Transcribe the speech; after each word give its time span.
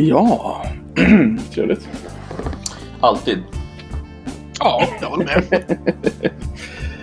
Ja, 0.00 0.62
trevligt. 1.54 1.88
Alltid. 3.00 3.38
Ja, 4.58 4.84
jag 5.00 5.08
håller 5.08 5.24
med. 5.24 5.78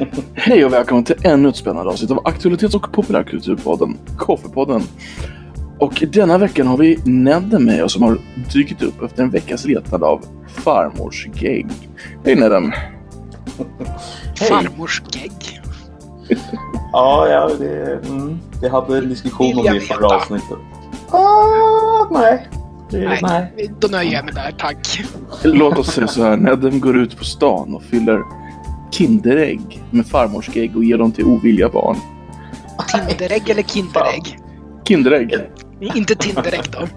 Hej 0.33 0.65
och 0.65 0.73
välkommen 0.73 1.03
till 1.03 1.15
ännu 1.23 1.49
ett 1.49 1.55
spännande 1.55 1.91
avsnitt 1.91 2.11
av 2.11 2.27
Aktualitets 2.27 2.75
och 2.75 2.91
populärkulturpodden 2.91 3.97
Koffepodden. 4.17 4.81
Och 5.79 6.03
denna 6.11 6.37
veckan 6.37 6.67
har 6.67 6.77
vi 6.77 6.99
Nedde 7.05 7.59
med 7.59 7.83
oss 7.83 7.93
som 7.93 8.03
har 8.03 8.17
dykt 8.53 8.83
upp 8.83 9.01
efter 9.01 9.23
en 9.23 9.29
veckas 9.29 9.65
letande 9.65 10.05
av 10.05 10.25
farmors 10.47 11.27
gegg. 11.33 11.67
Hej 12.25 12.35
Nedem! 12.35 12.71
Farmors 14.35 15.01
gegg. 15.11 15.31
Ja, 16.91 17.27
ja 17.27 17.49
det, 17.59 17.99
mm, 18.09 18.39
vi 18.61 18.67
hade 18.67 18.97
en 18.97 19.09
diskussion 19.09 19.47
Vill 19.47 19.59
om 19.59 19.65
jag 19.65 19.75
det 19.75 19.77
i 19.77 19.81
förra 19.81 20.07
avsnittet. 20.07 20.57
Ah, 21.11 22.07
nej. 22.11 22.47
Nej. 22.91 23.19
Nej, 23.21 23.71
då 23.79 23.87
nöjer 23.87 24.13
jag 24.13 24.25
mig 24.25 24.33
där, 24.33 24.51
tack. 24.57 24.99
Låt 25.43 25.77
oss 25.77 25.87
säga 25.87 26.07
så 26.07 26.23
här, 26.23 26.37
Nedem 26.37 26.79
går 26.79 26.97
ut 26.97 27.17
på 27.17 27.23
stan 27.23 27.75
och 27.75 27.83
fyller 27.83 28.21
Kinderägg 28.91 29.83
med 29.91 30.05
farmors 30.05 30.55
gegg 30.55 30.77
och 30.77 30.83
ger 30.83 30.97
dem 30.97 31.11
till 31.11 31.25
ovilliga 31.25 31.69
barn. 31.69 31.97
Tinderägg 32.87 33.49
eller 33.49 33.63
Kinderägg? 33.63 34.39
Kinderägg! 34.87 35.35
Inte 35.79 36.15
Tinderägg 36.15 36.63
då. 36.71 36.87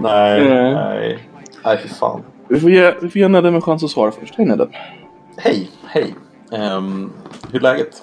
Nej, 0.00 0.48
Nej. 0.48 0.74
nej. 0.74 1.18
Nej, 1.64 1.78
fy 1.82 1.88
fan. 1.88 2.22
Vi 2.48 2.60
får 2.60 2.70
ge, 2.70 2.94
vi 3.02 3.10
får 3.10 3.16
ge 3.20 3.28
Nedem 3.28 3.54
en 3.54 3.62
chans 3.62 3.84
att 3.84 3.90
svara 3.90 4.12
först. 4.12 4.34
Hej 4.36 4.46
Nedem! 4.46 4.68
Hej, 5.36 5.70
hej. 5.86 6.14
Ehm, 6.52 7.12
hur 7.52 7.58
är 7.58 7.62
läget? 7.62 8.02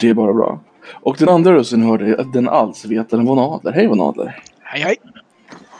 Det 0.00 0.08
är 0.08 0.14
bara 0.14 0.32
bra. 0.32 0.60
Och 0.92 1.16
den 1.16 1.28
andra 1.28 1.52
rösten 1.52 1.82
hörde 1.82 2.06
är 2.06 2.32
den 2.32 2.48
allsvetande 2.48 3.26
Von 3.26 3.38
Adler. 3.38 3.72
Hej 3.72 3.86
Von 3.86 4.00
Adler! 4.00 4.42
Hej, 4.60 4.82
hej. 4.82 4.96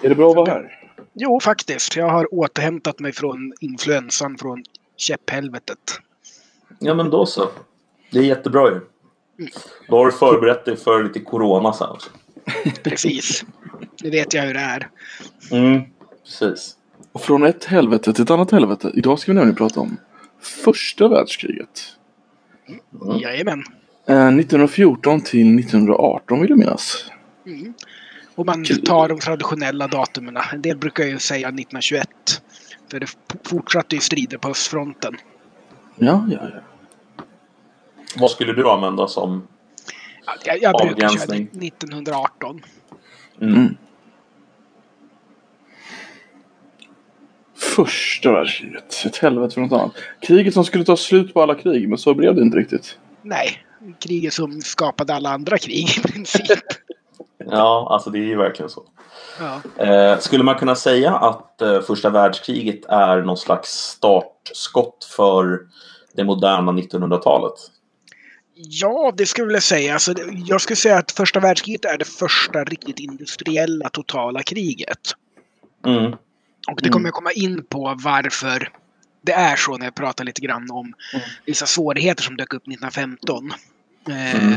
Är 0.03 0.09
det 0.09 0.15
bra 0.15 0.31
att 0.31 0.37
vara 0.37 0.51
här? 0.51 0.81
Jo, 1.13 1.41
faktiskt. 1.41 1.97
Jag 1.97 2.09
har 2.09 2.35
återhämtat 2.35 3.01
mig 3.01 3.13
från 3.13 3.53
influensan 3.61 4.39
från 4.39 4.65
käpphelvetet. 4.97 6.01
Ja, 6.79 6.95
men 6.95 7.11
då 7.11 7.27
så. 7.27 7.49
Det 8.11 8.19
är 8.19 8.23
jättebra 8.23 8.71
ju. 8.71 8.81
Då 9.89 9.97
har 9.97 10.07
du 10.07 10.13
förberett 10.13 10.65
dig 10.65 10.77
för 10.77 11.05
lite 11.05 11.21
corona 11.21 11.73
sen 11.73 11.89
också. 11.89 12.11
Precis. 12.83 13.45
Nu 14.03 14.11
vet 14.11 14.35
jag 14.35 14.43
hur 14.43 14.55
det 14.55 14.61
är. 14.61 14.89
Mm, 15.51 15.83
precis. 16.25 16.77
Och 17.13 17.21
från 17.21 17.45
ett 17.45 17.65
helvete 17.65 18.13
till 18.13 18.23
ett 18.23 18.31
annat 18.31 18.51
helvete. 18.51 18.93
Idag 18.95 19.19
ska 19.19 19.33
vi 19.33 19.37
nämligen 19.37 19.57
prata 19.57 19.81
om 19.81 19.97
första 20.41 21.09
världskriget. 21.09 21.97
Mm. 23.03 23.19
Jajamän. 23.19 23.65
Eh, 24.07 24.27
1914 24.27 25.21
till 25.21 25.59
1918 25.59 26.41
vill 26.41 26.51
jag 26.51 26.59
minnas. 26.59 27.11
Mm. 27.47 27.75
Och 28.35 28.47
man 28.47 28.65
tar 28.65 29.09
de 29.09 29.19
traditionella 29.19 29.89
datumen. 29.89 30.39
En 30.53 30.63
del 30.63 30.77
brukar 30.77 31.05
ju 31.05 31.19
säga 31.19 31.49
1921. 31.49 32.09
För 32.91 33.01
det 33.01 33.07
fortsatte 33.45 33.95
ju 33.95 34.01
strider 34.01 34.39
på 34.39 34.49
östfronten. 34.49 35.17
Ja, 35.97 36.27
ja, 36.31 36.39
ja. 36.43 36.61
Vad 38.17 38.31
skulle 38.31 38.53
du 38.53 38.69
använda 38.71 39.09
som... 39.09 39.49
Ja, 40.27 40.33
Jag, 40.45 40.63
jag 40.63 40.87
brukar 40.87 41.09
köra 41.09 41.09
Avgränsning. 41.09 41.69
1918. 41.69 42.63
Mm. 43.41 43.55
Mm. 43.55 43.77
Första 47.57 48.33
världskriget. 48.33 49.03
Ett 49.07 49.17
helvete 49.17 49.55
för 49.55 49.61
något 49.61 49.73
annat. 49.73 49.95
Kriget 50.21 50.55
som 50.55 50.65
skulle 50.65 50.85
ta 50.85 50.97
slut 50.97 51.35
på 51.35 51.43
alla 51.43 51.55
krig, 51.55 51.89
men 51.89 51.99
så 51.99 52.15
blev 52.15 52.35
det 52.35 52.43
inte 52.43 52.59
riktigt. 52.59 52.99
Nej, 53.23 53.65
kriget 53.99 54.33
som 54.33 54.61
skapade 54.61 55.15
alla 55.15 55.31
andra 55.31 55.59
krig 55.59 55.89
i 55.99 56.01
princip. 56.01 56.59
Ja, 57.39 57.89
alltså 57.91 58.11
det 58.11 58.19
är 58.19 58.27
ju 58.27 58.37
verkligen 58.37 58.71
så. 58.71 58.83
Ja. 59.41 59.85
Eh, 59.85 60.19
skulle 60.19 60.45
man 60.45 60.59
kunna 60.59 60.75
säga 60.75 61.17
att 61.17 61.63
eh, 61.63 61.81
första 61.81 62.11
världskriget 62.11 62.85
är 62.85 63.23
någon 63.23 63.37
slags 63.37 63.69
startskott 63.69 65.05
för 65.17 65.61
det 66.17 66.25
moderna 66.25 66.73
1900-talet? 66.73 67.55
Ja, 68.55 69.13
det 69.17 69.27
skulle 69.27 69.53
jag 69.53 69.63
säga. 69.63 69.93
Alltså, 69.93 70.15
jag 70.47 70.61
skulle 70.61 70.77
säga 70.77 70.99
att 70.99 71.13
första 71.13 71.41
världskriget 71.41 71.85
är 71.85 71.99
det 71.99 72.05
första 72.05 72.65
riktigt 72.65 72.99
industriella 72.99 73.89
totala 73.89 74.43
kriget. 74.43 75.15
Mm. 75.87 76.13
Och 76.69 76.81
det 76.83 76.89
kommer 76.89 77.07
jag 77.07 77.15
komma 77.15 77.33
in 77.33 77.65
på 77.65 77.97
varför 78.05 78.69
det 79.23 79.33
är 79.33 79.57
så 79.57 79.77
när 79.77 79.87
jag 79.87 79.95
pratar 79.95 80.25
lite 80.25 80.41
grann 80.41 80.71
om 80.71 80.93
vissa 81.47 81.67
svårigheter 81.67 82.23
som 82.23 82.37
dök 82.37 82.55
upp 82.55 82.63
1915. 82.63 83.53
Eh, 84.09 84.35
Mm. 84.35 84.55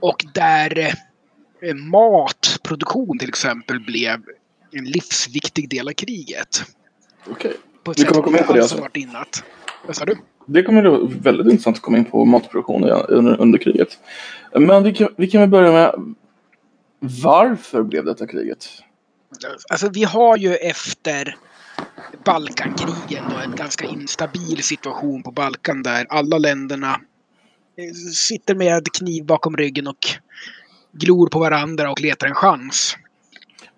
och 0.00 0.24
där 0.34 0.78
eh, 1.62 1.74
matproduktion 1.74 3.18
till 3.18 3.28
exempel 3.28 3.80
blev 3.80 4.22
en 4.72 4.84
livsviktig 4.84 5.70
del 5.70 5.88
av 5.88 5.92
kriget. 5.92 6.64
Okej. 7.30 7.50
Ett 7.90 7.98
Vi 8.00 8.04
kommer 8.04 8.22
komma 8.22 8.38
in 8.38 8.44
på 8.44 8.52
det 8.52 8.60
alltså. 8.60 8.88
innan. 8.94 9.24
Vad 9.86 9.96
sa 9.96 10.04
du? 10.04 10.16
Det 10.46 10.62
kommer 10.62 10.82
bli 10.82 11.18
väldigt 11.20 11.46
intressant 11.46 11.76
att 11.76 11.82
komma 11.82 11.98
in 11.98 12.04
på 12.04 12.24
matproduktion 12.24 12.84
under, 12.84 13.40
under 13.40 13.58
kriget. 13.58 13.98
Men 14.54 14.82
vi 14.82 14.94
kan, 14.94 15.08
vi 15.16 15.26
kan 15.30 15.40
väl 15.40 15.50
börja 15.50 15.72
med 15.72 16.14
varför 17.00 17.82
blev 17.82 18.04
detta 18.04 18.26
kriget? 18.26 18.68
Alltså 19.70 19.88
vi 19.88 20.04
har 20.04 20.36
ju 20.36 20.54
efter 20.54 21.36
Balkankrigen 22.24 23.24
då 23.30 23.36
en 23.44 23.56
ganska 23.56 23.86
instabil 23.86 24.62
situation 24.62 25.22
på 25.22 25.30
Balkan 25.30 25.82
där 25.82 26.06
alla 26.08 26.38
länderna 26.38 26.90
eh, 26.92 27.00
sitter 28.14 28.54
med 28.54 28.92
kniv 28.92 29.24
bakom 29.24 29.56
ryggen 29.56 29.86
och 29.86 30.06
glor 30.92 31.28
på 31.28 31.38
varandra 31.38 31.90
och 31.90 32.00
letar 32.00 32.26
en 32.26 32.34
chans 32.34 32.96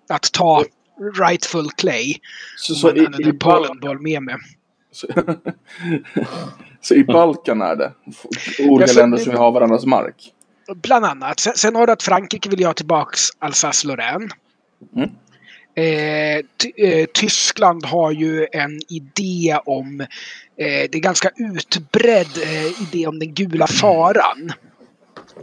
att 0.09 0.31
ta 0.31 0.63
rightful 1.19 1.71
clay. 1.71 2.15
Så, 2.57 2.75
Så 2.75 2.95
i, 2.95 2.99
i, 2.99 3.01
i, 3.01 3.05
Bal- 3.31 3.39
Polenboll 3.39 4.01
med 4.01 4.23
mig. 4.23 4.35
så, 4.91 5.07
så 6.81 6.93
i 6.93 7.03
Balkan 7.03 7.61
är 7.61 7.75
det 7.75 7.93
olika 8.69 8.91
Ja, 8.91 9.01
länder 9.01 9.17
som 9.17 9.29
vill 9.31 9.39
ha 9.39 9.51
varandras 9.51 9.85
mark? 9.85 10.33
Bland 10.75 11.05
annat. 11.05 11.39
Sen, 11.39 11.53
sen 11.55 11.75
har 11.75 11.87
du 11.87 11.93
att 11.93 12.03
Frankrike 12.03 12.49
vill 12.49 12.65
ha 12.65 12.73
tillbaks 12.73 13.19
Alsace-Lorraine. 13.39 14.29
Mm. 14.95 15.09
Eh, 15.75 16.37
eh, 16.87 17.05
Tyskland 17.13 17.85
har 17.85 18.11
ju 18.11 18.47
en 18.51 18.79
idé 18.89 19.59
om, 19.65 20.05
det 20.63 20.95
är 20.95 20.99
ganska 20.99 21.29
utbredd 21.35 22.37
eh, 22.43 22.81
idé 22.81 23.07
om 23.07 23.19
den 23.19 23.33
gula 23.33 23.67
faran. 23.67 24.51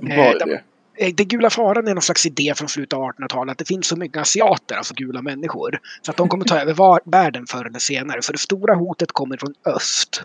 Vad 0.00 0.10
Eh, 0.10 0.46
det? 0.46 0.62
Eh, 1.06 1.14
Den 1.14 1.28
gula 1.28 1.50
faran 1.50 1.88
är 1.88 1.94
någon 1.94 2.02
slags 2.02 2.26
idé 2.26 2.52
från 2.56 2.68
slutet 2.68 2.92
av 2.92 3.02
1800-talet 3.02 3.52
att 3.52 3.58
det 3.58 3.64
finns 3.68 3.86
så 3.86 3.96
mycket 3.96 4.16
asiater, 4.20 4.76
alltså 4.76 4.94
gula 4.94 5.22
människor, 5.22 5.78
så 6.02 6.10
att 6.10 6.16
de 6.16 6.28
kommer 6.28 6.44
ta 6.44 6.58
över 6.60 6.74
var- 6.74 7.00
världen 7.04 7.46
förr 7.46 7.64
eller 7.64 7.78
senare. 7.78 8.22
För 8.22 8.32
det 8.32 8.38
stora 8.38 8.74
hotet 8.74 9.12
kommer 9.12 9.36
från 9.36 9.54
öst. 9.64 10.22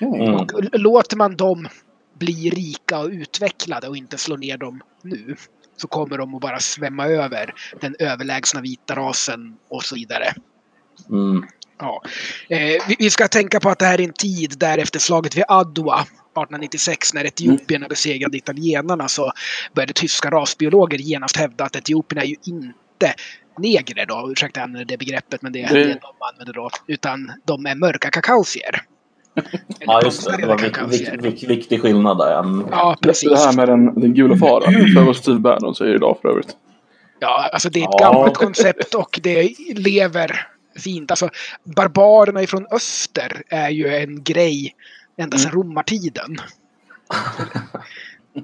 Mm. 0.00 0.34
Och 0.34 0.50
låter 0.72 1.16
man 1.16 1.36
dem 1.36 1.68
bli 2.18 2.50
rika 2.50 2.98
och 2.98 3.08
utvecklade 3.10 3.88
och 3.88 3.96
inte 3.96 4.18
slå 4.18 4.36
ner 4.36 4.56
dem 4.58 4.80
nu 5.02 5.36
så 5.76 5.88
kommer 5.88 6.18
de 6.18 6.34
att 6.34 6.40
bara 6.40 6.58
svämma 6.60 7.06
över 7.06 7.54
den 7.80 7.96
överlägsna 7.98 8.60
vita 8.60 8.96
rasen 8.96 9.56
och 9.68 9.82
så 9.82 9.94
vidare. 9.94 10.34
Mm. 11.10 11.44
Ja. 11.78 12.02
Eh, 12.48 12.58
vi, 12.88 12.96
vi 12.98 13.10
ska 13.10 13.28
tänka 13.28 13.60
på 13.60 13.68
att 13.68 13.78
det 13.78 13.86
här 13.86 14.00
är 14.00 14.04
en 14.04 14.12
tid 14.12 14.54
där 14.58 14.78
efter 14.78 14.98
slaget 14.98 15.36
vid 15.36 15.44
Adwa 15.48 16.00
1896 16.00 17.14
när 17.14 17.24
etiopierna 17.26 17.88
besegrade 17.88 18.36
italienarna 18.36 19.08
så 19.08 19.32
började 19.74 19.92
tyska 19.92 20.30
rasbiologer 20.30 20.98
genast 20.98 21.36
hävda 21.36 21.64
att 21.64 21.76
etiopierna 21.76 22.22
är 22.22 22.26
ju 22.26 22.36
inte 22.46 23.14
negrer 23.58 24.06
då, 24.06 24.28
ursäkta 24.32 24.60
jag 24.60 24.64
använder 24.64 24.84
det 24.84 24.98
begreppet 24.98 25.42
men 25.42 25.52
det 25.52 25.62
är 25.62 25.74
Det- 25.74 25.84
det 25.84 25.98
de 26.02 26.26
använder 26.32 26.52
då, 26.52 26.70
utan 26.86 27.32
de 27.44 27.66
är 27.66 27.74
mörka 27.74 28.10
kakausier. 28.10 28.82
Ja, 29.80 30.02
just 30.04 30.24
det. 30.24 30.36
Det 30.36 30.46
var 30.46 30.58
vik, 30.58 30.74
kakausier. 30.74 31.16
vik, 31.16 31.42
vik, 31.42 31.50
viktig 31.50 31.82
skillnad 31.82 32.18
där. 32.18 32.38
Mm. 32.38 32.66
Ja, 32.70 32.96
Det 33.00 33.08
precis. 33.08 33.30
här 33.44 33.52
med 33.52 33.68
den, 33.68 34.00
den 34.00 34.14
gula 34.14 34.36
faran. 34.36 34.72
För 34.94 35.02
vad 35.02 35.16
Steve 35.16 35.38
Bannon 35.38 35.74
säger 35.74 35.94
idag 35.94 36.18
för 36.22 36.28
övrigt. 36.28 36.48
Ja, 37.20 37.50
alltså 37.52 37.70
det 37.70 37.78
är 37.80 37.82
ett 37.84 37.88
Ja. 37.98 38.06
gammalt 38.12 38.34
koncept 38.34 38.94
och 38.94 39.20
det 39.22 39.54
lever 39.76 40.46
fint. 40.78 41.10
Alltså, 41.10 41.28
barbarerna 41.64 42.42
ifrån 42.42 42.66
öster 42.70 43.42
är 43.48 43.70
ju 43.70 43.94
en 43.94 44.24
grej 44.24 44.74
ända 45.16 45.38
sedan 45.38 45.52
romartiden. 45.52 46.36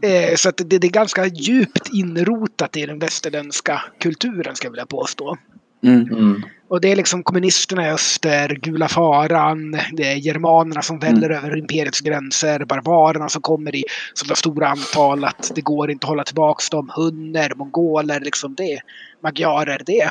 Eh, 0.02 0.34
Så 0.36 0.50
det, 0.50 0.78
det 0.78 0.86
är 0.86 0.90
ganska 0.90 1.26
djupt 1.26 1.88
inrotat 1.92 2.76
i 2.76 2.86
den 2.86 2.98
västerländska 2.98 3.82
kulturen, 4.00 4.56
ska 4.56 4.66
jag 4.66 4.72
vilja 4.72 4.86
påstå. 4.86 5.36
Mm. 5.84 6.08
Mm. 6.08 6.42
Och 6.68 6.80
det 6.80 6.92
är 6.92 6.96
liksom 6.96 7.22
kommunisterna 7.22 7.88
i 7.88 7.90
öster, 7.90 8.58
gula 8.62 8.88
faran, 8.88 9.78
det 9.92 10.12
är 10.12 10.16
germanerna 10.16 10.82
som 10.82 10.98
väller 10.98 11.30
över 11.30 11.56
imperiets 11.56 12.00
gränser, 12.00 12.64
barbarerna 12.64 13.28
som 13.28 13.42
kommer 13.42 13.74
i 13.74 13.84
så 14.14 14.34
stora 14.34 14.68
antal 14.68 15.24
att 15.24 15.52
det 15.54 15.60
går 15.60 15.90
inte 15.90 16.04
att 16.04 16.08
hålla 16.08 16.24
tillbaks 16.24 16.70
dem, 16.70 16.90
hunner, 16.96 17.52
mongoler, 17.56 18.20
liksom 18.20 18.54
det, 18.54 18.80
magyarer, 19.22 19.82
det. 19.86 20.10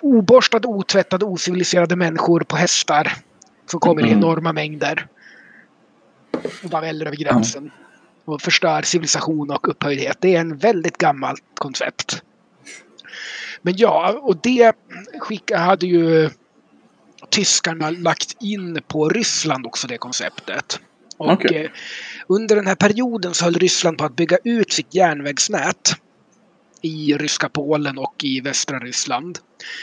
Oborstade, 0.00 0.68
otvättade, 0.68 1.24
ociviliserade 1.24 1.96
människor 1.96 2.40
på 2.40 2.56
hästar 2.56 3.12
som 3.70 3.80
kommer 3.80 4.02
i 4.02 4.06
Mm. 4.06 4.18
enorma 4.18 4.52
mängder. 4.52 5.06
Och 6.62 6.70
bara 6.70 6.80
väller 6.80 7.06
över 7.06 7.16
gränsen. 7.16 7.70
och 8.24 8.42
förstör 8.42 8.82
civilisation 8.82 9.50
och 9.50 9.68
upphöjdhet. 9.68 10.16
Det 10.20 10.36
är 10.36 10.40
en 10.40 10.56
väldigt 10.56 10.98
gammalt 10.98 11.42
koncept. 11.58 12.22
Men 13.62 13.74
ja, 13.76 14.18
och 14.22 14.36
det 14.42 14.72
skicka, 15.18 15.58
hade 15.58 15.86
ju 15.86 16.30
tyskarna 17.30 17.90
lagt 17.90 18.42
in 18.42 18.80
på 18.88 19.08
Ryssland 19.08 19.66
också 19.66 19.86
det 19.86 19.98
konceptet. 19.98 20.80
Och 21.16 21.32
Okej. 21.32 21.64
eh, 21.64 21.70
under 22.28 22.56
den 22.56 22.66
här 22.66 22.74
perioden 22.74 23.34
så 23.34 23.44
höll 23.44 23.54
Ryssland 23.54 23.98
på 23.98 24.04
att 24.04 24.16
bygga 24.16 24.38
ut 24.44 24.72
sitt 24.72 24.94
järnvägsnät 24.94 25.96
i 26.82 27.14
ryska 27.14 27.48
Polen 27.48 27.98
och 27.98 28.14
i 28.24 28.40
västra 28.40 28.78
Ryssland. 28.78 29.38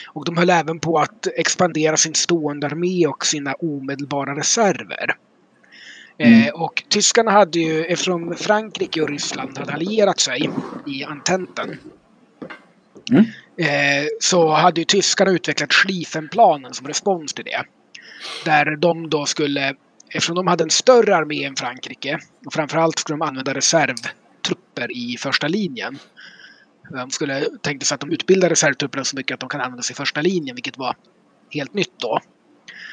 Och 0.08 0.26
de 0.26 0.38
höll 0.38 0.50
även 0.50 0.80
på 0.80 1.00
att 1.00 1.28
expandera 1.28 1.98
sin 1.98 2.14
stående 2.14 2.68
armé 2.68 3.08
och 3.08 3.26
sina 3.26 3.54
omedelbara 3.54 4.36
reserver. 4.36 5.16
Mm. 6.18 6.42
Eh, 6.42 6.54
och 6.54 6.84
tyskarna 6.90 7.32
hade 7.32 7.60
ju, 7.60 7.86
eftersom 7.86 8.36
Frankrike 8.36 9.02
och 9.02 9.10
Ryssland 9.10 9.58
hade 9.58 9.74
allierat 9.74 10.20
sig 10.20 10.50
i 10.88 11.04
Ententen, 11.04 11.78
Mm. 13.12 13.26
eh, 13.58 14.08
så 14.20 14.52
hade 14.54 14.82
ju 14.82 14.86
tyskarna 14.86 15.32
utvecklat 15.32 15.74
Schlieffenplanen 15.74 16.74
som 16.74 16.88
respons 16.88 17.34
till 17.34 17.46
det. 17.46 17.64
Där 18.46 18.76
de 18.76 19.10
då 19.10 19.26
skulle, 19.26 19.76
eftersom 20.10 20.36
de 20.36 20.48
hade 20.48 20.64
en 20.64 20.70
större 20.70 21.16
armé 21.16 21.44
än 21.44 21.56
Frankrike, 21.56 22.20
och 22.46 22.54
framförallt 22.54 23.00
skulle 23.00 23.18
de 23.18 23.22
använda 23.22 23.54
reservtrupper 23.54 24.92
i 24.92 25.18
första 25.20 25.48
linjen. 25.48 26.00
De 26.90 27.12
skulle 27.12 27.48
tänkte 27.62 27.86
sig 27.86 27.96
att 27.96 28.02
de 28.02 28.12
utbildar 28.12 28.50
reservtrupperna 28.50 29.04
så 29.04 29.16
mycket 29.16 29.34
att 29.34 29.40
de 29.40 29.50
kan 29.50 29.62
användas 29.62 29.92
i 29.92 29.94
första 29.94 30.22
linjen, 30.22 30.56
vilket 30.56 30.78
var 30.78 30.96
helt 31.50 31.74
nytt 31.74 31.94
då. 31.98 32.20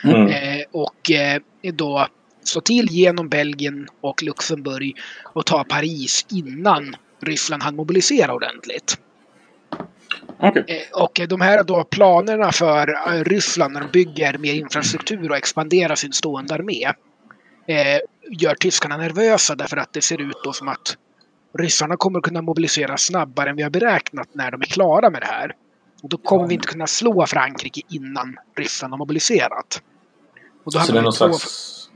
Mm. 0.04 0.26
Eh, 0.26 0.64
och 0.72 1.10
eh, 1.10 1.40
då 1.74 2.06
slå 2.44 2.60
till 2.60 2.86
genom 2.90 3.28
Belgien 3.28 3.88
och 4.00 4.22
Luxemburg 4.22 4.96
och 5.22 5.46
ta 5.46 5.64
Paris 5.64 6.26
innan 6.30 6.96
Ryssland 7.20 7.62
hann 7.62 7.76
mobilisera 7.76 8.34
ordentligt. 8.34 8.98
Okej. 10.38 10.64
Eh, 10.68 11.02
och 11.02 11.20
de 11.28 11.40
här 11.40 11.64
då 11.64 11.84
planerna 11.84 12.52
för 12.52 12.88
eh, 12.88 13.24
Ryssland 13.24 13.74
när 13.74 13.80
de 13.80 13.90
bygger 13.90 14.38
mer 14.38 14.54
infrastruktur 14.54 15.30
och 15.30 15.36
expanderar 15.36 15.94
sin 15.94 16.12
stående 16.12 16.54
armé 16.54 16.84
eh, 17.66 17.98
gör 18.30 18.54
tyskarna 18.54 18.96
nervösa 18.96 19.54
därför 19.54 19.76
att 19.76 19.92
det 19.92 20.02
ser 20.02 20.20
ut 20.20 20.36
då 20.44 20.52
som 20.52 20.68
att 20.68 20.96
ryssarna 21.58 21.96
kommer 21.96 22.20
kunna 22.20 22.42
mobilisera 22.42 22.96
snabbare 22.96 23.50
än 23.50 23.56
vi 23.56 23.62
har 23.62 23.70
beräknat 23.70 24.28
när 24.32 24.50
de 24.50 24.60
är 24.60 24.66
klara 24.66 25.10
med 25.10 25.22
det 25.22 25.26
här. 25.26 25.54
Och 26.02 26.08
då 26.08 26.16
kommer 26.16 26.46
vi 26.48 26.54
inte 26.54 26.68
kunna 26.68 26.86
slå 26.86 27.26
Frankrike 27.26 27.80
innan 27.88 28.36
Ryssland 28.56 28.92
har 28.92 28.98
mobiliserat. 28.98 29.82
Och 30.64 30.72
då 30.72 30.78
Så 30.78 30.92
det 30.92 30.98
är 30.98 31.02
någon 31.02 31.12
två- 31.12 31.16
slags, 31.16 31.88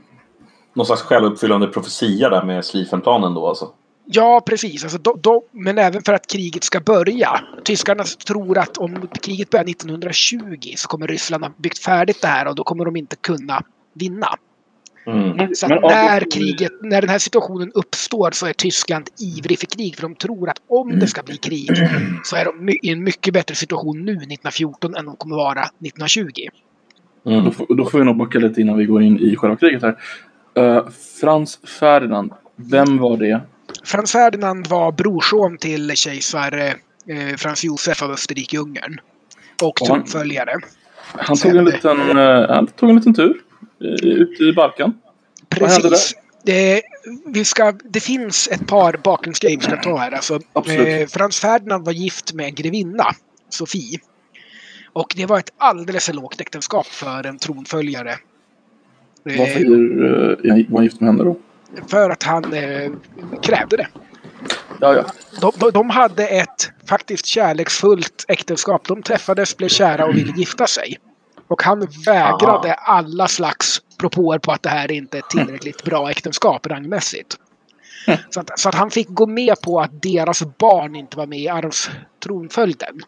någon 0.74 0.86
slags 0.86 1.02
självuppfyllande 1.02 1.66
profetia 1.68 2.28
där 2.28 2.44
med 2.44 2.64
Schlieffenplanen 2.64 3.34
då 3.34 3.48
alltså? 3.48 3.72
Ja, 4.06 4.42
precis. 4.46 4.82
Alltså, 4.84 4.98
då, 4.98 5.14
då, 5.20 5.42
men 5.50 5.78
även 5.78 6.02
för 6.02 6.12
att 6.12 6.26
kriget 6.26 6.64
ska 6.64 6.80
börja. 6.80 7.40
Tyskarna 7.64 8.04
tror 8.26 8.58
att 8.58 8.78
om 8.78 9.08
kriget 9.22 9.50
börjar 9.50 9.64
1920 9.64 10.72
så 10.76 10.88
kommer 10.88 11.06
Ryssland 11.06 11.44
ha 11.44 11.52
byggt 11.56 11.78
färdigt 11.78 12.20
det 12.22 12.28
här 12.28 12.46
och 12.46 12.54
då 12.54 12.64
kommer 12.64 12.84
de 12.84 12.96
inte 12.96 13.16
kunna 13.16 13.62
vinna. 13.94 14.28
Mm. 15.06 15.54
Så 15.54 15.68
när, 15.68 16.30
kriget, 16.30 16.72
när 16.82 17.00
den 17.00 17.10
här 17.10 17.18
situationen 17.18 17.70
uppstår 17.74 18.30
så 18.30 18.46
är 18.46 18.52
Tyskland 18.52 19.08
ivrig 19.20 19.58
för 19.58 19.66
krig. 19.66 19.94
För 19.96 20.02
de 20.02 20.14
tror 20.14 20.48
att 20.48 20.58
om 20.68 20.98
det 20.98 21.06
ska 21.06 21.22
bli 21.22 21.36
krig 21.36 21.70
så 22.24 22.36
är 22.36 22.44
de 22.44 22.68
i 22.82 22.90
en 22.92 23.04
mycket 23.04 23.34
bättre 23.34 23.54
situation 23.54 24.04
nu 24.04 24.12
1914 24.12 24.94
än 24.94 25.04
de 25.06 25.16
kommer 25.16 25.36
vara 25.36 25.62
1920. 25.62 26.30
Mm. 27.26 27.44
Då, 27.44 27.50
får- 27.50 27.76
då 27.76 27.84
får 27.84 27.98
vi 27.98 28.04
nog 28.04 28.16
backa 28.16 28.38
lite 28.38 28.60
innan 28.60 28.76
vi 28.78 28.84
går 28.84 29.02
in 29.02 29.18
i 29.20 29.36
själva 29.36 29.56
kriget 29.56 29.82
här. 29.82 29.96
Eh, 30.54 30.84
Frans 31.20 31.58
Ferdinand, 31.80 32.32
vem 32.56 32.98
var 32.98 33.16
det? 33.16 33.40
Frans 33.84 34.12
Ferdinand 34.12 34.66
var 34.66 34.92
brorson 34.92 35.58
till 35.58 35.90
kejsar 35.96 36.58
eh, 37.08 37.36
Frans 37.36 37.64
Josef 37.64 38.02
av 38.02 38.10
Österrike-Ungern. 38.10 38.98
Och 39.62 39.68
Och 39.68 39.88
han- 39.88 40.04
tronföljare. 40.04 40.52
Han 41.16 41.36
tog 41.36 41.56
en 41.56 41.64
liten, 41.64 42.18
eh, 42.18 42.48
han 42.48 42.66
tog 42.66 42.90
en 42.90 42.96
liten 42.96 43.14
tur 43.14 43.34
eh, 43.84 44.08
ut 44.08 44.40
i 44.40 44.52
hände 44.52 44.92
Precis. 45.48 46.14
Det, 46.42 46.82
vi 47.26 47.44
ska, 47.44 47.72
det 47.84 48.00
finns 48.00 48.48
ett 48.48 48.66
par 48.66 49.00
bakgrundsgrejer 49.04 49.58
vi 49.58 49.64
ska 49.64 49.76
ta 49.76 49.96
här. 49.96 50.12
Alltså, 50.12 50.34
eh, 50.66 51.06
Frans 51.06 51.40
Ferdinand 51.40 51.84
var 51.84 51.92
gift 51.92 52.32
med 52.32 52.46
en 52.46 52.54
grevinna, 52.54 53.06
Sofie. 53.48 53.98
Och 54.92 55.14
det 55.16 55.26
var 55.26 55.38
ett 55.38 55.52
alldeles 55.58 56.06
för 56.06 56.12
lågt 56.12 56.40
äktenskap 56.40 56.86
för 56.86 57.26
en 57.26 57.38
tronföljare. 57.38 58.10
Eh, 58.10 59.38
Varför 59.38 59.60
eh, 59.60 60.66
var 60.68 60.78
han 60.78 60.84
gift 60.84 61.00
med 61.00 61.10
henne 61.10 61.24
då? 61.24 61.36
för 61.86 62.10
att 62.10 62.22
han 62.22 62.52
eh, 62.52 62.92
krävde 63.42 63.76
det. 63.76 63.88
Ja, 64.80 64.94
ja. 64.94 65.04
De, 65.40 65.52
de, 65.58 65.70
de 65.70 65.90
hade 65.90 66.26
ett 66.26 66.70
faktiskt 66.88 67.26
kärleksfullt 67.26 68.24
äktenskap. 68.28 68.88
De 68.88 69.02
träffades, 69.02 69.56
blev 69.56 69.68
kära 69.68 70.06
och 70.06 70.16
ville 70.16 70.32
gifta 70.36 70.66
sig. 70.66 70.98
Och 71.48 71.62
han 71.62 71.88
vägrade 72.06 72.74
alla 72.74 73.28
slags 73.28 73.82
propåer 73.98 74.38
på 74.38 74.52
att 74.52 74.62
det 74.62 74.68
här 74.68 74.90
inte 74.90 75.16
är 75.16 75.18
ett 75.18 75.30
tillräckligt 75.30 75.84
bra 75.84 76.10
äktenskap 76.10 76.66
rangmässigt. 76.66 77.36
Så 78.30 78.40
att, 78.40 78.58
så 78.58 78.68
att 78.68 78.74
han 78.74 78.90
fick 78.90 79.08
gå 79.08 79.26
med 79.26 79.60
på 79.60 79.80
att 79.80 80.02
deras 80.02 80.42
barn 80.58 80.96
inte 80.96 81.16
var 81.16 81.26
med 81.26 81.38
i 81.38 81.48
arvstronföljden 81.48 83.00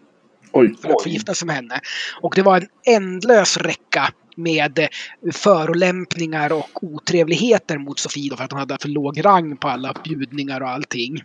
Oj. 0.52 0.74
för 0.82 0.90
att 0.90 1.02
få 1.02 1.08
gifta 1.08 1.34
sig 1.34 1.46
med 1.46 1.56
henne. 1.56 1.80
Och 2.20 2.32
det 2.36 2.42
var 2.42 2.56
en 2.56 2.68
ändlös 2.94 3.56
räcka 3.56 4.08
med 4.36 4.88
förolämpningar 5.32 6.52
och 6.52 6.84
otrevligheter 6.84 7.78
mot 7.78 7.98
Sofie 7.98 8.30
då 8.30 8.36
för 8.36 8.44
att 8.44 8.52
hon 8.52 8.60
hade 8.60 8.78
för 8.80 8.88
låg 8.88 9.24
rang 9.24 9.56
på 9.56 9.68
alla 9.68 9.94
bjudningar 10.04 10.60
och 10.60 10.68
allting. 10.68 11.22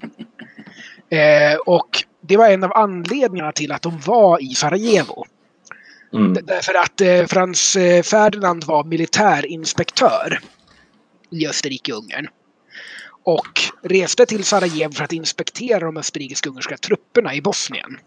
Eh, 1.10 1.58
och 1.66 2.04
det 2.22 2.38
var 2.38 2.50
en 2.50 2.63
av 2.63 2.74
anledningarna 2.74 3.52
till 3.52 3.72
att 3.72 3.81
de 3.81 4.00
var 4.00 4.44
i 4.44 4.48
Sarajevo. 4.48 5.25
Mm. 6.13 6.34
Därför 6.44 6.74
att 6.74 7.02
eh, 7.02 7.25
Frans 7.25 7.75
eh, 7.75 8.04
Ferdinand 8.04 8.63
var 8.63 8.84
militärinspektör 8.84 10.40
i 11.30 11.48
Österrike-Ungern. 11.48 12.28
Och 13.24 13.62
reste 13.81 14.25
till 14.25 14.44
Sarajevo 14.44 14.92
för 14.92 15.04
att 15.04 15.13
inspektera 15.13 15.80
de 15.80 15.98
österrikisk-ungerska 15.98 16.78
trupperna 16.78 17.36
i 17.36 17.42
Bosnien. 17.42 17.98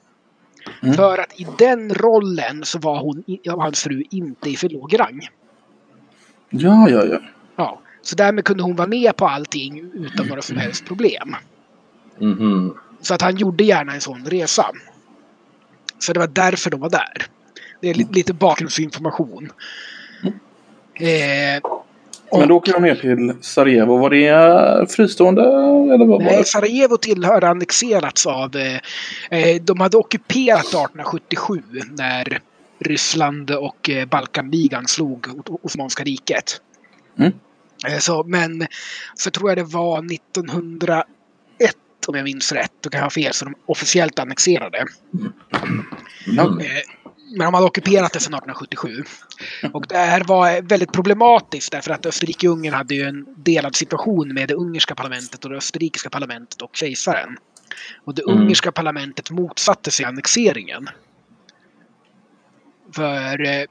Mm. 0.83 0.95
För 0.95 1.19
att 1.19 1.41
i 1.41 1.47
den 1.59 1.95
rollen 1.95 2.65
så 2.65 2.79
var 2.79 3.01
hon, 3.01 3.25
hans 3.47 3.83
fru 3.83 4.03
inte 4.11 4.51
i 4.51 4.56
för 4.56 4.69
låg 4.69 5.01
rang. 5.01 5.29
Ja, 6.51 6.89
ja, 6.89 7.05
ja. 7.05 7.19
Ja, 7.56 7.81
så 8.03 8.17
därmed 8.17 8.45
kunde 8.45 8.62
hon 8.62 8.77
vara 8.77 8.89
med 8.89 9.17
på 9.17 9.29
allting 9.29 9.91
utan 9.95 10.27
några 10.27 10.43
som 10.43 10.56
helst 10.56 10.85
problem. 10.87 11.37
Mhm. 12.19 12.75
Så 13.01 13.15
att 13.15 13.23
han 13.23 13.37
gjorde 13.37 13.65
gärna 13.65 13.94
en 13.94 14.01
sån 14.01 14.25
resa. 14.25 14.67
Så 15.99 16.13
det 16.13 16.19
var 16.19 16.27
därför 16.27 16.70
de 16.70 16.81
var 16.81 16.91
där. 16.91 17.27
Det 17.84 17.91
är 17.91 17.94
li- 17.94 18.06
lite 18.12 18.32
bakgrundsinformation. 18.34 19.48
Eh, 20.94 21.60
Men 22.38 22.48
då 22.48 22.56
åker 22.56 22.72
de 22.72 22.82
ner 22.82 22.94
till 22.94 23.32
Sarajevo. 23.41 23.96
Var 23.98 24.10
det 24.10 24.26
eh, 24.29 24.86
fristående 24.86 25.43
eller 25.94 26.06
vad 26.06 26.22
nej? 26.22 26.44
Sarajevo 26.44 26.96
tillhör 26.96 27.44
annexerats 27.44 28.26
av... 28.26 28.56
Eh, 28.56 28.81
eh, 29.38 29.62
de 29.62 29.81
hade 29.81 29.96
ockuperat 29.96 30.64
1877 30.64 31.62
när 31.98 32.41
Ryssland 32.79 33.50
och 33.50 33.91
eh, 33.91 34.06
Balkanligan 34.06 34.86
slog 34.88 35.26
Osmanska 35.62 36.05
riket. 36.05 36.60
Mm. 37.19 37.32
Så, 38.00 38.24
men 38.24 38.67
så 39.14 39.31
tror 39.31 39.50
jag 39.50 39.58
det 39.58 39.62
var 39.74 39.98
1901 40.14 41.05
om 42.08 42.14
jag 42.14 42.24
minns 42.24 42.53
rätt. 42.53 42.72
Då 42.81 42.91
kan 42.91 42.98
jag 42.98 43.05
ha 43.05 43.10
fel, 43.10 43.32
så 43.32 43.44
de 43.44 43.55
officiellt 43.67 44.19
annexerade. 44.19 44.84
Ja. 46.26 46.43
Eh, 46.43 47.04
Men 47.36 47.44
de 47.44 47.55
hade 47.55 47.67
ockuperat 47.67 48.12
det 48.12 48.20
sedan 48.20 48.34
1877. 48.34 49.05
Och 49.72 49.86
det 49.88 49.96
här 49.96 50.24
var 50.24 50.62
väldigt 50.62 50.93
problematiskt 50.93 51.72
därför 51.72 51.91
att 51.91 52.06
Österrike-Ungern 52.06 52.74
hade 52.74 52.94
ju 52.94 53.03
en 53.03 53.26
delad 53.36 53.76
situation 53.76 54.34
med 54.34 54.48
det 54.48 54.55
ungerska 54.55 54.94
parlamentet 54.94 55.44
och 55.44 55.50
det 55.50 55.56
österrikiska 55.56 56.10
parlamentet 56.10 56.62
och 56.62 56.76
kejsaren. 56.76 57.36
Och 58.05 58.14
det 58.14 58.22
Mm. 58.22 58.38
ungerska 58.38 58.72
parlamentet 58.72 59.31
motsatte 59.31 59.91
sig 59.91 60.06
annexeringen. 60.06 60.88
För 62.94 63.46
eh, 63.46 63.64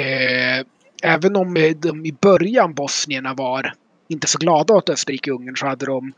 eh, 0.00 0.64
även 1.02 1.36
om 1.36 1.56
eh, 1.56 1.76
de 1.76 2.06
i 2.06 2.12
början 2.12 2.74
bosnierna 2.74 3.34
var 3.34 3.72
inte 4.08 4.26
så 4.26 4.38
glada 4.38 4.74
åt 4.74 4.88
Österrike-Ungern 4.88 5.56
så 5.56 5.66
hade 5.66 5.86
de 5.86 6.12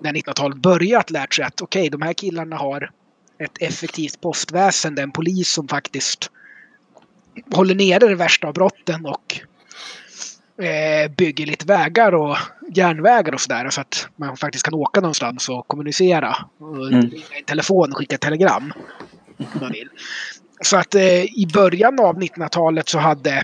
när 0.00 0.12
1900-talet 0.12 0.58
börjat 0.58 1.10
lärt 1.10 1.34
sig 1.34 1.44
att 1.44 1.60
okej, 1.60 1.90
de 1.90 2.02
här 2.02 2.12
killarna 2.12 2.56
har 2.56 2.90
ett 3.38 3.62
effektivt 3.62 4.20
postväsende, 4.20 5.02
en 5.02 5.12
polis 5.12 5.48
som 5.52 5.68
faktiskt 5.68 6.30
håller 7.50 7.74
nere 7.74 8.08
det 8.08 8.14
värsta 8.14 8.46
av 8.48 8.54
brotten 8.54 9.06
och 9.06 9.40
eh, 10.64 11.10
bygger 11.10 11.46
lite 11.46 11.66
vägar 11.66 12.14
och 12.14 12.36
järnvägar 12.74 13.34
och 13.34 13.40
sådär 13.40 13.70
så 13.70 13.80
att 13.80 14.08
man 14.16 14.36
faktiskt 14.36 14.64
kan 14.64 14.74
åka 14.74 15.00
någonstans 15.00 15.48
och 15.48 15.68
kommunicera. 15.68 16.36
Och 16.58 16.92
Mm. 16.92 17.04
i 17.14 17.42
telefon 17.46 17.90
och 17.92 17.98
skicka 17.98 18.18
telegram. 18.18 18.72
Om 19.38 19.46
man 19.60 19.72
vill. 19.72 19.88
Så 20.60 20.76
att 20.76 20.94
eh, 20.94 21.22
i 21.22 21.48
början 21.52 22.00
av 22.00 22.18
1900-talet 22.18 22.88
så 22.88 22.98
hade 22.98 23.42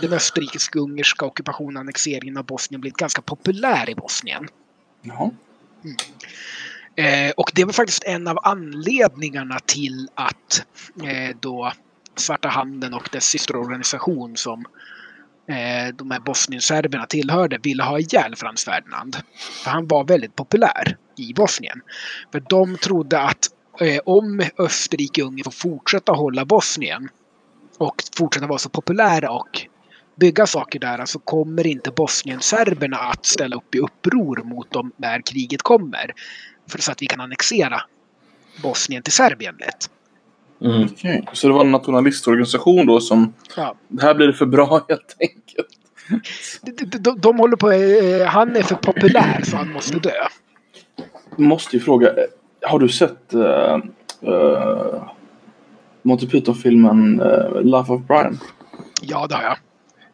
den 0.00 0.12
österrikisk-ungerska 0.12 1.24
ockupationen 1.26 1.76
och 1.76 1.80
annexeringen 1.80 2.36
av 2.36 2.44
Bosnien 2.44 2.80
blivit 2.80 2.96
ganska 2.96 3.22
populär 3.22 3.90
i 3.90 3.94
Bosnien. 3.94 4.48
Jaha. 5.02 5.30
Eh, 6.96 7.30
och 7.36 7.52
det 7.54 7.64
var 7.64 7.72
faktiskt 7.72 8.04
en 8.04 8.28
av 8.28 8.38
anledningarna 8.42 9.58
till 9.66 10.08
att 10.14 10.66
eh, 11.04 11.36
då 11.40 11.72
Svarta 12.16 12.48
Handen 12.48 12.94
och 12.94 13.08
dess 13.12 13.24
systerorganisation 13.24 14.36
som 14.36 14.64
eh, 15.48 15.94
de 15.94 16.10
här 16.10 16.20
bosnienserberna 16.20 17.06
tillhörde 17.06 17.58
ville 17.62 17.82
ha 17.82 17.98
ihjäl 17.98 18.36
Frans 18.36 18.64
Ferdinand. 18.64 19.16
För 19.64 19.70
han 19.70 19.86
var 19.86 20.04
väldigt 20.04 20.36
populär 20.36 20.96
i 21.16 21.34
Bosnien. 21.34 21.80
För 22.32 22.42
de 22.48 22.76
trodde 22.76 23.20
att 23.20 23.46
eh, 23.80 24.00
om 24.04 24.42
Österrike 24.58 25.22
och 25.22 25.28
Ungern 25.28 25.44
får 25.44 25.50
fortsätta 25.50 26.12
hålla 26.12 26.44
Bosnien 26.44 27.08
och 27.78 28.02
fortsätta 28.16 28.46
vara 28.46 28.58
så 28.58 28.68
populära 28.68 29.30
och 29.30 29.66
bygga 30.20 30.46
saker 30.46 30.78
där 30.78 31.04
så 31.06 31.18
kommer 31.18 31.66
inte 31.66 31.90
Bosnienserberna 31.90 32.96
att 32.96 33.26
ställa 33.26 33.56
upp 33.56 33.74
i 33.74 33.78
uppror 33.78 34.44
mot 34.44 34.70
dem 34.70 34.92
när 34.96 35.20
kriget 35.20 35.62
kommer. 35.62 36.12
För 36.68 36.78
så 36.78 36.92
att 36.92 37.02
vi 37.02 37.06
kan 37.06 37.20
annexera 37.20 37.80
Bosnien 38.62 39.02
till 39.02 39.12
Serbien 39.12 39.54
lätt. 39.60 39.90
Mm. 40.60 40.88
Okej. 40.92 41.24
Så 41.32 41.46
det 41.48 41.52
var 41.54 41.60
en 41.64 41.72
nationalistorganisation 41.72 42.86
då 42.86 43.00
som... 43.00 43.32
Ja. 43.56 43.74
Det 43.88 44.02
här 44.02 44.14
blir 44.14 44.32
för 44.32 44.46
bra 44.46 44.84
helt 44.88 45.16
enkelt. 45.20 45.68
De, 46.62 46.72
de, 46.72 46.98
de, 46.98 47.20
de 47.20 47.38
håller 47.38 47.56
på... 47.56 47.70
eh, 47.72 48.26
Han 48.26 48.56
är 48.56 48.62
för 48.62 48.74
populär 48.74 49.42
så 49.44 49.56
han 49.56 49.72
måste 49.72 49.98
dö. 49.98 50.10
Måste 51.36 51.76
ju 51.76 51.82
fråga. 51.82 52.08
eh, 52.08 52.70
Har 52.70 52.78
du 52.78 52.88
sett 52.88 53.34
uh, 53.34 53.76
uh, 54.28 55.02
Monty 56.02 56.26
Python-filmen 56.26 57.20
uh, 57.20 57.62
Life 57.62 57.92
of 57.92 58.02
Brian? 58.02 58.38
Ja, 59.02 59.26
det 59.26 59.34
har 59.34 59.42
jag. 59.42 59.56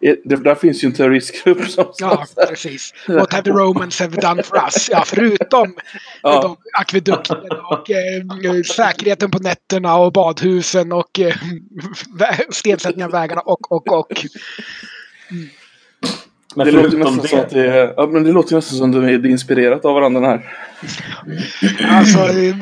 Det, 0.03 0.37
där 0.45 0.55
finns 0.55 0.85
ju 0.85 0.87
en 0.87 0.93
terroristgrupp 0.95 1.65
som... 1.71 1.93
Ja, 1.99 2.25
precis. 2.49 2.95
What 3.09 3.33
have 3.33 3.45
the 3.45 3.51
Romans 3.51 4.01
have 4.01 4.21
done 4.21 4.43
for 4.43 4.57
us? 4.57 4.89
Ja, 4.91 5.05
förutom 5.07 5.75
Ja. 6.23 6.41
de 6.43 6.57
akvedukten 6.81 7.37
och 7.71 7.91
eh, 7.91 8.63
säkerheten 8.77 9.31
på 9.31 9.39
nätterna 9.39 9.97
och 9.97 10.13
badhusen 10.13 10.93
och 10.93 11.21
eh, 11.21 11.35
stensättning 12.51 13.05
av 13.05 13.11
vägarna 13.11 13.41
och, 13.41 13.73
och, 13.73 13.93
och. 13.99 14.27
Men 16.57 16.67
det 16.67 16.73
låter 16.73 16.97
nästan 16.97 17.29
som 17.29 17.41
att 17.41 17.51
det, 17.51 17.63
det 17.63 17.69
är, 17.69 17.95
ja, 17.97 18.07
men 18.07 18.25
det 18.25 18.33
låter 18.33 18.57
nästan 18.57 18.79
som 18.79 18.91
att 18.91 18.97
de 18.97 19.05
är 19.05 19.27
inspirerat 19.27 19.85
av 19.85 19.95
varandra 19.95 20.21
här. 20.21 20.55
Alltså, 21.89 22.19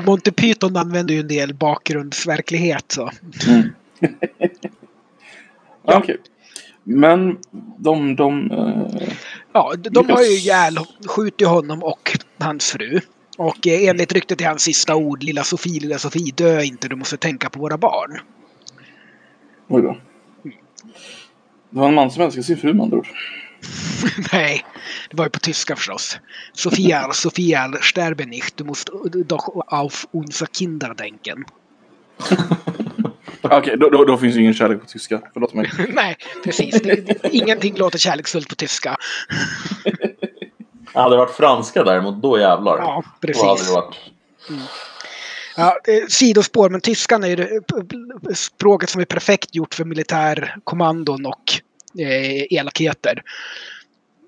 Monty 0.07 0.31
Python 0.31 0.77
använder 0.77 1.15
ju 1.15 1.21
en 1.21 1.29
del 1.29 1.55
bakgrundsverklighet. 1.55 2.85
Så. 2.89 3.11
Ja. 5.87 5.99
Okej. 5.99 6.17
Men 6.85 7.39
de... 7.79 8.17
de 8.17 8.51
eh, 8.51 9.09
Ja, 9.53 9.75
de, 9.79 9.89
de 9.91 10.11
har 10.11 10.23
ju 10.23 10.31
Yes. 10.31 10.43
ihjäl, 10.45 10.79
skjutit 11.07 11.49
honom 11.49 11.83
och 11.83 12.19
hans 12.39 12.71
fru. 12.71 13.01
Och 13.39 13.67
eh, 13.67 13.89
enligt 13.89 14.13
ryktet 14.13 14.41
är 14.41 14.47
hans 14.47 14.63
sista 14.63 14.97
ord, 14.97 15.23
lilla 15.23 15.45
Sofie, 15.45 15.81
lilla 15.81 15.99
Sofie, 15.99 16.33
dö 16.37 16.63
inte, 16.63 16.89
du 16.89 16.97
måste 16.97 17.17
tänka 17.17 17.51
på 17.51 17.61
våra 17.61 17.79
barn. 17.79 18.19
oj 19.69 19.83
då. 19.83 19.97
Det 21.71 21.79
var 21.81 21.89
en 21.89 21.95
man 21.95 22.11
som 22.11 22.23
älskar 22.23 22.43
sin 22.43 22.57
fru 22.57 22.75
med 22.75 22.83
andra 22.83 22.97
ord. 22.99 23.09
Nej, 24.33 24.65
det 25.11 25.17
var 25.17 25.25
ju 25.25 25.31
på 25.31 25.39
tyska 25.39 25.77
förstås. 25.77 26.19
Sofia, 26.53 27.13
Sofia, 27.13 27.73
sterbe 27.83 28.25
nicht, 28.27 28.57
du 28.57 28.65
musst 28.65 28.91
doch 29.27 29.49
auf 29.67 30.07
unser 30.13 30.47
Kinder 30.47 30.95
denken. 30.95 31.45
Okej, 33.51 33.77
då, 33.77 33.91
då, 33.91 34.05
då 34.05 34.17
finns 34.17 34.37
ju 34.37 34.41
ingen 34.41 34.55
kärlek 34.55 34.81
på 34.81 34.87
tyska. 34.87 35.21
Förlåt 35.33 35.55
mig. 35.55 35.71
Nej, 35.89 36.17
precis. 36.45 36.83
Det, 36.83 36.95
det, 36.95 37.29
ingenting 37.33 37.77
låter 37.77 37.99
kärleksfullt 37.99 38.49
på 38.49 38.55
tyska. 38.55 38.97
hade 40.85 41.15
det 41.15 41.19
varit 41.19 41.37
franska 41.37 41.85
däremot, 41.85 42.23
då 42.23 42.39
jävlar. 42.39 42.79
Ja, 42.79 42.85
Då 42.85 42.93
hade 42.93 43.07
det 43.21 43.27
precis. 43.27 43.75
varit... 43.75 43.97
Ja, 45.57 45.79
eh, 45.89 46.07
sidospår, 46.09 46.71
men 46.71 46.81
tyskan 46.81 47.25
är 47.25 47.29
ju 47.29 47.61
språket 48.35 48.91
som 48.91 49.01
är 49.01 49.05
perfekt 49.05 49.55
gjort 49.55 49.75
för 49.75 49.85
militärkommandon 49.85 51.27
och 51.27 51.53
eh, 52.01 52.43
elakheter. 52.51 53.23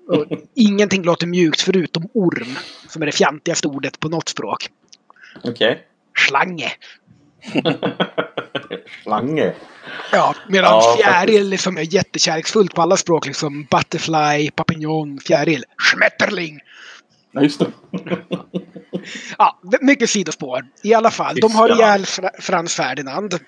Och 0.07 0.25
ingenting 0.55 1.03
låter 1.03 1.27
mjukt 1.27 1.61
förutom 1.61 2.09
orm, 2.13 2.57
som 2.89 3.01
är 3.01 3.05
det 3.05 3.11
fjantigaste 3.11 3.67
ordet 3.67 3.99
på 3.99 4.09
något 4.09 4.29
språk. 4.29 4.69
Okej. 5.43 5.87
Slange. 6.27 6.71
Slange. 9.03 9.53
Ja, 10.11 10.35
medan 10.49 10.71
Ja, 10.73 10.95
fjäril 11.03 11.49
liksom 11.49 11.77
är 11.77 11.93
jättekärleksfullt 11.93 12.73
på 12.75 12.81
alla 12.81 12.97
språk. 12.97 13.25
Liksom 13.25 13.63
butterfly, 13.71 14.51
papillon, 14.51 15.19
fjäril, 15.19 15.63
schmetterling. 15.77 16.59
Ja, 17.31 17.41
just 17.41 17.59
det. 17.59 17.67
Ja, 19.37 19.59
mycket 19.81 20.09
sidospår. 20.09 20.61
I 20.83 20.93
alla 20.93 21.11
fall, 21.11 21.35
de 21.35 21.55
har 21.55 21.69
ihjäl 21.75 22.05
Fra- 22.05 22.41
Frans 22.41 22.75
Ferdinand. 22.75 23.39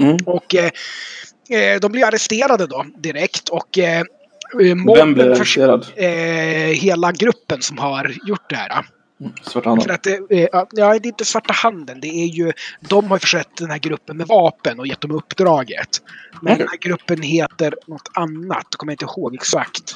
Mm. 0.00 0.16
Och 0.26 0.54
eh, 0.54 0.70
eh, 1.60 1.80
de 1.80 1.92
blir 1.92 2.04
arresterade 2.04 2.66
då 2.66 2.84
direkt. 2.98 3.48
Och 3.48 3.78
eh, 3.78 3.98
eh, 4.00 4.04
Vem 4.96 5.14
blir 5.14 5.30
arresterad? 5.30 5.86
eh, 5.96 6.08
hela 6.80 7.12
gruppen 7.12 7.62
som 7.62 7.78
har 7.78 8.12
gjort 8.26 8.50
det 8.50 8.56
här. 8.56 8.86
Svarta 9.42 9.68
handen. 9.68 9.86
För 9.86 9.94
att, 9.94 10.06
eh, 10.06 10.48
ja, 10.52 10.66
det 10.72 10.80
är 10.80 11.06
inte 11.06 11.24
svarta 11.24 11.52
handen. 11.52 12.00
Det 12.00 12.08
är 12.08 12.26
ju, 12.26 12.52
de 12.80 13.10
har 13.10 13.18
försett 13.18 13.56
den 13.56 13.70
här 13.70 13.78
gruppen 13.78 14.16
med 14.16 14.26
vapen 14.26 14.80
och 14.80 14.86
gett 14.86 15.00
dem 15.00 15.10
uppdraget. 15.10 16.02
Men 16.42 16.52
Okej. 16.52 16.58
den 16.58 16.68
här 16.68 16.78
gruppen 16.78 17.22
heter 17.22 17.74
något 17.86 18.10
annat. 18.14 18.66
Jag 18.70 18.78
kommer 18.78 18.92
inte 18.92 19.04
ihåg 19.04 19.34
exakt. 19.34 19.94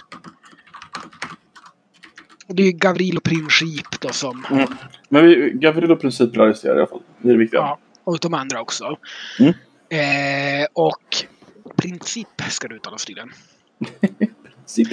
Det 2.47 2.63
är 2.63 2.67
ju 2.67 2.73
Gavrilo 2.73 3.21
Princip 3.21 4.01
då 4.01 4.09
som... 4.09 4.47
Mm. 4.51 4.69
Men 5.09 5.27
vi, 5.27 5.51
Gavrilo 5.55 5.97
princip 5.97 6.33
blir 6.33 6.43
arresterad 6.43 6.77
i 6.77 6.79
alla 6.79 6.87
fall. 6.87 7.03
Det 7.19 7.29
är 7.29 7.33
det 7.33 7.39
viktiga. 7.39 7.61
Ja, 7.61 7.79
och 8.05 8.19
de 8.19 8.35
andra 8.35 8.61
också. 8.61 8.99
Mm. 9.39 9.53
Eh, 9.89 10.67
och 10.73 11.27
Princip 11.77 12.43
ska 12.51 12.69
det 12.69 12.75
uttalas 12.75 13.05
tydligen. 13.05 13.33
Princip. 14.57 14.89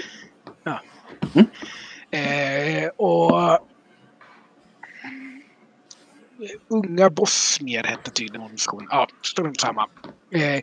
Eh, 2.11 2.89
och 2.97 3.59
Unga 6.67 7.09
bosnier 7.09 7.83
hette 7.83 8.11
tydligen 8.11 8.41
organisationen. 8.41 8.87
Ja, 8.91 9.07
strunt 9.21 9.61
samma. 9.61 9.87
Eh, 10.31 10.61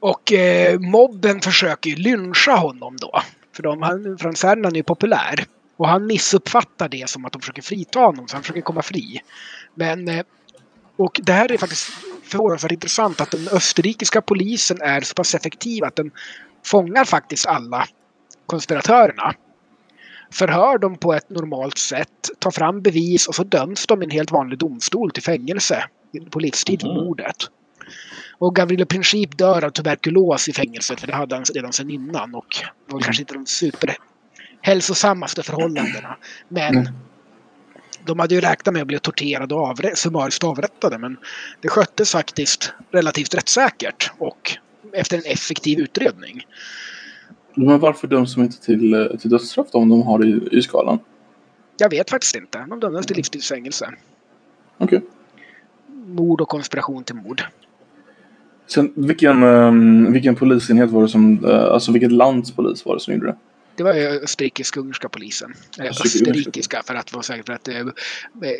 och 0.00 0.32
eh, 0.32 0.80
mobben 0.80 1.40
försöker 1.40 1.90
ju 1.90 1.96
lyncha 1.96 2.56
honom 2.56 2.96
då. 2.96 3.22
För 3.56 3.62
de, 3.62 3.82
han, 3.82 4.18
fransärerna 4.18 4.68
är 4.68 4.74
ju 4.74 4.82
populär. 4.82 5.44
Och 5.76 5.88
han 5.88 6.06
missuppfattar 6.06 6.88
det 6.88 7.10
som 7.10 7.24
att 7.24 7.32
de 7.32 7.42
försöker 7.42 7.62
frita 7.62 8.00
honom, 8.00 8.28
så 8.28 8.36
han 8.36 8.42
försöker 8.42 8.60
komma 8.60 8.82
fri. 8.82 9.20
Men... 9.74 10.08
Eh, 10.08 10.24
och 10.96 11.20
det 11.22 11.32
här 11.32 11.52
är 11.52 11.58
faktiskt 11.58 11.90
förvånansvärt 12.22 12.72
intressant 12.72 13.20
att 13.20 13.30
den 13.30 13.48
österrikiska 13.48 14.22
polisen 14.22 14.82
är 14.82 15.00
så 15.00 15.14
pass 15.14 15.34
effektiv 15.34 15.84
att 15.84 15.96
den 15.96 16.10
fångar 16.64 17.04
faktiskt 17.04 17.46
alla 17.46 17.86
konspiratörerna 18.46 19.34
förhör 20.34 20.78
dem 20.78 20.96
på 20.96 21.12
ett 21.14 21.30
normalt 21.30 21.78
sätt, 21.78 22.30
tar 22.38 22.50
fram 22.50 22.80
bevis 22.82 23.26
och 23.28 23.34
så 23.34 23.44
döms 23.44 23.86
de 23.86 24.02
i 24.02 24.04
en 24.04 24.10
helt 24.10 24.30
vanlig 24.32 24.58
domstol 24.58 25.10
till 25.10 25.22
fängelse 25.22 25.84
på 26.30 26.38
livstid 26.38 26.80
för 26.80 26.88
Mhm. 26.88 27.04
mordet. 27.04 27.36
Och 28.38 28.54
Gavrilo 28.54 28.86
Princip 28.86 29.38
dör 29.38 29.64
av 29.64 29.70
tuberkulos 29.70 30.48
i 30.48 30.52
fängelset, 30.52 31.00
för 31.00 31.06
det 31.06 31.14
hade 31.14 31.34
han 31.34 31.44
redan 31.54 31.72
sedan 31.72 31.90
innan 31.90 32.34
och 32.34 32.46
det 32.86 32.92
var 32.94 33.00
kanske 33.00 33.22
inte 33.22 33.34
de 33.34 33.46
superhälsosammaste 33.46 35.42
förhållandena. 35.42 36.16
Men 36.48 36.76
Mm. 36.76 36.92
de 38.04 38.18
hade 38.18 38.34
ju 38.34 38.40
räknat 38.40 38.72
med 38.72 38.80
att 38.82 38.86
bli 38.88 38.98
torterade 38.98 39.54
och 39.54 39.66
avre- 39.66 39.94
summariskt 39.96 40.44
avrättade, 40.44 40.98
men 40.98 41.16
det 41.60 41.68
sköttes 41.68 42.12
faktiskt 42.12 42.72
relativt 42.92 43.34
rättssäkert 43.34 44.10
och 44.18 44.56
efter 44.92 45.16
en 45.16 45.24
effektiv 45.26 45.78
utredning. 45.78 46.46
Men 47.54 47.78
varför 47.78 48.08
döms 48.08 48.34
de 48.34 48.42
inte 48.42 48.60
till, 48.60 48.94
eh, 48.94 49.06
till 49.06 49.30
dödsstraff 49.30 49.66
om 49.72 49.88
de 49.88 50.02
har 50.02 50.18
det 50.18 50.26
i, 50.26 50.58
i 50.58 50.62
skalan? 50.62 50.98
Jag 51.76 51.90
vet 51.90 52.10
faktiskt 52.10 52.36
inte. 52.36 52.66
De 52.68 52.80
dömdes 52.80 53.06
till 53.06 53.16
livstidsfängelse. 53.16 53.90
Okej. 54.78 55.00
Mord 56.06 56.40
och 56.40 56.48
konspiration 56.48 57.04
till 57.04 57.14
mord. 57.14 57.42
Sen, 58.66 58.92
vilken, 58.96 59.42
ehm, 59.42 60.12
vilken 60.12 60.34
polisenhet 60.34 60.90
var 60.90 61.02
det 61.02 61.08
som, 61.08 61.44
eh, 61.44 61.64
alltså 61.64 61.92
vilket 61.92 62.12
lands 62.12 62.52
polis 62.52 62.86
var 62.86 62.94
det 62.94 63.00
som 63.00 63.14
gjorde 63.14 63.26
det? 63.26 63.36
Det 63.76 63.82
var 63.82 63.94
österrikisk-ungerska 63.94 65.08
polisen. 65.08 65.54
Eller 65.78 65.90
Österrike- 65.90 66.30
österrikiska 66.30 66.82
för 66.86 66.94
att 66.94 67.12
vara 67.12 67.22
säker. 67.22 67.42
För 67.42 67.52
att, 67.52 67.68
eh, 67.68 67.76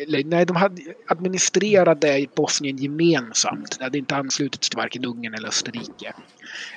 eller, 0.01 0.23
nej, 0.23 0.45
de 0.45 0.55
hade 0.55 0.81
administrerade 1.07 2.25
Bosnien 2.35 2.77
gemensamt. 2.77 3.75
Det 3.79 3.83
hade 3.83 3.97
inte 3.97 4.15
anslutits 4.15 4.69
till 4.69 4.77
varken 4.77 5.05
Ungern 5.05 5.33
eller 5.33 5.47
Österrike. 5.47 6.13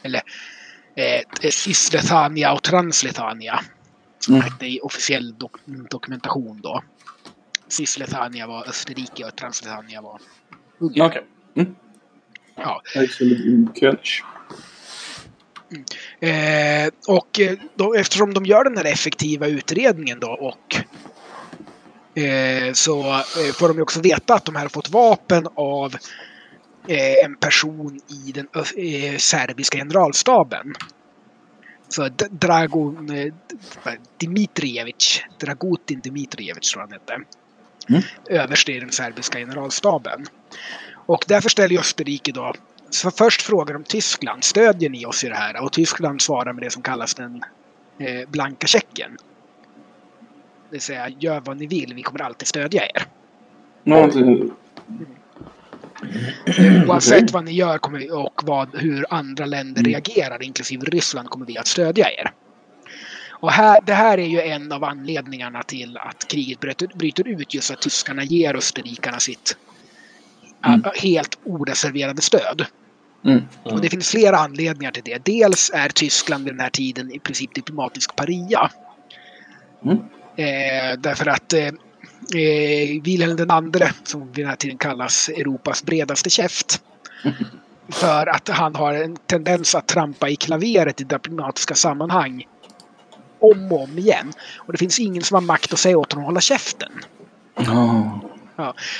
Eller 0.02 0.22
eh, 0.98 1.50
Cisleithania 1.50 2.52
och 2.52 2.62
Transleithania. 2.62 3.60
Som 4.18 4.34
Mm. 4.34 4.44
hette 4.50 4.66
i 4.66 4.80
officiell 4.82 5.34
dok- 5.34 5.88
dokumentation 5.90 6.60
då. 6.62 6.82
Cisleithania 7.68 8.46
var 8.46 8.68
Österrike 8.68 9.24
och 9.24 9.36
Transleithania 9.36 10.00
var 10.00 10.20
Ungern. 10.78 11.06
Okej. 11.06 11.24
Mm. 11.56 11.74
Ja. 12.56 12.82
König. 12.94 14.02
Eh, 16.20 16.90
och 17.08 17.40
eh, 17.40 17.58
då, 17.74 17.94
eftersom 17.94 18.34
de 18.34 18.44
gör 18.46 18.64
den 18.64 18.76
här 18.76 18.84
effektiva 18.84 19.46
utredningen 19.46 20.20
då 20.20 20.30
och 20.30 20.76
eh, 22.22 22.72
så 22.72 23.00
eh, 23.14 23.52
får 23.54 23.68
de 23.68 23.76
ju 23.76 23.82
också 23.82 24.00
veta 24.00 24.34
att 24.34 24.44
de 24.44 24.54
här 24.56 24.62
har 24.62 24.68
fått 24.68 24.90
vapen 24.90 25.46
av 25.54 25.96
en 26.88 27.36
person 27.36 28.00
i 28.08 28.32
den 28.32 28.48
eh, 28.54 29.16
serbiska 29.16 29.78
generalstaben. 29.78 30.74
Så 31.88 32.08
Dragon 32.30 33.10
eh, 33.10 33.32
Dmitrijevic, 34.16 35.22
Dragutin 35.40 36.00
Dmitrijevic 36.00 36.70
tror 36.72 36.82
jag 36.82 36.88
han 36.88 36.92
hette. 36.92 37.14
Mm. 37.88 38.02
Överste 38.42 38.72
i 38.72 38.80
den 38.80 38.92
serbiska 38.92 39.38
generalstaben. 39.38 40.24
Och 40.94 41.24
därför 41.28 41.48
ställer 41.48 41.78
Österrike 41.78 42.32
då 42.32 42.52
så 42.90 43.10
först 43.10 43.42
frågar 43.42 43.74
de 43.74 43.84
Tyskland, 43.84 44.44
stödjer 44.44 44.90
ni 44.90 45.06
oss 45.06 45.24
i 45.24 45.28
det 45.28 45.34
här? 45.34 45.62
Och 45.62 45.72
Tyskland 45.72 46.22
svarar 46.22 46.52
med 46.52 46.62
det 46.62 46.70
som 46.70 46.82
kallas 46.82 47.14
den 47.14 47.44
eh, 47.98 48.28
blanka 48.28 48.66
checken. 48.66 49.16
Det 50.68 50.70
vill 50.70 50.80
säga, 50.80 51.08
gör 51.08 51.40
vad 51.40 51.56
ni 51.56 51.66
vill, 51.66 51.94
vi 51.94 52.02
kommer 52.02 52.22
alltid 52.22 52.48
stödja 52.48 52.82
er. 52.82 53.04
Eh, 54.08 54.46
Oavsett 56.86 57.32
vad 57.32 57.44
ni 57.44 57.52
gör 57.52 57.78
kommer 57.78 58.12
och 58.12 58.40
vad, 58.44 58.76
hur 58.76 59.06
andra 59.10 59.46
länder 59.46 59.82
reagerar, 59.82 60.42
inklusive 60.42 60.84
Ryssland, 60.84 61.28
kommer 61.28 61.46
vi 61.46 61.58
att 61.58 61.66
stödja 61.66 62.10
er. 62.10 62.30
Och 63.30 63.52
här, 63.52 63.80
det 63.86 63.94
här 63.94 64.18
är 64.18 64.26
ju 64.26 64.40
en 64.40 64.72
av 64.72 64.84
anledningarna 64.84 65.62
till 65.62 65.96
att 65.96 66.28
kriget 66.28 66.60
bryter, 66.60 66.88
bryter 66.94 67.28
ut, 67.28 67.54
just 67.54 67.70
att 67.70 67.82
tyskarna 67.82 68.24
ger 68.24 68.56
österrikarna 68.56 69.20
sitt 69.20 69.56
Mm. 70.64 70.82
äh, 70.84 70.90
helt 71.02 71.38
oreserverade 71.44 72.22
stöd. 72.22 72.66
mm. 73.24 73.42
Och 73.62 73.80
det 73.80 73.90
finns 73.90 74.10
flera 74.10 74.36
anledningar 74.38 74.90
till 74.92 75.02
det. 75.04 75.24
Dels 75.24 75.70
är 75.74 75.88
Tyskland 75.88 76.44
vid 76.44 76.52
den 76.52 76.60
här 76.60 76.70
tiden 76.70 77.12
i 77.14 77.18
princip 77.18 77.54
diplomatisk 77.54 78.16
paria. 78.16 78.70
Mm. 79.84 79.98
Eh, 80.36 80.98
därför 80.98 81.26
att 81.26 81.52
eh, 81.52 81.68
eh, 82.34 83.02
Wilhelm 83.02 83.36
den 83.36 83.50
andre, 83.50 83.90
som 84.04 84.26
vid 84.26 84.44
den 84.44 84.48
här 84.48 84.56
tiden 84.56 84.78
kallas 84.78 85.28
Europas 85.28 85.82
bredaste 85.82 86.30
käft, 86.30 86.82
för 87.88 88.26
att 88.26 88.48
han 88.48 88.74
har 88.74 88.94
en 88.94 89.16
tendens 89.16 89.74
att 89.74 89.88
trampa 89.88 90.28
i 90.28 90.36
klaveret 90.36 91.00
i 91.00 91.04
diplomatiska 91.04 91.74
sammanhang 91.74 92.46
om 93.40 93.72
och 93.72 93.82
om 93.82 93.98
igen. 93.98 94.32
Och 94.56 94.72
det 94.72 94.78
finns 94.78 94.98
ingen 94.98 95.22
som 95.22 95.34
har 95.34 95.42
makt 95.42 95.72
att 95.72 95.78
säga 95.78 95.98
åt 95.98 96.12
honom 96.12 96.24
att 96.24 96.28
hålla 96.28 96.40
käften. 96.40 96.92
Ja. 97.54 98.20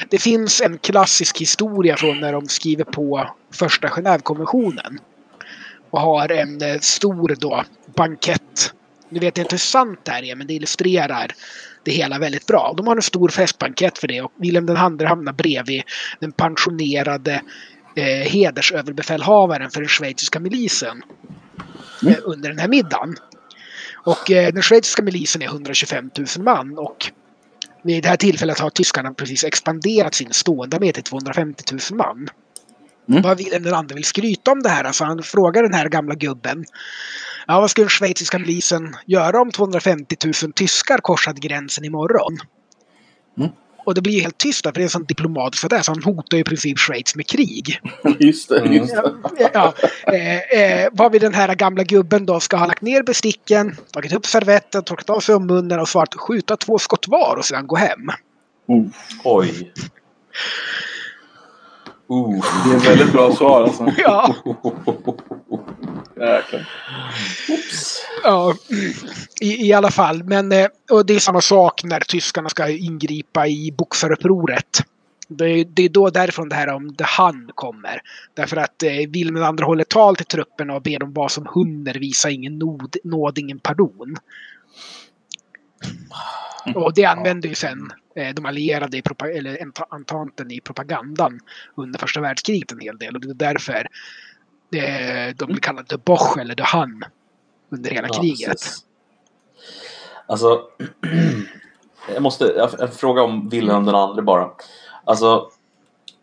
Det 0.08 0.18
finns 0.18 0.60
en 0.60 0.78
klassisk 0.78 1.40
historia 1.40 1.96
från 1.96 2.20
när 2.20 2.32
de 2.32 2.48
skriver 2.48 2.84
på 2.84 3.30
första 3.52 3.88
Genèvekonventionen. 3.88 4.98
Och 5.90 6.00
har 6.00 6.32
en 6.32 6.62
eh, 6.62 6.78
stor 6.80 7.36
då 7.40 7.64
bankett. 7.96 8.74
Nu 9.08 9.20
vet 9.20 9.36
jag 9.36 9.44
inte 9.44 9.54
hur 9.54 9.58
sant 9.58 10.00
det 10.02 10.10
här 10.10 10.22
är, 10.22 10.34
men 10.34 10.46
det 10.46 10.54
illustrerar 10.54 11.34
det 11.88 11.94
hela 11.94 12.18
väldigt 12.18 12.46
bra. 12.46 12.74
De 12.76 12.86
har 12.86 12.96
en 12.96 13.02
stor 13.02 13.28
festbankett 13.28 13.98
för 13.98 14.08
det 14.08 14.22
och 14.22 14.32
Wilhelm 14.36 14.66
den 14.66 14.76
andre 14.76 15.06
hamnar 15.06 15.32
bredvid 15.32 15.82
den 16.20 16.32
pensionerade 16.32 17.42
eh, 17.96 18.30
hedersöverbefälhavaren 18.30 19.70
för 19.70 19.80
den 19.80 19.88
schweiziska 19.88 20.40
milisen 20.40 21.02
eh, 22.06 22.16
under 22.24 22.48
den 22.48 22.58
här 22.58 22.68
middagen. 22.68 23.16
Och 24.04 24.30
eh, 24.30 24.52
den 24.52 24.62
schweiziska 24.62 25.02
milisen 25.02 25.42
är 25.42 25.46
125 25.46 26.10
000 26.18 26.26
man 26.44 26.78
och 26.78 27.12
vid 27.82 28.02
det 28.02 28.08
här 28.08 28.16
tillfället 28.16 28.58
har 28.58 28.70
tyskarna 28.70 29.14
precis 29.14 29.44
expanderat 29.44 30.14
sin 30.14 30.32
stående 30.32 30.76
armé 30.76 30.92
till 30.92 31.02
250 31.02 31.64
000 31.72 31.80
man. 31.98 32.28
Mm. 33.08 33.22
Vad 33.22 33.38
Wilhelm 33.38 33.64
den 33.64 33.74
andre 33.74 33.94
vill 33.94 34.04
skryta 34.04 34.50
om 34.50 34.62
det 34.62 34.68
här. 34.68 34.84
Alltså 34.84 35.04
han 35.04 35.22
frågar 35.22 35.62
den 35.62 35.74
här 35.74 35.88
gamla 35.88 36.14
gubben. 36.14 36.64
Ja, 37.50 37.60
vad 37.60 37.70
skulle 37.70 37.84
den 37.84 37.90
schweiziska 37.90 38.38
milisen 38.38 38.96
göra 39.06 39.40
om 39.40 39.50
250 39.50 40.16
000 40.42 40.52
tyskar 40.52 40.98
korsade 40.98 41.40
gränsen 41.40 41.84
imorgon? 41.84 42.38
Mm. 43.38 43.50
Och 43.84 43.94
det 43.94 44.00
blir 44.00 44.12
ju 44.12 44.20
helt 44.20 44.38
tyst 44.38 44.64
där, 44.64 44.70
för 44.70 44.74
det 44.74 44.80
är 44.80 44.84
en 44.84 44.90
sån 44.90 45.04
diplomat 45.04 45.56
för 45.56 45.68
det. 45.68 45.82
Så 45.82 45.92
han 45.92 46.02
hotar 46.02 46.36
ju 46.36 46.40
i 46.40 46.44
princip 46.44 46.78
Schweiz 46.78 47.14
med 47.14 47.26
krig. 47.26 47.80
Just 48.18 48.48
det, 48.48 48.60
Mm. 48.60 48.72
just 48.72 48.94
det. 48.94 49.12
Ja, 49.38 49.50
ja, 49.54 49.74
eh, 50.14 50.38
eh, 50.60 50.88
vad 50.92 51.12
vi 51.12 51.18
den 51.18 51.34
här 51.34 51.54
gamla 51.54 51.82
gubben 51.82 52.26
då 52.26 52.40
ska 52.40 52.56
ha 52.56 52.66
lagt 52.66 52.82
ner 52.82 53.02
besticken, 53.02 53.76
tagit 53.92 54.12
upp 54.12 54.26
servetten, 54.26 54.84
torkat 54.84 55.10
av 55.10 55.20
sig 55.20 55.34
om 55.34 55.46
munnen 55.46 55.80
och 55.80 55.88
svarat 55.88 56.14
skjuta 56.14 56.56
två 56.56 56.78
skott 56.78 57.08
var 57.08 57.36
och 57.36 57.44
sedan 57.44 57.66
gå 57.66 57.76
hem. 57.76 58.08
Oh, 58.66 58.86
Oj. 59.24 59.72
Uh. 62.10 62.40
det 62.64 62.72
är 62.72 62.76
ett 62.76 62.86
väldigt 62.86 63.12
bra 63.12 63.34
svar 63.34 63.62
alltså. 63.62 63.86
Ja, 63.98 64.34
Jäklar. 66.16 66.68
Oops. 67.48 68.02
ja 68.22 68.54
i, 69.40 69.66
i 69.68 69.72
alla 69.72 69.90
fall. 69.90 70.22
Men 70.24 70.52
eh, 70.52 70.66
och 70.90 71.06
det 71.06 71.14
är 71.14 71.18
samma 71.18 71.40
sak 71.40 71.84
när 71.84 72.00
tyskarna 72.00 72.48
ska 72.48 72.68
ingripa 72.68 73.46
i 73.46 73.74
boxarupproret. 73.78 74.78
Det, 75.28 75.44
är- 75.44 75.64
det 75.64 75.82
är 75.82 75.88
då 75.88 76.10
därifrån 76.10 76.48
det 76.48 76.54
här 76.56 76.68
om 76.68 76.94
The 76.94 77.04
Han 77.04 77.50
kommer. 77.54 78.00
Därför 78.34 78.56
att 78.56 78.82
eh, 78.82 78.90
Wilhelm 79.08 79.58
II 79.58 79.64
håller 79.64 79.84
tal 79.84 80.16
till 80.16 80.26
trupperna 80.26 80.74
och 80.74 80.82
ber 80.82 80.98
dem 80.98 81.12
vara 81.12 81.28
som 81.28 81.46
hunder, 81.54 81.94
visa 81.94 82.30
ingen 82.30 82.58
nåd, 82.58 82.96
nåd 83.04 83.38
ingen 83.38 83.58
pardon. 83.58 84.16
Och 86.74 86.94
det 86.94 87.04
använder 87.04 87.48
ju 87.48 87.54
sen 87.54 87.92
de 88.34 88.46
allierade, 88.46 88.96
i 88.96 89.02
eller 89.36 89.56
ent- 89.56 89.94
entanten 89.94 90.50
i 90.50 90.60
propagandan 90.60 91.40
under 91.74 91.98
första 91.98 92.20
världskriget 92.20 92.72
en 92.72 92.80
hel 92.80 92.98
del. 92.98 93.14
Och 93.14 93.20
det 93.20 93.30
är 93.30 93.34
därför 93.52 93.88
eh, 94.74 95.34
de 95.36 95.46
blir 95.46 95.60
kallade 95.60 95.88
The 95.88 95.96
Bosch 95.96 96.38
eller 96.38 96.54
The 96.54 96.62
Han 96.62 97.02
under 97.70 97.90
hela 97.90 98.08
Ja, 98.12 98.20
kriget. 98.20 98.50
precis. 98.50 98.84
Alltså, 100.26 100.62
jag 102.14 102.22
måste 102.22 102.44
jag, 102.44 102.94
fråga 102.94 103.22
om 103.22 103.48
Wilhelm 103.48 103.84
den 103.84 103.94
andre 103.94 104.22
bara. 104.22 104.50
Alltså, 105.04 105.50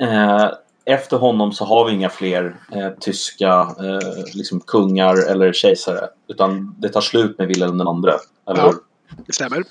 eh, 0.02 0.52
efter 0.86 1.18
honom 1.18 1.52
så 1.52 1.66
har 1.66 1.86
vi 1.86 1.92
inga 1.94 2.10
fler 2.10 2.56
eh, 2.72 2.90
tyska 3.00 3.76
eh, 3.80 4.24
liksom 4.34 4.60
kungar 4.60 5.32
eller 5.32 5.54
kejsare. 5.54 6.08
Utan 6.28 6.76
det 6.80 6.90
tar 6.90 7.02
slut 7.02 7.38
med 7.38 7.48
Wilhelm 7.48 7.78
den 7.78 7.88
andre. 7.88 8.14
Eller 8.50 8.62
Ja. 8.64 8.74
Det 9.28 9.34
stämmer. 9.34 9.64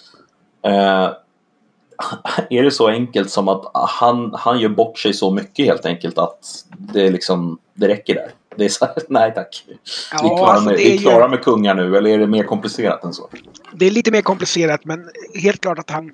Är 2.50 2.62
det 2.62 2.70
så 2.70 2.88
enkelt 2.88 3.30
som 3.30 3.48
att 3.48 3.70
han, 3.74 4.35
han 4.35 4.61
gör 4.61 4.68
bort 4.68 4.98
sig 4.98 5.12
så 5.14 5.30
mycket 5.30 5.66
helt 5.66 5.87
enkelt 5.87 6.18
att 6.18 6.64
det, 6.78 7.11
liksom, 7.11 7.59
det 7.74 7.88
räcker 7.88 8.14
där? 8.14 8.30
Det 8.57 8.64
är 8.64 8.68
så 8.68 8.85
här, 8.85 8.94
nej 9.09 9.33
tack. 9.35 9.64
vi 9.66 10.28
är 10.28 10.37
klara, 10.37 10.50
alltså, 10.50 10.68
med, 10.68 10.76
vi 10.76 10.90
är 10.90 10.94
är 10.94 10.98
klara 10.98 11.24
ju, 11.24 11.30
med 11.30 11.42
kungar 11.42 11.74
nu, 11.74 11.96
eller 11.96 12.11
är 12.11 12.18
det 12.18 12.26
mer 12.26 12.44
komplicerat 12.44 13.04
än 13.04 13.12
så? 13.12 13.28
det 13.72 13.87
är 13.87 13.90
lite 13.90 14.11
mer 14.11 14.22
komplicerat 14.22 14.85
men 14.85 15.11
helt 15.42 15.61
klart 15.61 15.78
att 15.78 15.90
han 15.90 16.12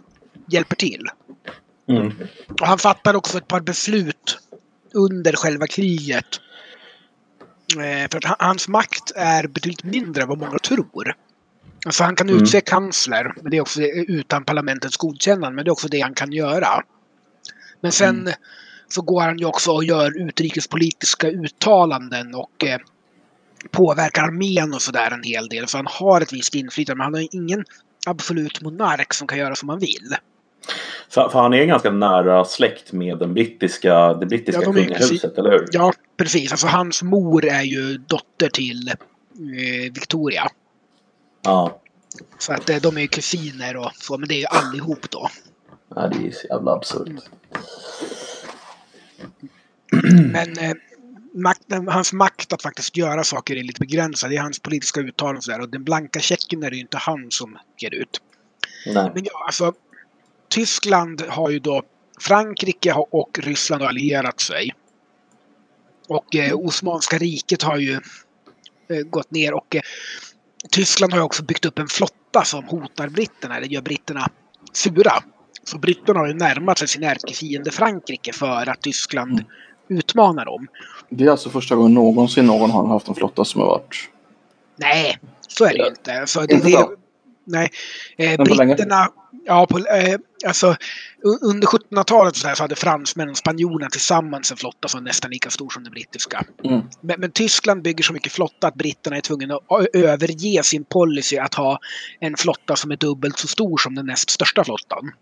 hjälper 0.48 0.76
till. 0.76 1.06
Mm. 1.88 2.12
Och 2.60 2.66
han 2.66 2.78
fattar 2.78 3.14
också 3.16 3.38
ett 3.38 3.48
par 3.48 3.60
beslut 3.60 4.38
under 4.94 5.32
själva 5.32 5.66
kriget. 5.66 6.26
Eh, 7.76 8.10
för 8.10 8.18
att 8.18 8.24
han- 8.24 8.36
hans 8.38 8.68
makt 8.68 9.12
är 9.16 9.46
betydligt 9.46 9.84
mindre 9.84 10.22
än 10.22 10.28
vad 10.28 10.38
många 10.38 10.58
tror. 10.58 11.14
Alltså 11.86 12.04
han 12.04 12.16
kan 12.16 12.28
Mm. 12.28 12.42
utse 12.42 12.60
kansler, 12.60 13.34
men 13.42 13.50
det 13.50 13.56
är 13.56 13.60
också 13.60 13.82
utan 13.82 14.44
parlamentets 14.44 14.96
godkännande, 14.96 15.56
men 15.56 15.64
det 15.64 15.68
är 15.68 15.72
också 15.72 15.88
det 15.88 16.00
han 16.00 16.14
kan 16.14 16.32
göra. 16.32 16.68
Men 17.80 17.92
sen 17.92 18.20
Mm. 18.20 18.32
så 18.88 19.02
går 19.02 19.20
han 19.20 19.38
ju 19.38 19.44
också 19.44 19.70
och 19.70 19.84
gör 19.84 20.28
utrikespolitiska 20.28 21.28
uttalanden 21.28 22.34
och 22.34 22.64
eh, 22.64 22.78
påverkar 23.70 24.22
armén 24.22 24.74
och 24.74 24.82
sådär 24.82 25.10
en 25.10 25.22
hel 25.22 25.48
del. 25.48 25.68
Så 25.68 25.76
han 25.78 25.86
har 25.90 26.20
ett 26.20 26.32
visst 26.32 26.54
inflytande, 26.54 26.96
men 26.98 27.04
han 27.04 27.14
har 27.14 27.28
ingen 27.34 27.64
absolut 28.06 28.62
monark 28.62 29.14
som 29.14 29.26
kan 29.26 29.38
göra 29.38 29.54
som 29.54 29.68
han 29.68 29.78
vill. 29.78 30.14
För, 31.10 31.28
för 31.28 31.38
han 31.38 31.54
är 31.54 31.64
ganska 31.64 31.90
nära 31.90 32.44
släkt 32.44 32.92
med 32.92 33.18
den 33.18 33.34
brittiska, 33.34 34.14
det 34.14 34.26
brittiska 34.26 34.60
Ja, 34.62 34.72
de 34.72 34.84
kungahuset, 34.84 35.38
eller 35.38 35.50
hur? 35.50 35.66
Ja, 35.72 35.92
precis. 36.16 36.50
Alltså 36.52 36.66
hans 36.66 37.02
mor 37.02 37.44
är 37.44 37.62
ju 37.62 37.98
dotter 37.98 38.48
till 38.48 38.88
eh, 38.88 39.92
Victoria. 39.92 40.48
Ja. 41.42 41.81
Så 42.38 42.53
att 42.53 42.70
eh, 42.70 42.76
de 42.76 42.96
är 42.96 43.00
ju 43.00 43.09
kusiner 43.09 43.76
och 43.76 43.92
så, 43.94 44.18
men 44.18 44.29
det 44.29 44.35
är 44.35 44.38
ju 44.38 44.46
allihop 44.46 45.11
då. 45.11 45.29
ja 45.94 46.09
det 46.09 46.29
är 46.29 46.31
så 46.31 46.46
jävla 46.46 46.72
absurt. 46.72 47.09
Men 50.33 50.59
eh, 50.59 50.74
makten, 51.35 51.88
hans 51.88 52.12
makt 52.12 52.53
att 52.53 52.62
faktiskt 52.62 52.96
göra 52.96 53.24
saker 53.24 53.57
är 53.57 53.62
lite 53.62 53.81
begränsad. 53.81 54.31
Det 54.31 54.37
är 54.37 54.40
hans 54.40 54.59
politiska 54.59 55.00
uttalanden 55.00 55.37
och 55.37 55.44
sådär. 55.44 55.61
Och 55.61 55.68
den 55.68 55.85
blanka 55.85 56.20
checken 56.20 56.62
är 56.62 56.70
det 56.70 56.76
ju 56.76 56.83
inte 56.83 56.98
han 56.98 57.31
som 57.31 57.59
ger 57.79 57.94
ut. 57.94 58.20
Nej. 58.87 59.11
Men 59.14 59.24
ja, 59.24 59.44
alltså 59.46 59.72
Tyskland 60.48 61.20
har 61.29 61.50
ju 61.50 61.59
då 61.59 61.83
Frankrike 62.20 62.94
och 62.94 63.38
Ryssland 63.38 63.83
har 63.83 63.88
allierat 63.88 64.40
sig. 64.40 64.74
Och 66.09 66.37
eh, 66.37 66.55
Osmanska 66.55 67.18
riket 67.18 67.62
har 67.62 67.76
ju 67.76 68.00
eh, 68.88 69.03
gått 69.11 69.31
ner 69.31 69.55
och 69.55 69.76
eh, 69.76 69.83
Tyskland 70.70 71.12
har 71.12 71.20
ju 71.20 71.25
också 71.25 71.42
byggt 71.42 71.64
upp 71.64 71.79
en 71.79 71.88
flotta 71.88 72.44
som 72.44 72.64
hotar 72.64 73.09
britterna, 73.09 73.57
eller 73.57 73.66
gör 73.66 73.83
britterna 73.83 74.29
sura. 74.73 75.12
Så 75.64 75.79
britterna 75.79 76.18
har 76.20 76.27
ju 76.27 76.35
närmat 76.35 76.79
sig 76.79 76.88
sin 76.88 77.03
ärkefiende 77.03 77.70
Frankrike 77.70 78.33
för 78.33 78.68
att 78.68 78.81
Tyskland 78.81 79.44
utmanar 79.88 80.44
dem. 80.44 80.66
Det 81.09 81.25
är 81.25 81.31
alltså 81.31 81.51
första 81.51 81.77
gången 81.77 81.94
någonsin 81.94 82.46
någon 82.46 82.70
har 82.70 82.87
haft 82.87 83.09
en 83.09 83.14
flotta 83.14 83.44
som 83.44 83.61
har 83.61 83.68
varit... 83.68 84.09
Nej, 84.77 85.18
så 85.49 85.64
är 85.64 85.68
det 85.68 85.79
ju 85.79 85.88
inte. 85.88 86.27
Så 86.27 86.40
det, 86.40 86.55
Inte 86.55 86.68
det, 86.68 86.87
nej, 87.44 87.70
eh, 88.16 88.42
britterna 88.44 89.09
Ja, 89.44 89.66
på, 89.66 89.79
eh, 89.79 90.18
alltså 90.46 90.76
under 91.42 91.66
1700-talet 91.66 92.37
så, 92.37 92.48
så 92.55 92.62
hade 92.62 92.76
fransmännen 92.76 93.31
och 93.31 93.37
spanjorerna 93.37 93.90
tillsammans 93.90 94.50
en 94.50 94.57
flotta 94.57 94.88
som 94.88 95.00
var 95.00 95.05
nästan 95.05 95.31
lika 95.31 95.50
stor 95.50 95.70
som 95.70 95.85
den 95.85 95.92
brittiska. 95.92 96.44
Mm. 96.64 96.81
Men, 97.00 97.20
men, 97.20 97.31
Tyskland 97.31 97.83
bygger 97.83 98.05
så 98.05 98.12
mycket 98.12 98.33
flotta 98.33 98.66
att 98.66 98.74
britterna 98.74 99.16
är 99.16 99.20
tvungna 99.20 99.55
att 99.55 99.87
överge 99.92 100.62
sin 100.62 100.85
policy 100.85 101.37
att 101.37 101.55
ha 101.55 101.79
en 102.20 102.37
flotta 102.37 102.76
som 102.76 102.90
är 102.90 102.96
dubbelt 102.96 103.38
så 103.38 103.48
stor 103.48 103.79
som 103.79 103.94
den 103.94 104.07
näst 104.07 104.31
största 104.31 104.64
flottan. 104.64 105.12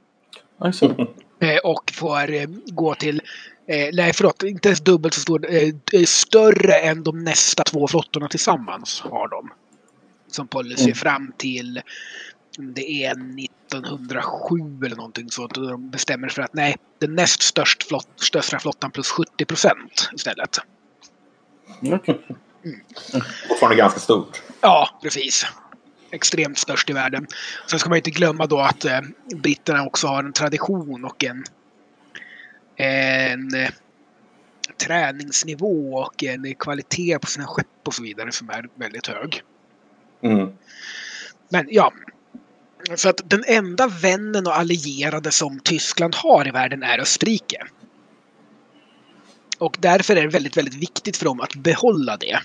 Alltså. 0.59 1.09
Eh, 1.41 1.59
och 1.65 1.91
får 1.91 2.31
eh, 2.31 2.47
gå 2.67 2.95
till 2.95 3.23
Eh, 3.69 3.91
nej, 3.93 4.13
förlåt, 4.13 4.43
inte 4.43 4.69
ens 4.69 4.81
dubbelt 4.81 5.15
så 5.15 5.21
stor. 5.21 5.47
Eh, 5.51 6.05
större 6.05 6.75
än 6.75 7.03
de 7.03 7.25
nästa 7.25 7.65
två 7.65 7.89
flottorna 7.89 8.29
tillsammans 8.29 9.01
har 9.01 9.29
de. 9.29 9.51
Som 10.31 10.49
policy 10.49 10.85
mm. 10.85 10.95
fram 10.95 11.33
till 11.37 11.81
det 12.59 13.05
är 13.05 13.15
1907 13.75 14.87
eller 14.87 14.97
någonting 14.97 15.31
sånt. 15.31 15.57
Och 15.57 15.69
de 15.69 15.91
bestämmer 15.91 16.29
för 16.29 16.43
att 16.43 16.55
nej, 16.55 16.77
den 16.99 17.15
näst 17.15 17.43
störst 17.43 17.83
flott, 17.83 18.09
största 18.17 18.59
flottan 18.59 18.91
plus 18.91 19.09
70 19.09 19.45
procent 19.45 20.11
istället. 20.15 20.59
Mm. 21.83 21.99
Mm. 22.65 22.81
Fortfarande 23.49 23.77
ganska 23.77 24.01
stort. 24.01 24.43
Ja, 24.61 24.99
precis. 25.03 25.47
Extremt 26.11 26.59
störst 26.59 26.91
i 26.91 26.93
världen. 26.93 27.27
Sen 27.67 27.79
ska 27.79 27.89
man 27.89 27.97
inte 27.97 28.11
glömma 28.11 28.47
då 28.47 28.61
att 28.61 28.85
eh, 28.85 29.01
britterna 29.37 29.87
också 29.87 30.07
har 30.07 30.25
en 30.25 30.33
tradition 30.33 31.05
och 31.05 31.25
en 31.25 31.45
en 32.79 33.55
eh, 33.55 33.71
träningsnivå 34.87 35.95
och 35.95 36.25
en 36.25 36.55
kvalitet 36.55 37.19
på 37.19 37.27
sina 37.27 37.47
skepp 37.47 37.67
och 37.87 37.95
så 37.95 38.03
vidare 38.03 38.33
som 38.33 38.51
är 38.51 38.69
väldigt 38.75 39.07
hög. 39.07 39.43
Mm. 40.21 40.53
Men 41.49 41.67
ja. 41.71 41.93
Så 42.97 43.09
att 43.09 43.31
den 43.31 43.45
enda 43.47 43.87
vännen 43.87 44.47
och 44.47 44.57
allierade 44.57 45.31
som 45.31 45.61
Tyskland 45.61 46.15
har 46.15 46.49
i 46.49 46.51
världen 46.51 46.83
är 46.83 46.99
Österrike. 46.99 47.67
Och 49.59 49.77
därför 49.81 50.17
är 50.17 50.23
det 50.23 50.29
väldigt, 50.29 50.57
väldigt 50.57 50.83
viktigt 50.83 51.17
för 51.17 51.25
dem 51.25 51.41
att 51.41 51.55
behålla 51.55 52.17
det. 52.17 52.41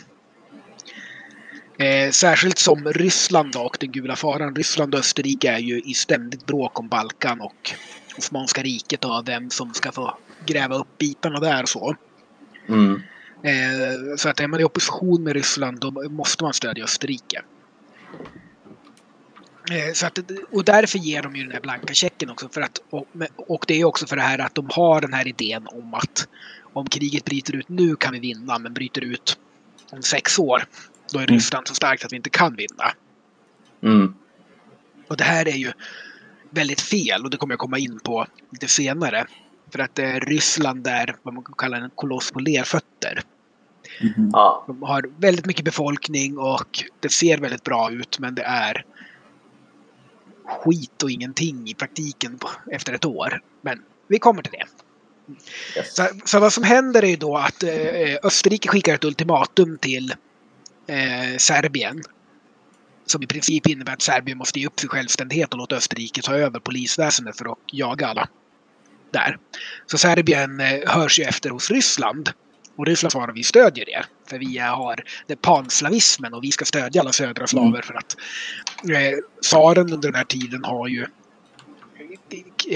Eh, 1.85 2.11
särskilt 2.11 2.57
som 2.57 2.93
Ryssland 2.93 3.55
och 3.55 3.77
den 3.79 3.91
gula 3.91 4.15
faran. 4.15 4.55
Ryssland 4.55 4.93
och 4.93 4.99
Österrike 4.99 5.51
är 5.51 5.59
ju 5.59 5.81
i 5.81 5.93
ständigt 5.93 6.45
bråk 6.45 6.79
om 6.79 6.87
Balkan 6.87 7.41
och 7.41 7.73
Osmanska 8.17 8.63
riket 8.63 9.05
och 9.05 9.27
vem 9.27 9.49
som 9.49 9.73
ska 9.73 9.91
få 9.91 10.17
gräva 10.45 10.75
upp 10.75 10.97
bitarna 10.97 11.39
där 11.39 11.63
och 11.63 11.69
så. 11.69 11.95
Mm. 12.69 13.01
Eh, 13.43 14.15
så 14.17 14.29
att 14.29 14.39
är 14.39 14.47
man 14.47 14.59
i 14.59 14.63
opposition 14.63 15.23
med 15.23 15.33
Ryssland 15.33 15.79
då 15.79 15.91
måste 16.09 16.43
man 16.43 16.53
stödja 16.53 16.83
Österrike. 16.83 17.41
Eh, 19.71 19.93
så 19.93 20.05
att, 20.05 20.19
och 20.51 20.63
därför 20.63 20.99
ger 20.99 21.21
de 21.21 21.35
ju 21.35 21.43
den 21.43 21.51
här 21.51 21.61
blanka 21.61 21.93
checken 21.93 22.29
också. 22.29 22.49
För 22.49 22.61
att, 22.61 22.81
och, 22.89 23.07
och 23.37 23.65
det 23.67 23.81
är 23.81 23.85
också 23.85 24.07
för 24.07 24.15
det 24.15 24.21
här 24.21 24.39
att 24.39 24.55
de 24.55 24.69
har 24.71 25.01
den 25.01 25.13
här 25.13 25.27
idén 25.27 25.67
om 25.67 25.93
att 25.93 26.27
om 26.73 26.87
kriget 26.87 27.25
bryter 27.25 27.55
ut 27.55 27.69
nu 27.69 27.95
kan 27.95 28.13
vi 28.13 28.19
vinna, 28.19 28.59
men 28.59 28.73
bryter 28.73 29.01
ut 29.01 29.37
om 29.91 30.01
sex 30.01 30.39
år, 30.39 30.63
då 31.13 31.19
är 31.19 31.23
mm. 31.23 31.35
Ryssland 31.35 31.67
så 31.67 31.75
starkt 31.75 32.05
att 32.05 32.11
vi 32.11 32.17
inte 32.17 32.29
kan 32.29 32.55
vinna. 32.55 32.93
Mm. 33.83 34.13
Och 35.07 35.17
det 35.17 35.23
här 35.23 35.47
är 35.47 35.55
ju 35.55 35.71
väldigt 36.49 36.81
fel 36.81 37.23
och 37.23 37.29
det 37.29 37.37
kommer 37.37 37.53
jag 37.53 37.59
komma 37.59 37.77
in 37.77 37.99
på 37.99 38.27
lite 38.51 38.67
senare. 38.67 39.25
För 39.71 39.79
att 39.79 39.99
eh, 39.99 40.11
Ryssland 40.11 40.87
är 40.87 41.15
vad 41.23 41.33
man 41.33 41.43
kan 41.43 41.55
kalla 41.57 41.77
en 41.77 41.89
koloss 41.95 42.31
på 42.31 42.39
lerfötter. 42.39 43.21
Mm. 44.01 44.31
De 44.67 44.83
har 44.83 45.09
väldigt 45.17 45.45
mycket 45.45 45.65
befolkning 45.65 46.37
och 46.37 46.83
det 46.99 47.09
ser 47.09 47.37
väldigt 47.37 47.63
bra 47.63 47.91
ut 47.91 48.19
men 48.19 48.35
det 48.35 48.43
är 48.43 48.85
skit 50.45 51.03
och 51.03 51.11
ingenting 51.11 51.69
i 51.69 51.73
praktiken 51.73 52.37
på, 52.37 52.49
efter 52.71 52.93
ett 52.93 53.05
år. 53.05 53.41
Men 53.61 53.81
vi 54.07 54.19
kommer 54.19 54.41
till 54.41 54.51
det. 54.51 54.65
Yes. 55.77 55.95
Så, 55.95 56.07
så, 56.25 56.39
vad 56.39 56.53
som 56.53 56.63
händer 56.63 57.03
är 57.03 57.07
ju 57.07 57.15
då 57.15 57.37
att 57.37 57.63
eh, 57.63 58.17
Österrike 58.23 58.69
skickar 58.69 58.95
ett 58.95 59.03
ultimatum 59.03 59.77
till 59.77 60.13
eh, 60.87 61.37
Serbien 61.37 62.03
som 63.05 63.23
i 63.23 63.27
princip 63.27 63.67
innebär 63.67 63.93
att 63.93 64.01
Serbien 64.01 64.37
måste 64.37 64.59
ge 64.59 64.67
upp 64.67 64.79
sin 64.79 64.89
självständighet 64.89 65.53
och 65.53 65.57
låta 65.57 65.75
Österrike 65.75 66.21
ta 66.21 66.35
över 66.35 66.59
polisväsendet 66.59 67.37
för 67.37 67.51
att 67.51 67.57
jaga 67.71 68.07
alla 68.07 68.29
där. 69.11 69.37
Så 69.85 69.97
Serbien 69.97 70.59
eh, 70.59 70.79
hörs 70.87 71.19
ju 71.19 71.23
efter 71.23 71.49
hos 71.49 71.71
Ryssland. 71.71 72.29
Och 72.75 72.85
Ryssland 72.85 73.11
svarar 73.11 73.33
vi 73.33 73.43
stödjer 73.43 73.89
er. 73.89 74.05
För 74.29 74.39
vi 74.39 74.57
har 74.57 75.03
det 75.27 75.35
panslavismen 75.35 76.33
och 76.33 76.43
vi 76.43 76.51
ska 76.51 76.65
stödja 76.65 77.01
alla 77.01 77.11
södra 77.11 77.47
slaver 77.47 77.67
mm. 77.67 77.81
för 77.81 77.93
att 77.93 78.15
eh, 78.89 79.19
tsaren 79.41 79.93
under 79.93 80.07
den 80.11 80.15
här 80.15 80.23
tiden 80.23 80.63
har 80.63 80.87
ju 80.87 81.05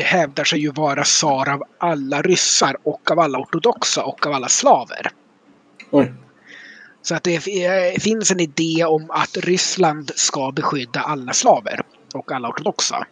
hävdar 0.03 0.43
sig 0.43 0.59
ju 0.59 0.71
vara 0.71 1.03
tsar 1.03 1.49
av 1.49 1.63
alla 1.77 2.21
ryssar 2.21 2.77
och 2.83 3.11
av 3.11 3.19
alla 3.19 3.39
ortodoxa 3.39 4.03
och 4.03 4.27
av 4.27 4.33
alla 4.33 4.47
slaver. 4.47 5.11
Oj. 5.91 6.13
Så 7.01 7.15
att 7.15 7.23
det 7.23 7.39
finns 8.01 8.31
en 8.31 8.39
idé 8.39 8.85
om 8.85 9.11
att 9.11 9.37
Ryssland 9.37 10.11
ska 10.15 10.51
beskydda 10.51 10.99
alla 10.99 11.33
slaver 11.33 11.81
och 12.13 12.31
alla 12.31 12.49
ortodoxa. 12.49 13.07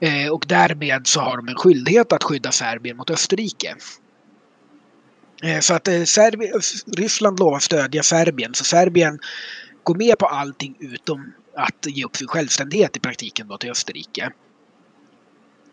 Eh, 0.00 0.32
och 0.32 0.44
därmed 0.48 1.06
så 1.06 1.20
har 1.20 1.36
de 1.36 1.48
en 1.48 1.54
skyldighet 1.54 2.12
att 2.12 2.24
skydda 2.24 2.52
Serbien 2.52 2.96
mot 2.96 3.10
Österrike. 3.10 3.76
Eh, 5.42 5.60
så 5.60 5.74
att 5.74 5.88
eh, 5.88 6.04
Serbi 6.04 6.52
Ryssland 6.96 7.40
lovar 7.40 7.58
stödja 7.58 8.02
Serbien, 8.02 8.54
så 8.54 8.64
Serbien 8.64 9.18
går 9.82 9.94
med 9.94 10.18
på 10.18 10.26
allting 10.26 10.76
utom 10.80 11.32
att 11.56 11.86
ge 11.86 12.04
upp 12.04 12.16
sin 12.16 12.28
självständighet 12.28 12.96
i 12.96 13.00
praktiken 13.00 13.48
då 13.48 13.58
till 13.58 13.70
Österrike. 13.70 14.30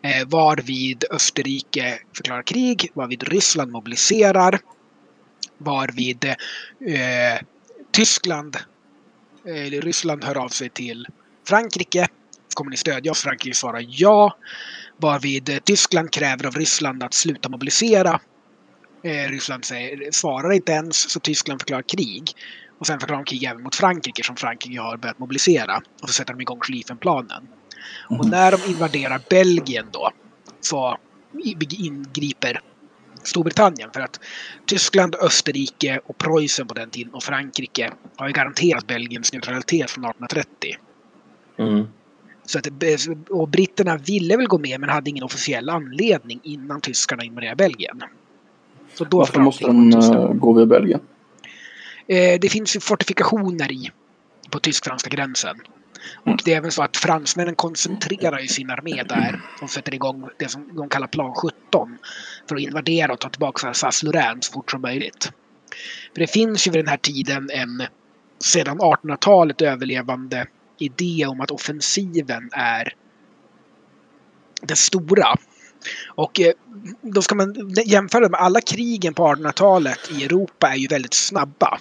Eh, 0.02 0.26
varvid 0.26 1.04
Österrike 1.10 1.98
förklarar 2.16 2.42
krig, 2.42 2.90
varvid 2.94 3.22
Ryssland 3.22 3.72
mobiliserar 3.72 4.60
varvid 5.58 6.24
eh, 6.24 7.46
Tyskland, 7.92 8.56
eller 9.46 9.80
Ryssland 9.80 10.24
hör 10.24 10.38
av 10.38 10.48
sig 10.48 10.68
till 10.68 11.06
Frankrike. 11.48 12.06
Kommer 12.54 12.70
ni 12.70 12.76
stödja 12.76 13.12
oss? 13.12 13.22
Frankrike 13.22 13.56
svarar 13.56 13.84
ja. 13.88 14.36
Varvid 14.96 15.60
Tyskland 15.64 16.12
kräver 16.12 16.46
av 16.46 16.54
Ryssland 16.54 17.02
att 17.02 17.14
sluta 17.14 17.48
mobilisera. 17.48 18.20
Eh, 19.04 19.30
Ryssland 19.30 19.64
säger, 19.64 20.10
svarar 20.10 20.52
inte 20.52 20.72
ens, 20.72 21.10
så 21.10 21.20
Tyskland 21.20 21.60
förklarar 21.60 21.82
krig. 21.82 22.32
Och 22.78 22.86
sen 22.86 23.00
förklarar 23.00 23.24
de 23.24 23.24
krig 23.24 23.44
även 23.44 23.62
mot 23.62 23.74
Frankrike 23.74 24.24
som 24.24 24.36
Frankrike 24.36 24.80
har 24.80 24.96
börjat 24.96 25.18
mobilisera. 25.18 25.82
Och 26.02 26.08
så 26.08 26.12
sätter 26.12 26.32
de 26.32 26.40
igång 26.40 26.60
Schlieffenplanen. 26.60 27.48
Mm. 28.10 28.20
Och 28.20 28.28
när 28.28 28.50
de 28.50 28.70
invaderar 28.70 29.20
Belgien 29.30 29.86
då 29.92 30.10
så 30.60 30.98
ingriper 31.70 32.60
Storbritannien. 33.22 33.90
För 33.92 34.00
att 34.00 34.20
Tyskland, 34.66 35.14
Österrike 35.14 36.00
och 36.06 36.18
Preussen 36.18 36.66
på 36.66 36.74
den 36.74 36.90
tiden 36.90 37.14
och 37.14 37.22
Frankrike 37.22 37.92
har 38.16 38.26
ju 38.26 38.32
garanterat 38.32 38.86
Belgiens 38.86 39.32
neutralitet 39.32 39.90
från 39.90 40.04
1830. 40.04 40.76
Mm. 41.58 41.86
Så 42.46 42.58
att, 42.58 42.66
och 43.30 43.48
britterna 43.48 43.96
ville 43.96 44.36
väl 44.36 44.46
gå 44.46 44.58
med 44.58 44.80
men 44.80 44.88
hade 44.88 45.10
ingen 45.10 45.24
officiell 45.24 45.68
anledning 45.68 46.40
innan 46.42 46.80
tyskarna 46.80 47.24
invaderade 47.24 47.56
Belgien. 47.56 48.02
Så 48.94 49.04
då 49.04 49.18
Varför 49.18 49.40
måste 49.40 49.66
de 49.66 49.94
uh, 49.94 50.32
gå 50.32 50.52
via 50.52 50.66
Belgien? 50.66 51.00
Eh, 52.06 52.40
det 52.40 52.48
finns 52.48 52.76
ju 52.76 52.80
fortifikationer 52.80 53.72
i, 53.72 53.90
på 54.50 54.58
tysk-franska 54.58 55.10
gränsen. 55.10 55.56
Och 56.26 56.40
det 56.44 56.52
är 56.52 56.56
även 56.56 56.72
så 56.72 56.82
att 56.82 56.96
fransmännen 56.96 57.54
koncentrerar 57.54 58.38
ju 58.38 58.48
sin 58.48 58.70
armé 58.70 59.02
där. 59.02 59.40
De 59.60 59.68
sätter 59.68 59.94
igång 59.94 60.28
det 60.38 60.48
som 60.48 60.76
de 60.76 60.88
kallar 60.88 61.06
plan 61.06 61.34
17. 61.34 61.98
För 62.48 62.56
att 62.56 62.62
invadera 62.62 63.12
och 63.12 63.20
ta 63.20 63.28
tillbaka 63.28 63.68
Alsace-Lorraine 63.68 64.40
så 64.40 64.52
fort 64.52 64.70
som 64.70 64.80
möjligt. 64.80 65.32
För 66.14 66.20
det 66.20 66.26
finns 66.26 66.66
ju 66.66 66.70
vid 66.70 66.80
den 66.80 66.88
här 66.88 66.96
tiden 66.96 67.50
en 67.52 67.82
sedan 68.38 68.78
1800-talet 68.80 69.62
överlevande 69.62 70.46
idé 70.78 71.26
om 71.26 71.40
att 71.40 71.50
offensiven 71.50 72.50
är 72.52 72.94
det 74.62 74.76
stora. 74.76 75.36
Och 76.06 76.40
eh, 76.40 76.52
då 77.02 77.22
ska 77.22 77.34
man 77.34 77.74
jämföra 77.86 78.28
med 78.28 78.40
alla 78.40 78.60
krigen 78.60 79.14
på 79.14 79.26
1800-talet 79.26 80.10
i 80.10 80.24
Europa 80.24 80.68
är 80.68 80.76
ju 80.76 80.86
väldigt 80.86 81.14
snabba. 81.14 81.78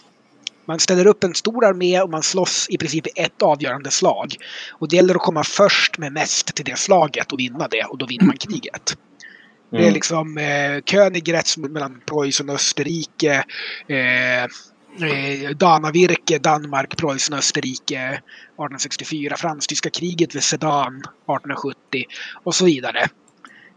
Man 0.66 0.80
ställer 0.80 1.08
upp 1.08 1.24
en 1.24 1.34
stor 1.34 1.66
armé 1.66 2.02
och 2.02 2.10
man 2.10 2.24
slåss 2.24 2.68
i 2.70 2.78
princip 2.78 3.08
i 3.08 3.12
ett 3.16 3.42
avgörande 3.42 3.92
slag. 3.92 4.36
Och 4.72 4.89
det 4.89 4.96
gäller 4.96 5.16
att 5.16 5.22
komma 5.22 5.44
först 5.44 5.98
med 5.98 6.13
mest 6.13 6.56
till 6.56 6.66
det 6.66 6.78
slaget 6.78 7.32
och 7.32 7.39
vinna 7.39 7.68
det 7.68 7.84
och 7.84 7.98
då 7.98 8.06
vinner 8.06 8.26
man 8.26 8.38
kriget. 8.38 8.96
Mm. 8.96 9.04
Det 9.70 9.78
är 9.78 9.82
mm. 9.82 9.94
liksom 9.94 10.38
eh, 10.38 10.82
Königgrätz 10.86 11.58
mellan 11.58 12.02
Preussen 12.06 12.50
och 12.50 12.56
Österrike. 12.56 13.44
Eh, 13.88 14.44
eh, 14.44 15.50
Danavirke, 15.58 16.39
Danmark, 16.39 16.98
Preussen 16.98 17.34
och 17.34 17.39
Österrike 17.39 17.98
1864. 17.98 19.38
Fransk-tyska 19.38 19.89
kriget 19.89 20.36
vid 20.36 20.44
Sedan 20.44 20.98
1870 20.98 22.04
och 22.44 22.56
så 22.56 22.66
vidare. 22.66 23.08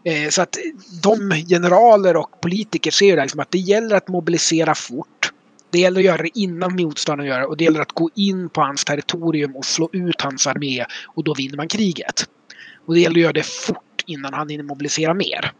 Eh, 0.07 0.29
så 0.29 0.41
att 0.41 0.57
de 1.03 1.31
generaler 1.47 2.17
och 2.17 2.41
politiker 2.41 2.91
ser 2.91 3.15
det 3.15 3.21
liksom 3.21 3.39
att 3.39 3.51
det 3.51 3.57
gäller 3.57 3.95
att 3.95 4.07
mobilisera 4.07 4.75
fort. 4.75 5.31
Det 5.69 5.79
gäller 5.79 5.99
att 5.99 6.05
göra 6.05 6.21
det 6.21 6.39
innan 6.39 6.75
motståndaren 6.75 7.29
gör 7.29 7.39
det 7.39 7.45
och 7.45 7.57
det 7.57 7.63
gäller 7.63 7.79
att 7.79 7.91
gå 7.91 8.09
in 8.15 8.49
på 8.49 8.61
hans 8.61 8.85
territorium 8.85 9.55
och 9.55 9.65
slå 9.65 9.89
ut 9.91 10.21
hans 10.21 10.47
armé 10.47 10.85
och 11.15 11.23
då 11.23 11.33
vinner 11.33 11.57
man 11.57 11.67
kriget. 11.67 12.25
Och 12.85 12.93
det 12.93 12.99
gäller 12.99 13.15
att 13.15 13.21
göra 13.21 13.33
det 13.33 13.45
fort 13.45 14.03
innan 14.05 14.33
han 14.33 14.49
hinner 14.49 14.63
mobilisera 14.63 15.13
mer. 15.13 15.51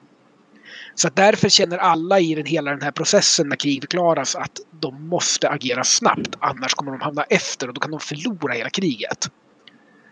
Så 0.95 1.07
att 1.07 1.15
därför 1.15 1.49
känner 1.49 1.77
alla 1.77 2.19
i 2.19 2.35
den, 2.35 2.45
hela 2.45 2.71
den 2.71 2.81
här 2.81 2.91
processen 2.91 3.49
när 3.49 3.55
krig 3.55 3.81
förklaras 3.81 4.35
att 4.35 4.59
de 4.71 5.07
måste 5.07 5.49
agera 5.49 5.83
snabbt. 5.83 6.35
Annars 6.39 6.73
kommer 6.73 6.91
de 6.91 7.01
hamna 7.01 7.23
efter 7.23 7.67
och 7.67 7.73
då 7.73 7.81
kan 7.81 7.91
de 7.91 7.99
förlora 7.99 8.53
hela 8.53 8.69
kriget. 8.69 9.29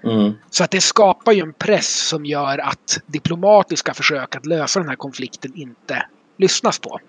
Mm. 0.05 0.33
Så 0.49 0.63
att 0.63 0.71
det 0.71 0.81
skapar 0.81 1.31
ju 1.31 1.41
en 1.41 1.53
press 1.53 2.07
som 2.07 2.25
gör 2.25 2.57
att 2.57 2.99
diplomatiska 3.05 3.93
försök 3.93 4.35
att 4.35 4.45
lösa 4.45 4.79
den 4.79 4.89
här 4.89 4.95
konflikten 4.95 5.51
inte 5.55 6.05
lyssnas 6.37 6.79
på. 6.79 6.99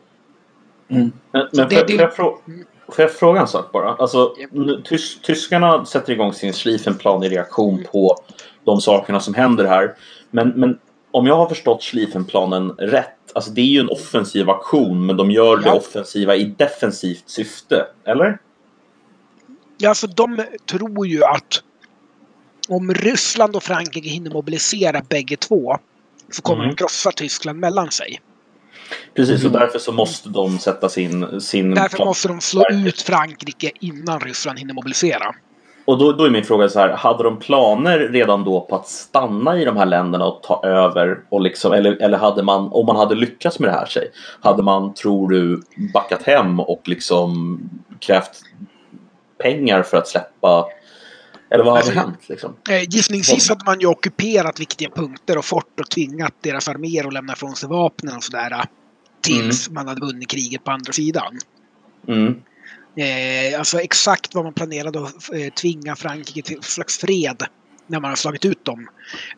Mm. 0.88 1.12
Men, 1.32 1.48
men 1.52 1.68
det- 1.68 1.74
får, 1.74 1.78
jag- 1.78 1.86
det- 1.86 1.94
jag 1.94 2.12
frå- 2.12 2.38
får 2.88 3.02
jag 3.02 3.12
fråga 3.12 3.40
en 3.40 3.48
sak 3.48 3.72
bara? 3.72 3.94
Alltså, 3.94 4.34
tys, 4.84 5.20
tyskarna 5.20 5.84
sätter 5.84 6.12
igång 6.12 6.32
sin 6.32 6.52
Schlieffenplan 6.52 7.22
i 7.24 7.28
reaktion 7.28 7.84
på 7.92 8.16
de 8.64 8.80
sakerna 8.80 9.20
som 9.20 9.34
händer 9.34 9.64
här. 9.64 9.94
Men, 10.30 10.48
men 10.48 10.78
om 11.10 11.26
jag 11.26 11.36
har 11.36 11.48
förstått 11.48 11.82
Schlieffenplanen 11.82 12.70
rätt, 12.70 13.08
alltså 13.34 13.50
det 13.50 13.60
är 13.60 13.64
ju 13.64 13.80
en 13.80 13.88
offensiv 13.88 14.50
aktion 14.50 15.06
men 15.06 15.16
de 15.16 15.30
gör 15.30 15.56
det 15.56 15.66
Ja. 15.68 15.74
offensiva 15.74 16.36
i 16.36 16.44
defensivt 16.44 17.28
syfte, 17.28 17.86
eller? 18.04 18.38
Ja, 19.78 19.88
alltså 19.88 20.06
de 20.06 20.44
tror 20.66 21.06
ju 21.06 21.24
att 21.24 21.62
om 22.68 22.94
Ryssland 22.94 23.56
och 23.56 23.62
Frankrike 23.62 24.08
hinner 24.08 24.30
mobilisera 24.30 25.02
bägge 25.08 25.36
två 25.36 25.76
så 26.30 26.42
kommer 26.42 26.62
Mm. 26.64 26.70
de 26.76 26.76
krossa 26.76 27.12
Tyskland 27.12 27.58
mellan 27.58 27.90
sig. 27.90 28.20
Precis, 29.14 29.44
och 29.44 29.50
Mhm. 29.50 29.60
därför 29.60 29.78
så 29.78 29.92
måste 29.92 30.28
de 30.28 30.58
sätta 30.58 30.88
sin, 30.88 31.40
sin 31.40 31.74
Därför 31.74 31.96
plan. 31.96 32.08
måste 32.08 32.28
de 32.28 32.40
slå 32.40 32.62
ut 32.70 33.02
Frankrike 33.02 33.70
innan 33.80 34.20
Ryssland 34.20 34.58
hinner 34.58 34.74
mobilisera. 34.74 35.34
Och 35.84 35.98
då, 35.98 36.12
då 36.12 36.24
är 36.24 36.30
min 36.30 36.44
fråga 36.44 36.68
så 36.68 36.78
här, 36.80 36.88
hade 36.88 37.22
de 37.24 37.38
planer 37.38 37.98
redan 37.98 38.44
då 38.44 38.60
på 38.60 38.76
att 38.76 38.88
stanna 38.88 39.58
i 39.60 39.64
de 39.64 39.76
här 39.76 39.86
länderna 39.86 40.24
och 40.26 40.42
ta 40.42 40.60
över? 40.64 41.18
Och 41.28 41.40
liksom, 41.40 41.72
eller, 41.72 42.02
eller 42.02 42.18
hade 42.18 42.42
man, 42.42 42.68
om 42.72 42.86
man 42.86 42.96
hade 42.96 43.14
lyckats 43.14 43.58
med 43.58 43.68
det 43.68 43.72
här 43.72 43.86
sig, 43.86 44.10
hade 44.40 44.62
man, 44.62 44.94
tror 44.94 45.28
du, 45.30 45.62
backat 45.94 46.22
hem 46.22 46.60
och 46.60 46.82
liksom 46.84 47.60
krävt 48.00 48.40
pengar 49.38 49.82
för 49.82 49.96
att 49.96 50.08
släppa? 50.08 50.64
Eller 51.50 51.64
vad 51.64 51.72
hade 51.72 51.84
Alltså, 51.86 52.00
hänt 52.00 52.28
liksom? 52.28 52.56
Eh, 52.70 52.82
gissningsvis 52.88 53.48
hade 53.48 53.64
man 53.64 53.80
ju 53.80 53.86
ockuperat 53.86 54.60
viktiga 54.60 54.90
punkter 54.90 55.38
och 55.38 55.44
fort 55.44 55.80
och 55.80 55.90
tvingat 55.90 56.34
deras 56.40 56.68
arméer 56.68 57.06
att 57.06 57.12
lämna 57.12 57.32
ifrån 57.32 57.56
sig 57.56 57.68
vapnen 57.68 58.16
och 58.16 58.24
sådär. 58.24 58.50
eh, 58.52 58.64
Tills 59.20 59.70
man 59.70 59.88
hade 59.88 60.00
vunnit 60.00 60.28
kriget 60.28 60.64
på 60.64 60.70
andra 60.70 60.92
sidan. 60.92 61.38
Mm. 62.08 62.42
Eh, 62.96 63.58
alltså 63.58 63.80
exakt 63.80 64.34
vad 64.34 64.44
man 64.44 64.52
planerade 64.52 64.98
att 65.00 65.32
eh, 65.32 65.52
tvinga 65.54 65.96
Frankrike 65.96 66.42
till 66.42 66.62
slags 66.62 66.98
fred 66.98 67.42
när 67.86 68.00
man 68.00 68.10
har 68.10 68.16
slagit 68.16 68.44
ut 68.44 68.64
dem 68.64 68.88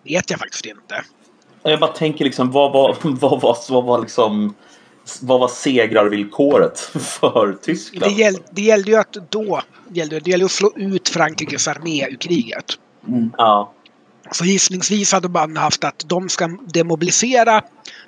vet 0.05 0.31
jag 0.31 0.40
faktiskt 0.40 0.66
inte. 0.66 1.05
Jag 1.62 1.81
bara 1.81 1.92
tänker 1.92 2.25
liksom, 2.25 2.51
vad 2.51 2.73
var, 2.73 2.97
vad 3.03 3.40
var, 3.40 3.57
vad 3.71 3.85
var 3.85 4.01
liksom 4.01 4.55
vad 5.21 5.40
var 5.40 5.49
segrarvillkoret 5.49 6.81
för 7.21 7.57
Tyskland? 7.62 8.12
Det, 8.12 8.21
gäll, 8.21 8.37
det 8.51 8.62
gällde 8.62 8.90
ju 8.90 8.97
att 8.97 9.16
då 9.31 9.62
gällde, 9.92 10.21
det 10.21 10.31
gällde 10.31 10.47
att 10.47 10.53
slå 10.53 10.73
ut 10.77 11.09
Frankrikes 11.09 11.68
armé 11.68 12.07
ur 12.11 12.16
kriget. 12.16 12.64
Mm. 13.09 13.31
Ja. 13.37 13.73
Så 14.31 14.44
gissningsvis 14.44 15.12
hade 15.12 15.29
man 15.29 15.57
haft 15.57 15.85
att 15.85 16.05
de 16.07 16.29
ska 16.29 16.59
demobilisera, 16.75 17.62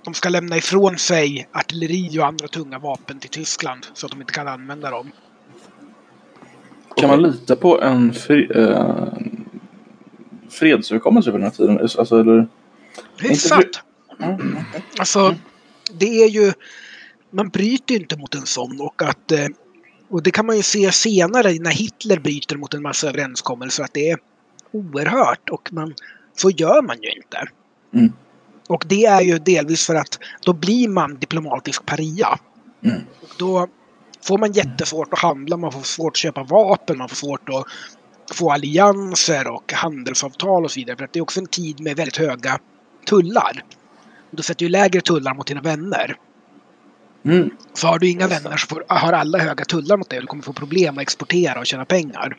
de 0.05 0.15
ska 0.15 0.29
lämna 0.29 0.57
ifrån 0.57 0.99
sig 0.99 1.49
artilleri 1.53 2.19
och 2.19 2.27
andra 2.27 2.49
tunga 2.49 2.79
vapen 2.79 3.19
till 3.19 3.31
Tyskland 3.31 3.87
så 3.95 4.07
att 4.07 4.13
de 4.13 4.21
inte 4.21 4.33
kan 4.33 4.49
använda 4.49 4.91
dem. 4.91 5.11
Kan 6.97 7.09
man 7.09 7.23
lita 7.23 7.57
på 7.57 7.83
en 7.83 8.13
fri, 8.13 8.49
eh, 8.55 9.05
fredsöverenskommelse 10.51 11.31
för 11.31 11.39
den 11.39 11.47
här 11.47 11.51
tiden? 11.51 11.81
Alltså, 11.81 12.21
eller? 12.21 12.49
Hyfsat! 13.17 13.83
Mm. 14.23 14.57
Alltså, 14.99 15.35
det 15.93 16.25
är 16.25 16.29
ju... 16.29 16.53
Man 17.31 17.49
bryter 17.49 17.95
ju 17.95 18.01
inte 18.01 18.17
mot 18.17 18.35
en 18.35 18.47
sån 18.47 18.81
och 18.81 19.03
att... 19.03 19.33
eh, 19.33 19.47
Och 20.11 20.23
det 20.23 20.31
kan 20.31 20.47
man 20.47 20.57
ju 20.57 20.63
se 20.63 20.93
senare 20.93 21.53
när 21.53 21.71
Hitler 21.71 22.19
bryter 22.19 22.57
mot 22.57 22.75
en 22.75 22.83
massa 22.83 23.09
överenskommelser 23.09 23.85
att 23.85 23.95
det 23.95 24.11
är 24.11 24.19
oerhört 24.73 25.51
och 25.51 25.73
man, 25.73 25.95
så 26.37 26.51
gör 26.51 26.83
man 26.83 26.97
ju 27.03 27.11
inte. 27.11 27.39
Mm. 27.95 28.13
Och 28.69 28.85
det 28.89 29.05
är 29.05 29.21
ju 29.21 29.39
delvis 29.39 29.87
för 29.87 29.95
att 29.95 30.19
då 30.45 30.53
blir 30.53 30.89
man 30.89 31.19
diplomatisk 31.19 31.87
paria. 31.87 32.39
Mm. 32.85 33.01
Och 33.23 33.35
då 33.39 33.69
får 34.23 34.39
man 34.39 34.53
jättesvårt 34.53 35.13
att 35.13 35.19
handla, 35.19 35.57
man 35.57 35.73
får 35.73 35.81
svårt 35.81 36.13
att 36.13 36.17
köpa 36.17 36.43
vapen, 36.43 36.99
man 36.99 37.09
får 37.09 37.17
svårt 37.17 37.49
att 37.49 37.65
få 38.37 38.53
allianser 38.53 39.49
och 39.49 39.73
handelsavtal 39.73 40.65
och 40.65 40.71
så 40.71 40.81
vidare. 40.81 40.97
För 40.97 41.05
att 41.05 41.13
det 41.13 41.19
är 41.19 41.23
också 41.23 41.41
en 41.41 41.47
tid 41.47 41.81
med 41.81 41.97
väldigt 41.97 42.17
höga 42.17 42.59
tullar. 43.07 43.65
Du 44.31 44.43
sätter 44.43 44.67
ju 44.67 44.69
lägre 44.69 45.01
tullar 45.01 45.35
mot 45.35 45.47
dina 45.47 45.61
vänner. 45.61 46.17
Mm. 47.25 47.51
Så 47.75 47.87
har 47.87 47.99
du 47.99 48.09
inga 48.11 48.27
vänner 48.27 48.57
så 48.57 48.67
får, 48.67 48.85
har 48.89 49.13
alla 49.13 49.39
höga 49.39 49.65
tullar 49.65 49.97
mot 49.97 50.11
dig 50.11 50.19
och 50.19 50.23
du 50.23 50.27
kommer 50.27 50.43
få 50.43 50.53
problem 50.53 50.99
att 50.99 51.03
exportera 51.03 51.61
och 51.61 51.67
tjäna 51.67 51.85
pengar. 51.85 52.37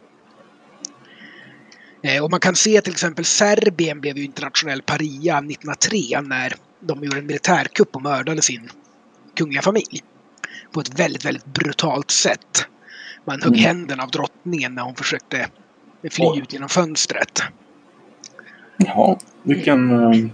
Eh, 2.03 2.23
och 2.23 2.31
man 2.31 2.39
kan 2.39 2.55
se 2.55 2.81
till 2.81 2.93
exempel 2.93 3.25
Serbien 3.25 4.01
blev 4.01 4.17
ju 4.17 4.23
internationell 4.23 4.81
paria 4.81 5.37
1903 5.37 6.21
när 6.21 6.53
de 6.79 7.03
gjorde 7.03 7.17
en 7.17 7.25
militärkupp 7.25 7.95
och 7.95 8.01
mördade 8.01 8.41
sin 8.41 8.69
kungliga 9.37 9.61
familj. 9.61 10.01
På 10.71 10.79
ett 10.79 10.99
väldigt, 10.99 11.25
väldigt 11.25 11.45
brutalt 11.45 12.11
sätt. 12.11 12.67
Man 13.25 13.41
högg 13.41 13.53
Mm. 13.53 13.65
händerna 13.65 14.03
av 14.03 14.09
drottningen 14.11 14.75
när 14.75 14.83
hon 14.83 14.95
försökte 14.95 15.47
fly 16.11 16.25
Oj. 16.25 16.39
ut 16.39 16.53
genom 16.53 16.69
fönstret. 16.69 17.43
Jaha, 18.77 19.17
vilken, 19.43 19.91
eh, 19.91 20.29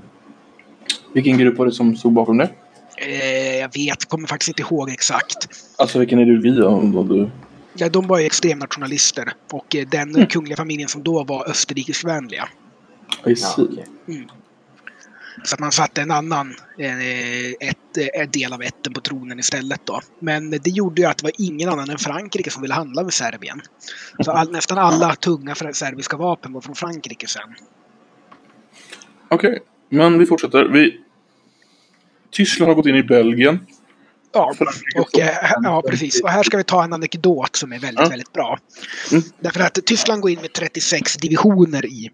vilken 1.13 1.38
grupp 1.38 1.57
var 1.57 1.65
det 1.65 1.71
som 1.71 1.95
stod 1.95 2.13
bakom 2.13 2.38
det? 2.38 2.49
Eh, 2.97 3.55
jag 3.57 3.73
vet, 3.73 4.05
kommer 4.10 4.27
faktiskt 4.27 4.47
inte 4.47 4.62
ihåg 4.62 4.89
exakt. 4.89 5.49
Alltså 5.77 5.99
vilken 5.99 6.19
ideologi 6.19 6.49
då 6.93 7.03
du... 7.03 7.29
Ja, 7.73 7.89
de 7.89 8.07
var 8.07 8.19
ju 8.19 8.25
extremnationalister 8.25 9.33
och 9.51 9.75
eh, 9.75 9.88
den 9.88 10.15
Mm. 10.15 10.27
kungliga 10.27 10.55
familjen 10.57 10.89
som 10.89 11.03
då 11.03 11.23
var 11.23 11.49
österrikiskvänliga. 11.49 12.49
I 13.25 13.29
Ja, 13.29 13.36
see. 13.36 13.62
okej. 13.63 14.27
Så 15.43 15.53
att 15.55 15.60
man 15.60 15.71
satte 15.71 16.01
en 16.01 16.12
annan 16.12 16.55
eh, 16.77 17.69
ett, 17.69 17.97
eh, 18.19 18.29
del 18.29 18.53
av 18.53 18.62
ätten 18.62 18.93
på 18.93 19.01
tronen 19.01 19.39
istället 19.39 19.81
då. 19.86 20.01
Men 20.19 20.49
det 20.49 20.67
gjorde 20.69 21.01
ju 21.01 21.07
att 21.07 21.17
det 21.17 21.23
var 21.23 21.31
ingen 21.38 21.69
annan 21.69 21.89
än 21.89 21.97
Frankrike 21.97 22.49
som 22.51 22.62
ville 22.62 22.73
handla 22.73 23.03
med 23.03 23.13
Serbien. 23.13 23.62
Så 24.19 24.31
all, 24.31 24.51
nästan 24.51 24.77
alla 24.77 25.15
tunga 25.15 25.55
serbiska 25.55 26.17
vapen 26.17 26.53
var 26.53 26.62
från 26.62 26.75
Frankrike 26.75 27.27
sen. 27.27 27.55
Okej, 29.29 29.60
men 29.89 30.19
vi 30.19 30.25
fortsätter. 30.25 30.65
Vi... 30.65 31.01
Tyskland 32.38 32.67
har 32.69 32.76
gått 32.76 32.86
in 32.86 32.95
i 32.95 33.04
Belgien. 33.04 33.60
Ja, 34.34 34.54
och, 34.95 35.19
eh, 35.19 35.52
ja, 35.63 35.84
precis. 35.89 36.21
Och 36.21 36.30
här 36.30 36.43
ska 36.43 36.58
vi 36.58 36.63
ta 36.63 36.84
en 36.84 36.93
anekdot 36.93 37.56
som 37.56 37.73
är 37.73 37.80
väldigt, 37.80 38.04
Ja. 38.04 38.10
väldigt 38.10 38.34
bra. 38.34 38.60
Mm. 39.12 39.23
Därför 39.39 39.60
att 39.60 39.80
Tyskland 39.86 40.21
går 40.21 40.32
in 40.32 40.39
med 40.41 40.54
36 40.54 41.17
divisioner 41.17 41.86
i 41.86 42.10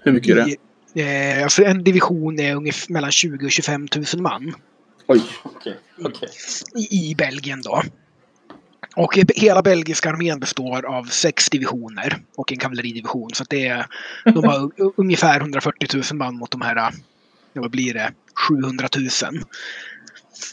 Hur 0.00 0.12
mycket 0.12 0.36
är 0.36 0.44
det? 0.44 0.56
i, 1.00 1.36
eh, 1.36 1.42
alltså 1.44 1.64
en 1.64 1.84
division 1.84 2.40
är 2.40 2.54
ungefär 2.54 2.92
mellan 2.92 3.12
20 3.12 3.46
och 3.46 3.50
25 3.52 3.88
000 4.14 4.22
man 4.22 4.54
Oj. 5.06 5.22
Okej, 5.42 5.76
okej. 6.04 6.28
i, 6.74 7.10
i 7.10 7.14
Belgien 7.14 7.62
då. 7.62 7.82
Och 8.96 9.18
eh, 9.18 9.24
hela 9.36 9.62
belgiska 9.62 10.10
armén 10.10 10.40
består 10.40 10.84
av 10.86 11.04
sex 11.04 11.50
divisioner 11.50 12.16
och 12.36 12.52
en 12.52 12.58
kavalleridivision. 12.58 13.30
Så 13.34 13.44
det 13.48 13.66
är, 13.68 13.86
de 14.24 14.44
har 14.44 14.70
ungefär 14.96 15.40
140 15.40 15.88
000 15.94 16.02
man 16.18 16.34
mot 16.36 16.50
de 16.50 16.60
här, 16.60 16.92
vad 17.52 17.70
blir 17.70 17.94
det, 17.94 18.12
700 18.48 18.88
000 18.96 19.42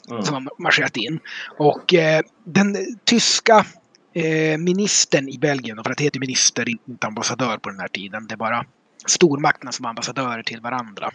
Mm. 0.09 0.23
som 0.23 0.33
har 0.33 0.61
marscherat 0.63 0.97
in. 0.97 1.19
Och 1.57 1.93
eh, 1.93 2.21
den 2.43 2.77
tyska 3.05 3.65
eh, 4.13 4.57
ministern 4.57 5.29
i 5.29 5.37
Belgien, 5.37 5.79
och 5.79 5.85
för 5.85 5.91
att 5.91 5.97
det 5.97 6.03
heter 6.03 6.19
minister, 6.19 6.69
inte 6.69 7.07
ambassadör 7.07 7.57
på 7.57 7.69
den 7.69 7.79
här 7.79 7.87
tiden, 7.87 8.27
det 8.27 8.33
är 8.33 8.37
bara 8.37 8.65
stormakterna 9.05 9.71
som 9.71 9.85
är 9.85 9.89
ambassadörer 9.89 10.43
till 10.43 10.61
varandra. 10.61 11.11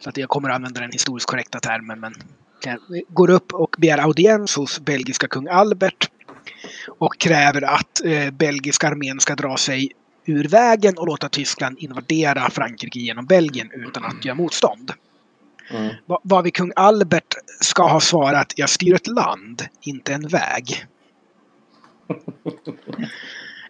Så 0.00 0.08
att 0.08 0.16
jag 0.16 0.28
kommer 0.28 0.48
att 0.48 0.54
använda 0.56 0.80
den 0.80 0.92
historiskt 0.92 1.26
korrekta 1.26 1.60
termen, 1.60 2.00
men 2.00 2.14
går 3.08 3.30
upp 3.30 3.54
och 3.54 3.76
begär 3.78 3.98
audiens 3.98 4.56
hos 4.56 4.80
belgiska 4.80 5.28
kung 5.28 5.48
Albert 5.48 6.10
och 6.98 7.18
kräver 7.18 7.62
att 7.62 8.04
eh, 8.04 8.30
belgiska 8.30 8.88
armén 8.88 9.20
ska 9.20 9.34
dra 9.34 9.56
sig 9.56 9.90
ur 10.24 10.48
vägen 10.48 10.98
och 10.98 11.06
låta 11.06 11.28
Tyskland 11.28 11.78
invadera 11.78 12.50
Frankrike 12.50 12.98
genom 12.98 13.26
Belgien 13.26 13.70
utan 13.72 14.04
att 14.04 14.24
göra 14.24 14.34
motstånd. 14.34 14.92
Mm. 15.70 15.94
Va- 16.06 16.20
Varvid 16.24 16.54
kung 16.54 16.72
Albert 16.76 17.34
ska 17.60 17.88
ha 17.88 18.00
svarat 18.00 18.52
jag 18.56 18.70
styr 18.70 18.94
ett 18.94 19.06
land, 19.06 19.62
inte 19.80 20.14
en 20.14 20.28
väg. 20.28 20.84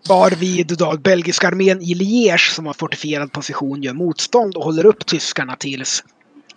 Varvid 0.08 0.66
då 0.78 0.96
belgiska 0.98 1.48
armén 1.48 1.82
i 1.82 1.94
Liège 1.94 2.54
som 2.54 2.66
har 2.66 2.74
fortifierad 2.74 3.32
position 3.32 3.82
gör 3.82 3.94
motstånd 3.94 4.56
och 4.56 4.64
håller 4.64 4.87
upp 4.87 5.06
tyskarna 5.06 5.56
tills 5.56 6.02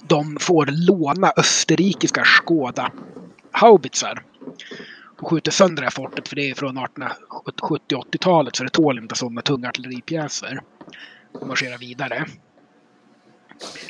de 0.03 0.37
får 0.39 0.65
låna 0.71 1.33
österrikiska 1.37 2.23
Skåda 2.25 2.91
haubitsar. 3.51 4.23
Och 5.21 5.27
skjuter 5.29 5.51
sönder 5.51 5.81
det 5.81 5.85
här 5.85 5.91
fortet 5.91 6.27
för 6.27 6.35
det 6.35 6.49
är 6.49 6.55
från 6.55 6.77
1870-80-talet 6.77 8.55
så 8.55 8.63
det 8.63 8.69
tål 8.69 8.97
inte 8.99 9.15
sådana 9.15 9.41
tunga 9.41 9.69
artilleripjäser. 9.69 10.59
Och 11.39 11.47
marscherar 11.47 11.77
vidare. 11.77 12.25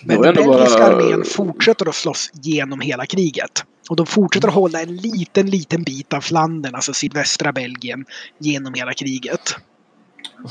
Men 0.04 0.22
den 0.22 0.36
belgiska 0.36 0.80
bara- 0.80 0.96
armén 0.96 1.24
fortsätter 1.26 1.90
att 1.90 1.96
slåss 1.96 2.32
genom 2.34 2.80
hela 2.80 3.06
kriget. 3.06 3.64
Och 3.90 3.96
de 3.96 4.06
fortsätter 4.06 4.48
att 4.48 4.54
hålla 4.54 4.82
en 4.82 4.96
liten, 4.96 5.50
liten 5.50 5.84
bit 5.84 6.14
av 6.14 6.22
Flandern, 6.22 6.76
alltså 6.76 6.94
sydvästra 6.94 7.52
Belgien, 7.52 8.06
genom 8.38 8.74
hela 8.74 8.94
kriget. 8.94 9.56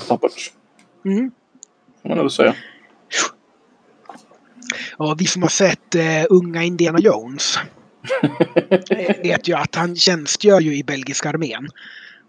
Tappert. 0.08 0.52
Mm. 1.04 1.30
Får 2.02 2.08
man 2.08 2.18
väl 2.18 2.30
säga. 2.30 2.54
Och 4.96 5.20
vi 5.20 5.26
som 5.26 5.42
har 5.42 5.48
sett 5.48 5.94
eh, 5.94 6.24
unga 6.30 6.62
Indiana 6.62 6.98
Jones 6.98 7.58
eh, 8.90 9.16
vet 9.22 9.48
ju 9.48 9.54
att 9.54 9.74
han 9.74 9.96
tjänstgör 9.96 10.60
ju 10.60 10.76
i 10.76 10.84
belgiska 10.84 11.28
armén. 11.28 11.68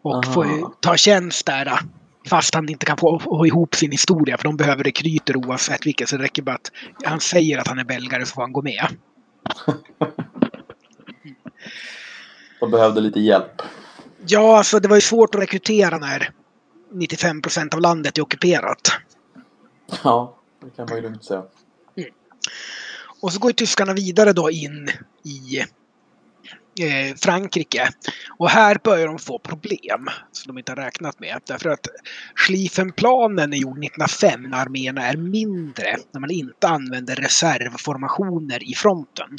Och 0.01 0.13
Aha. 0.13 0.34
får 0.34 0.45
ju 0.45 0.65
ta 0.80 0.97
tjänst 0.97 1.45
där. 1.45 1.80
Fast 2.27 2.55
han 2.55 2.69
inte 2.69 2.86
kan 2.86 2.97
få, 2.97 3.19
få 3.19 3.45
ihop 3.47 3.75
sin 3.75 3.91
historia 3.91 4.38
för 4.38 4.43
de 4.43 4.57
behöver 4.57 4.84
rekryter 4.84 5.38
oavsett 5.38 5.86
vilket. 5.86 6.10
Så 6.10 6.17
det 6.17 6.23
räcker 6.23 6.41
bara 6.41 6.55
att 6.55 6.71
han 7.03 7.19
säger 7.19 7.57
att 7.57 7.67
han 7.67 7.79
är 7.79 7.84
belgare 7.84 8.25
så 8.25 8.34
får 8.34 8.41
han 8.41 8.53
gå 8.53 8.62
med. 8.62 8.88
De 12.60 12.71
behövde 12.71 13.01
lite 13.01 13.19
hjälp. 13.19 13.62
Ja, 14.27 14.57
alltså 14.57 14.79
det 14.79 14.88
var 14.88 14.95
ju 14.95 15.01
svårt 15.01 15.36
att 15.36 15.41
rekrytera 15.41 15.97
när 15.97 16.31
95 16.91 17.41
procent 17.41 17.73
av 17.73 17.81
landet 17.81 18.17
är 18.17 18.21
ockuperat. 18.21 18.91
Ja, 20.03 20.38
det 20.63 20.69
kan 20.75 20.86
man 20.89 20.95
ju 20.95 21.01
lugnt 21.01 21.23
säga. 21.23 21.43
Och 23.21 23.34
så 23.34 23.39
går 23.39 23.49
ju 23.49 23.53
tyskarna 23.53 23.93
vidare 23.93 24.34
då 24.34 24.51
in 24.51 24.89
i 25.23 25.65
eh, 26.79 27.15
Frankrike. 27.15 27.89
Och 28.38 28.49
här 28.49 28.77
börjar 28.84 29.07
de 29.07 29.19
få 29.19 29.39
problem 29.39 30.07
som 30.31 30.47
de 30.47 30.57
inte 30.57 30.71
har 30.71 30.75
räknat 30.75 31.19
med. 31.19 31.39
Därför 31.47 31.69
att 31.69 31.88
Schlieffenplanen 32.36 33.53
är 33.53 33.57
gjord 33.57 33.77
1905 33.77 34.41
när 34.41 34.57
arméerna 34.57 35.05
är 35.05 35.17
mindre. 35.17 35.97
När 36.12 36.21
man 36.21 36.31
inte 36.31 36.67
använder 36.67 37.15
reservformationer 37.15 38.71
i 38.71 38.73
fronten. 38.73 39.38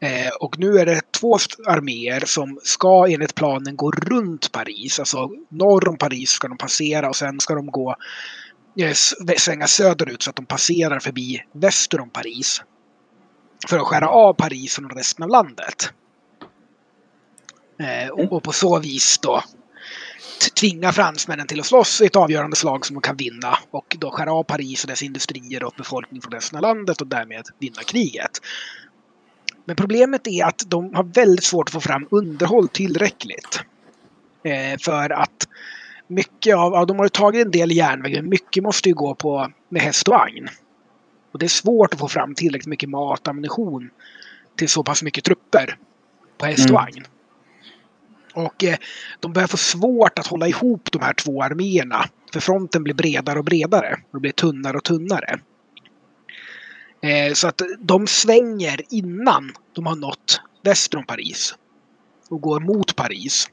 Eh, 0.00 0.30
och 0.40 0.58
nu 0.58 0.78
är 0.78 0.86
det 0.86 1.12
två 1.12 1.36
arméer 1.66 2.22
som 2.26 2.58
ska 2.62 3.06
enligt 3.08 3.34
planen 3.34 3.76
gå 3.76 3.90
runt 3.90 4.52
Paris. 4.52 4.98
Alltså 4.98 5.30
norr 5.48 5.88
om 5.88 5.98
Paris 5.98 6.30
ska 6.30 6.48
de 6.48 6.58
passera 6.58 7.08
och 7.08 7.16
sen 7.16 7.40
ska 7.40 7.54
de 7.54 7.66
gå 7.66 7.96
eh, 8.80 8.92
svänga 9.38 9.66
söderut 9.66 10.22
så 10.22 10.30
att 10.30 10.36
de 10.36 10.46
passerar 10.46 11.00
förbi 11.00 11.42
väster 11.52 12.00
om 12.00 12.10
Paris. 12.10 12.62
För 13.68 13.78
att 13.78 13.86
skära 13.86 14.08
av 14.08 14.34
Paris 14.34 14.74
från 14.74 14.90
resten 14.90 15.22
av 15.22 15.30
landet. 15.30 15.92
Eh, 17.80 18.08
och, 18.08 18.32
och 18.32 18.42
på 18.42 18.52
så 18.52 18.78
vis 18.78 19.18
då 19.18 19.42
tvinga 20.60 20.92
fransmännen 20.92 21.46
till 21.46 21.60
att 21.60 21.66
slåss 21.66 22.00
i 22.00 22.06
ett 22.06 22.16
avgörande 22.16 22.56
slag 22.56 22.86
som 22.86 22.94
de 22.94 23.00
kan 23.00 23.16
vinna. 23.16 23.58
Och 23.70 23.96
då 23.98 24.10
skära 24.10 24.32
av 24.32 24.42
Paris 24.42 24.84
och 24.84 24.90
dess 24.90 25.02
industrier 25.02 25.64
och 25.64 25.74
befolkning 25.76 26.22
från 26.22 26.32
resten 26.32 26.56
av 26.56 26.62
landet 26.62 27.00
och 27.00 27.06
därmed 27.06 27.46
vinna 27.58 27.82
kriget. 27.82 28.30
Men 29.64 29.76
problemet 29.76 30.26
är 30.26 30.44
att 30.44 30.62
de 30.66 30.94
har 30.94 31.04
väldigt 31.04 31.44
svårt 31.44 31.68
att 31.68 31.72
få 31.72 31.80
fram 31.80 32.08
underhåll 32.10 32.68
tillräckligt. 32.68 33.60
Eh, 34.44 34.78
för 34.80 35.10
att 35.10 35.48
mycket 36.08 36.56
av, 36.56 36.72
ja, 36.72 36.84
de 36.84 36.96
har 36.96 37.04
ju 37.04 37.08
tagit 37.08 37.44
en 37.44 37.50
del 37.50 37.72
järnväg, 37.72 38.14
men 38.14 38.28
mycket 38.28 38.62
måste 38.62 38.88
ju 38.88 38.94
gå 38.94 39.14
på 39.14 39.52
med 39.68 39.82
häst 39.82 40.08
och 40.08 40.14
vagn. 40.14 40.48
Och 41.36 41.40
det 41.40 41.46
är 41.46 41.48
svårt 41.48 41.94
att 41.94 42.00
få 42.00 42.08
fram 42.08 42.34
tillräckligt 42.34 42.66
mycket 42.66 42.88
mat 42.88 43.20
och 43.20 43.28
ammunition 43.28 43.90
till 44.56 44.68
så 44.68 44.82
pass 44.82 45.02
mycket 45.02 45.24
trupper 45.24 45.78
på 46.38 46.46
häst 46.46 46.70
och 46.70 46.80
Mm. 46.80 47.04
Och 48.34 48.64
eh, 48.64 48.76
de 49.20 49.32
börjar 49.32 49.48
få 49.48 49.56
svårt 49.56 50.18
att 50.18 50.26
hålla 50.26 50.48
ihop 50.48 50.92
de 50.92 51.02
här 51.02 51.12
två 51.12 51.42
arméerna. 51.42 52.04
För 52.32 52.40
fronten 52.40 52.84
blir 52.84 52.94
bredare 52.94 53.38
och 53.38 53.44
bredare. 53.44 53.92
Och 53.92 54.18
det 54.18 54.20
blir 54.20 54.32
tunnare 54.32 54.76
och 54.76 54.84
tunnare. 54.84 55.40
Eh, 57.02 57.32
så 57.32 57.48
att 57.48 57.62
de 57.80 58.06
svänger 58.06 58.80
innan 58.90 59.52
de 59.72 59.86
har 59.86 59.96
nått 59.96 60.40
väster 60.64 60.98
om 60.98 61.06
Paris. 61.06 61.54
Och 62.28 62.40
går 62.40 62.60
mot 62.60 62.96
Paris. 62.96 63.50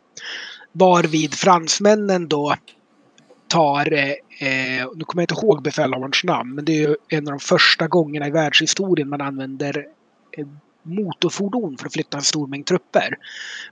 Varvid 0.72 1.34
fransmännen 1.34 2.28
då 2.28 2.56
tar, 3.48 4.16
eh, 4.38 4.88
nu 4.96 5.04
kommer 5.04 5.22
jag 5.22 5.32
inte 5.32 5.46
ihåg 5.46 5.64
befälhavarens 5.64 6.24
namn, 6.24 6.56
men 6.56 6.66
det 6.66 6.84
är 6.84 6.98
en 7.10 7.28
av 7.28 7.32
de 7.32 7.40
första 7.40 7.88
gångerna 7.88 8.28
i 8.28 8.32
världshistorien 8.32 9.10
man 9.10 9.22
använder 9.22 9.86
motorfordon 10.84 11.78
för 11.78 11.86
att 11.86 11.94
flytta 11.94 12.18
en 12.18 12.24
stor 12.24 12.48
mängd 12.48 12.66
trupper. 12.66 13.18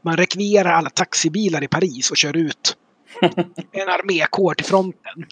Man 0.01 0.17
rekvirerar 0.17 0.71
alla 0.71 0.89
taxibilar 0.89 1.63
i 1.63 1.67
Paris 1.67 2.11
och 2.11 2.17
kör 2.17 2.37
ut 2.37 2.77
en 3.71 3.89
armékår 3.89 4.53
till 4.53 4.65
fronten. 4.65 5.25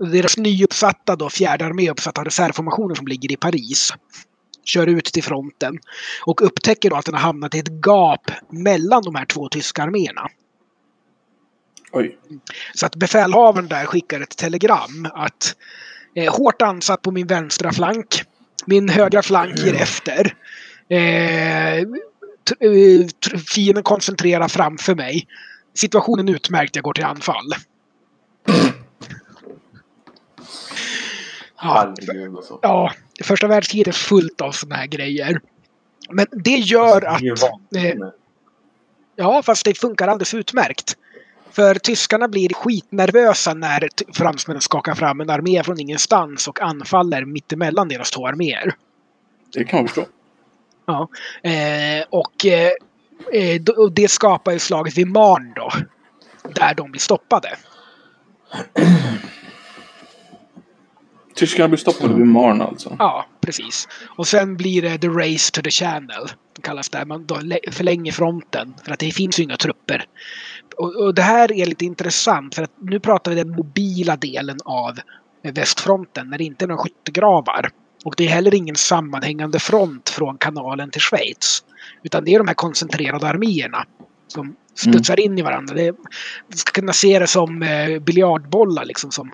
Deras 0.00 0.36
nyuppsatta 0.36 1.16
då, 1.16 1.30
fjärde 1.30 1.66
arméuppsatta 1.66 2.24
reservformationer 2.24 2.94
som 2.94 3.06
ligger 3.06 3.32
i 3.32 3.36
Paris 3.36 3.92
kör 4.64 4.86
ut 4.86 5.04
till 5.04 5.22
fronten 5.22 5.78
och 6.26 6.46
upptäcker 6.46 6.90
då 6.90 6.96
att 6.96 7.04
den 7.04 7.14
har 7.14 7.20
hamnat 7.20 7.54
i 7.54 7.58
ett 7.58 7.86
gap 7.86 8.30
mellan 8.50 9.02
de 9.02 9.14
här 9.14 9.24
två 9.24 9.48
tyska 9.48 9.82
arméerna. 9.82 10.28
Oj. 11.92 12.18
Så 12.74 12.86
att 12.86 12.96
befälhavaren 12.96 13.68
där 13.68 13.86
skickar 13.86 14.20
ett 14.20 14.36
telegram 14.36 15.08
att 15.14 15.56
eh, 16.14 16.34
hårt 16.34 16.62
ansatt 16.62 17.02
på 17.02 17.10
min 17.10 17.26
vänstra 17.26 17.72
flank. 17.72 18.22
Min 18.66 18.88
högra 18.88 19.22
flank 19.22 19.58
ger 19.58 19.74
efter. 19.74 20.34
Eh, 20.88 21.78
eh, 21.78 21.84
fienden 23.48 23.82
koncentrerar 23.82 24.48
framför 24.48 24.94
mig. 24.94 25.26
Situationen 25.74 26.28
är 26.28 26.32
utmärkt, 26.32 26.76
jag 26.76 26.84
går 26.84 26.92
till 26.92 27.04
anfall. 27.04 27.54
Ja, 31.62 31.94
alltså. 32.36 32.58
ja, 32.62 32.92
första 33.24 33.46
världskriget 33.46 33.88
är 33.88 33.92
fullt 33.92 34.40
av 34.40 34.52
sådana 34.52 34.76
här 34.76 34.86
grejer. 34.86 35.40
Men 36.10 36.26
det 36.30 36.56
gör 36.56 37.04
att... 37.04 37.20
Är 37.20 37.24
ju 37.24 37.34
vansinnigt. 37.34 38.16
Ja, 39.16 39.42
fast 39.42 39.64
det 39.64 39.78
funkar 39.78 40.08
alldeles 40.08 40.34
utmärkt. 40.34 40.96
För 41.52 41.74
tyskarna 41.74 42.28
blir 42.28 42.54
skitnervösa 42.54 43.54
när 43.54 43.88
fransmännen 44.12 44.60
skakar 44.60 44.94
fram 44.94 45.20
en 45.20 45.30
armé 45.30 45.62
från 45.62 45.80
ingenstans 45.80 46.48
och 46.48 46.60
anfaller 46.60 47.24
mittemellan 47.24 47.88
deras 47.88 48.10
två 48.10 48.26
arméer. 48.26 48.74
Det 49.52 49.64
kan 49.64 49.78
man 49.78 49.88
förstå. 49.88 50.04
Ja. 50.86 51.08
Eh, 51.42 52.04
och, 52.10 52.46
eh, 52.46 52.70
eh, 53.32 53.62
det 53.92 54.10
skapar 54.10 54.52
ju 54.52 54.58
slaget 54.58 54.98
vid 54.98 55.06
Marne 55.06 55.52
då. 55.56 55.70
Där 56.54 56.74
de 56.74 56.90
blir 56.90 57.00
stoppade. 57.00 57.56
Tyskarna 61.34 61.68
blir 61.68 61.78
stoppade 61.78 62.14
vid 62.14 62.26
Marne 62.26 62.64
alltså. 62.64 62.96
Ja, 62.98 63.26
precis. 63.40 63.88
Och 64.04 64.28
sen 64.28 64.56
blir 64.56 64.82
det 64.82 64.98
the 64.98 65.08
race 65.08 65.52
to 65.52 65.62
the 65.62 65.70
channel. 65.70 66.28
Det 66.56 66.62
kallas 66.62 66.88
det. 66.88 67.04
Man 67.04 67.28
förlänger 67.70 68.12
fronten. 68.12 68.74
För 68.84 68.92
att 68.92 68.98
det 68.98 69.10
finns 69.10 69.38
ju 69.38 69.42
inga 69.42 69.56
trupper. 69.56 70.04
Och, 70.76 70.96
och 70.96 71.14
det 71.14 71.22
här 71.22 71.52
är 71.52 71.66
lite 71.66 71.84
intressant. 71.84 72.54
För 72.54 72.62
att 72.62 72.72
nu 72.80 73.00
pratar 73.00 73.30
vi 73.30 73.36
den 73.36 73.50
mobila 73.50 74.16
delen 74.16 74.58
av 74.64 74.98
västfronten. 75.42 76.30
När 76.30 76.38
det 76.38 76.44
inte 76.44 76.64
är 76.64 76.66
några 76.66 76.82
skyttegravar. 76.82 77.70
Och 78.04 78.14
det 78.16 78.24
är 78.24 78.28
heller 78.28 78.54
ingen 78.54 78.76
sammanhängande 78.76 79.58
front 79.58 80.08
från 80.08 80.38
kanalen 80.38 80.90
till 80.90 81.00
Schweiz. 81.00 81.64
Utan 82.02 82.24
det 82.24 82.34
är 82.34 82.38
de 82.38 82.48
här 82.48 82.54
koncentrerade 82.54 83.28
arméerna. 83.28 83.86
Som 84.28 84.56
studsar 84.74 85.20
in 85.20 85.38
i 85.38 85.42
varandra. 85.42 85.74
Det, 85.74 85.96
vi 86.48 86.56
ska 86.56 86.72
kunna 86.72 86.92
se 86.92 87.18
det 87.18 87.26
som 87.26 87.62
eh, 87.62 87.98
biljardbollar 87.98 88.84
liksom. 88.84 89.10
Som 89.10 89.32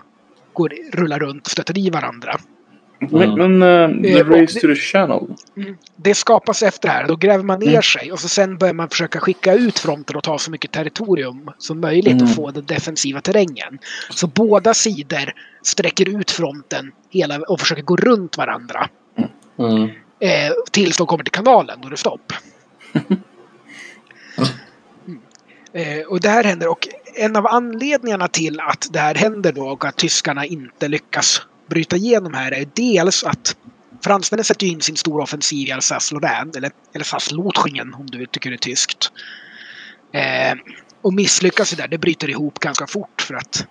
går, 0.53 0.73
rullar 0.93 1.19
runt 1.19 1.45
och 1.45 1.51
stöter 1.51 1.77
i 1.77 1.89
varandra. 1.89 2.39
Men, 2.99 3.59
men 3.59 3.61
eh, 3.61 4.13
The 4.13 4.23
Race 4.23 4.53
det- 4.53 4.59
to 4.61 4.67
the 4.67 4.75
Channel. 4.75 5.19
det 5.95 6.15
skapas 6.15 6.63
efter 6.63 6.87
det 6.87 6.93
här. 6.93 7.07
Då 7.07 7.15
gräver 7.15 7.43
man 7.43 7.59
ner 7.59 7.67
Mm. 7.69 7.81
sig 7.81 8.11
och 8.11 8.19
så 8.19 8.29
sen 8.29 8.57
börjar 8.57 8.73
man 8.73 8.89
försöka 8.89 9.19
skicka 9.19 9.53
ut 9.53 9.79
fronten 9.79 10.15
och 10.15 10.23
ta 10.23 10.37
så 10.37 10.51
mycket 10.51 10.71
territorium 10.71 11.49
som 11.57 11.79
möjligt 11.79 12.13
Mm. 12.13 12.23
och 12.23 12.35
få 12.35 12.51
den 12.51 12.65
defensiva 12.65 13.21
terrängen. 13.21 13.79
Så 14.09 14.27
båda 14.27 14.73
sidor 14.73 15.33
sträcker 15.63 16.19
ut 16.19 16.31
fronten 16.31 16.91
hela, 17.09 17.39
och 17.39 17.59
försöker 17.59 17.83
gå 17.83 17.95
runt 17.95 18.37
varandra. 18.37 18.89
Mm. 19.59 19.83
Eh, 20.19 20.53
tills 20.71 20.97
de 20.97 21.07
kommer 21.07 21.23
till 21.23 21.31
kanalen, 21.33 21.79
då 21.81 21.89
det 21.89 21.93
är 21.95 21.97
stopp. 21.97 22.33
Mm. 25.07 25.19
Eh, 25.99 26.05
och 26.07 26.19
det 26.21 26.29
här 26.29 26.43
händer 26.43 26.67
och 26.67 26.87
en 27.15 27.35
av 27.35 27.47
anledningarna 27.47 28.27
till 28.27 28.59
att 28.59 28.87
det 28.91 28.99
här 28.99 29.15
händer 29.15 29.51
då 29.51 29.67
och 29.67 29.85
att 29.85 29.95
tyskarna 29.97 30.45
inte 30.45 30.87
lyckas 30.87 31.41
bryta 31.69 31.95
igenom 31.95 32.33
här 32.33 32.51
är 32.51 32.67
dels 32.73 33.23
att 33.23 33.55
fransmännen 34.03 34.43
sätter 34.43 34.67
in 34.67 34.81
sin 34.81 34.97
stora 34.97 35.23
offensiv 35.23 35.67
i 35.67 35.71
Alsace-Lorraine, 35.71 36.57
eller, 36.57 36.71
eller 36.93 37.05
Alsace-Lothringen 37.05 37.93
om 37.93 38.05
du 38.05 38.25
tycker 38.25 38.49
det 38.49 38.55
är 38.55 38.57
tyskt. 38.57 39.11
Eh, 40.13 40.55
och 41.01 41.13
misslyckas 41.13 41.71
där, 41.71 41.87
det 41.87 41.97
bryter 41.97 42.29
ihop 42.29 42.59
ganska 42.59 42.87
fort 42.87 43.21
för 43.21 43.33
att 43.33 43.67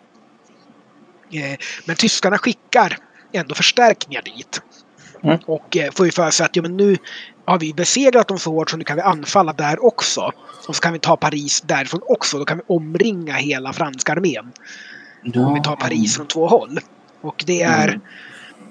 eh, 1.33 1.59
men 1.85 1.97
tyskarna 1.97 2.39
skickar 2.39 2.99
ändå 3.33 3.55
förstärkningar 3.55 4.23
dit. 4.23 4.63
Mm. 5.23 5.39
Och 5.47 5.77
eh, 5.77 5.91
får 5.93 6.07
ju 6.07 6.13
för 6.13 6.31
sig 6.31 6.47
att 6.47 6.57
ja, 6.57 6.63
men 6.63 6.77
nu 6.77 6.97
har 7.45 7.59
vi 7.59 7.75
besegrat 7.75 8.29
dem 8.29 8.39
så 8.39 8.51
hårt 8.51 8.71
så 8.71 8.77
nu 8.77 8.85
kan 8.85 8.97
vi 8.97 9.03
anfalla 9.03 9.53
där 9.53 9.85
också. 9.85 10.33
Och 10.69 10.77
så 10.77 10.83
kan 10.83 10.93
vi 10.93 10.99
ta 10.99 11.17
Paris 11.17 11.61
därifrån 11.61 12.01
också. 12.05 12.39
Då 12.39 12.45
kan 12.45 12.57
vi 12.57 12.63
omringa 12.67 13.35
hela 13.35 13.73
franska 13.73 14.13
armén. 14.13 14.53
Om 15.35 15.55
vi 15.55 15.63
tar 15.63 15.77
Paris 15.77 16.17
från 16.17 16.27
två 16.27 16.47
håll. 16.47 16.81
Och 17.21 17.45
det 17.47 17.63
är... 17.63 17.89
Mm. 17.89 18.01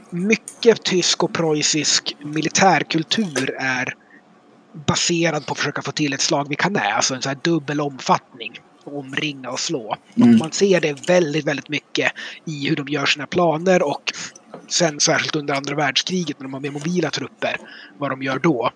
mycket 0.09 0.83
tysk 0.83 1.23
och 1.23 1.33
preussisk 1.33 2.15
militärkultur 2.19 3.55
är 3.59 3.93
baserad 4.85 5.45
på 5.45 5.51
att 5.51 5.57
försöka 5.57 5.81
få 5.81 5.91
till 5.91 6.13
ett 6.13 6.21
slag 6.21 6.49
vid 6.49 6.57
Canä, 6.57 6.93
alltså 6.93 7.15
en 7.15 7.21
så 7.21 7.29
här 7.29 7.37
dubbel 7.41 7.81
omfattning. 7.81 8.59
Omringa 8.83 9.49
och 9.49 9.59
slå. 9.59 9.95
Mm. 10.15 10.37
Man 10.37 10.51
ser 10.51 10.81
det 10.81 11.09
väldigt, 11.09 11.45
väldigt 11.47 11.69
mycket 11.69 12.11
i 12.45 12.69
hur 12.69 12.75
de 12.75 12.87
gör 12.87 13.05
sina 13.05 13.27
planer 13.27 13.83
och 13.83 14.13
sen 14.67 14.99
särskilt 14.99 15.35
under 15.35 15.53
andra 15.53 15.75
världskriget 15.75 16.39
när 16.39 16.43
de 16.43 16.53
har 16.53 16.59
med 16.59 16.73
mobila 16.73 17.09
trupper, 17.09 17.57
vad 17.97 18.09
de 18.09 18.23
gör 18.23 18.39
då. 18.39 18.71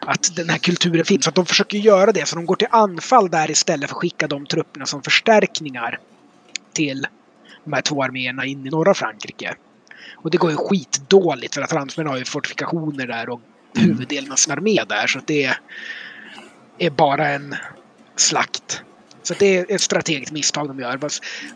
Att 0.00 0.36
den 0.36 0.48
här 0.48 0.58
kulturen 0.58 1.04
finns. 1.04 1.28
Att 1.28 1.34
de 1.34 1.46
försöker 1.46 1.78
göra 1.78 2.12
det, 2.12 2.28
så 2.28 2.36
de 2.36 2.46
går 2.46 2.56
till 2.56 2.68
anfall 2.70 3.30
där 3.30 3.50
istället 3.50 3.90
för 3.90 3.96
att 3.96 4.00
skicka 4.00 4.26
de 4.26 4.46
trupperna 4.46 4.86
som 4.86 5.02
förstärkningar 5.02 5.98
till 6.72 7.06
de 7.66 7.72
här 7.72 7.82
två 7.82 8.02
arméerna 8.02 8.44
in 8.44 8.66
i 8.66 8.70
norra 8.70 8.94
Frankrike. 8.94 9.54
Och 10.14 10.30
det 10.30 10.38
går 10.38 10.50
ju 10.50 10.56
skitdåligt 10.56 11.54
för 11.54 11.62
att 11.62 11.70
fransmännen 11.70 12.10
har 12.10 12.18
ju 12.18 12.24
fortifikationer 12.24 13.06
där 13.06 13.28
och 13.28 13.40
huvuddelen 13.74 14.32
av 14.32 14.36
sin 14.36 14.52
armé 14.52 14.84
där. 14.88 15.06
Så 15.06 15.20
det 15.26 15.54
är 16.78 16.90
bara 16.90 17.28
en 17.28 17.54
slakt. 18.16 18.82
Så 19.22 19.34
det 19.38 19.58
är 19.58 19.74
ett 19.74 19.80
strategiskt 19.80 20.32
misstag 20.32 20.68
de 20.68 20.78
gör. 20.80 20.98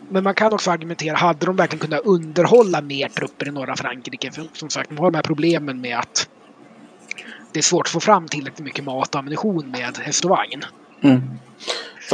Men 0.09 0.23
man 0.23 0.35
kan 0.35 0.53
också 0.53 0.71
argumentera, 0.71 1.17
hade 1.17 1.45
de 1.45 1.55
verkligen 1.55 1.79
kunnat 1.79 2.05
underhålla 2.05 2.81
mer 2.81 3.09
trupper 3.09 3.47
i 3.47 3.51
norra 3.51 3.75
Frankrike? 3.75 4.31
För 4.31 4.47
som 4.53 4.69
sagt, 4.69 4.89
de 4.89 4.97
har 4.97 5.11
de 5.11 5.15
här 5.15 5.23
problemen 5.23 5.81
med 5.81 5.99
att 5.99 6.29
det 7.53 7.59
är 7.59 7.63
svårt 7.63 7.85
att 7.85 7.91
få 7.91 7.99
fram 7.99 8.27
tillräckligt 8.27 8.65
mycket 8.65 8.85
mat 8.85 9.15
och 9.15 9.19
ammunition 9.19 9.71
med 9.71 9.97
häst 9.97 10.25
och 10.25 10.29
vagn. 10.29 10.63
Mm. 11.01 11.21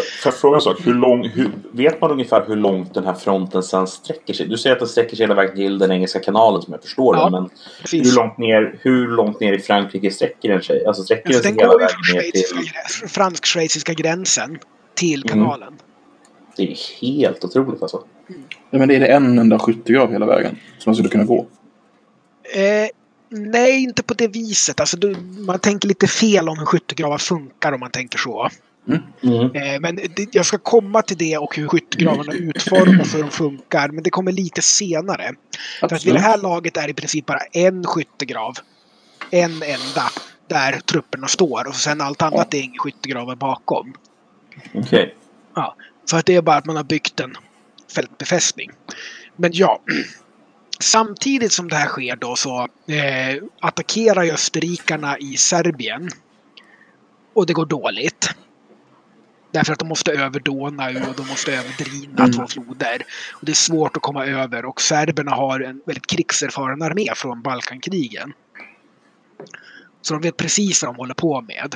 Får 0.01 0.31
jag 0.31 0.39
fråga 0.39 0.55
en 0.55 0.61
sak? 0.61 0.77
Hur 0.85 0.93
lång, 0.93 1.27
hur, 1.29 1.51
vet 1.71 2.01
man 2.01 2.11
ungefär 2.11 2.45
hur 2.47 2.55
långt 2.55 2.93
den 2.93 3.05
här 3.05 3.13
fronten 3.13 3.63
sen 3.63 3.87
sträcker 3.87 4.33
sig? 4.33 4.47
Du 4.47 4.57
säger 4.57 4.73
att 4.75 4.79
den 4.79 4.87
sträcker 4.89 5.15
sig 5.15 5.23
hela 5.23 5.33
vägen 5.35 5.55
till 5.55 5.77
den 5.79 5.91
engelska 5.91 6.19
kanalen 6.19 6.61
som 6.61 6.73
jag 6.73 6.81
förstår 6.83 7.15
Ja, 7.15 7.25
det. 7.25 7.31
Men 7.31 7.49
Precis. 7.81 8.07
hur 8.11 8.15
långt, 8.15 8.37
ner, 8.37 8.79
hur 8.81 9.07
långt 9.07 9.39
ner 9.39 9.53
i 9.53 9.59
Frankrike 9.59 10.11
sträcker 10.11 10.49
den 10.49 10.61
sig? 10.63 10.85
Alltså 10.85 11.03
sträcker 11.03 11.27
Alltså, 11.29 11.41
den 11.43 11.55
den 11.57 11.59
sig 11.59 11.63
hela 11.63 11.73
går 11.73 11.81
ju 11.81 11.87
vägen 11.87 12.23
ner 12.25 12.31
till... 12.31 13.09
fransk-schweiziska 13.09 13.93
gränsen 13.93 14.59
till 14.95 15.23
Mm. 15.25 15.27
kanalen. 15.45 15.73
Det 16.55 16.63
är 16.71 16.77
helt 17.01 17.45
otroligt 17.45 17.81
alltså. 17.81 18.03
Ja, 18.69 18.79
men 18.79 18.91
är 18.91 18.99
det 18.99 19.07
en 19.07 19.39
enda 19.39 19.59
skyttegrav 19.59 20.11
hela 20.11 20.25
vägen 20.25 20.57
som 20.77 20.89
man 20.89 20.95
skulle 20.95 21.09
kunna 21.09 21.23
gå? 21.23 21.45
Eh, 22.55 22.89
nej, 23.29 23.83
inte 23.83 24.03
på 24.03 24.13
det 24.13 24.27
viset. 24.27 24.79
Alltså, 24.79 24.97
du, 24.97 25.15
man 25.47 25.59
tänker 25.59 25.87
lite 25.87 26.07
fel 26.07 26.49
om 26.49 26.57
hur 26.57 26.65
skyttegravar 26.65 27.17
funkar 27.17 27.71
om 27.71 27.79
man 27.79 27.91
tänker 27.91 28.17
så. 28.17 28.49
Mm. 29.23 29.55
Eh, 29.55 29.79
men 29.79 29.95
det, 29.95 30.35
jag 30.35 30.45
ska 30.45 30.57
komma 30.57 31.01
till 31.01 31.17
det 31.17 31.37
och 31.37 31.55
hur 31.55 31.67
skyttegravarna 31.67 32.33
utformas 32.33 33.13
och 33.13 33.17
hur 33.17 33.23
de 33.23 33.31
funkar. 33.31 33.89
Men 33.89 34.03
det 34.03 34.09
kommer 34.09 34.31
lite 34.31 34.61
senare. 34.61 35.33
För 35.79 35.95
att 35.95 36.05
vid 36.05 36.13
det 36.13 36.19
här 36.19 36.37
laget 36.37 36.77
är 36.77 36.83
det 36.83 36.89
i 36.89 36.93
princip 36.93 37.25
bara 37.25 37.39
en 37.51 37.83
skyttegrav. 37.83 38.53
En 39.31 39.51
enda. 39.51 40.03
Där 40.47 40.79
trupperna 40.79 41.27
står. 41.27 41.67
Och 41.67 41.75
sen 41.75 42.01
allt 42.01 42.21
annat 42.21 42.53
är 42.53 42.61
inga 42.61 42.79
skyttegravar 42.79 43.35
bakom. 43.35 43.93
Okej. 44.73 45.15
Så 46.05 46.17
att 46.17 46.25
det 46.25 46.35
är 46.35 46.41
bara 46.41 46.55
att 46.55 46.65
man 46.65 46.75
har 46.75 46.83
byggt 46.83 47.19
en 47.19 47.35
fältbefästning. 47.95 48.71
Men 49.35 49.51
ja. 49.53 49.81
Samtidigt 50.79 51.51
som 51.51 51.67
det 51.67 51.75
här 51.75 51.87
sker 51.87 52.15
då 52.15 52.35
så 52.35 52.67
eh, 52.87 53.43
attackerar 53.59 54.33
österrikarna 54.33 55.17
i 55.17 55.37
Serbien. 55.37 56.09
Och 57.33 57.45
det 57.45 57.53
går 57.53 57.65
dåligt. 57.65 58.35
Därför 59.57 59.73
att 59.73 59.79
de 59.79 59.87
måste 59.87 60.11
över 60.11 60.39
Donau 60.39 61.09
och 61.09 61.15
de 61.15 61.27
måste 61.27 61.51
över 61.53 61.69
Drina, 61.77 62.23
Mm. 62.23 62.31
två 62.31 62.47
floder. 62.47 63.03
Och 63.33 63.45
det 63.45 63.51
är 63.51 63.55
svårt 63.55 63.97
att 63.97 64.03
komma 64.03 64.25
över 64.25 64.65
och 64.65 64.81
serberna 64.81 65.31
har 65.31 65.59
en 65.59 65.81
väldigt 65.85 66.07
krigserfaren 66.07 66.81
armé 66.81 67.07
från 67.15 67.41
Balkankrigen. 67.41 68.33
Så 70.01 70.13
de 70.13 70.21
vet 70.21 70.37
precis 70.37 70.83
vad 70.83 70.93
de 70.93 70.97
håller 70.97 71.13
på 71.13 71.41
med. 71.41 71.75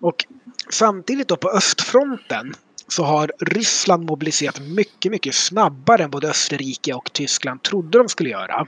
Och 0.00 0.24
samtidigt 0.70 1.28
då 1.28 1.36
på 1.36 1.50
östfronten 1.50 2.54
så 2.88 3.04
har 3.04 3.32
Ryssland 3.40 4.04
mobiliserat 4.04 4.60
mycket, 4.60 5.12
mycket 5.12 5.34
snabbare 5.34 6.04
än 6.04 6.10
både 6.10 6.28
Österrike 6.28 6.94
och 6.94 7.12
Tyskland 7.12 7.62
trodde 7.62 7.98
de 7.98 8.08
skulle 8.08 8.30
göra. 8.30 8.66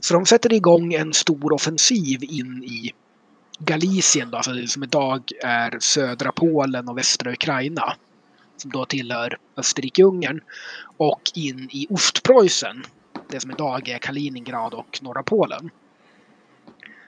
Så 0.00 0.14
de 0.14 0.26
sätter 0.26 0.52
igång 0.52 0.94
en 0.94 1.12
stor 1.12 1.52
offensiv 1.52 2.24
in 2.24 2.64
i 2.64 2.92
Galicien, 3.58 4.30
då, 4.30 4.36
alltså 4.36 4.52
det 4.52 4.68
som 4.68 4.82
idag 4.82 5.22
är 5.44 5.78
södra 5.80 6.32
Polen 6.32 6.88
och 6.88 6.98
västra 6.98 7.32
Ukraina. 7.32 7.94
Som 8.56 8.70
då 8.70 8.84
tillhör 8.84 9.38
Österrike-Ungern. 9.56 10.40
Och 10.96 11.22
in 11.34 11.68
i 11.72 11.86
Ostpreussen, 11.90 12.84
det 13.28 13.40
som 13.40 13.50
idag 13.50 13.88
är 13.88 13.98
Kaliningrad 13.98 14.74
och 14.74 14.98
norra 15.02 15.22
Polen. 15.22 15.70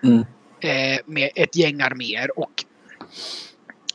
Mm. 0.02 0.24
Eh, 0.60 1.00
med 1.06 1.30
ett 1.34 1.56
gäng 1.56 1.80
arméer 1.80 2.38
och 2.38 2.64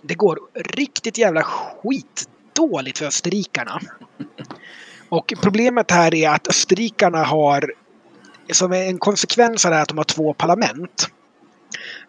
det 0.01 0.15
går 0.15 0.39
riktigt 0.53 1.17
jävla 1.17 1.43
skitdåligt 1.43 2.97
för 2.97 3.05
österrikarna. 3.05 3.79
Och 5.09 5.33
problemet 5.41 5.91
här 5.91 6.13
är 6.13 6.29
att 6.29 6.47
österrikarna 6.47 7.23
har 7.23 7.73
som 8.51 8.71
en 8.73 8.97
konsekvens 8.97 9.65
av 9.65 9.71
det 9.71 9.75
här 9.75 9.83
att 9.83 9.89
de 9.89 9.97
har 9.97 10.05
två 10.05 10.33
parlament. 10.33 11.09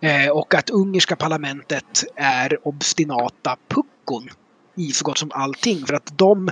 Eh, 0.01 0.29
och 0.29 0.55
att 0.55 0.71
ungerska 0.71 1.17
parlamentet 1.17 2.05
är 2.17 2.69
obstinata 2.69 3.57
puckon 3.69 4.29
i 4.77 4.93
så 4.93 5.05
gott 5.05 5.19
som 5.19 5.31
allting. 5.35 5.87
För 5.87 5.95
att 5.95 6.19
de 6.19 6.51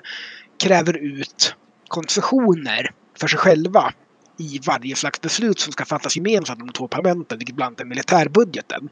kräver 0.58 0.96
ut 0.96 1.54
koncessioner 1.88 2.90
för 3.18 3.28
sig 3.28 3.38
själva 3.38 3.92
i 4.38 4.60
varje 4.66 4.96
slags 4.96 5.20
beslut 5.20 5.58
som 5.60 5.72
ska 5.72 5.84
fattas 5.84 6.16
gemensamt 6.16 6.60
av 6.60 6.66
de 6.66 6.72
två 6.72 6.88
parlamenten, 6.88 7.38
vilket 7.38 7.56
bland 7.56 7.68
annat 7.68 7.80
är 7.80 7.84
militärbudgeten. 7.84 8.88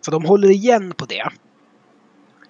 Så 0.00 0.10
de 0.10 0.24
håller 0.24 0.50
igen 0.50 0.92
på 0.96 1.04
det. 1.04 1.28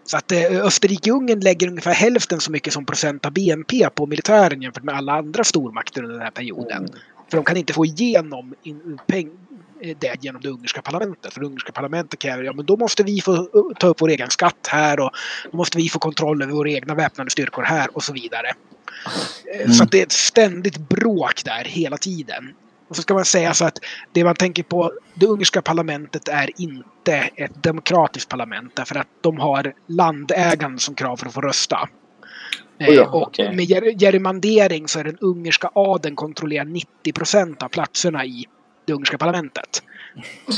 Så 0.05 0.17
att 0.17 0.33
eh, 0.33 0.67
Österrike-Ungern 0.67 1.41
lägger 1.41 1.69
ungefär 1.69 1.95
hälften 1.95 2.41
så 2.41 2.53
mycket 2.53 2.73
som 2.73 2.87
procent 2.87 3.27
av 3.27 3.33
BNP 3.33 3.89
på 3.95 4.07
militären 4.07 4.63
jämfört 4.63 4.83
med 4.83 4.95
alla 4.95 5.13
andra 5.13 5.45
stormakter 5.45 6.03
under 6.03 6.15
den 6.15 6.25
här 6.25 6.31
perioden. 6.31 6.89
För 7.31 7.37
de 7.37 7.45
kan 7.45 7.57
inte 7.57 7.73
få 7.73 7.85
igenom 7.85 8.55
in, 8.63 8.99
peng, 9.07 9.31
det 9.99 10.17
genom 10.25 10.43
det 10.43 10.49
ungerska 10.49 10.83
parlamentet. 10.83 11.33
För 11.33 11.41
det 11.41 11.47
ungerska 11.47 11.73
parlamentet 11.73 12.19
kräver 12.19 12.43
ja 12.45 12.53
men 12.53 12.67
då 12.67 12.77
måste 12.77 13.03
vi 13.03 13.21
få 13.21 13.33
uh, 13.33 13.47
ta 13.79 13.87
upp 13.87 14.01
vår 14.01 14.09
egen 14.09 14.31
skatt 14.31 14.67
här 14.69 15.01
och 15.01 15.11
då 15.51 15.57
måste 15.57 15.79
vi 15.79 15.89
få 15.89 15.99
kontroll 15.99 16.43
över 16.43 16.53
våra 16.53 16.71
egna 16.71 16.95
väpnade 16.95 17.31
styrkor 17.31 17.63
här 17.63 17.97
och 17.97 18.03
så 18.03 18.13
vidare. 18.13 18.49
Eh, 19.61 19.71
Så 19.71 19.83
att 19.83 19.91
det 19.91 19.99
är 19.99 20.03
ett 20.03 20.13
ständigt 20.13 20.79
bråk 20.89 21.45
där 21.45 21.65
hela 21.65 21.97
tiden. 21.97 22.55
Och 22.89 22.97
så 22.97 23.03
ska 23.03 23.15
man 23.15 23.25
säga 23.25 23.55
så 23.55 23.65
att 23.65 23.79
det 24.13 24.25
man 24.25 24.35
tänker 24.35 24.63
på, 24.63 24.93
det 25.15 25.27
ungerska 25.27 25.63
parlamentet 25.63 26.29
är 26.29 26.51
inte 26.61 27.15
ett 27.37 27.63
demokratiskt 27.63 28.29
parlament 28.29 28.77
därför 28.77 28.97
att 28.97 29.09
de 29.21 29.39
har 29.39 29.75
landägande 29.87 30.79
som 30.79 30.95
krav 30.95 31.17
för 31.17 31.27
att 31.27 31.35
få 31.35 31.41
rösta. 31.41 31.89
Eh, 32.79 32.89
Oh 32.89 32.95
ja, 32.95 33.07
och 33.09 33.23
okej. 33.23 33.57
med 33.57 33.65
ger- 33.65 33.99
gerrymandering 33.99 34.89
så 34.89 34.99
är 34.99 35.05
den 35.05 35.19
ungerska 35.21 35.71
adeln 35.75 36.17
kontrollerar 36.17 36.65
90 36.65 37.13
procent 37.13 37.63
av 37.63 37.69
platserna 37.69 38.25
i 38.25 38.45
det 38.85 38.93
ungerska 38.93 39.19
parlamentet. 39.19 39.83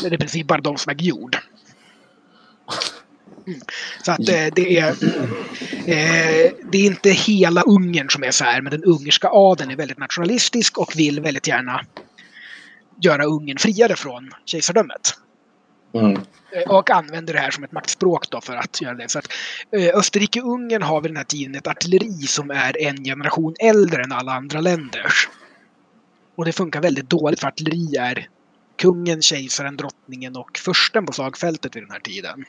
Det 0.03 0.07
är 0.07 0.15
i 0.15 0.19
princip 0.19 0.47
bara 0.47 0.61
de 0.61 0.77
som 0.77 0.91
äger 0.91 1.07
jord. 1.07 1.37
Mm. 3.47 3.61
Så 4.03 4.13
att 4.13 4.29
eh, 4.29 4.47
det 4.55 4.79
är 4.79 4.89
eh, 5.87 6.53
det 6.73 6.79
är 6.79 6.87
inte 6.87 7.11
hela 7.11 7.63
Ungern 7.63 8.11
som 8.11 8.23
är 8.23 8.31
så 8.31 8.45
här, 8.45 8.61
men 8.61 8.71
den 8.71 8.85
ungerska 8.85 9.29
adeln 9.29 9.71
är 9.71 9.77
väldigt 9.77 9.99
nationalistisk 9.99 10.79
och 10.79 10.93
vill 10.97 11.21
väldigt 11.21 11.47
gärna 11.47 11.81
göra 13.01 13.25
Ungern 13.25 13.59
friare 13.59 13.97
från 13.97 14.31
kejsardömet. 14.45 15.15
Mm. 15.95 16.13
Eh, 16.53 16.63
Och 16.69 16.91
använder 16.91 17.33
det 17.33 17.41
här 17.41 17.51
som 17.51 17.65
ett 17.65 17.73
maktspråk 17.73 18.31
då 18.31 18.41
för 18.41 18.57
att 18.57 18.81
göra 18.81 18.95
det. 18.95 19.11
Så 19.11 19.19
att 19.19 19.29
eh, 19.73 19.99
Österrike-Ungern 19.99 20.83
har 20.83 21.01
vid 21.01 21.11
den 21.11 21.17
här 21.17 21.25
tiden 21.25 21.55
ett 21.55 21.67
artilleri 21.67 22.27
som 22.27 22.51
är 22.51 22.83
en 22.83 23.05
generation 23.05 23.55
äldre 23.61 24.03
än 24.03 24.13
alla 24.13 24.33
andra 24.33 24.61
länders. 24.61 25.29
Och 26.37 26.45
det 26.45 26.53
funkar 26.53 26.81
väldigt 26.81 27.11
dåligt 27.11 27.41
för 27.41 27.47
artilleri 27.47 27.97
är 27.97 28.29
kungen, 28.77 29.23
kejsaren, 29.23 29.77
drottningen 29.77 30.37
och 30.37 30.59
fursten 30.59 31.07
på 31.07 31.13
slagfältet 31.13 31.77
vid 31.77 31.83
den 31.83 31.91
här 31.91 32.01
tiden. 32.01 32.45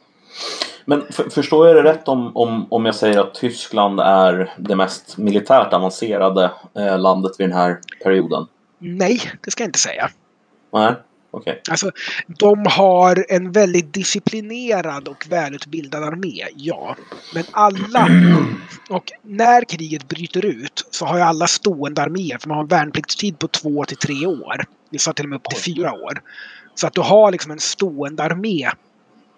Men 0.86 1.06
för, 1.12 1.30
förstår 1.30 1.68
jag 1.68 1.76
det 1.76 1.92
rätt 1.92 2.08
om, 2.08 2.38
om, 2.38 2.68
om 2.70 2.86
jag 2.86 2.96
säger 2.96 3.20
att 3.20 3.34
Tyskland 3.34 4.00
är 4.00 4.54
det 4.58 4.76
mest 4.76 5.18
militärt 5.18 5.74
avancerade 5.74 6.52
eh, 6.76 7.00
landet 7.00 7.32
vid 7.38 7.50
den 7.50 7.58
här 7.58 7.80
perioden? 8.04 8.48
Nej, 8.80 9.22
det 9.44 9.52
ska 9.52 9.64
jag 9.64 9.68
inte 9.68 9.80
säga. 9.80 10.10
Nej, 10.74 10.94
okej. 11.38 11.62
Alltså, 11.70 11.92
de 12.28 12.66
har 12.70 13.26
en 13.30 13.52
väldigt 13.52 13.94
disciplinerad 13.94 15.08
och 15.08 15.26
välutbildad 15.30 16.04
armé, 16.04 16.44
ja. 16.56 16.96
Men 17.34 17.44
alla, 17.52 18.08
och 18.90 19.12
när 19.22 19.70
kriget 19.70 20.08
bryter 20.08 20.46
ut 20.46 20.88
så 20.92 21.06
har 21.06 21.18
ju 21.18 21.24
alla 21.24 21.48
stående 21.48 22.02
arméer, 22.02 22.38
för 22.38 22.48
man 22.48 22.58
har 22.58 22.64
en 22.64 22.68
värnpliktstid 22.68 23.40
på 23.40 23.48
två 23.48 23.86
till 23.86 23.98
tre 23.98 24.26
år. 24.26 24.64
Vissa 24.90 25.14
till 25.14 25.26
och 25.26 25.30
med 25.30 25.36
upp 25.36 25.44
till 25.44 25.76
fyra 25.76 25.94
år. 25.94 26.22
Så 26.76 26.88
att 26.88 26.94
du 26.94 27.02
har 27.02 27.32
liksom 27.32 27.52
en 27.52 27.60
stående 27.60 28.24
armé 28.24 28.70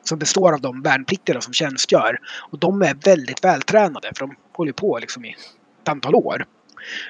som 0.04 0.20
består 0.20 0.54
av 0.54 0.62
de 0.62 0.82
värnpliktiga 0.82 1.42
som 1.42 1.54
tjänstgör. 1.54 2.18
Och 2.52 2.60
de 2.60 2.82
är 2.82 2.96
väldigt 3.06 3.44
vältränade, 3.44 4.12
för 4.16 4.28
de 4.28 4.36
håller 4.54 4.72
på 4.72 5.00
liksom 5.00 5.26
i 5.26 5.36
ett 5.82 5.90
antal 5.90 6.16
år. 6.16 6.46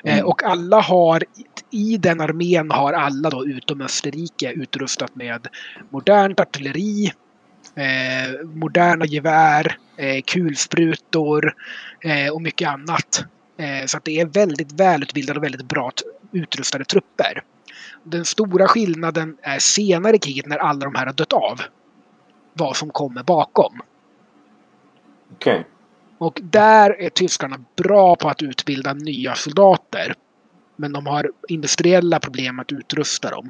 Eh, 0.04 0.14
Mm. 0.14 0.26
och 0.26 0.44
alla 0.44 0.82
har, 0.82 1.24
i 1.72 1.98
den 1.98 2.22
armén 2.22 2.72
har 2.72 2.94
alla 2.94 3.30
då 3.30 3.46
utom 3.46 3.82
Österrike 3.82 4.52
utrustat 4.52 5.16
med 5.16 5.48
modernt 5.90 6.40
artilleri, 6.40 7.12
eh, 7.76 8.46
moderna 8.46 9.06
gevär, 9.06 9.78
eh, 9.98 10.22
kulsprutor 10.22 11.54
eh, 12.02 12.34
och 12.34 12.42
mycket 12.42 12.70
annat. 12.70 13.26
Eh, 13.58 13.86
så 13.86 13.98
att 13.98 14.06
det 14.06 14.20
är 14.20 14.26
väldigt 14.26 14.72
välutbildade 14.72 15.40
och 15.40 15.44
väldigt 15.44 15.68
bra 15.68 15.92
utrustade 16.32 16.86
trupper. 16.86 17.44
Den 18.04 18.26
stora 18.26 18.68
skillnaden 18.68 19.38
är 19.42 19.60
senare 19.60 20.16
i 20.16 20.20
kriget 20.20 20.46
när 20.46 20.58
alla 20.58 20.86
de 20.86 20.96
här 20.96 21.06
har 21.06 21.14
dött 21.14 21.34
av. 21.34 21.62
Vad 22.54 22.76
som 22.76 22.90
kommer 22.90 23.24
bakom. 23.24 23.82
Okej. 25.34 25.66
Och 26.20 26.40
där 26.44 27.02
är 27.02 27.10
tyskarna 27.10 27.60
bra 27.76 28.16
på 28.16 28.30
att 28.30 28.42
utbilda 28.42 28.94
nya 28.94 29.36
soldater. 29.36 30.14
Men 30.76 30.92
de 30.92 31.08
har 31.08 31.32
industriella 31.48 32.20
problem 32.20 32.60
att 32.60 32.72
utrusta 32.72 33.30
dem. 33.30 33.50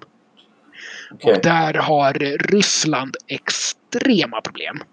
Okej. 1.12 1.34
Och 1.34 1.42
där 1.42 1.74
har 1.74 2.14
Ryssland 2.50 3.18
extrema 3.28 4.42
problem. 4.42 4.84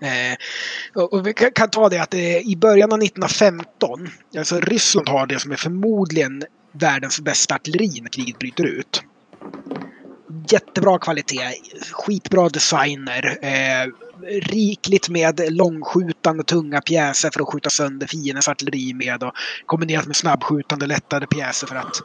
Eh, 0.00 1.02
och 1.02 1.26
vi 1.26 1.32
kan, 1.32 1.52
kan 1.52 1.70
ta 1.70 1.88
det 1.88 1.98
att 1.98 2.14
eh, 2.14 2.36
i 2.36 2.56
början 2.56 2.92
av 2.92 3.02
1915, 3.02 4.08
alltså 4.38 4.60
Ryssland 4.60 5.08
har 5.08 5.26
det 5.26 5.38
som 5.38 5.52
är 5.52 5.56
förmodligen 5.56 6.42
världens 6.72 7.20
bästa 7.20 7.54
artilleri 7.54 8.00
när 8.00 8.08
kriget 8.08 8.38
bryter 8.38 8.64
ut. 8.64 9.02
Jättebra 10.50 10.98
kvalitet, 10.98 11.54
skitbra 11.92 12.48
designer, 12.48 13.38
eh, 13.42 13.88
rikligt 14.42 15.08
med 15.08 15.40
långskjutande 15.52 16.44
tunga 16.44 16.80
pjäser 16.80 17.30
för 17.30 17.40
att 17.40 17.48
skjuta 17.48 17.70
sönder 17.70 18.06
fiendens 18.06 18.48
artilleri 18.48 18.94
med 18.94 19.22
och 19.22 19.32
kombinerat 19.66 20.06
med 20.06 20.16
snabbskjutande 20.16 20.86
lättare 20.86 21.26
pjäser 21.26 21.66
för 21.66 21.76
att 21.76 22.02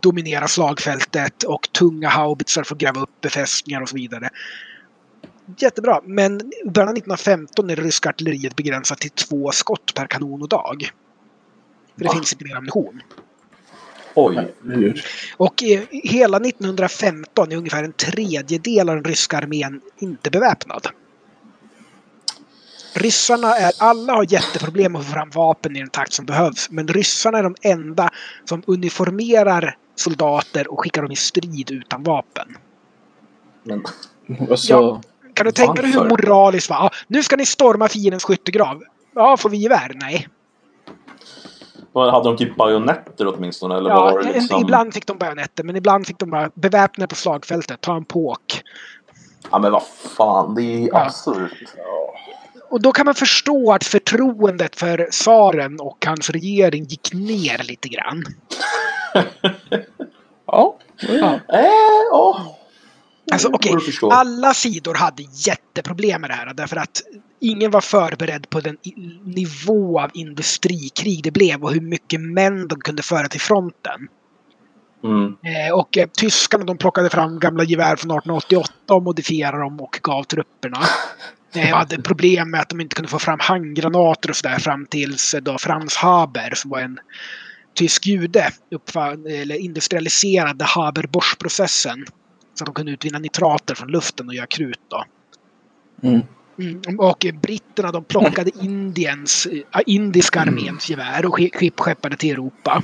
dominera 0.00 0.48
slagfältet 0.48 1.42
och 1.42 1.72
tunga 1.72 2.08
haubitsar 2.08 2.62
för 2.62 2.74
att 2.74 2.80
gräva 2.80 3.00
upp 3.00 3.20
befästningar 3.20 3.80
och 3.80 3.88
så 3.88 3.96
vidare. 3.96 4.30
Jättebra, 5.58 6.00
men 6.04 6.40
i 6.40 6.70
början 6.70 6.88
av 6.88 6.94
1915 6.96 7.70
är 7.70 7.76
det 7.76 7.82
ryska 7.82 8.08
artilleriet 8.08 8.56
begränsat 8.56 8.98
till 8.98 9.10
två 9.10 9.50
skott 9.50 9.92
per 9.94 10.06
kanon 10.06 10.42
och 10.42 10.48
dag. 10.48 10.90
För 11.94 12.00
det 12.00 12.04
Va? 12.04 12.14
finns 12.14 12.32
inte 12.32 12.44
mer 12.44 12.56
ammunition. 12.56 13.02
Oj. 14.14 14.54
Och 15.36 15.62
eh, 15.62 15.80
hela 15.90 16.36
1915 16.36 17.52
är 17.52 17.56
ungefär 17.56 17.84
en 17.84 17.92
tredjedel 17.92 18.88
av 18.88 18.94
den 18.94 19.04
ryska 19.04 19.36
armén 19.36 19.80
inte 19.98 20.30
beväpnad. 20.30 20.86
Ryssarna 22.94 23.54
är, 23.56 23.72
alla 23.78 24.12
har 24.12 24.32
jätteproblem 24.32 24.96
att 24.96 25.04
få 25.06 25.12
fram 25.12 25.30
vapen 25.30 25.76
i 25.76 25.78
den 25.78 25.90
takt 25.90 26.12
som 26.12 26.26
behövs. 26.26 26.70
Men 26.70 26.88
ryssarna 26.88 27.38
är 27.38 27.42
de 27.42 27.54
enda 27.62 28.10
som 28.44 28.62
uniformerar 28.66 29.76
soldater 29.96 30.72
och 30.72 30.80
skickar 30.80 31.02
dem 31.02 31.12
i 31.12 31.16
strid 31.16 31.70
utan 31.70 32.02
vapen. 32.02 32.56
Men, 33.62 33.84
Alltså, 34.50 34.72
Ja. 34.72 35.00
Kan 35.34 35.46
du 35.46 35.52
tänka 35.52 35.82
dig 35.82 35.90
hur 35.92 36.04
moraliskt 36.08 36.70
va? 36.70 36.76
Ja, 36.80 36.90
nu 37.06 37.22
ska 37.22 37.36
ni 37.36 37.46
storma 37.46 37.88
fiendens 37.88 38.24
skyttegrav. 38.24 38.82
Ja, 39.14 39.36
får 39.36 39.50
vi 39.50 39.56
gevär? 39.56 39.92
Nej. 39.94 40.28
hade 41.94 42.28
de 42.28 42.36
typ 42.36 42.56
bajonetter 42.56 43.26
åtminstone? 43.26 43.76
Eller 43.76 43.90
Ja, 43.90 44.00
var 44.00 44.22
det 44.22 44.32
liksom... 44.32 44.60
Ibland 44.62 44.94
fick 44.94 45.06
de 45.06 45.18
bajonetter, 45.18 45.64
men 45.64 45.76
ibland 45.76 46.06
fick 46.06 46.18
de 46.18 46.30
bara 46.30 46.50
beväpna 46.54 47.06
på 47.06 47.14
slagfältet, 47.14 47.80
ta 47.80 47.96
en 47.96 48.04
påk. 48.04 48.62
Ja 49.50 49.58
men 49.58 49.72
vad 49.72 49.82
fan, 50.16 50.54
det 50.54 50.62
är 50.62 50.88
Ja. 50.88 51.04
absurt. 51.06 51.52
Och 52.70 52.82
då 52.82 52.92
kan 52.92 53.06
man 53.06 53.14
förstå 53.14 53.72
att 53.72 53.84
förtroendet 53.84 54.76
för 54.76 55.08
tsaren 55.10 55.80
och 55.80 56.04
hans 56.06 56.30
regering 56.30 56.84
gick 56.84 57.12
ner 57.12 57.62
lite 57.62 57.88
grann. 57.88 58.24
ja. 60.46 60.78
Ja. 61.00 61.40
Eh, 61.52 62.06
ja. 62.10 62.56
Alltså 63.32 63.48
okej, 63.48 63.80
förstå. 63.80 64.10
alla 64.10 64.54
sidor 64.54 64.94
hade 64.94 65.22
jätteproblem 65.22 66.20
med 66.20 66.30
det 66.30 66.34
här 66.34 66.54
därför 66.54 66.76
att 66.76 67.02
ingen 67.40 67.70
var 67.70 67.80
förberedd 67.80 68.50
på 68.50 68.60
den 68.60 68.76
nivå 69.24 70.00
av 70.00 70.10
industrikrig 70.14 71.22
det 71.22 71.30
blev 71.30 71.64
och 71.64 71.72
hur 71.72 71.80
mycket 71.80 72.20
män 72.20 72.68
de 72.68 72.80
kunde 72.80 73.02
föra 73.02 73.28
till 73.28 73.40
fronten. 73.40 74.08
Mm. 75.04 75.36
Eh, 75.42 75.74
och 75.74 75.98
eh, 75.98 76.08
tyskarna 76.08 76.64
de 76.64 76.78
plockade 76.78 77.10
fram 77.10 77.38
gamla 77.38 77.64
gevär 77.64 77.96
från 77.96 78.10
1888 78.10 78.72
och 78.90 79.02
modifierade 79.02 79.58
dem 79.58 79.80
och 79.80 80.00
gav 80.02 80.22
trupperna. 80.22 80.78
Eh, 81.54 81.76
hade 81.76 82.02
problem 82.02 82.50
med 82.50 82.60
att 82.60 82.68
de 82.68 82.80
inte 82.80 82.96
kunde 82.96 83.08
få 83.08 83.18
fram 83.18 83.38
handgranater 83.40 84.30
och 84.30 84.36
sådär 84.36 84.58
fram 84.58 84.86
tills 84.86 85.34
eh, 85.34 85.40
då 85.40 85.58
Franz 85.58 85.96
Haber 85.96 86.54
som 86.54 86.70
var 86.70 86.80
en 86.80 86.98
tysk 87.74 88.06
jude 88.06 88.50
uppfann, 88.70 89.26
eller 89.26 89.56
industrialiserade 89.56 90.64
Haber-Bosch-processen. 90.64 92.06
Så 92.54 92.64
att 92.64 92.66
de 92.66 92.74
kunde 92.74 92.92
utvinna 92.92 93.18
nitrater 93.18 93.74
från 93.74 93.88
luften 93.88 94.28
och 94.28 94.34
göra 94.34 94.46
krut. 94.46 94.80
Då. 94.88 95.04
Mm. 96.02 96.20
Mm, 96.58 97.00
och 97.00 97.26
britterna 97.42 97.92
de 97.92 98.04
plockade 98.04 98.50
Indiens, 98.60 99.46
äh, 99.46 99.80
indiska 99.86 100.40
arméns 100.40 100.90
gevär 100.90 101.26
och 101.26 101.40
skeppade 101.76 102.16
till 102.16 102.30
Europa. 102.30 102.82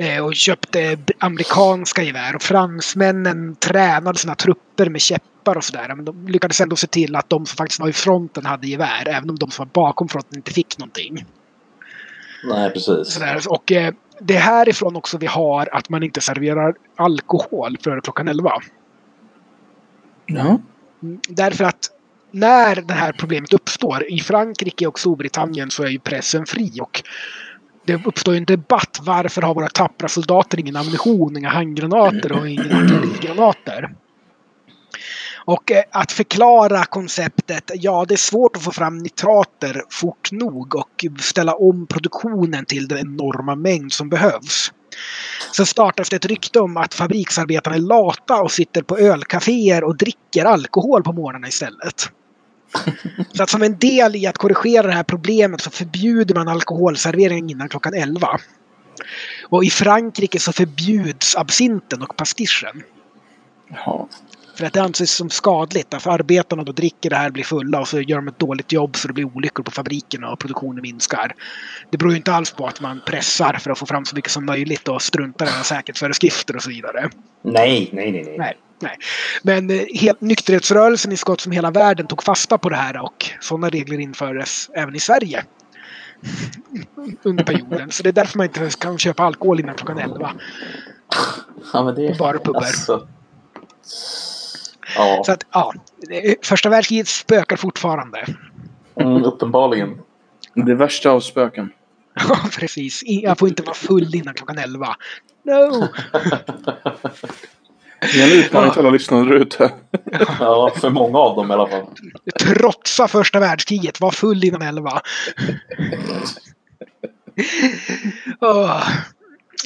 Eh, 0.00 0.24
och 0.24 0.34
köpte 0.34 0.98
amerikanska 1.18 2.02
gevär. 2.02 2.36
Och 2.36 2.42
fransmännen 2.42 3.56
tränade 3.56 4.18
sina 4.18 4.34
trupper 4.34 4.90
med 4.90 5.00
käppar 5.00 5.56
och 5.56 5.64
sådär. 5.64 5.94
Men 5.96 6.04
de 6.04 6.28
lyckades 6.28 6.60
ändå 6.60 6.76
se 6.76 6.86
till 6.86 7.16
att 7.16 7.30
de 7.30 7.46
som 7.46 7.56
faktiskt 7.56 7.80
var 7.80 7.88
i 7.88 7.92
fronten 7.92 8.46
hade 8.46 8.66
gevär. 8.66 9.08
Även 9.08 9.30
om 9.30 9.36
de 9.36 9.50
som 9.50 9.64
var 9.74 9.84
bakom 9.84 10.08
fronten 10.08 10.36
inte 10.36 10.52
fick 10.52 10.78
någonting. 10.78 11.24
Nej, 12.44 12.70
precis. 12.70 13.14
Sådär. 13.14 13.40
Och 13.48 13.72
eh, 13.72 13.94
det 14.20 14.36
är 14.36 14.40
härifrån 14.40 14.96
också 14.96 15.18
vi 15.18 15.26
har 15.26 15.68
att 15.72 15.88
man 15.88 16.02
inte 16.02 16.20
serverar 16.20 16.74
alkohol 16.96 17.76
före 17.84 18.00
klockan 18.00 18.28
11. 18.28 18.52
Ja. 20.26 20.60
Mm, 21.02 21.20
Därför 21.28 21.64
att 21.64 21.90
när 22.30 22.76
det 22.76 22.94
här 22.94 23.12
problemet 23.12 23.52
uppstår, 23.52 24.10
i 24.12 24.20
Frankrike 24.20 24.86
och 24.86 24.98
Storbritannien 24.98 25.70
så 25.70 25.82
är 25.82 25.88
ju 25.88 25.98
pressen 25.98 26.46
fri 26.46 26.78
och 26.80 27.02
det 27.86 28.06
uppstår 28.06 28.34
ju 28.34 28.38
en 28.38 28.44
debatt. 28.44 28.98
Varför 29.02 29.42
har 29.42 29.54
våra 29.54 29.68
tappra 29.68 30.08
soldater 30.08 30.60
ingen 30.60 30.76
ammunition, 30.76 31.36
inga 31.36 31.48
handgranater 31.48 32.32
och 32.32 32.48
inga 32.48 32.62
artillerigranater? 32.62 33.94
Och 35.44 35.70
eh, 35.72 35.82
att 35.90 36.12
förklara 36.12 36.84
konceptet, 36.84 37.70
ja 37.74 38.04
det 38.08 38.14
är 38.14 38.16
svårt 38.16 38.56
att 38.56 38.62
få 38.62 38.72
fram 38.72 38.98
nitrater 38.98 39.82
fort 39.90 40.32
nog 40.32 40.74
och 40.74 41.06
ställa 41.20 41.54
om 41.54 41.86
produktionen 41.86 42.64
till 42.64 42.88
den 42.88 42.98
enorma 42.98 43.54
mängd 43.54 43.92
som 43.92 44.08
behövs. 44.08 44.72
Så 45.52 45.66
startas 45.66 46.08
det 46.08 46.16
ett 46.16 46.24
rykte 46.24 46.60
om 46.60 46.76
att 46.76 46.94
fabriksarbetarna 46.94 47.76
är 47.76 47.80
lata 47.80 48.42
och 48.42 48.52
sitter 48.52 48.82
på 48.82 48.98
ölcaféer 48.98 49.84
och 49.84 49.96
dricker 49.96 50.44
alkohol 50.44 51.02
på 51.02 51.12
morgnarna 51.12 51.48
istället. 51.48 52.10
Så 53.34 53.42
att 53.42 53.50
som 53.50 53.62
en 53.62 53.78
del 53.78 54.16
i 54.16 54.26
att 54.26 54.38
korrigera 54.38 54.86
det 54.86 54.92
här 54.92 55.02
problemet 55.02 55.60
så 55.60 55.70
förbjuder 55.70 56.34
man 56.34 56.48
alkoholservering 56.48 57.50
innan 57.50 57.68
klockan 57.68 57.94
11. 57.94 58.28
Och 59.48 59.64
i 59.64 59.70
Frankrike 59.70 60.40
så 60.40 60.52
förbjuds 60.52 61.36
absinten 61.36 62.02
och 62.02 62.16
pastischen. 62.16 62.82
Jaha. 63.68 64.06
För 64.54 64.66
att 64.66 64.72
det 64.72 64.82
anses 64.82 65.10
som 65.10 65.30
skadligt. 65.30 65.90
Därför 65.90 66.10
arbetarna 66.10 66.64
då 66.64 66.72
dricker 66.72 67.10
det 67.10 67.16
här, 67.16 67.30
blir 67.30 67.44
fulla 67.44 67.80
och 67.80 67.88
så 67.88 68.00
gör 68.00 68.16
de 68.16 68.28
ett 68.28 68.38
dåligt 68.38 68.72
jobb 68.72 68.96
så 68.96 69.08
det 69.08 69.14
blir 69.14 69.24
olyckor 69.24 69.62
på 69.62 69.70
fabrikerna 69.70 70.30
och 70.32 70.38
produktionen 70.38 70.82
minskar. 70.82 71.34
Det 71.90 71.98
beror 71.98 72.12
ju 72.12 72.16
inte 72.16 72.32
alls 72.32 72.50
på 72.50 72.66
att 72.66 72.80
man 72.80 73.00
pressar 73.06 73.58
för 73.60 73.70
att 73.70 73.78
få 73.78 73.86
fram 73.86 74.04
så 74.04 74.16
mycket 74.16 74.30
som 74.30 74.46
möjligt 74.46 74.88
och 74.88 75.02
struntar 75.02 75.46
i 75.46 75.64
säkerhetsföreskrifter 75.64 76.56
och 76.56 76.62
så 76.62 76.70
vidare. 76.70 77.10
Nej, 77.42 77.90
nej, 77.92 78.12
nej, 78.12 78.22
nej. 78.24 78.38
Nej, 78.38 78.56
nej. 78.80 78.96
Men 79.42 79.70
eh, 79.70 79.84
helt, 79.94 80.20
nykterhetsrörelsen 80.20 81.12
i 81.12 81.16
så 81.16 81.26
gott 81.26 81.40
som 81.40 81.52
hela 81.52 81.70
världen 81.70 82.06
tog 82.06 82.22
fasta 82.22 82.58
på 82.58 82.68
det 82.68 82.76
här 82.76 83.02
och 83.02 83.30
sådana 83.40 83.68
regler 83.68 83.98
infördes 84.00 84.70
även 84.74 84.94
i 84.94 85.00
Sverige. 85.00 85.44
Under 87.22 87.44
perioden. 87.44 87.90
Så 87.90 88.02
det 88.02 88.08
är 88.08 88.12
därför 88.12 88.38
man 88.38 88.46
inte 88.46 88.70
kan 88.80 88.98
köpa 88.98 89.22
alkohol 89.22 89.60
innan 89.60 89.74
klockan 89.74 89.98
11. 89.98 90.32
Ja, 91.72 91.84
men 91.84 91.94
det 91.94 92.06
är... 92.06 92.18
Bara 92.18 92.38
pubbar. 92.38 92.60
Alltså... 92.60 93.08
Ja, 94.96 95.22
Så 95.26 95.32
att, 95.32 95.44
ja. 95.52 95.74
Första 96.42 96.68
världskriget 96.68 97.08
spökar 97.08 97.56
fortfarande. 97.56 98.24
mm, 99.00 99.24
uppenbarligen. 99.24 99.98
Det 100.54 100.74
värsta 100.74 101.10
av 101.10 101.20
spöken. 101.20 101.72
Ja, 102.28 102.38
precis. 102.58 103.02
Jag 103.04 103.38
får 103.38 103.48
inte 103.48 103.62
vara 103.62 103.74
full 103.74 104.14
innan 104.14 104.34
klockan 104.34 104.58
11. 104.58 104.96
No! 105.42 105.88
Det 108.00 108.22
är 108.22 108.32
en 108.32 108.44
utmaning 108.44 108.70
till 108.70 108.80
alla 108.80 108.90
lyssnare 108.90 109.24
där 109.24 109.34
ute. 109.34 109.72
Ja, 110.40 110.72
för 110.76 110.90
många 110.90 111.18
av 111.18 111.36
dem 111.36 111.50
i 111.50 111.54
alla 111.54 111.66
fall. 111.66 111.86
Trotsa 112.40 113.08
första 113.08 113.40
världskriget. 113.40 114.00
Var 114.00 114.10
full 114.10 114.44
innan 114.44 114.62
11. 114.62 115.00
Åh. 118.40 118.82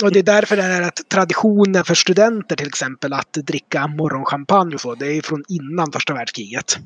Och 0.03 0.13
det 0.13 0.19
är 0.19 0.23
därför 0.23 0.57
det 0.57 0.63
är 0.63 0.83
att 0.83 1.01
traditionen 1.09 1.85
för 1.85 1.95
studenter 1.95 2.57
till 2.57 2.67
exempel 2.67 3.13
att 3.13 3.33
dricka 3.33 3.87
morgonchampagne 3.87 4.75
och 4.75 4.81
så, 4.81 4.95
det 4.95 5.07
är 5.07 5.23
från 5.23 5.45
innan 5.49 5.93
första 5.93 6.15
världskriget. 6.15 6.79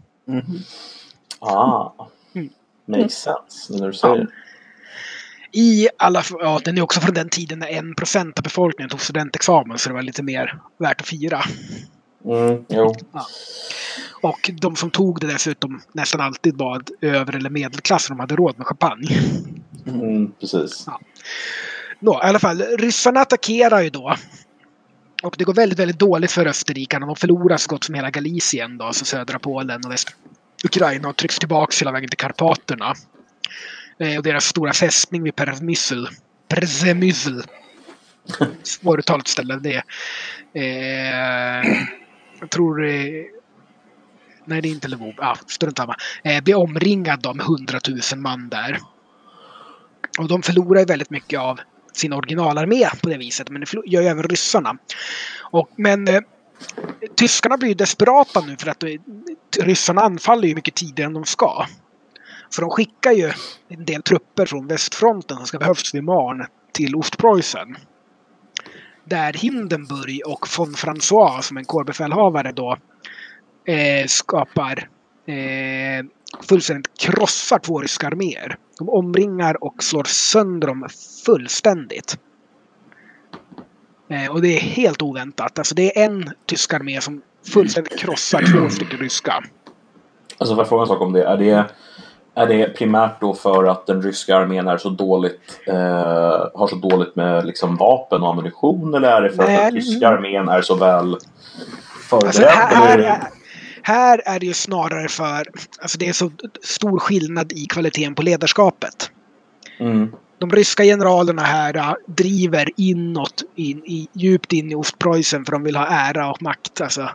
Ah. 1.39 1.93
Mm. 2.35 2.49
Makes 2.87 3.13
sense, 3.13 3.73
när 3.73 3.87
du 3.87 3.93
säger 3.93 4.17
det. 4.17 4.27
I 5.53 5.89
alla 5.99 6.23
ja, 6.31 6.61
den 6.65 6.79
är 6.79 6.83
också 6.83 7.01
från 7.01 7.15
den 7.15 7.29
tiden 7.29 7.59
när 7.59 7.67
en 7.67 7.95
procent 7.95 8.39
av 8.39 8.43
befolkningen 8.43 8.91
tog 8.91 9.01
studentexamen 9.01 9.79
så 9.79 9.89
det 9.89 9.95
var 9.95 10.03
lite 10.03 10.23
mer 10.23 10.59
värt 10.79 11.01
att 11.01 11.07
fira. 11.07 11.43
Mm, 12.25 12.65
jo. 12.69 12.95
Och 14.23 14.51
de 14.61 14.77
som 14.77 14.91
tog 14.91 15.21
det 15.21 15.27
dessutom 15.27 15.81
nästan 15.93 16.21
alltid 16.21 16.57
var 16.57 16.83
över 17.01 17.37
eller 17.37 17.51
medelklass 17.51 18.09
de 18.09 18.21
hade 18.21 18.37
råd 18.37 18.59
med 18.59 18.67
champagne. 18.67 19.09
Mm, 19.87 20.33
precis. 20.41 20.85
Ja. 20.87 21.01
Nå, 22.01 22.13
i 22.13 22.27
alla 22.27 22.39
fall, 22.39 22.63
ryssarna 22.63 23.21
attackerar 23.21 23.81
ju 23.81 23.91
då. 23.91 24.17
Och 25.23 25.35
det 25.39 25.45
går 25.45 25.55
väldigt, 25.55 25.79
väldigt 25.79 25.99
dåligt 25.99 26.33
för 26.33 26.47
österrikarna. 26.47 27.07
De 27.07 27.17
förlorar 27.17 27.57
så 27.57 27.71
gott 27.71 27.85
som 27.85 27.95
hela 27.95 28.11
Galicien, 28.11 28.79
då, 28.79 28.85
alltså 28.85 29.05
södra 29.05 29.39
Polen 29.39 29.81
och 29.85 29.93
västra 29.93 30.15
Ukraina 30.65 31.09
och 31.09 31.17
trycks 31.17 31.39
tillbaka 31.39 31.77
hela 31.81 31.93
vägen 31.93 32.09
till 32.09 32.19
Karpaterna. 32.19 32.95
Eh, 34.01 34.17
och 34.17 34.23
deras 34.23 34.45
stora 34.45 34.73
fästning 34.73 35.23
vid 35.23 35.37
Przemysl. 35.37 36.07
Przemysl. 36.49 37.41
Svåruttalat 38.63 39.29
ställe 39.29 39.57
det. 39.57 39.83
Eh, 40.55 41.87
jag 42.41 42.51
tror... 42.51 42.87
Eh, 42.87 43.25
nej, 44.45 44.63
det 44.63 44.69
är 44.69 44.71
inte 44.71 44.89
Lvov. 44.89 45.15
Ah, 45.19 45.37
strunt 45.47 45.77
samma. 45.77 45.97
Eh, 46.25 46.43
blir 46.43 46.55
omringad 46.55 47.27
av 47.27 47.41
hundratusen 47.41 48.23
man 48.23 48.49
där. 48.49 48.79
Och 50.19 50.29
de 50.29 50.43
förlorar 50.43 50.87
väldigt 50.87 51.11
mycket 51.11 51.41
av 51.41 51.61
sin 51.93 52.13
originalarmé 52.13 52.89
på 53.03 53.09
det 53.09 53.17
viset. 53.17 53.51
Men 53.51 53.61
det 53.61 53.67
gör 53.87 54.03
ju 54.03 54.09
även 54.09 54.23
ryssarna. 54.23 54.79
Och, 55.41 55.71
men 55.77 56.09
eh, 56.09 56.21
tyskarna 57.17 57.57
blir 57.57 57.69
ju 57.69 57.75
desperata 57.75 58.41
nu 58.41 58.57
för 58.57 58.71
att 58.71 58.83
eh, 58.83 58.89
ryssarna 59.61 60.01
anfaller 60.01 60.49
ju 60.49 60.55
mycket 60.55 60.75
tidigare 60.75 61.07
än 61.07 61.15
de 61.15 61.25
ska. 61.25 61.67
För 62.55 62.63
de 62.63 62.71
skickar 62.71 63.13
ju 63.13 63.33
en 63.69 63.85
del 63.85 64.03
trupper 64.03 64.47
från 64.47 64.67
västfronten 64.67 65.37
som 65.37 65.47
ska 65.47 65.59
behövas 65.59 65.95
vid 65.95 66.05
Marn 66.05 66.47
till 66.73 66.95
Ostpreussen. 66.95 67.77
Där 69.05 69.33
Hindenburg 69.33 70.23
och 70.27 70.49
von 70.59 70.75
François 70.75 71.41
som 71.41 71.57
en 71.57 71.65
kårbefälhavare 71.65 72.53
då 72.53 72.77
eh, 73.65 74.07
skapar 74.07 74.89
eh, 75.27 76.07
fullständigt 76.49 76.99
krossar 76.99 77.59
två 77.59 77.81
ryska 77.81 78.07
arméer. 78.07 78.57
De 78.79 78.89
omringar 78.89 79.65
och 79.65 79.83
slår 79.83 80.05
sönder 80.05 80.69
dem 80.69 80.89
fullständigt. 81.27 82.19
Eh, 84.11 84.31
och 84.31 84.43
det 84.43 84.57
är 84.57 84.61
helt 84.61 85.03
oväntat. 85.03 85.59
Alltså 85.59 85.75
det 85.75 85.99
är 85.99 86.05
en 86.05 86.31
tysk 86.47 86.75
armé 86.75 87.01
som 87.01 87.23
fullständigt 87.53 87.99
krossar 87.99 88.43
två 88.53 88.71
stycken 88.71 88.99
ryska. 88.99 89.45
Alltså 90.39 90.55
får 90.55 90.63
jag 90.63 90.69
fråga 90.69 90.83
en 90.83 90.89
sak 90.89 91.01
om 91.01 91.13
det? 91.13 91.25
Är 91.25 91.37
det, 91.37 91.67
är 92.39 92.47
det 92.47 92.69
primärt 92.69 93.21
då 93.21 93.35
för 93.35 93.65
att 93.65 93.87
den 93.87 94.03
ryska 94.03 94.37
armén 94.37 94.69
är 94.69 94.79
så 94.79 94.89
dåligt, 94.89 95.61
eh, 95.67 95.75
har 96.55 96.67
så 96.69 96.77
dåligt 96.77 97.17
med 97.17 97.47
liksom 97.47 97.77
vapen 97.77 98.23
och 98.23 98.29
ammunition 98.29 98.95
eller 98.95 99.09
är 99.09 99.23
det 99.23 99.31
för 99.31 99.43
Nej, 99.43 99.57
att 99.57 99.63
den 99.63 99.83
tyska 99.83 100.09
armén 100.09 100.49
är 100.49 100.63
så 100.63 100.75
väl 100.75 101.17
förberedd? 102.11 102.27
Alltså 102.27 102.43
här, 102.43 102.99
här, 102.99 103.23
här 103.83 104.23
är 104.25 104.41
det 104.41 104.47
ju 104.47 104.55
snarare 104.55 105.09
för, 105.09 105.47
alltså 105.81 105.99
det 105.99 106.09
är 106.09 106.13
så 106.13 106.31
stor 106.63 106.99
skillnad 106.99 107.53
i 107.53 107.67
kvaliteten 107.67 108.15
på 108.15 108.23
ledarskapet. 108.23 109.11
Mm. 109.81 110.13
De 110.39 110.51
ryska 110.51 110.83
generalerna 110.83 111.43
här 111.43 111.97
driver 112.07 112.71
inåt, 112.77 113.43
in, 113.55 113.85
i, 113.85 114.09
djupt 114.13 114.53
in 114.53 114.73
i 114.73 114.75
Ostpreussen 114.75 115.45
för 115.45 115.53
de 115.53 115.63
vill 115.63 115.77
ha 115.77 115.87
ära 115.87 116.31
och 116.31 116.43
makt. 116.43 116.81
Alltså. 116.81 117.09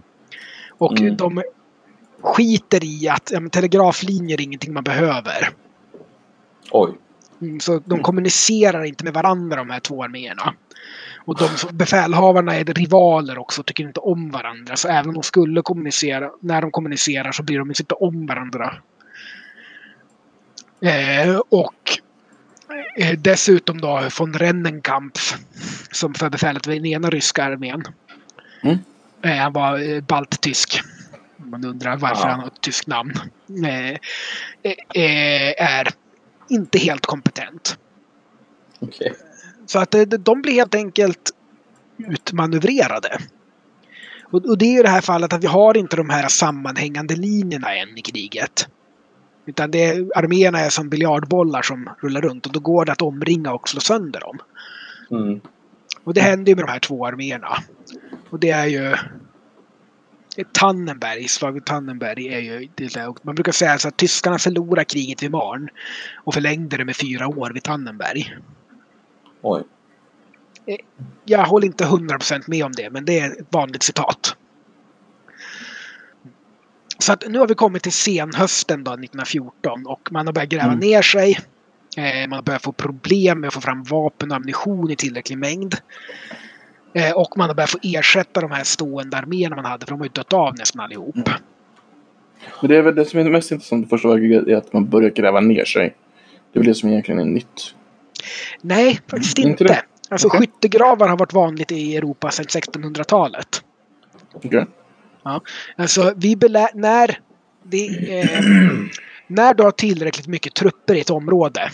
Och 0.77 0.99
Mm. 0.99 1.17
de 1.17 1.43
skiter 2.23 2.83
i 2.83 3.09
att 3.09 3.31
ja, 3.31 3.49
telegraflinjer 3.51 4.39
är 4.39 4.43
ingenting 4.43 4.73
man 4.73 4.83
behöver. 4.83 5.49
Oj. 6.71 6.91
Mm, 7.41 7.59
Så 7.59 7.81
de 7.85 8.03
kommunicerar 8.03 8.83
inte 8.83 9.03
med 9.03 9.13
varandra 9.13 9.57
de 9.57 9.69
här 9.69 9.79
två 9.79 10.03
arméerna. 10.03 10.53
Och 11.25 11.37
de 11.37 11.49
befälhavarna 11.71 12.55
är 12.55 12.65
rivaler 12.65 13.37
också 13.37 13.61
och 13.61 13.65
tycker 13.65 13.83
inte 13.83 13.99
om 13.99 14.31
varandra. 14.31 14.75
Så 14.75 14.87
även 14.87 15.07
om 15.07 15.13
de 15.13 15.23
skulle 15.23 15.61
kommunicera, 15.61 16.31
när 16.39 16.61
de 16.61 16.71
kommunicerar 16.71 17.31
så 17.31 17.43
blir 17.43 17.59
de 17.59 17.69
inte 17.69 17.95
om 17.95 18.25
varandra. 18.25 18.75
Eh, 20.81 21.37
och 21.49 21.99
eh, 22.97 23.19
dessutom 23.19 23.81
då 23.81 24.09
von 24.19 24.33
Rennenkampf 24.33 25.37
som 25.91 26.13
för 26.13 26.29
befälet 26.29 26.67
vid 26.67 26.81
den 26.81 26.85
ena 26.85 27.09
ryska 27.09 27.43
armén. 27.43 27.83
Mm. 28.63 28.77
Eh, 29.21 29.37
han 29.37 29.53
var 29.53 29.89
eh, 29.89 30.01
balttysk. 30.01 30.81
Man 31.53 31.65
undrar 31.65 31.97
varför 31.97 32.27
Ja. 32.27 32.29
han 32.29 32.39
har 32.39 32.47
ett 32.47 32.61
tyskt 32.61 32.87
namn. 32.87 33.13
Eh, 33.65 33.89
eh, 35.03 35.63
är 35.63 35.87
inte 36.49 36.79
helt 36.79 37.05
kompetent. 37.05 37.77
Okej. 38.79 39.13
Så 39.65 39.79
att 39.79 39.95
eh, 39.95 40.01
de 40.01 40.41
blir 40.41 40.53
helt 40.53 40.75
enkelt 40.75 41.31
utmanövrerade. 41.97 43.17
Och, 44.23 44.45
och 44.45 44.57
det 44.57 44.65
är 44.65 44.71
ju 44.77 44.83
det 44.83 44.89
här 44.89 45.01
fallet 45.01 45.33
att 45.33 45.43
vi 45.43 45.47
har 45.47 45.77
inte 45.77 45.95
de 45.95 46.09
här 46.09 46.27
sammanhängande 46.27 47.15
linjerna 47.15 47.75
än 47.75 47.97
i 47.97 48.01
kriget. 48.01 48.67
Utan 49.45 49.71
det 49.71 49.85
är, 49.85 50.17
arméerna 50.17 50.59
är 50.59 50.69
som 50.69 50.89
biljardbollar 50.89 51.61
som 51.61 51.89
rullar 52.01 52.21
runt 52.21 52.45
och 52.45 52.51
då 52.51 52.59
går 52.59 52.85
det 52.85 52.91
att 52.91 53.01
omringa 53.01 53.53
och 53.53 53.69
slå 53.69 53.79
sönder 53.79 54.19
dem. 54.19 54.37
Mm. 55.11 55.41
Och 56.03 56.13
det 56.13 56.21
händer 56.21 56.51
ju 56.51 56.55
med 56.55 56.65
de 56.65 56.71
här 56.71 56.79
två 56.79 57.05
arméerna. 57.05 57.57
Och 58.29 58.39
det 58.39 58.49
är 58.49 58.65
ju... 58.65 58.95
Tannenberg, 60.51 61.27
slaget 61.27 61.65
Tannenberg 61.65 62.27
är 62.27 62.39
ju... 62.39 62.69
Man 63.21 63.35
brukar 63.35 63.51
säga 63.51 63.77
så 63.77 63.87
att 63.87 63.97
tyskarna 63.97 64.39
förlorade 64.39 64.85
kriget 64.85 65.23
vid 65.23 65.31
Marn 65.31 65.69
och 66.23 66.33
förlängde 66.33 66.77
det 66.77 66.85
med 66.85 66.95
fyra 66.95 67.27
år 67.27 67.51
vid 67.53 67.63
Tannenberg. 67.63 68.35
Oj. 69.41 69.63
Jag 71.25 71.45
håller 71.45 71.67
inte 71.67 71.83
100% 71.85 72.43
med 72.47 72.65
om 72.65 72.71
det, 72.71 72.89
men 72.89 73.05
det 73.05 73.19
är 73.19 73.31
ett 73.31 73.47
vanligt 73.49 73.83
citat. 73.83 74.35
Så 76.99 77.13
att 77.13 77.23
nu 77.27 77.39
har 77.39 77.47
vi 77.47 77.55
kommit 77.55 77.83
till 77.83 77.91
senhösten 77.91 78.83
då, 78.83 78.91
1914 78.91 79.87
och 79.87 80.11
man 80.11 80.27
har 80.27 80.33
börjat 80.33 80.49
gräva 80.49 80.65
Mm. 80.65 80.79
ner 80.79 81.01
sig. 81.01 81.39
Eh, 81.97 82.29
man 82.29 82.37
har 82.37 82.43
börjat 82.43 82.63
få 82.63 82.71
problem 82.71 83.39
med 83.39 83.47
att 83.47 83.53
få 83.53 83.61
fram 83.61 83.83
vapen 83.83 84.31
och 84.31 84.37
ammunition 84.37 84.91
i 84.91 84.95
tillräcklig 84.95 85.37
mängd. 85.37 85.75
Eh, 86.93 87.11
och 87.11 87.37
man 87.37 87.49
har 87.49 87.55
börjat 87.55 87.69
få 87.69 87.77
ersätta 87.83 88.41
de 88.41 88.51
här 88.51 88.63
stående 88.63 89.17
arméerna 89.17 89.55
man 89.55 89.65
hade, 89.65 89.85
för 89.85 89.91
de 89.91 89.99
har 89.99 90.05
ju 90.05 90.11
dött 90.13 90.33
av 90.33 90.55
nästan 90.57 90.81
allihop. 90.81 91.15
Men 92.61 92.69
det 92.69 92.77
är 92.77 92.81
väl 92.81 92.95
det 92.95 93.05
som 93.05 93.19
är 93.19 93.23
det 93.23 93.29
mest 93.29 93.51
intressanta 93.51 93.85
i 93.85 93.89
första 93.89 94.07
världskriget 94.07 94.47
är 94.47 94.55
att 94.55 94.73
man 94.73 94.89
börjar 94.89 95.09
gräva 95.09 95.39
ner 95.39 95.65
sig. 95.65 95.95
Det 96.53 96.59
är 96.59 96.63
väl 96.63 96.67
det 96.67 96.75
som 96.75 96.89
egentligen 96.89 97.19
är 97.19 97.25
nytt. 97.25 97.75
Nej, 98.61 98.99
faktiskt 99.07 99.37
Inte 99.39 99.63
inte. 99.63 99.83
Alltså 100.09 100.27
Okej. 100.27 100.39
skyttegravar 100.39 101.07
har 101.07 101.17
varit 101.17 101.33
vanligt 101.33 101.71
i 101.71 101.95
Europa 101.97 102.31
sedan 102.31 102.45
1600-talet. 102.45 103.63
Okej? 104.33 104.65
Alltså, 105.75 106.13
vi 106.17 106.35
belä- 106.35 106.71
när, 106.73 107.19
det, 107.63 107.87
eh, 108.19 108.41
när 109.27 109.53
du 109.53 109.63
har 109.63 109.71
tillräckligt 109.71 110.27
mycket 110.27 110.53
trupper 110.53 110.95
i 110.95 111.01
ett 111.01 111.09
område, 111.09 111.71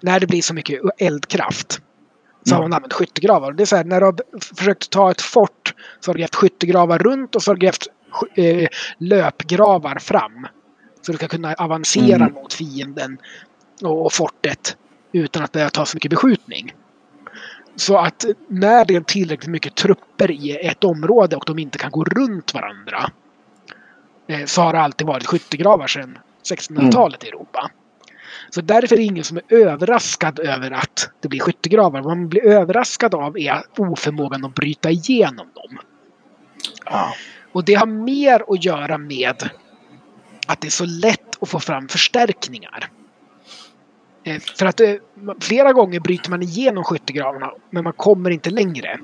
när 0.00 0.20
det 0.20 0.26
blir 0.26 0.42
så 0.42 0.54
mycket 0.54 0.80
eldkraft, 0.98 1.80
så 2.42 2.54
har 2.54 2.62
man 2.62 2.72
använt 2.72 2.92
skyttegravar. 2.92 3.52
Det 3.52 3.62
är 3.62 3.64
så 3.64 3.76
här, 3.76 3.84
när 3.84 4.00
du 4.00 4.06
har 4.06 4.16
försökt 4.56 4.90
ta 4.90 5.10
ett 5.10 5.20
fort 5.20 5.74
så 6.00 6.08
har 6.08 6.14
du 6.14 6.20
grävt 6.20 6.34
skyttegravar 6.34 6.98
runt 6.98 7.34
och 7.36 7.42
så 7.42 7.50
har 7.50 7.56
du 7.56 7.60
grävt 7.60 7.86
eh, 8.34 8.68
löpgravar 8.98 9.98
fram. 9.98 10.46
Så 11.02 11.12
du 11.12 11.18
ska 11.18 11.28
kunna 11.28 11.54
avancera 11.54 12.16
Mm. 12.24 12.32
mot 12.34 12.52
fienden 12.52 13.18
och, 13.82 14.12
fortet 14.12 14.76
utan 15.12 15.42
att 15.42 15.52
behöva 15.52 15.70
ta 15.70 15.86
så 15.86 15.96
mycket 15.96 16.10
beskjutning. 16.10 16.74
Så 17.76 17.98
att 17.98 18.24
när 18.48 18.84
det 18.84 18.96
är 18.96 19.00
tillräckligt 19.00 19.50
mycket 19.50 19.74
trupper 19.74 20.30
i 20.30 20.56
ett 20.66 20.84
område 20.84 21.36
och 21.36 21.44
de 21.46 21.58
inte 21.58 21.78
kan 21.78 21.90
gå 21.90 22.04
runt 22.04 22.54
varandra 22.54 23.10
eh, 24.26 24.44
så 24.44 24.62
har 24.62 24.72
det 24.72 24.80
alltid 24.80 25.06
varit 25.06 25.26
skyttegravar 25.26 25.86
sedan 25.86 26.18
1600-talet 26.50 27.24
i 27.24 27.28
Europa. 27.28 27.70
Så 28.50 28.60
därför 28.60 28.96
är 28.96 28.98
det 28.98 29.04
ingen 29.04 29.24
som 29.24 29.36
är 29.36 29.42
överraskad 29.48 30.38
över 30.38 30.70
att 30.70 31.10
det 31.20 31.28
blir 31.28 31.40
skyttegravar. 31.40 32.02
Vad 32.02 32.16
man 32.16 32.28
blir 32.28 32.46
överraskad 32.46 33.14
av 33.14 33.38
är 33.38 33.62
oförmågan 33.78 34.44
att 34.44 34.54
bryta 34.54 34.90
igenom 34.90 35.46
dem. 35.54 35.78
Ja. 36.84 37.14
Och 37.52 37.64
det 37.64 37.74
har 37.74 37.86
mer 37.86 38.44
att 38.48 38.64
göra 38.64 38.98
med 38.98 39.50
att 40.46 40.60
det 40.60 40.68
är 40.68 40.70
så 40.70 40.84
lätt 40.84 41.42
att 41.42 41.48
få 41.48 41.60
fram 41.60 41.88
förstärkningar. 41.88 42.90
Eh, 44.24 44.40
För 44.40 44.66
att 44.66 44.80
eh, 44.80 44.94
flera 45.40 45.72
gånger 45.72 46.00
bryter 46.00 46.30
man 46.30 46.42
igenom 46.42 46.84
skyttegravarna 46.84 47.52
men 47.70 47.84
man 47.84 47.92
kommer 47.92 48.30
inte 48.30 48.50
längre. 48.50 48.98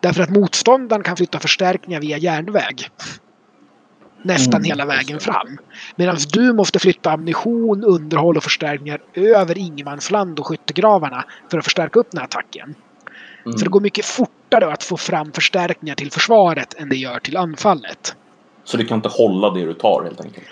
Därför 0.00 0.22
att 0.22 0.30
motståndaren 0.30 1.02
kan 1.02 1.16
flytta 1.16 1.38
förstärkningar 1.38 2.00
via 2.00 2.18
järnväg. 2.18 2.90
Nästan 4.24 4.54
Mm. 4.60 4.64
hela 4.64 4.84
vägen 4.86 5.20
fram. 5.20 5.58
Medan 5.96 6.16
du 6.32 6.52
måste 6.52 6.78
flytta 6.78 7.10
ammunition, 7.12 7.84
underhåll 7.84 8.36
och 8.36 8.42
förstärkningar 8.44 9.00
över 9.14 9.58
ingenmansland 9.58 10.38
och 10.38 10.46
skyttegravarna 10.46 11.24
för 11.50 11.58
att 11.58 11.64
förstärka 11.64 11.98
upp 12.00 12.10
den 12.10 12.18
här 12.18 12.24
attacken. 12.24 12.74
Mm. 13.46 13.58
Så 13.58 13.64
det 13.64 13.70
går 13.70 13.80
mycket 13.80 14.04
fortare 14.04 14.72
att 14.72 14.82
få 14.82 14.96
fram 14.96 15.32
förstärkningar 15.32 15.94
till 15.94 16.10
försvaret 16.10 16.74
än 16.74 16.88
det 16.88 16.96
gör 16.96 17.18
till 17.18 17.36
anfallet. 17.36 18.16
Så 18.64 18.76
du 18.76 18.84
kan 18.86 18.96
inte 18.98 19.08
hålla 19.08 19.50
det 19.50 19.64
du 19.66 19.74
tar 19.74 20.02
helt 20.04 20.20
enkelt? 20.20 20.46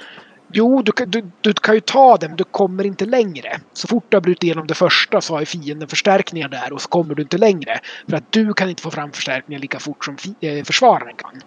Jo, 0.55 0.83
du, 0.83 0.93
kan- 0.93 1.11
du, 1.11 1.31
du 1.41 1.53
kan 1.53 1.75
ju 1.75 1.81
ta 1.81 2.17
det, 2.17 2.29
men 2.29 2.37
du 2.37 2.45
kommer 2.45 2.87
inte 2.87 3.07
längre. 3.07 3.61
Så 3.73 3.89
fort 3.89 4.05
du 4.09 4.17
har 4.17 4.23
brutit 4.23 4.43
igenom 4.45 4.67
det 4.67 4.75
första 4.75 5.21
så 5.21 5.35
har 5.35 5.41
ju 5.41 5.47
fienden 5.47 5.89
förstärkningar 5.89 6.49
där 6.49 6.73
och 6.73 6.83
så 6.83 6.89
kommer 6.89 7.15
du 7.15 7.23
inte 7.23 7.39
längre. 7.39 7.81
För 8.09 8.17
att 8.17 8.33
du 8.33 8.53
kan 8.55 8.69
inte 8.71 8.83
få 8.83 8.91
fram 8.91 9.13
förstärkningar 9.13 9.61
lika 9.61 9.79
fort 9.79 10.05
som 10.05 10.17
eh, 10.41 10.65
försvararen 10.65 11.17
kan. 11.17 11.41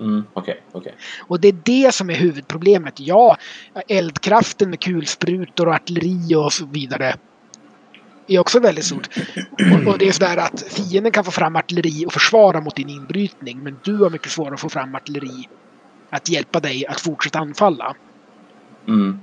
Mm, 0.00 0.24
Okej, 0.32 0.62
okej. 0.72 0.94
Och 1.20 1.40
det 1.40 1.48
är 1.48 1.56
det 1.64 1.94
som 1.94 2.10
är 2.10 2.14
huvudproblemet. 2.14 3.00
Ja, 3.00 3.36
eldkraften 3.88 4.70
med 4.70 4.80
kulsprutor 4.80 5.68
och 5.68 5.74
artilleri 5.74 6.34
och 6.34 6.52
så 6.52 6.66
vidare 6.66 7.16
är 8.26 8.38
också 8.38 8.60
väldigt 8.60 8.84
stort. 8.84 9.08
Och, 9.72 9.92
och 9.92 9.98
det 9.98 10.08
är 10.08 10.12
sådär 10.12 10.36
att 10.36 10.62
fienden 10.62 11.12
kan 11.12 11.24
få 11.24 11.30
fram 11.30 11.56
artilleri 11.56 12.06
och 12.06 12.12
försvara 12.12 12.60
mot 12.60 12.76
din 12.76 12.88
inbrytning. 12.88 13.58
Men 13.62 13.78
du 13.84 13.96
har 13.96 14.10
mycket 14.10 14.32
svårare 14.32 14.54
att 14.54 14.60
få 14.60 14.68
fram 14.68 14.94
artilleri 14.94 15.48
att 16.10 16.28
hjälpa 16.28 16.60
dig 16.60 16.86
att 16.86 17.00
fortsätta 17.00 17.38
anfalla. 17.38 17.94
Mm. 18.88 19.20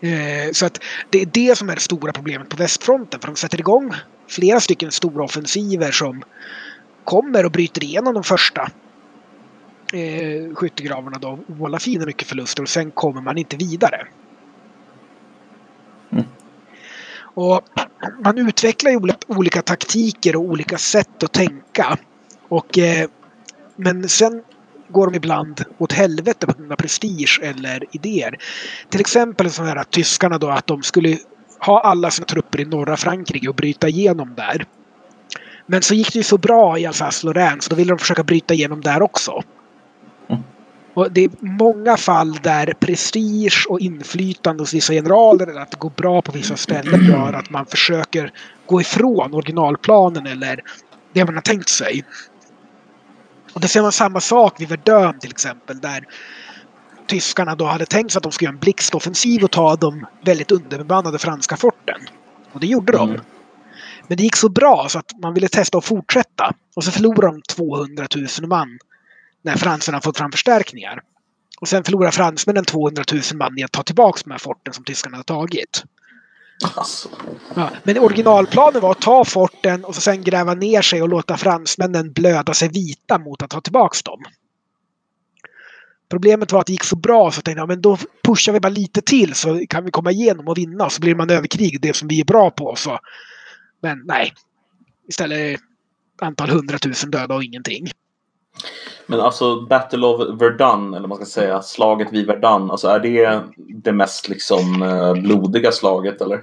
Eh, 0.00 0.52
så 0.52 0.66
att 0.66 0.80
det 1.10 1.22
är 1.22 1.26
det 1.26 1.58
som 1.58 1.70
är 1.70 1.74
det 1.74 1.80
stora 1.80 2.12
problemet 2.12 2.48
på 2.48 2.56
västfronten. 2.56 3.20
För 3.20 3.26
de 3.26 3.36
sätter 3.36 3.60
igång 3.60 3.94
flera 4.28 4.60
stycken 4.60 4.92
stora 4.92 5.24
offensiver 5.24 5.90
som 5.90 6.22
kommer 7.04 7.44
och 7.44 7.52
bryter 7.52 7.84
igenom 7.84 8.14
de 8.14 8.24
första 8.24 8.70
eh, 9.92 10.54
skyttegravarna 10.54 11.18
då. 11.18 11.38
Vållar 11.46 11.78
fienden 11.78 12.06
mycket 12.06 12.28
förluster 12.28 12.62
och 12.62 12.68
sen 12.68 12.90
kommer 12.90 13.20
man 13.20 13.38
inte 13.38 13.56
vidare. 13.56 14.06
Mm. 16.10 16.24
Och 17.20 17.62
man 18.24 18.38
utvecklar 18.38 18.90
ju 18.90 18.96
olika, 18.96 19.18
olika 19.26 19.62
taktiker 19.62 20.36
och 20.36 20.42
olika 20.42 20.78
sätt 20.78 21.22
att 21.22 21.32
tänka. 21.32 21.98
Och, 22.48 22.78
eh, 22.78 23.08
men 23.76 24.08
sen 24.08 24.42
går 24.88 25.06
de 25.06 25.16
ibland 25.16 25.64
åt 25.78 25.92
helvete 25.92 26.46
på 26.46 26.52
grund 26.52 26.72
av 26.72 26.76
prestige 26.76 27.40
eller 27.42 27.84
idéer. 27.92 28.38
Till 28.88 29.00
exempel 29.00 29.50
så 29.50 29.62
här 29.62 29.76
att 29.76 29.90
tyskarna 29.90 30.38
då 30.38 30.48
att 30.48 30.66
de 30.66 30.82
skulle 30.82 31.18
ha 31.60 31.80
alla 31.80 32.10
sina 32.10 32.26
trupper 32.26 32.60
i 32.60 32.64
norra 32.64 32.96
Frankrike 32.96 33.48
och 33.48 33.54
bryta 33.54 33.88
igenom 33.88 34.34
där. 34.34 34.64
Men 35.66 35.82
så 35.82 35.94
gick 35.94 36.12
det 36.12 36.18
ju 36.18 36.22
så 36.22 36.38
bra 36.38 36.78
i 36.78 36.86
Alsace-Lorraine 36.86 37.60
så 37.60 37.70
då 37.70 37.76
ville 37.76 37.92
de 37.92 37.98
försöka 37.98 38.22
bryta 38.22 38.54
igenom 38.54 38.80
där 38.80 39.02
också. 39.02 39.42
Och 40.98 41.12
det 41.12 41.24
är 41.24 41.30
många 41.40 41.96
fall 41.96 42.32
där 42.42 42.72
prestige 42.80 43.66
och 43.68 43.80
inflytande 43.80 44.62
hos 44.62 44.74
vissa 44.74 44.92
generaler 44.92 45.46
eller 45.46 45.60
att 45.60 45.70
det 45.70 45.76
går 45.78 45.92
bra 45.96 46.22
på 46.22 46.32
vissa 46.32 46.56
ställen 46.56 47.04
gör 47.04 47.32
att 47.32 47.50
man 47.50 47.66
försöker 47.66 48.32
gå 48.66 48.80
ifrån 48.80 49.34
originalplanen 49.34 50.26
eller 50.26 50.60
det 51.12 51.24
man 51.24 51.34
har 51.34 51.42
tänkt 51.42 51.68
sig. 51.68 52.04
Och 53.52 53.60
det 53.60 53.68
ser 53.68 53.82
man 53.82 53.92
samma 53.92 54.20
sak 54.20 54.60
vid 54.60 54.68
Verdun 54.68 55.18
till 55.18 55.30
exempel 55.30 55.80
där 55.80 56.04
tyskarna 57.06 57.54
då 57.54 57.64
hade 57.64 57.86
tänkt 57.86 58.12
sig 58.12 58.18
att 58.18 58.22
de 58.22 58.32
skulle 58.32 58.46
göra 58.46 58.54
en 58.54 58.60
blixtoffensiv 58.60 59.44
och 59.44 59.50
ta 59.50 59.76
de 59.76 60.06
väldigt 60.24 60.52
underbemannade 60.52 61.18
franska 61.18 61.56
forten. 61.56 62.00
Och 62.52 62.60
det 62.60 62.66
gjorde 62.66 62.92
de. 62.92 63.10
Mm. 63.10 63.20
Men 64.08 64.16
det 64.16 64.22
gick 64.22 64.36
så 64.36 64.48
bra 64.48 64.86
så 64.88 64.98
att 64.98 65.12
man 65.22 65.34
ville 65.34 65.48
testa 65.48 65.78
att 65.78 65.84
fortsätta. 65.84 66.52
Och 66.76 66.84
så 66.84 66.90
förlorade 66.90 67.26
de 67.26 67.42
200 67.42 68.06
000 68.40 68.48
man 68.48 68.78
när 69.42 69.56
fransarna 69.56 70.00
fått 70.00 70.18
fram 70.18 70.32
förstärkningar. 70.32 71.02
Och 71.60 71.68
sen 71.68 71.84
förlorar 71.84 72.10
fransmännen 72.10 72.64
200 72.64 73.04
000 73.12 73.22
man 73.34 73.58
i 73.58 73.64
att 73.64 73.72
ta 73.72 73.82
tillbaka 73.82 74.20
de 74.24 74.30
här 74.30 74.38
forten 74.38 74.74
som 74.74 74.84
tyskarna 74.84 75.16
hade 75.16 75.24
tagit. 75.24 75.84
Alltså. 76.74 77.08
Ja, 77.54 77.70
men 77.82 77.98
originalplanen 77.98 78.82
var 78.82 78.90
att 78.90 79.00
ta 79.00 79.24
forten 79.24 79.84
och 79.84 79.94
så 79.94 80.00
sen 80.00 80.22
gräva 80.22 80.54
ner 80.54 80.82
sig 80.82 81.02
och 81.02 81.08
låta 81.08 81.36
fransmännen 81.36 82.12
blöda 82.12 82.54
sig 82.54 82.68
vita 82.68 83.18
mot 83.18 83.42
att 83.42 83.50
ta 83.50 83.60
tillbaka 83.60 83.96
dem. 84.04 84.24
Problemet 86.08 86.52
var 86.52 86.60
att 86.60 86.66
det 86.66 86.72
gick 86.72 86.84
så 86.84 86.96
bra 86.96 87.30
så 87.30 87.42
tänkte 87.42 87.60
jag, 87.60 87.68
men 87.68 87.80
då 87.80 87.98
pushar 88.22 88.52
vi 88.52 88.60
bara 88.60 88.68
lite 88.68 89.02
till 89.02 89.34
så 89.34 89.66
kan 89.68 89.84
vi 89.84 89.90
komma 89.90 90.10
igenom 90.10 90.48
och 90.48 90.58
vinna. 90.58 90.90
Så 90.90 91.00
blir 91.00 91.14
man 91.14 91.30
överkrig, 91.30 91.80
det 91.80 91.96
som 91.96 92.08
vi 92.08 92.20
är 92.20 92.24
bra 92.24 92.50
på. 92.50 92.76
Så. 92.76 92.98
Men 93.82 94.02
nej. 94.04 94.32
Istället 95.08 95.60
antal 96.20 96.50
hundratusen 96.50 97.10
döda 97.10 97.34
och 97.34 97.44
ingenting. 97.44 97.90
Men 99.06 99.20
alltså 99.20 99.60
Battle 99.60 100.06
of 100.06 100.40
Verdun, 100.40 100.94
eller 100.94 101.08
man 101.08 101.16
ska 101.16 101.26
säga, 101.26 101.62
slaget 101.62 102.12
vid 102.12 102.26
Verdun, 102.26 102.70
alltså 102.70 102.88
är 102.88 103.00
det 103.00 103.42
det 103.56 103.92
mest 103.92 104.28
liksom 104.28 104.82
eh, 104.82 105.12
blodiga 105.12 105.72
slaget 105.72 106.20
eller? 106.20 106.40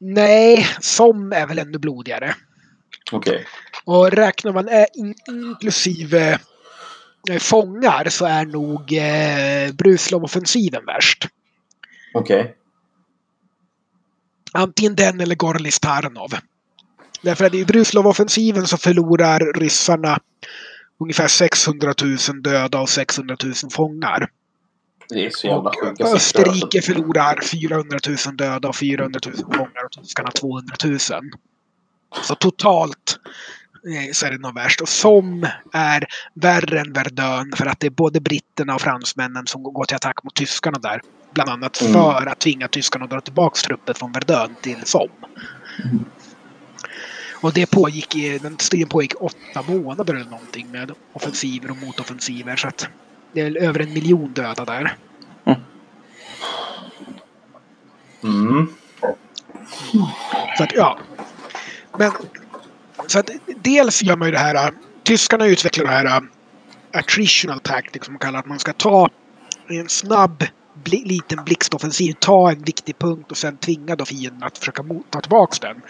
Nej, 0.00 0.66
som 0.80 1.32
är 1.32 1.46
väl 1.46 1.58
ännu 1.58 1.78
blodigare. 1.78 2.34
Okej. 3.12 3.46
Och 3.84 4.10
räknar 4.10 4.52
man 4.52 4.68
eh, 4.68 4.86
in, 4.94 5.14
inklusive 5.28 6.38
eh, 7.30 7.38
fångar 7.38 8.08
så 8.08 8.26
är 8.26 8.44
nog 8.44 8.92
eh, 8.92 9.74
Bruslov-offensiven 9.74 10.86
värst. 10.86 11.28
Okej. 12.14 12.56
Antingen 14.52 14.94
den 14.94 15.20
eller 15.20 15.34
Gorlis 15.34 15.80
Tarnov. 15.80 16.30
Därför 17.22 17.44
att 17.44 17.54
i 17.54 17.64
Bruslov-offensiven 17.64 18.66
så 18.66 18.76
förlorar 18.76 19.60
ryssarna 19.60 20.18
ungefär 21.04 21.28
600 21.28 21.94
000 22.02 22.42
döda 22.42 22.80
och 22.80 22.88
600 22.88 23.36
000 23.44 23.54
fångar. 23.70 24.28
Det 25.08 25.26
är 25.26 25.30
så 25.30 25.46
jävla 25.46 25.70
Och 25.70 25.74
sjuka 25.82 25.96
siffror. 26.04 26.16
Österrike 26.16 26.78
Alltså. 26.78 26.92
förlorar 26.92 27.40
400 27.42 27.98
000 28.26 28.36
döda 28.36 28.68
och 28.68 28.76
400 28.76 29.20
000 29.26 29.36
fångar 29.36 29.84
och 29.84 29.92
tyskarna 30.02 30.30
200 30.30 30.74
000. 30.84 30.98
Så 32.22 32.34
totalt 32.34 33.18
eh, 34.06 34.12
så 34.12 34.26
är 34.26 34.30
det 34.30 34.38
nog 34.38 34.54
värst. 34.54 34.80
Och 34.80 34.88
som 34.88 35.46
är 35.72 36.04
värre 36.34 36.80
än 36.80 36.92
Verdun 36.92 37.52
för 37.56 37.66
att 37.66 37.80
det 37.80 37.86
är 37.86 37.90
både 37.90 38.20
britterna 38.20 38.74
och 38.74 38.80
fransmännen 38.80 39.46
som 39.46 39.62
går 39.62 39.84
till 39.84 39.96
attack 39.96 40.24
mot 40.24 40.34
tyskarna 40.34 40.78
där. 40.78 41.00
Bland 41.34 41.50
annat 41.50 41.80
Mm. 41.80 41.92
för 41.92 42.26
att 42.26 42.38
tvinga 42.38 42.68
tyskarna 42.68 43.04
att 43.04 43.10
dra 43.10 43.20
tillbaka 43.20 43.60
trupper 43.66 43.94
från 43.94 44.12
Verdun 44.12 44.54
till 44.62 44.76
Somme. 44.84 45.10
Och 47.44 47.52
det 47.52 47.66
pågick 47.66 48.16
i, 48.16 48.38
den 48.38 48.58
striden 48.58 48.88
pågick 48.88 49.22
åtta 49.22 49.62
månader 49.68 50.14
eller 50.14 50.30
någonting 50.30 50.70
med 50.70 50.92
offensiver 51.12 51.70
och 51.70 51.76
motoffensiver. 51.76 52.56
Så 52.56 52.68
att 52.68 52.88
det 53.32 53.40
är 53.40 53.56
över 53.56 53.80
en 53.80 53.92
miljon 53.92 54.32
döda 54.32 54.64
där. 54.64 54.96
Mm. 58.22 58.68
Så 60.56 60.64
att, 60.64 60.72
ja. 60.74 60.98
Men 61.98 62.12
så 63.06 63.18
att 63.18 63.30
dels 63.56 64.02
gör 64.02 64.16
man 64.16 64.28
ju 64.28 64.32
det 64.32 64.38
här. 64.38 64.72
Tyskarna 65.02 65.46
utvecklar 65.46 65.84
det 65.84 65.90
här 65.90 66.06
äh, 66.06 66.20
attritional 66.92 67.60
tactic 67.60 68.04
som 68.04 68.14
man 68.14 68.18
kallar 68.18 68.38
att 68.38 68.46
man 68.46 68.58
ska 68.58 68.72
ta 68.72 69.08
en 69.68 69.88
snabb 69.88 70.44
bli, 70.74 71.04
liten 71.04 71.44
blixtoffensiv, 71.44 72.12
ta 72.12 72.50
en 72.50 72.62
viktig 72.62 72.98
punkt 72.98 73.30
och 73.30 73.36
sen 73.36 73.56
tvinga 73.56 73.96
då 73.96 74.04
fienden 74.04 74.42
att 74.42 74.58
försöka 74.58 74.82
mot, 74.82 75.10
ta 75.10 75.20
tillbaka 75.20 75.56
den. 75.60 75.82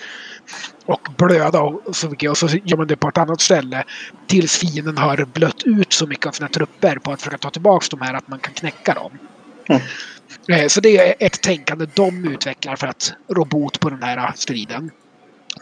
Och 0.86 1.09
blöda 1.18 1.61
och 1.61 1.97
så 1.97 2.09
mycket. 2.09 2.30
Och 2.30 2.38
så 2.38 2.47
gör 2.47 2.76
man 2.76 2.86
det 2.86 2.97
på 2.97 3.09
ett 3.09 3.18
annat 3.18 3.40
ställe 3.40 3.84
tills 4.26 4.59
fienden 4.59 4.99
har 4.99 5.24
blött 5.24 5.62
ut 5.64 5.92
så 5.92 6.07
mycket 6.07 6.26
av 6.26 6.32
sina 6.32 6.49
trupper 6.49 6.97
på 6.97 7.12
att 7.12 7.20
försöka 7.20 7.38
ta 7.38 7.51
tillbaka 7.51 7.86
de 7.90 8.01
här 8.01 8.14
att 8.14 8.28
man 8.28 8.38
kan 8.38 8.55
knäcka 8.55 8.95
dem. 8.95 9.18
Mm. 9.68 9.82
Eh, 10.49 10.68
Så 10.68 10.80
det 10.80 10.99
är 10.99 11.14
ett 11.26 11.42
tänkande 11.42 11.86
de 11.95 12.24
utvecklar 12.24 12.76
för 12.76 12.86
att 12.86 13.12
rå 13.28 13.45
bot 13.45 13.80
på 13.80 13.90
den 13.90 14.03
här 14.03 14.32
striden. 14.36 14.90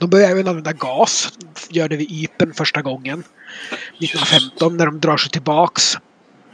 De 0.01 0.11
börjar 0.11 0.31
även 0.31 0.49
använda 0.49 0.73
gas. 0.73 1.33
Gör 1.69 1.89
det 1.89 1.97
vid 1.97 2.11
Ypen 2.11 2.55
första 2.55 2.83
gången. 2.83 3.25
1915 3.99 4.77
när 4.77 4.87
de 4.87 5.01
drar 5.01 5.17
sig 5.17 5.31
tillbaks. 5.31 5.99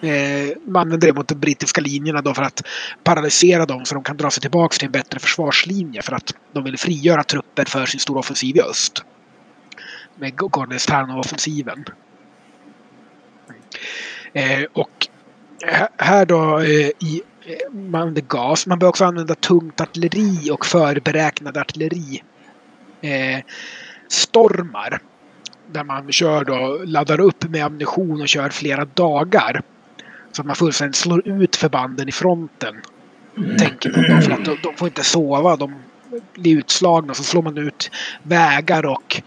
Eh, 0.00 0.56
man 0.66 0.82
använder 0.82 1.06
det 1.06 1.14
mot 1.14 1.28
de 1.28 1.34
brittiska 1.34 1.80
linjerna 1.80 2.22
då 2.22 2.34
för 2.34 2.42
att 2.42 2.62
paralysera 3.04 3.66
dem 3.66 3.84
så 3.84 3.94
de 3.94 4.04
kan 4.04 4.16
dra 4.16 4.30
sig 4.30 4.40
tillbaka 4.40 4.76
till 4.76 4.86
en 4.86 4.92
bättre 4.92 5.18
försvarslinje 5.18 6.02
för 6.02 6.12
att 6.12 6.34
de 6.52 6.64
vill 6.64 6.78
frigöra 6.78 7.24
trupper 7.24 7.64
för 7.64 7.86
sin 7.86 8.00
stora 8.00 8.18
offensiv 8.18 8.56
i 8.56 8.60
öst. 8.60 9.04
Med 10.14 10.34
Gornes-Tarnov-offensiven. 10.36 11.84
Eh, 14.32 14.62
och 14.72 15.08
här- 15.96 16.26
då 16.26 16.58
eh, 16.58 16.68
i 16.88 17.22
eh, 17.46 17.72
man 17.74 18.00
använder 18.00 18.22
gas. 18.22 18.66
Man 18.66 18.78
bör 18.78 18.88
också 18.88 19.04
använda 19.04 19.34
tungt 19.34 19.80
artilleri 19.80 20.50
och 20.50 20.66
förberäknad 20.66 21.56
artilleri. 21.56 22.22
Eh, 23.00 23.40
stormar. 24.08 25.00
Där 25.72 25.84
man 25.84 26.12
kör 26.12 26.44
då, 26.44 26.80
laddar 26.84 27.20
upp 27.20 27.44
med 27.48 27.64
ammunition 27.64 28.20
och 28.20 28.28
kör 28.28 28.50
flera 28.50 28.84
dagar. 28.84 29.62
Så 30.32 30.42
att 30.42 30.46
man 30.46 30.56
fullständigt 30.56 30.96
slår 30.96 31.28
ut 31.28 31.56
förbanden 31.56 32.08
i 32.08 32.12
fronten. 32.12 32.74
Tänker 33.58 34.10
man 34.10 34.22
för 34.22 34.30
att 34.30 34.44
de, 34.44 34.58
de 34.62 34.76
får 34.76 34.88
inte 34.88 35.04
sova. 35.04 35.56
De 35.56 35.74
blir 36.34 36.56
utslagna. 36.56 37.14
Så 37.14 37.22
slår 37.22 37.42
man 37.42 37.58
ut 37.58 37.90
vägar 38.22 38.86
och 38.86 39.22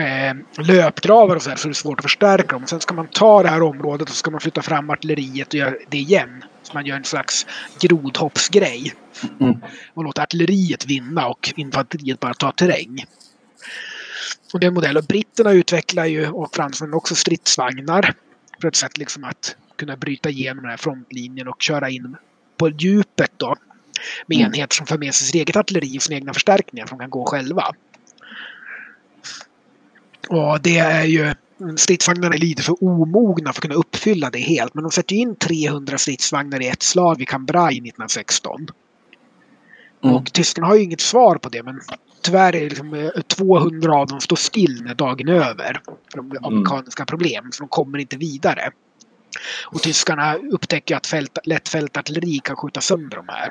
eh, 0.00 0.34
löpgravar 0.58 1.36
och 1.36 1.42
så 1.42 1.50
här 1.50 1.56
så 1.56 1.68
det 1.68 1.72
är 1.72 1.74
svårt 1.74 1.98
att 1.98 2.04
förstärka 2.04 2.52
dem. 2.52 2.66
Sen 2.66 2.80
ska 2.80 2.94
man 2.94 3.06
ta 3.06 3.42
det 3.42 3.48
här 3.48 3.62
området 3.62 4.02
och 4.02 4.08
så 4.08 4.14
ska 4.14 4.30
man 4.30 4.40
flytta 4.40 4.62
fram 4.62 4.90
artilleriet 4.90 5.48
och 5.48 5.54
göra 5.54 5.74
det 5.88 5.98
igen. 5.98 6.44
Så 6.62 6.74
man 6.74 6.86
gör 6.86 6.96
en 6.96 7.04
slags 7.04 7.46
grodhoppsgrej. 7.80 8.92
Mm. 9.40 9.60
Och 9.94 10.04
låter 10.04 10.22
artilleriet 10.22 10.86
vinna 10.86 11.28
och 11.28 11.52
infanteriet 11.56 12.20
bara 12.20 12.34
ta 12.34 12.52
terräng. 12.52 13.04
Och 14.52 14.60
det 14.60 14.66
är 14.66 14.68
en 14.68 14.74
modell. 14.74 14.96
Och 14.96 15.04
britterna 15.04 15.52
utvecklar 15.52 16.04
ju, 16.04 16.28
och 16.28 16.54
fransmännen 16.54 16.94
också, 16.94 17.14
stridsvagnar. 17.14 18.14
För 18.60 18.68
ett 18.68 18.76
sätt 18.76 18.98
liksom 18.98 19.24
att 19.24 19.56
kunna 19.82 19.96
bryta 19.96 20.30
igenom 20.30 20.62
den 20.62 20.70
här 20.70 20.76
frontlinjen 20.76 21.48
och 21.48 21.62
köra 21.62 21.90
in 21.90 22.16
på 22.56 22.68
djupet 22.68 23.32
då. 23.36 23.54
Med 24.26 24.38
Mm. 24.38 24.46
enheter 24.46 24.74
som 24.74 24.86
för 24.86 24.98
med 24.98 25.14
sig 25.14 25.26
sitt 25.26 25.34
eget 25.34 25.56
artilleri 25.56 25.98
och 25.98 26.02
sina 26.02 26.16
egna 26.16 26.32
förstärkningar 26.32 26.86
som 26.86 26.98
kan 26.98 27.10
gå 27.10 27.26
själva. 27.26 27.64
Och 30.28 30.60
det 30.62 30.78
är 30.78 31.04
ju 31.04 31.34
stridsvagnarna 31.76 32.34
är 32.34 32.38
lite 32.38 32.62
för 32.62 32.84
omogna 32.84 33.52
för 33.52 33.58
att 33.58 33.62
kunna 33.62 33.74
uppfylla 33.74 34.30
det 34.30 34.38
helt. 34.38 34.74
Men 34.74 34.84
de 34.84 34.90
sätter 34.90 35.16
in 35.16 35.36
300 35.36 35.98
stridsvagnar 35.98 36.62
i 36.62 36.68
ett 36.68 36.82
slag 36.82 37.18
vid 37.18 37.28
Cambrai 37.28 37.74
1916. 37.74 38.66
Mm. 40.04 40.16
Och 40.16 40.32
tyskarna 40.32 40.66
har 40.66 40.74
ju 40.74 40.82
inget 40.82 41.00
svar 41.00 41.36
på 41.36 41.48
det 41.48 41.62
men 41.62 41.80
tyvärr 42.22 42.56
är 42.56 42.70
liksom 42.70 42.94
eh, 42.94 43.10
200 43.26 43.94
av 43.94 44.06
dem 44.06 44.20
står 44.20 44.36
still 44.36 44.82
när 44.84 44.94
dagen 44.94 45.28
är 45.28 45.34
över. 45.34 45.80
För 46.12 46.16
de 46.16 46.30
har 46.30 46.52
amerikanska 46.52 47.04
problem 47.04 47.52
så 47.52 47.62
de 47.62 47.68
kommer 47.68 47.98
inte 47.98 48.16
vidare. 48.16 48.70
Och 49.64 49.82
tyskarna 49.82 50.34
upptäcker 50.34 50.96
att 50.96 51.06
fält, 51.06 51.38
lättfältartilleri 51.44 52.38
kan 52.38 52.56
skjuta 52.56 52.80
sönder 52.80 53.16
de 53.16 53.28
här. 53.28 53.50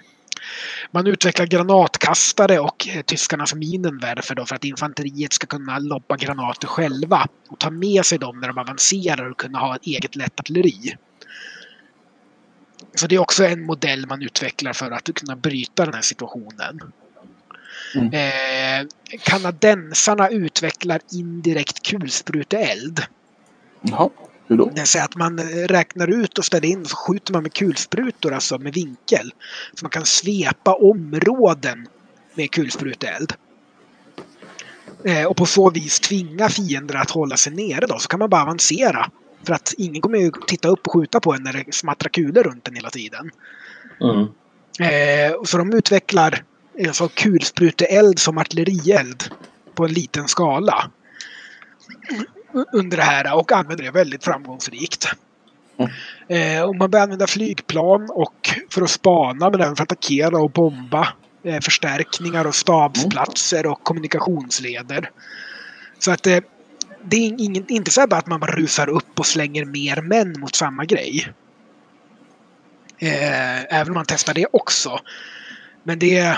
Man 0.91 1.07
utvecklar 1.07 1.45
granatkastare 1.45 2.59
och 2.59 2.87
eh, 2.87 3.01
tyskarnas 3.01 3.55
minenwerfer 3.55 4.35
då 4.35 4.45
för 4.45 4.55
att 4.55 4.63
infanteriet 4.63 5.33
ska 5.33 5.47
kunna 5.47 5.79
lobba 5.79 6.15
granater 6.15 6.67
själva 6.67 7.27
och 7.49 7.59
ta 7.59 7.69
med 7.69 8.05
sig 8.05 8.17
dem 8.17 8.39
när 8.39 8.47
de 8.47 8.57
avancerar 8.57 9.29
och 9.29 9.37
kunna 9.37 9.59
ha 9.59 9.75
ett 9.75 9.85
eget 9.85 10.15
lättartilleri. 10.15 10.95
Så 12.95 13.07
det 13.07 13.15
är 13.15 13.19
också 13.19 13.45
en 13.45 13.65
modell 13.65 14.07
man 14.07 14.21
utvecklar 14.21 14.73
för 14.73 14.91
att 14.91 15.09
kunna 15.15 15.35
bryta 15.35 15.85
den 15.85 15.93
här 15.93 16.01
situationen. 16.01 16.81
Mm. 17.95 18.13
Eh, 18.13 18.87
kanadensarna 19.23 20.29
utvecklar 20.29 20.99
indirekt 21.11 21.87
kulspruteeld. 21.87 23.05
Hur 24.51 24.57
då? 24.57 24.71
Det 24.75 24.85
säga 24.85 25.03
att 25.03 25.15
man 25.15 25.39
eh, 25.39 25.45
räknar 25.45 26.07
ut 26.07 26.37
och 26.37 26.45
ställer 26.45 26.67
in 26.67 26.81
och 26.81 26.89
så 26.89 26.95
skjuter 26.95 27.33
man 27.33 27.43
med 27.43 27.53
kulsprutor, 27.53 28.33
alltså 28.33 28.57
med 28.57 28.73
vinkel. 28.73 29.33
Så 29.73 29.85
man 29.85 29.89
kan 29.89 30.05
svepa 30.05 30.73
områden 30.73 31.87
med 32.33 32.51
kulspruteeld. 32.51 33.33
Eh, 35.03 35.25
och 35.25 35.37
på 35.37 35.45
så 35.45 35.69
vis 35.69 35.99
tvinga 35.99 36.49
fiender 36.49 36.95
att 36.95 37.11
hålla 37.11 37.37
sig 37.37 37.53
nere 37.53 37.85
då, 37.85 37.99
så 37.99 38.07
kan 38.07 38.19
man 38.19 38.29
bara 38.29 38.41
avancera. 38.41 39.11
För 39.43 39.53
att 39.53 39.73
ingen 39.77 40.01
kommer 40.01 40.17
ju 40.17 40.31
titta 40.47 40.67
upp 40.67 40.87
och 40.87 40.93
skjuta 40.93 41.19
på 41.19 41.33
en 41.33 41.43
när 41.43 41.53
det 41.53 41.75
smattrar 41.75 42.09
kulor 42.09 42.43
runt 42.43 42.67
en 42.67 42.75
hela 42.75 42.89
tiden. 42.89 43.31
Mm. 44.01 44.27
Eh, 44.79 45.43
så 45.43 45.57
de 45.57 45.73
utvecklar 45.73 46.43
alltså 46.87 47.09
kulspruteeld 47.13 48.19
som 48.19 48.37
artillerield 48.37 49.23
på 49.75 49.85
en 49.85 49.93
liten 49.93 50.27
skala. 50.27 50.91
Under 52.73 52.97
det 52.97 53.03
här 53.03 53.35
och 53.35 53.51
använder 53.51 53.83
det 53.83 53.91
väldigt 53.91 54.23
framgångsrikt. 54.23 55.07
Mm. 55.77 56.69
Och 56.69 56.75
man 56.75 56.91
börjar 56.91 57.03
använda 57.03 57.27
flygplan 57.27 58.09
och 58.09 58.49
för 58.69 58.81
att 58.81 58.89
spana 58.89 59.49
men 59.49 59.61
även 59.61 59.75
för 59.75 59.83
att 59.83 59.91
attackera 59.91 60.37
och 60.37 60.51
bomba 60.51 61.07
eh, 61.43 61.59
förstärkningar 61.59 62.47
och 62.47 62.55
stabsplatser 62.55 63.65
och 63.65 63.83
kommunikationsleder. 63.83 65.09
Så 65.99 66.11
att 66.11 66.27
eh, 66.27 66.39
det 67.03 67.17
är 67.17 67.27
ingen, 67.27 67.71
inte 67.71 67.91
så 67.91 68.07
bara 68.07 68.19
att 68.19 68.27
man 68.27 68.39
bara 68.39 68.51
rusar 68.51 68.89
upp 68.89 69.19
och 69.19 69.25
slänger 69.25 69.65
mer 69.65 70.01
män 70.01 70.39
mot 70.39 70.55
samma 70.55 70.85
grej. 70.85 71.33
Även 72.99 73.87
om 73.87 73.93
man 73.93 74.05
testar 74.07 74.33
det 74.33 74.47
också. 74.53 74.99
Men 75.83 75.99
det 75.99 76.17
är, 76.17 76.37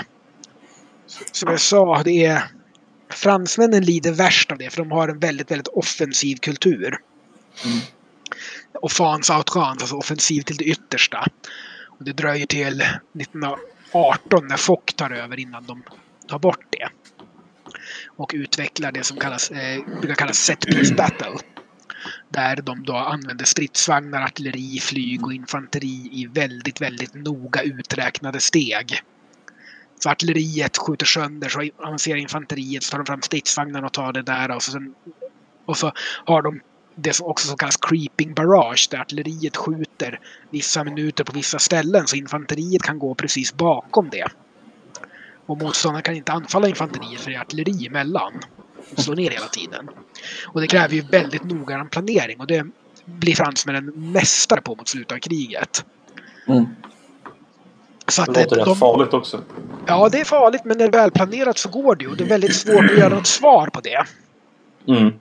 som 1.32 1.50
jag 1.50 1.60
sa, 1.60 2.02
det 2.02 2.24
är 2.24 2.42
fransmännen 3.10 3.84
lider 3.84 4.12
värst 4.12 4.52
av 4.52 4.58
det 4.58 4.70
för 4.70 4.78
de 4.82 4.90
har 4.90 5.08
en 5.08 5.18
väldigt, 5.18 5.50
väldigt 5.50 5.68
offensiv 5.68 6.36
kultur. 6.36 6.98
Mm. 7.64 7.78
Offense 8.72 9.34
outrance, 9.34 9.80
alltså 9.80 9.96
offensiv 9.96 10.42
till 10.42 10.56
det 10.56 10.64
yttersta. 10.64 11.26
Och 11.86 12.04
det 12.04 12.12
dröjer 12.12 12.46
till 12.46 12.80
1918 12.80 14.46
när 14.48 14.56
Fock 14.56 14.96
tar 14.96 15.10
över 15.10 15.38
innan 15.40 15.66
de 15.66 15.82
tar 16.28 16.38
bort 16.38 16.66
det. 16.70 16.88
Och 18.06 18.30
utvecklar 18.34 18.92
det 18.92 19.04
som 19.04 19.16
kallas, 19.16 19.50
eh, 19.50 19.84
brukar 20.00 20.14
kallas 20.14 20.38
set 20.38 20.60
piece 20.60 20.94
battle. 20.94 21.38
Där 22.28 22.56
de 22.56 22.82
då 22.82 22.96
använder 22.96 23.44
stridsvagnar, 23.44 24.22
artilleri, 24.22 24.78
flyg 24.80 25.24
och 25.24 25.32
infanteri 25.32 26.08
i 26.12 26.26
väldigt, 26.26 26.80
väldigt 26.80 27.14
noga 27.14 27.62
uträknade 27.62 28.40
steg. 28.40 29.00
Så 30.04 30.10
artilleriet 30.10 30.76
skjuter 30.76 31.06
sönder, 31.06 31.48
så 31.48 31.62
avancerar 31.78 32.16
infanteriet, 32.16 32.82
så 32.82 32.90
tar 32.90 32.98
de 32.98 33.06
fram 33.06 33.22
stridsvagnarna 33.22 33.86
och 33.86 33.92
tar 33.92 34.12
det 34.12 34.22
där. 34.22 34.50
Och 34.50 34.62
så, 34.62 34.70
sen, 34.70 34.94
och 35.64 35.76
så 35.76 35.92
har 36.24 36.42
de 36.42 36.60
det 36.94 37.12
som 37.12 37.26
också 37.26 37.48
som 37.48 37.56
kallas 37.56 37.76
creeping 37.76 38.34
barrage, 38.34 38.88
där 38.90 38.98
artilleriet 38.98 39.56
skjuter 39.56 40.20
vissa 40.50 40.84
minuter 40.84 41.24
på 41.24 41.32
vissa 41.32 41.58
ställen, 41.58 42.06
så 42.06 42.16
infanteriet 42.16 42.82
kan 42.82 42.98
gå 42.98 43.14
precis 43.14 43.54
bakom 43.54 44.10
det. 44.10 44.26
Och 45.46 45.58
motståndaren 45.58 46.02
kan 46.02 46.14
inte 46.14 46.32
anfalla 46.32 46.68
infanteriet 46.68 47.20
för 47.20 47.30
det 47.30 47.36
är 47.36 47.40
artilleri 47.40 47.86
emellan. 47.86 48.32
Och 48.96 49.02
slår 49.02 49.16
ner 49.16 49.30
hela 49.30 49.48
tiden. 49.48 49.90
Och 50.46 50.60
det 50.60 50.66
kräver 50.66 50.94
ju 50.94 51.00
väldigt 51.00 51.44
noggrann 51.44 51.88
planering 51.88 52.40
och 52.40 52.46
det 52.46 52.66
blir 53.04 53.34
fransmännen 53.34 54.12
mästare 54.12 54.60
på 54.60 54.74
mot 54.74 54.88
slutet 54.88 55.12
av 55.12 55.18
kriget. 55.18 55.84
Mm. 56.46 56.66
Så 58.08 58.22
Det 58.24 58.30
att 58.30 58.36
låter 58.36 58.56
de, 58.56 58.70
rätt 58.70 58.78
farligt 58.78 59.14
också. 59.14 59.42
Ja, 59.86 60.08
det 60.08 60.20
är 60.20 60.24
farligt 60.24 60.64
men 60.64 60.78
när 60.78 60.88
det 60.88 60.98
är 60.98 61.02
välplanerat 61.02 61.58
så 61.58 61.68
går 61.68 61.96
det 61.96 62.04
ju. 62.04 62.14
Det 62.14 62.24
är 62.24 62.28
väldigt 62.28 62.56
svårt 62.56 62.90
att 62.90 62.98
göra 62.98 63.14
något 63.14 63.26
svar 63.26 63.66
på 63.66 63.80
det. 63.80 64.04
Mm. 64.88 65.12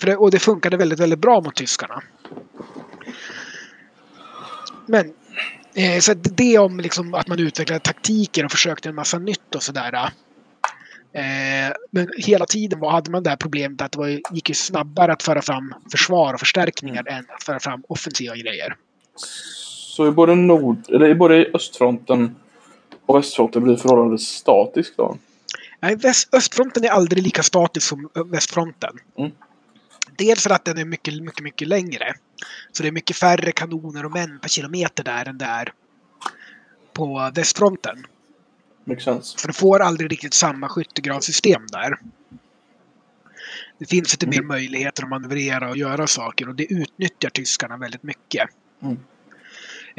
För 0.00 0.06
det, 0.06 0.16
och 0.16 0.30
det 0.30 0.38
funkade 0.38 0.76
väldigt, 0.76 1.00
väldigt 1.00 1.18
bra 1.18 1.40
mot 1.40 1.54
tyskarna. 1.54 2.02
Men 4.86 5.12
eh, 5.74 6.00
så 6.00 6.14
det 6.14 6.58
om 6.58 6.80
liksom 6.80 7.14
att 7.14 7.28
man 7.28 7.38
utvecklade 7.38 7.80
taktiker 7.80 8.44
och 8.44 8.50
försökte 8.50 8.88
en 8.88 8.94
massa 8.94 9.18
nytt 9.18 9.54
och 9.54 9.62
sådär. 9.62 10.10
Eh, 11.12 11.72
men 11.90 12.08
hela 12.16 12.46
tiden 12.46 12.80
var, 12.80 12.90
hade 12.90 13.10
man 13.10 13.22
det 13.22 13.30
här 13.30 13.36
problemet 13.36 13.82
att 13.82 13.92
det 13.92 13.98
var, 13.98 14.08
gick 14.08 14.48
ju 14.48 14.54
snabbare 14.54 15.12
att 15.12 15.22
föra 15.22 15.42
fram 15.42 15.74
försvar 15.90 16.34
och 16.34 16.40
förstärkningar 16.40 17.08
än 17.08 17.24
att 17.28 17.42
föra 17.42 17.60
fram 17.60 17.82
offensiva 17.88 18.36
grejer. 18.36 18.76
Så 19.98 20.08
i 20.08 20.10
både, 20.10 20.34
nord, 20.34 20.78
eller 20.88 21.08
i 21.08 21.14
både 21.14 21.50
östfronten 21.54 22.36
och 23.06 23.16
västfronten 23.16 23.62
blir 23.62 23.76
förhållandevis 23.76 24.28
statisk 24.28 24.96
då? 24.96 25.16
Nej, 25.80 25.96
väst, 25.96 26.34
östfronten 26.34 26.84
är 26.84 26.88
aldrig 26.88 27.22
lika 27.22 27.42
statisk 27.42 27.86
som 27.86 28.08
västfronten. 28.26 28.96
Mm. 29.18 29.30
Dels 30.16 30.42
för 30.42 30.50
att 30.50 30.64
den 30.64 30.78
är 30.78 30.84
mycket, 30.84 31.22
mycket, 31.22 31.42
mycket 31.42 31.68
längre. 31.68 32.14
Så 32.72 32.82
det 32.82 32.88
är 32.88 32.92
mycket 32.92 33.16
färre 33.16 33.52
kanoner 33.52 34.04
och 34.04 34.12
män 34.12 34.38
per 34.42 34.48
kilometer 34.48 35.04
där 35.04 35.28
än 35.28 35.38
där 35.38 35.72
på 36.92 37.30
västfronten. 37.34 38.06
Makes 38.84 39.04
sense. 39.04 39.38
Så 39.38 39.46
du 39.46 39.52
får 39.52 39.80
aldrig 39.80 40.12
riktigt 40.12 40.34
samma 40.34 40.68
skyttegravssystem 40.68 41.62
där. 41.72 41.98
Det 43.78 43.86
finns 43.86 44.12
lite 44.12 44.26
mer 44.26 44.42
möjligheter 44.42 45.02
att 45.02 45.08
manövrera 45.08 45.70
och 45.70 45.76
göra 45.76 46.06
saker 46.06 46.48
och 46.48 46.54
det 46.54 46.72
utnyttjar 46.72 47.30
tyskarna 47.30 47.76
väldigt 47.76 48.02
mycket. 48.02 48.48
Mm. 48.82 48.98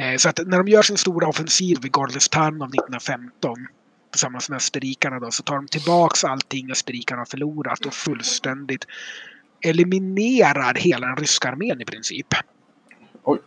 Eh, 0.00 0.16
Så 0.16 0.28
att 0.28 0.40
när 0.46 0.58
de 0.58 0.68
gör 0.68 0.82
sin 0.82 0.96
stora 0.96 1.28
offensiv 1.28 1.78
vid 1.82 1.92
Gorlestan 1.92 2.62
av 2.62 2.68
1915 2.68 3.56
tillsammans 4.10 4.48
med 4.48 4.56
österrikarna 4.56 5.20
då, 5.20 5.30
så 5.30 5.42
tar 5.42 5.54
de 5.54 5.66
tillbaks 5.66 6.24
allting 6.24 6.70
österrikarna 6.70 7.20
har 7.20 7.26
förlorat 7.26 7.86
och 7.86 7.94
fullständigt 7.94 8.86
eliminerar 9.64 10.74
hela 10.74 11.06
den 11.06 11.16
ryska 11.16 11.48
armén 11.48 11.80
i 11.80 11.84
princip. 11.84 12.26
Oj. 13.24 13.38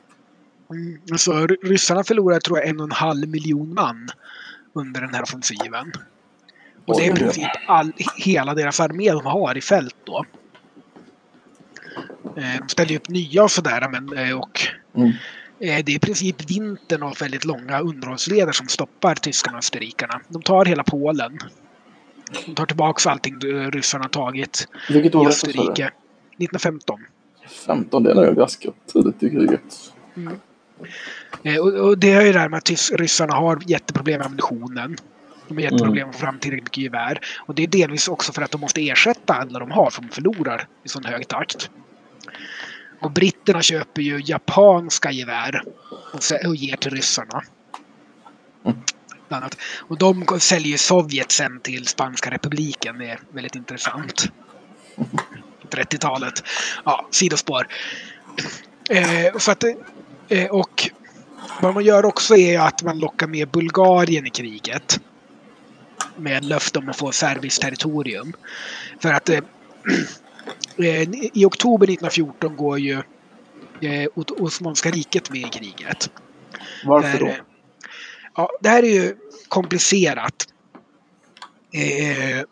Mm, 0.69 1.01
alltså, 1.11 1.31
ry- 1.47 1.57
ryssarna 1.63 2.03
förlorar 2.03 2.39
tror 2.39 2.59
jag 2.59 2.67
en 2.67 2.79
och 2.79 2.85
en 2.85 2.91
halv 2.91 3.27
miljon 3.29 3.73
man 3.73 4.09
under 4.73 5.01
den 5.01 5.13
här 5.13 5.21
offensiven. 5.23 5.91
Och 6.85 6.99
det 6.99 7.07
är 7.07 7.11
i 7.11 7.15
princip 7.15 7.49
all, 7.67 7.93
hela 8.17 8.53
deras 8.53 8.79
armé 8.79 9.11
de 9.11 9.25
har 9.25 9.57
i 9.57 9.61
fält 9.61 9.95
då. 10.03 10.25
Eh, 12.37 12.59
De 12.61 12.69
ställer 12.69 12.91
ju 12.91 12.97
upp 12.97 13.09
nya 13.09 13.43
och 13.43 13.51
sådär 13.51 13.89
men 13.91 14.17
eh, 14.17 14.37
och 14.37 14.59
Mm. 14.95 15.11
Eh, 15.63 15.83
det 15.85 15.91
är 15.91 15.95
i 15.95 15.99
princip 15.99 16.49
vintern 16.51 17.03
och 17.03 17.21
väldigt 17.21 17.45
långa 17.45 17.79
underhållsleder 17.79 18.51
som 18.51 18.67
stoppar 18.67 19.15
tyskarna 19.15 19.57
och 19.57 19.59
österrikarna. 19.59 20.21
De 20.27 20.41
tar 20.41 20.65
hela 20.65 20.83
Polen. 20.83 21.37
De 22.45 22.55
tar 22.55 22.65
tillbaka 22.65 23.09
allting 23.09 23.39
ryssarna 23.71 24.09
tagit 24.09 24.67
Vilket 24.89 25.13
i 25.13 25.17
år 25.17 25.23
du? 25.23 25.29
Österrike. 25.29 25.91
1915. 26.37 26.99
15, 27.67 28.03
det 28.03 28.11
är 28.11 28.15
nog 28.15 28.35
ganska 28.35 28.69
tidigt 28.93 29.23
i 29.23 29.29
kriget. 29.29 29.61
Eh, 31.43 31.57
Och, 31.57 31.97
det 31.97 32.11
är 32.11 32.21
ju 32.21 32.33
det 32.33 32.39
här 32.39 32.49
med 32.49 32.57
att 32.57 32.91
ryssarna 32.91 33.33
har 33.33 33.59
jätteproblem 33.67 34.17
med 34.17 34.25
ammunitionen. 34.25 34.97
De 35.47 35.53
har 35.53 35.61
jätteproblem 35.61 36.07
med 36.07 36.09
att 36.09 36.15
få 36.15 36.25
fram 36.25 36.39
tillräckligt 36.39 36.65
mycket 36.65 36.83
gevär. 36.83 37.19
Och 37.39 37.55
det 37.55 37.63
är 37.63 37.67
delvis 37.67 38.07
också 38.07 38.33
för 38.33 38.41
att 38.41 38.51
de 38.51 38.61
måste 38.61 38.89
ersätta 38.89 39.33
alla 39.33 39.59
de 39.59 39.71
har 39.71 39.89
för 39.89 40.01
de 40.01 40.09
förlorar 40.09 40.67
i 40.83 40.89
sån 40.89 41.05
hög 41.05 41.27
takt. 41.27 41.69
Och 43.03 43.11
britterna 43.11 43.61
köper 43.61 44.01
ju 44.01 44.21
japanska 44.25 45.11
gevär 45.11 45.63
och, 46.45 46.55
ger 46.55 46.75
till 46.75 46.91
ryssarna. 46.91 47.43
Mm. 48.65 48.77
Och 49.87 49.97
de 49.97 50.39
säljer 50.39 50.71
ju 50.71 50.77
Sovjet 50.77 51.31
sen 51.31 51.59
till 51.59 51.87
Spanska 51.87 52.31
republiken. 52.31 52.97
Det 52.97 53.09
är 53.09 53.19
väldigt 53.31 53.55
intressant. 53.55 54.31
30-talet. 55.69 56.43
Ja, 56.85 57.07
sidospår. 57.11 57.67
Eh, 58.89 59.37
så 59.37 59.51
att 59.51 59.63
Eh, 60.29 60.49
och 60.49 60.89
vad 61.61 61.73
man 61.73 61.83
gör 61.83 62.05
också 62.05 62.35
är 62.35 62.59
att 62.59 62.83
man 62.83 62.99
lockar 62.99 63.27
med 63.27 63.49
Bulgarien 63.49 64.27
i 64.27 64.29
kriget. 64.29 64.99
Med 66.17 66.45
löfte 66.45 66.79
om 66.79 66.89
att 66.89 66.97
få 66.97 67.11
serbiskt 67.11 67.61
territorium. 67.61 68.33
För 68.99 69.13
att 69.13 69.29
eh 69.29 69.39
i 71.33 71.45
oktober 71.45 71.85
1914 71.85 72.55
går 72.55 72.79
ju 72.79 73.01
eh, 73.81 74.07
Osmanska 74.15 74.91
riket 74.91 75.29
med 75.29 75.41
i 75.41 75.49
kriget. 75.49 76.09
Varför 76.85 77.19
då? 77.19 77.25
Där, 77.25 77.43
ja, 78.35 78.49
det 78.61 78.69
här 78.69 78.83
är 78.83 79.03
ju 79.03 79.15
komplicerat. 79.47 80.47
Eh, 81.73 82.45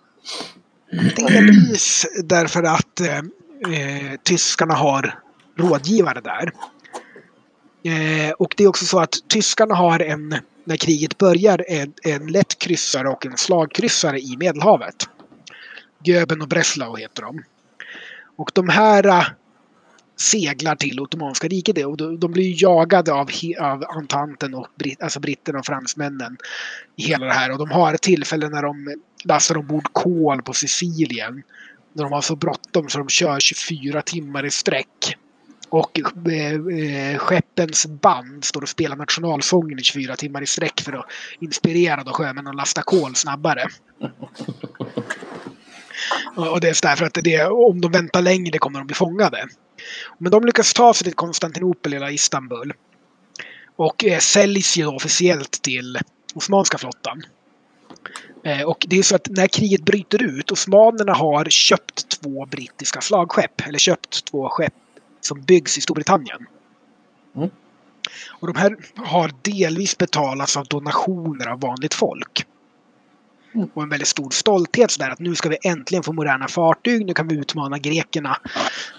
delvis 1.16 2.08
därför 2.24 2.64
att 2.64 3.00
eh, 3.00 3.18
eh, 3.18 4.20
tyskarna 4.24 4.74
har 4.74 5.20
rådgivare 5.58 6.22
där. 6.22 6.52
Eh, 7.84 8.32
och 8.32 8.54
det 8.58 8.64
är 8.64 8.68
också 8.68 8.86
så 8.86 9.00
att 9.00 9.16
tyskarna 9.28 9.76
har 9.76 10.00
en, 10.00 10.36
när 10.64 10.78
kriget 10.78 11.18
börjar, 11.18 11.66
en, 11.68 11.94
en 12.04 12.28
lätt 12.28 12.60
kryssare 12.60 13.10
och 13.10 13.26
en 13.26 13.38
slagkryssare 13.38 14.20
i 14.20 14.38
Medelhavet. 14.38 15.10
Göben 16.04 16.42
och 16.42 16.48
Breslau 16.48 16.98
heter 16.98 17.22
de. 17.22 17.44
Och 18.36 18.52
de 18.54 18.70
här 18.70 19.08
äh, 19.08 19.26
seglar 20.22 20.76
till 20.76 21.00
Ottomanska 21.00 21.48
riket 21.48 21.86
och 21.86 22.20
de, 22.20 22.32
blir 22.32 22.64
jagade 22.64 23.14
av, 23.14 23.30
av 23.60 23.84
Antanten 23.90 24.54
och 24.54 24.68
Brit, 24.80 25.02
alltså 25.02 25.20
britterna 25.20 25.60
och 25.60 25.66
fransmännen 25.66 26.38
i 26.96 27.04
hela 27.04 27.26
det 27.26 27.34
här. 27.34 27.52
Och 27.52 27.58
de 27.58 27.72
har 27.72 27.98
tillfällen 27.98 28.52
när 28.52 28.62
de 28.62 28.96
lastar 29.24 29.58
ombord 29.58 29.94
kol 29.94 30.42
på 30.42 30.54
Sicilien. 30.54 31.44
När 31.94 32.04
de 32.04 32.14
har 32.14 32.22
så 32.22 32.36
bråttom 32.36 32.90
så 32.90 32.98
de 32.98 33.10
kör 33.10 33.40
24 33.40 34.02
timmar 34.02 34.46
i 34.46 34.52
sträck. 34.52 35.18
Och 35.70 36.00
eh, 36.00 36.54
eh, 36.54 37.18
skeppens 37.18 37.86
band 37.86 38.44
står 38.44 38.62
och 38.62 38.70
spelar 38.70 38.96
nationalsången 38.96 39.80
i 39.80 39.84
24 39.84 40.16
timmar 40.16 40.42
i 40.42 40.46
sträck 40.46 40.82
för 40.82 40.94
att 40.94 41.06
inspirera 41.40 42.04
då 42.04 42.12
sjömännen 42.12 42.48
att 42.48 42.56
lasta 42.56 42.82
kol 42.82 43.16
snabbare. 43.16 43.68
och 46.36 46.62
det 46.62 46.70
är 46.70 46.82
därför 46.82 47.06
att 47.06 47.14
det, 47.14 47.45
om 47.45 47.82
de 47.82 47.91
väntar 47.91 48.22
längre 48.22 48.58
kommer 48.58 48.80
de 48.80 48.88
bli 48.88 48.95
fångade. 48.95 49.47
Men 50.18 50.32
de 50.32 50.45
lyckas 50.45 50.74
ta 50.74 50.93
sig 50.93 51.06
till 51.06 51.14
Konstantinopel 51.14 51.93
eller 51.93 52.10
Istanbul. 52.10 52.74
Och 53.76 54.06
eh, 54.06 54.20
säljs 54.20 54.78
ju 54.78 54.86
officiellt 54.88 55.52
till 55.52 55.97
Osmanska 56.34 56.78
flottan. 56.78 57.24
Eh, 58.43 58.62
och 58.62 58.86
det 58.89 58.99
är 58.99 59.04
så 59.04 59.16
att 59.16 59.28
när 59.30 59.47
kriget 59.47 59.86
bryter 59.86 60.24
ut, 60.24 60.52
osmanerna 60.52 61.14
har 61.14 61.45
köpt 61.45 62.22
två 62.22 62.45
brittiska 62.45 63.02
slagskepp, 63.02 63.68
eller 63.68 63.80
köpt 63.80 64.26
två 64.26 64.49
skepp 64.49 64.74
som 65.22 65.41
byggs 65.41 65.78
i 65.78 65.82
Storbritannien. 65.82 66.47
Mm. 67.36 67.49
Och 68.30 68.47
de 68.47 68.56
här 68.60 68.78
har 68.95 69.32
delvis 69.41 69.97
betalats 69.97 70.58
av 70.58 70.66
donationer 70.66 71.47
av 71.47 71.60
vanligt 71.60 71.93
folk. 71.93 72.45
Och 73.74 73.84
en 73.84 73.89
väldigt 73.89 74.08
stor 74.08 74.30
stolthet 74.30 74.91
sådär 74.91 75.10
att 75.10 75.20
nu 75.20 75.36
ska 75.36 75.49
vi 75.49 75.58
äntligen 75.64 76.04
få 76.04 76.14
moderna 76.14 76.47
fartyg, 76.47 77.06
nu 77.06 77.14
kan 77.14 77.28
vi 77.28 77.36
utmana 77.36 77.78
grekerna. 77.78 78.38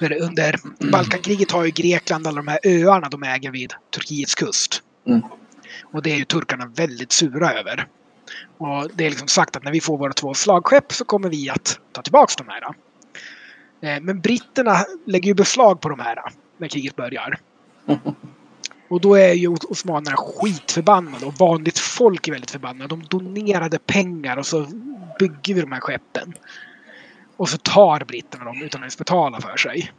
Under 0.00 0.56
Balkankriget 0.90 1.50
har 1.50 1.64
ju 1.64 1.70
Grekland 1.70 2.26
alla 2.26 2.36
de 2.36 2.48
här 2.48 2.58
öarna 2.64 3.08
de 3.08 3.22
äger 3.22 3.50
vid 3.50 3.72
Turkiets 3.94 4.34
kust. 4.34 4.82
Mm. 5.06 5.22
Och 5.82 6.02
det 6.02 6.12
är 6.12 6.16
ju 6.16 6.24
turkarna 6.24 6.66
väldigt 6.66 7.12
sura 7.12 7.52
över. 7.52 7.86
Och 8.58 8.90
det 8.94 9.06
är 9.06 9.10
liksom 9.10 9.28
sagt 9.28 9.56
att 9.56 9.64
när 9.64 9.72
vi 9.72 9.80
får 9.80 9.98
våra 9.98 10.12
två 10.12 10.34
slagskepp 10.34 10.92
så 10.92 11.04
kommer 11.04 11.28
vi 11.28 11.50
att 11.50 11.78
ta 11.92 12.02
tillbaka 12.02 12.44
de 12.44 12.48
här. 12.48 12.64
Eh, 13.82 14.00
men 14.02 14.20
britterna 14.20 14.84
lägger 15.06 15.28
ju 15.28 15.34
beslag 15.34 15.80
på 15.80 15.88
de 15.88 16.00
här 16.00 16.18
när 16.58 16.68
kriget 16.68 16.96
börjar. 16.96 17.38
Och 18.92 19.00
då 19.00 19.14
är 19.14 19.32
ju 19.32 19.48
osmanerna 19.48 20.16
skitförbannade 20.16 21.26
och 21.26 21.34
vanligt 21.38 21.78
folk 21.78 22.28
är 22.28 22.32
väldigt 22.32 22.50
förbannade. 22.50 22.88
De 22.88 23.02
donerade 23.02 23.78
pengar 23.78 24.36
och 24.36 24.46
så 24.46 24.66
bygger 25.18 25.54
vi 25.54 25.60
de 25.60 25.72
här 25.72 25.80
skeppen. 25.80 26.34
Och 27.36 27.48
så 27.48 27.56
tar 27.56 28.04
britterna 28.04 28.44
dem 28.44 28.62
utan 28.62 28.80
att 28.80 28.84
ens 28.84 28.98
betala 28.98 29.40
för 29.40 29.56
sig. 29.56 29.92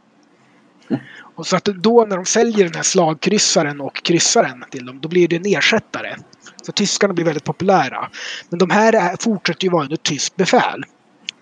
Och 1.18 1.46
så 1.46 1.56
att 1.56 1.64
då 1.64 2.04
när 2.08 2.16
de 2.16 2.24
säljer 2.24 2.64
den 2.64 2.74
här 2.74 2.82
slagkryssaren 2.82 3.80
och 3.80 4.02
kryssaren 4.02 4.64
till 4.70 4.86
dem, 4.86 5.00
då 5.00 5.08
blir 5.08 5.28
det 5.28 5.36
en 5.36 5.46
ersättare. 5.46 6.16
Så 6.62 6.72
tyskarna 6.72 7.14
blir 7.14 7.24
väldigt 7.24 7.44
populära. 7.44 8.10
Men 8.48 8.58
de 8.58 8.70
här 8.70 8.92
är, 8.92 9.16
fortsätter 9.20 9.64
ju 9.64 9.70
vara 9.70 9.82
under 9.82 9.96
tyskt 9.96 10.36
befäl. 10.36 10.84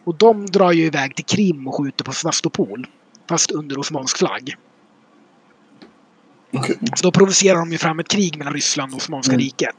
Och 0.04 0.14
de 0.14 0.46
drar 0.46 0.72
ju 0.72 0.84
iväg 0.84 1.14
till 1.14 1.24
Krim 1.24 1.68
och 1.68 1.74
skjuter 1.74 2.04
på 2.04 2.12
Svastopol. 2.12 2.86
Fast 3.28 3.50
under 3.50 3.78
osmansk 3.78 4.18
flagg. 4.18 4.56
Okay. 6.52 6.76
Så 6.96 7.02
då 7.02 7.12
provocerar 7.12 7.58
de 7.58 7.72
ju 7.72 7.78
fram 7.78 7.98
ett 7.98 8.08
krig 8.08 8.38
mellan 8.38 8.52
Ryssland 8.52 8.92
och 8.92 8.98
Osmanska 8.98 9.32
mm. 9.32 9.44
riket. 9.44 9.76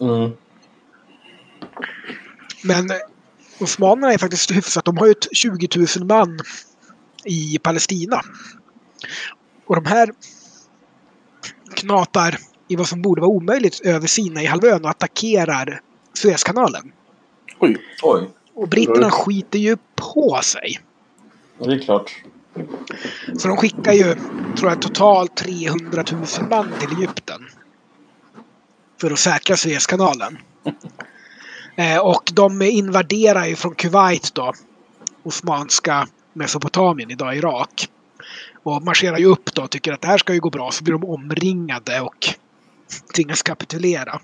Mm. 0.00 0.30
Men 2.62 2.90
eh, 2.90 2.96
osmanerna 3.60 4.12
är 4.12 4.18
faktiskt 4.18 4.50
hyfsat. 4.50 4.84
De 4.84 4.96
har 4.96 5.06
ju 5.06 5.12
ett 5.12 5.28
20 5.32 5.68
000 5.96 6.06
man 6.06 6.38
i 7.24 7.58
Palestina. 7.58 8.20
Och 9.66 9.74
de 9.74 9.86
här 9.86 10.10
knatar 11.74 12.38
i 12.68 12.76
vad 12.76 12.88
som 12.88 13.02
borde 13.02 13.20
vara 13.20 13.30
omöjligt 13.30 13.80
över 13.80 14.06
Sinai-halvön 14.06 14.84
och 14.84 14.90
attackerar 14.90 15.80
Suezkanalen. 16.12 16.92
Oj. 17.58 17.76
Oj. 18.02 18.28
Och 18.54 18.68
britterna 18.68 19.10
skiter 19.10 19.58
ju 19.58 19.76
på 19.96 20.40
sig. 20.42 20.80
Ja, 21.58 21.66
det 21.66 21.74
är 21.74 21.78
klart. 21.78 22.22
Så 23.38 23.48
de 23.48 23.56
skickar 23.56 23.92
ju, 23.92 24.14
tror 24.56 24.70
jag, 24.70 24.82
totalt 24.82 25.36
300 25.36 26.04
000 26.12 26.24
man 26.50 26.72
till 26.80 26.98
Egypten. 26.98 27.48
För 29.00 29.10
att 29.10 29.18
säkra 29.18 29.56
Suezkanalen. 29.56 30.38
eh, 31.76 31.98
och 31.98 32.30
de 32.32 32.62
invaderar 32.62 33.46
ju 33.46 33.56
från 33.56 33.74
Kuwait 33.74 34.34
då. 34.34 34.52
Osmanska 35.22 36.08
Mesopotamien, 36.32 37.10
idag 37.10 37.36
Irak. 37.36 37.88
Och 38.62 38.82
marscherar 38.82 39.18
ju 39.18 39.26
upp 39.26 39.54
då 39.54 39.62
och 39.62 39.70
tycker 39.70 39.92
att 39.92 40.00
det 40.00 40.08
här 40.08 40.18
ska 40.18 40.34
ju 40.34 40.40
gå 40.40 40.50
bra. 40.50 40.70
Så 40.70 40.84
blir 40.84 40.92
de 40.92 41.04
omringade 41.04 42.00
och 42.00 42.28
tvingas 43.16 43.42
kapitulera. 43.42 44.20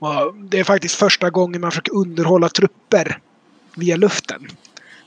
Och 0.00 0.34
det 0.34 0.60
är 0.60 0.64
faktiskt 0.64 0.94
första 0.94 1.30
gången 1.30 1.60
man 1.60 1.70
försöker 1.70 1.94
underhålla 1.94 2.48
trupper 2.48 3.18
via 3.76 3.96
luften. 3.96 4.48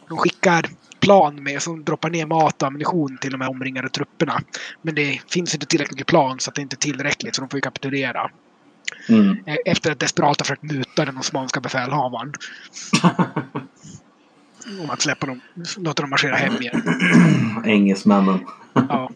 De 0.08 0.18
skickar 0.18 0.70
plan 1.00 1.44
med 1.44 1.62
som 1.62 1.84
droppar 1.84 2.10
ner 2.10 2.26
mat 2.26 2.62
och 2.62 2.68
ammunition 2.68 3.18
till 3.22 3.32
de 3.32 3.42
här 3.42 3.50
omringade 3.50 3.90
trupperna. 3.90 4.42
Men 4.82 4.96
det 4.96 5.22
finns 5.28 5.54
inte 5.54 5.66
tillräckligt 5.66 5.96
mycket 5.96 6.08
plan 6.08 6.40
så 6.40 6.50
att 6.50 6.56
det 6.56 6.62
inte 6.62 6.74
är 6.74 6.78
tillräckligt 6.78 7.36
så 7.36 7.42
de 7.42 7.50
får 7.50 7.58
ju 7.58 7.62
kapitulera. 7.62 8.32
Mm. 9.10 9.38
E- 9.46 9.58
efter 9.66 9.92
att 9.92 10.00
desperat 10.00 10.40
ha 10.40 10.46
försökt 10.46 10.64
muta 10.64 11.06
den 11.06 11.18
osmanska 11.18 11.60
befälhavaren. 11.60 12.34
Om 14.82 14.90
att 14.90 15.02
släppa 15.02 15.26
dem, 15.26 15.42
låta 15.78 16.04
dem 16.04 16.10
marschera 16.10 16.36
hem 16.36 16.62
igen. 16.62 16.84
Engelsmännen. 17.66 18.40
ja. 18.74 19.10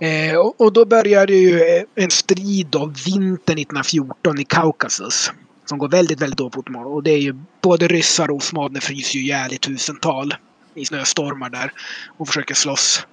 Eh, 0.00 0.36
och, 0.36 0.60
och, 0.60 0.72
då 0.72 0.84
började 0.84 1.34
ju 1.34 1.60
eh, 1.60 1.84
en 1.94 2.10
strid 2.10 2.66
då, 2.66 2.86
vintern 2.86 3.58
1914 3.58 4.40
i 4.40 4.44
Kaukasus. 4.44 5.32
Som 5.64 5.78
går 5.78 5.88
väldigt, 5.88 6.20
väldigt 6.22 6.38
dåligt 6.38 6.68
mot 6.68 6.86
Och 6.86 7.02
det 7.02 7.10
är 7.10 7.18
ju 7.18 7.34
både 7.62 7.88
ryssar 7.88 8.30
och 8.30 8.36
osmaner 8.36 8.80
fryser 8.80 9.18
ju 9.18 9.24
ihjäl 9.24 9.52
i 9.52 9.58
tusental 9.58 10.34
i 10.74 10.84
snöstormar 10.84 11.50
där 11.50 11.72
och 12.16 12.26
försöker 12.28 12.54
slåss. 12.54 13.06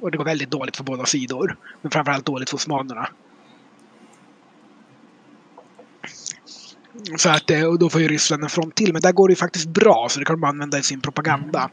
Och 0.00 0.10
det 0.10 0.18
går 0.18 0.24
väldigt 0.24 0.50
dåligt 0.50 0.76
för 0.76 0.84
båda 0.84 1.04
sidor. 1.04 1.56
Men 1.82 1.90
framförallt 1.90 2.26
dåligt 2.26 2.50
för 2.50 2.56
osmanerna. 2.56 3.08
Så 7.16 7.30
att, 7.30 7.50
eh, 7.50 7.64
och 7.64 7.78
då 7.78 7.88
får 7.88 8.00
ju 8.00 8.08
Ryssland 8.08 8.42
en 8.42 8.50
front 8.50 8.74
till. 8.74 8.92
Men 8.92 9.02
där 9.02 9.12
går 9.12 9.28
det 9.28 9.32
ju 9.32 9.36
faktiskt 9.36 9.68
bra 9.68 10.06
så 10.10 10.18
det 10.18 10.24
kan 10.24 10.40
de 10.40 10.48
använda 10.48 10.78
i 10.78 10.82
sin 10.82 11.00
propaganda. 11.00 11.70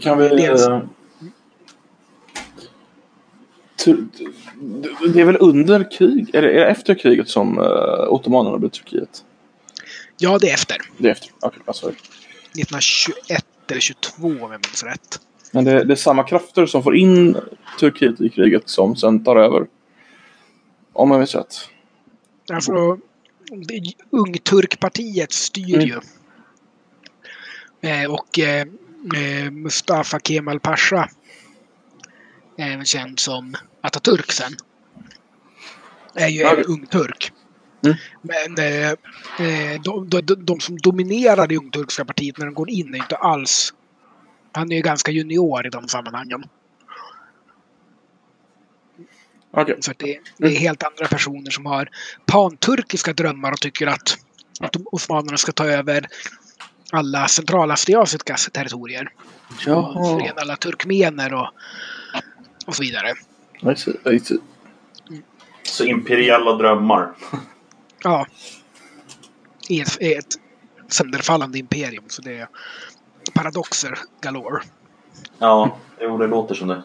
Kan 0.00 0.18
vi... 0.18 0.28
Dels, 0.28 0.68
det 3.84 5.20
är 5.20 5.24
väl 5.24 5.36
under 5.40 5.90
krig? 5.90 6.34
Är 6.34 6.42
det, 6.42 6.50
är 6.50 6.54
det 6.54 6.70
efter 6.70 6.94
kriget 6.94 7.28
som 7.28 7.58
uh, 7.58 8.08
ottomanerna 8.08 8.58
blev 8.58 8.68
Turkiet? 8.68 9.24
Ja, 10.18 10.38
det 10.38 10.50
är 10.50 10.54
efter. 10.54 10.76
Det 10.98 11.08
är 11.08 11.12
efter, 11.12 11.30
okej. 11.40 11.60
Okay, 11.62 11.74
sorry. 11.74 11.94
1921 11.94 13.44
eller 13.70 13.80
22 13.80 14.26
om 14.26 14.38
jag 14.38 14.50
minns 14.50 14.82
rätt. 14.82 15.20
Men 15.50 15.64
det, 15.64 15.84
det, 15.84 15.94
är 15.94 15.96
samma 15.96 16.22
krafter 16.22 16.66
som 16.66 16.82
får 16.82 16.96
in 16.96 17.36
Turkiet 17.80 18.20
i 18.20 18.28
kriget 18.28 18.68
som 18.68 18.96
sen 18.96 19.24
tar 19.24 19.36
över? 19.36 19.66
Om 20.92 21.10
jag 21.10 21.18
minns 21.18 21.34
rätt. 21.34 21.54
Alltså, 22.52 22.98
Ungturkpartiet 24.10 25.32
styr 25.32 25.74
mm. 25.74 25.86
ju. 25.86 26.00
Eh, 27.90 28.10
och 28.10 28.38
eh, 28.38 28.66
eh 29.16 29.50
Mustafa 29.50 30.20
Kemal 30.20 30.60
Pasha 30.60 31.08
även 32.58 32.84
känd 32.84 33.18
som 33.18 33.56
Atatürk 33.88 34.32
sen. 34.32 34.52
Är 36.14 36.28
ju 36.28 36.42
en 36.42 36.64
ung 36.64 36.86
turk. 36.86 37.32
Mm. 37.84 37.96
Men 38.22 38.66
eh, 38.66 38.90
eh, 39.46 39.80
de, 39.82 40.08
de, 40.08 40.20
de, 40.20 40.60
som 40.60 40.76
dominerar 40.78 41.46
det 41.46 41.56
ungturkska 41.56 42.04
partiet 42.04 42.38
när 42.38 42.46
de 42.46 42.54
går 42.54 42.70
in 42.70 42.94
är 42.94 42.98
inte 42.98 43.16
alls... 43.16 43.74
Han 44.52 44.72
är 44.72 44.76
ju 44.76 44.82
ganska 44.82 45.12
junior 45.12 45.66
i 45.66 45.70
de 45.70 45.88
sammanhangen. 45.88 46.44
Okej. 49.50 49.76
Så 49.80 49.92
det, 49.96 50.18
det 50.36 50.46
är 50.46 50.58
helt 50.60 50.82
andra 50.82 51.06
personer 51.06 51.50
som 51.50 51.66
har 51.66 51.88
panturkiska 52.26 53.12
drömmar 53.12 53.52
och 53.52 53.60
tycker 53.60 53.86
att, 53.86 54.18
att 54.60 54.76
osmanerna 54.92 55.36
ska 55.36 55.52
ta 55.52 55.66
över 55.66 56.06
alla 56.92 57.28
centralasiatiska 57.28 58.36
territorier. 58.52 59.12
Jaha. 59.66 60.04
Förena 60.04 60.40
alla 60.40 60.56
turkmener 60.56 61.34
och, 61.34 61.50
och 62.66 62.76
så 62.76 62.82
vidare. 62.82 63.14
I 63.60 63.76
see, 63.76 63.94
I 64.04 64.20
see. 64.20 64.38
Så 65.62 65.84
imperiella 65.84 66.52
drömmar. 66.52 67.12
Ja. 68.02 68.26
I 69.68 69.80
ett, 69.80 70.02
i 70.02 70.14
ett 70.14 70.34
sönderfallande 70.88 71.58
imperium. 71.58 72.04
Så 72.08 72.22
det 72.22 72.38
är 72.38 72.48
paradoxer 73.34 73.98
galore. 74.20 74.62
Ja, 75.38 75.76
jo 76.00 76.18
det 76.18 76.26
låter 76.26 76.54
som 76.54 76.68
det. 76.68 76.84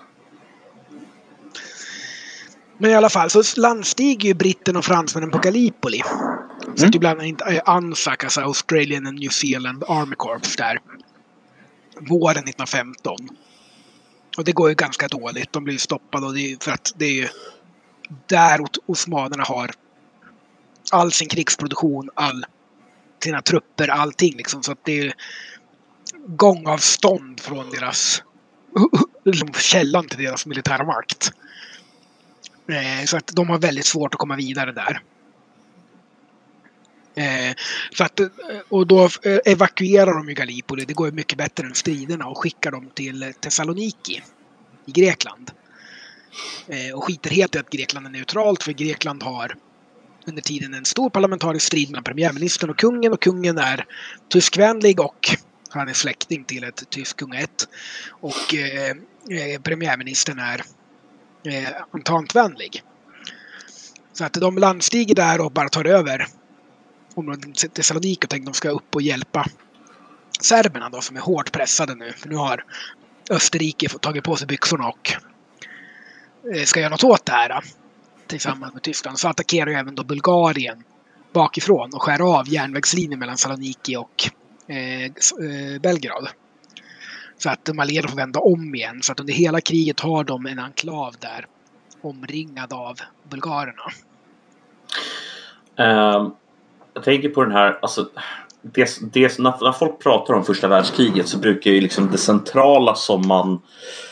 Men 2.77 2.91
i 2.91 2.95
alla 2.95 3.09
fall 3.09 3.29
så 3.29 3.43
landstiger 3.61 4.27
ju 4.27 4.33
britten 4.33 4.75
och 4.75 4.85
fransmännen 4.85 5.31
på 5.31 5.37
Gallipoli. 5.37 6.01
Så 6.75 6.85
att 6.85 6.95
ibland 6.95 7.21
inte 7.21 7.45
äh, 7.45 7.61
ANZAC, 7.65 8.23
alltså 8.23 8.41
Australian 8.41 9.07
and 9.07 9.19
New 9.19 9.29
Zealand 9.29 9.83
Army 9.87 10.15
Corps 10.15 10.55
där. 10.55 10.79
Våren 11.99 12.43
1915. 12.43 13.15
Och 14.37 14.43
det 14.43 14.51
går 14.51 14.69
ju 14.69 14.75
ganska 14.75 15.07
dåligt. 15.07 15.53
De 15.53 15.63
blir 15.63 15.77
stoppade 15.77 16.25
och 16.25 16.33
det 16.33 16.39
är 16.39 16.49
ju 16.49 16.57
för 16.61 16.71
att 16.71 16.93
det 16.95 17.05
är 17.05 17.13
ju 17.13 17.27
där 18.27 18.59
osmanerna 18.85 19.43
har 19.43 19.71
all 20.91 21.11
sin 21.11 21.29
krigsproduktion, 21.29 22.09
all 22.13 22.45
sina 23.23 23.41
trupper, 23.41 23.87
allting 23.87 24.37
liksom. 24.37 24.63
Så 24.63 24.71
att 24.71 24.85
det 24.85 24.99
är 24.99 25.13
gångavstånd 26.27 27.39
från 27.39 27.69
deras 27.69 28.23
liksom 29.25 29.53
källan 29.53 30.07
till 30.07 30.23
deras 30.23 30.45
militära 30.45 30.83
makt. 30.83 31.31
Eh, 32.67 33.05
så 33.05 33.17
att 33.17 33.27
de 33.27 33.49
har 33.49 33.59
väldigt 33.59 33.85
svårt 33.85 34.13
att 34.13 34.19
komma 34.19 34.35
vidare 34.35 34.71
där. 34.71 35.01
Eh, 37.15 37.55
så 37.93 38.03
att, 38.03 38.19
eh, 38.19 38.27
och 38.69 38.87
då 38.87 39.03
eh, 39.03 39.39
evakuerar 39.45 40.13
de 40.13 40.29
ju 40.29 40.33
Gallipoli. 40.33 40.85
Det 40.85 40.93
går 40.93 41.07
ju 41.07 41.13
mycket 41.13 41.37
bättre 41.37 41.67
än 41.67 41.75
striderna 41.75 42.27
och 42.27 42.37
skickar 42.37 42.71
dem 42.71 42.89
till 42.93 43.33
Thessaloniki 43.39 44.21
i 44.85 44.91
Grekland. 44.91 45.51
Eh, 46.67 46.95
och 46.95 47.03
skiter 47.03 47.29
helt 47.29 47.55
i 47.55 47.59
att 47.59 47.69
Grekland 47.69 48.05
är 48.05 48.11
neutralt 48.11 48.63
för 48.63 48.71
Grekland 48.71 49.23
har 49.23 49.55
under 50.25 50.41
tiden 50.41 50.73
en 50.73 50.85
stor 50.85 51.09
parlamentarisk 51.09 51.65
strid 51.65 51.89
mellan 51.91 52.03
premiärministern 52.03 52.69
och 52.69 52.77
kungen 52.77 53.13
och 53.13 53.21
kungen 53.21 53.57
är 53.57 53.85
tyskvänlig 54.29 54.99
och 54.99 55.29
han 55.69 55.89
är 55.89 55.93
släkting 55.93 56.43
till 56.43 56.63
ett 56.63 56.89
tyskt 56.89 57.19
kungaätt. 57.19 57.67
Och 58.09 58.55
eh, 58.55 58.89
eh 58.89 59.61
premiärministern 59.61 60.39
är 60.39 60.61
eh, 61.45 61.69
antantvänlig. 61.91 62.83
Så 64.13 64.25
att 64.25 64.33
de 64.33 64.57
landstiger 64.57 65.15
där 65.15 65.41
och 65.41 65.51
bara 65.51 65.69
tar 65.69 65.85
över 65.85 66.27
området 67.15 67.45
liksom 67.45 67.69
Thessaloniki 67.69 68.25
och 68.25 68.29
tänkte 68.29 68.49
att 68.49 68.53
de 68.53 68.57
ska 68.57 68.69
upp 68.69 68.95
och 68.95 69.01
hjälpa 69.01 69.45
serberna 70.41 70.89
då 70.89 71.01
som 71.01 71.15
är 71.15 71.21
hårt 71.21 71.51
pressade 71.51 71.95
nu. 71.95 72.11
För 72.11 72.29
nu 72.29 72.35
har 72.35 72.65
Österrike 73.29 73.89
tagit 73.89 74.23
på 74.23 74.35
sig 74.35 74.47
byxorna 74.47 74.87
och 74.87 75.11
eh, 76.55 76.63
ska 76.63 76.79
göra 76.79 76.89
något 76.89 77.03
åt 77.03 77.25
det 77.25 77.31
här. 77.31 77.49
Eh, 77.49 77.59
tillsammans 78.27 78.73
med 78.73 78.83
Tyskland. 78.83 79.19
Så 79.19 79.27
attackerar 79.27 79.69
ju 79.69 79.75
även 79.75 79.95
då 79.95 80.03
Bulgarien 80.03 80.83
bakifrån 81.33 81.89
och 81.93 82.03
skär 82.03 82.39
av 82.39 82.49
järnvägslinjen 82.49 83.19
mellan 83.19 83.37
Saloniki 83.37 83.95
och 83.97 84.29
eh, 84.67 85.03
eh, 85.03 85.81
Belgrad. 85.81 86.29
Så 87.37 87.49
att 87.49 87.65
de 87.65 87.79
allierade 87.79 88.07
får 88.07 88.17
vända 88.17 88.39
om 88.39 88.75
igen. 88.75 89.01
Så 89.01 89.11
att 89.11 89.19
under 89.19 89.33
hela 89.33 89.61
kriget 89.61 89.99
har 89.99 90.23
de 90.23 90.45
en 90.45 90.59
enklav 90.59 91.15
där 91.19 91.45
omringad 92.01 92.73
av 92.73 92.99
bulgarerna. 93.29 93.83
Ehm, 95.77 96.31
jag 96.93 97.03
tänker 97.03 97.29
på 97.29 97.43
den 97.43 97.51
här, 97.51 97.79
alltså, 97.81 98.07
det, 98.61 99.13
det, 99.13 99.39
när, 99.39 99.71
folk 99.71 100.03
pratar 100.03 100.33
om 100.33 100.43
första 100.43 100.67
världskriget 100.67 101.27
så 101.27 101.39
brukar 101.39 101.71
ju 101.71 101.81
liksom 101.81 102.11
det 102.11 102.17
centrala 102.17 102.95
som 102.95 103.27
man, 103.27 103.61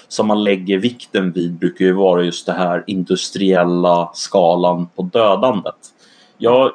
som 0.08 0.28
man 0.28 0.44
lägger 0.44 0.78
vikten 0.78 1.32
vid 1.32 1.54
brukar 1.54 1.86
ju 1.86 1.94
vara 1.94 2.24
just 2.24 2.46
det 2.46 2.54
här 2.54 2.84
industriella 2.88 4.12
skalan 4.14 4.88
på 4.96 5.02
dödandet. 5.02 5.76
Jag, 6.38 6.72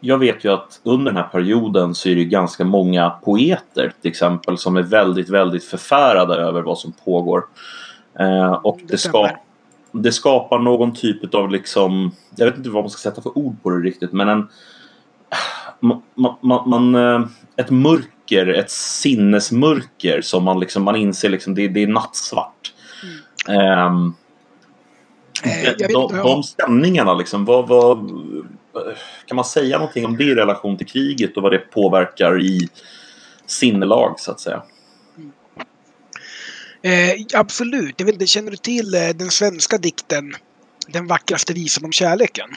jag 0.00 0.18
vet 0.18 0.44
ju 0.44 0.52
att 0.52 0.80
under 0.82 1.12
den 1.12 1.22
här 1.22 1.28
perioden 1.28 1.94
så 1.94 2.08
är 2.08 2.14
det 2.14 2.20
ju 2.20 2.28
ganska 2.28 2.64
många 2.64 3.10
poeter 3.10 3.92
till 4.02 4.10
exempel 4.10 4.58
som 4.58 4.76
är 4.76 4.82
väldigt, 4.82 5.28
väldigt 5.28 5.64
förfärade 5.64 6.34
över 6.34 6.62
vad 6.62 6.78
som 6.78 6.92
pågår. 7.04 7.44
Eh, 8.18 8.52
och 8.52 8.80
Det 8.82 8.98
ska, 8.98 9.30
det 9.92 10.12
skapar 10.12 10.58
någon 10.58 10.94
typ 10.94 11.34
av 11.34 11.50
liksom, 11.50 12.12
jag 12.36 12.46
vet 12.46 12.56
inte 12.56 12.70
vad 12.70 12.82
man 12.82 12.90
ska 12.90 13.10
sätta 13.10 13.22
för 13.22 13.38
ord 13.38 13.62
på 13.62 13.70
det 13.70 13.76
riktigt, 13.76 14.12
men 14.12 14.28
en 14.28 14.48
man, 15.80 16.02
man, 16.14 16.36
man, 16.42 16.68
man, 16.68 16.94
eh, 16.94 17.28
ett 17.56 17.70
mörker, 17.70 18.46
ett 18.46 18.70
sinnesmörker 18.70 20.20
som 20.20 20.44
man 20.44 20.60
liksom, 20.60 20.82
man 20.82 20.96
inser 20.96 21.28
liksom, 21.28 21.54
det, 21.54 21.68
det 21.68 21.82
är 21.82 21.86
nattsvart. 21.86 22.72
Eh, 23.48 23.54
jag 25.44 25.78
vet 25.78 25.78
de, 25.78 26.02
inte, 26.02 26.16
ja. 26.16 26.22
de 26.22 26.42
stämningarna 26.42 27.14
liksom, 27.14 27.44
vad, 27.44 27.68
vad, 27.68 28.10
kan 29.26 29.36
man 29.36 29.44
säga 29.44 29.78
någonting 29.78 30.06
om 30.06 30.16
det 30.16 30.24
i 30.24 30.34
relation 30.34 30.76
till 30.76 30.86
kriget 30.86 31.36
och 31.36 31.42
vad 31.42 31.52
det 31.52 31.58
påverkar 31.58 32.42
i 32.42 32.68
sinnelag 33.46 34.20
så 34.20 34.30
att 34.30 34.40
säga? 34.40 34.62
Eh, 36.82 37.40
absolut. 37.40 37.94
Jag 37.98 38.06
vet 38.06 38.14
inte, 38.14 38.26
känner 38.26 38.50
du 38.50 38.56
till 38.56 38.94
eh, 38.94 39.08
den 39.14 39.30
svenska 39.30 39.78
dikten 39.78 40.32
Den 40.88 41.06
vackraste 41.06 41.52
visan 41.52 41.84
om 41.84 41.92
kärleken? 41.92 42.50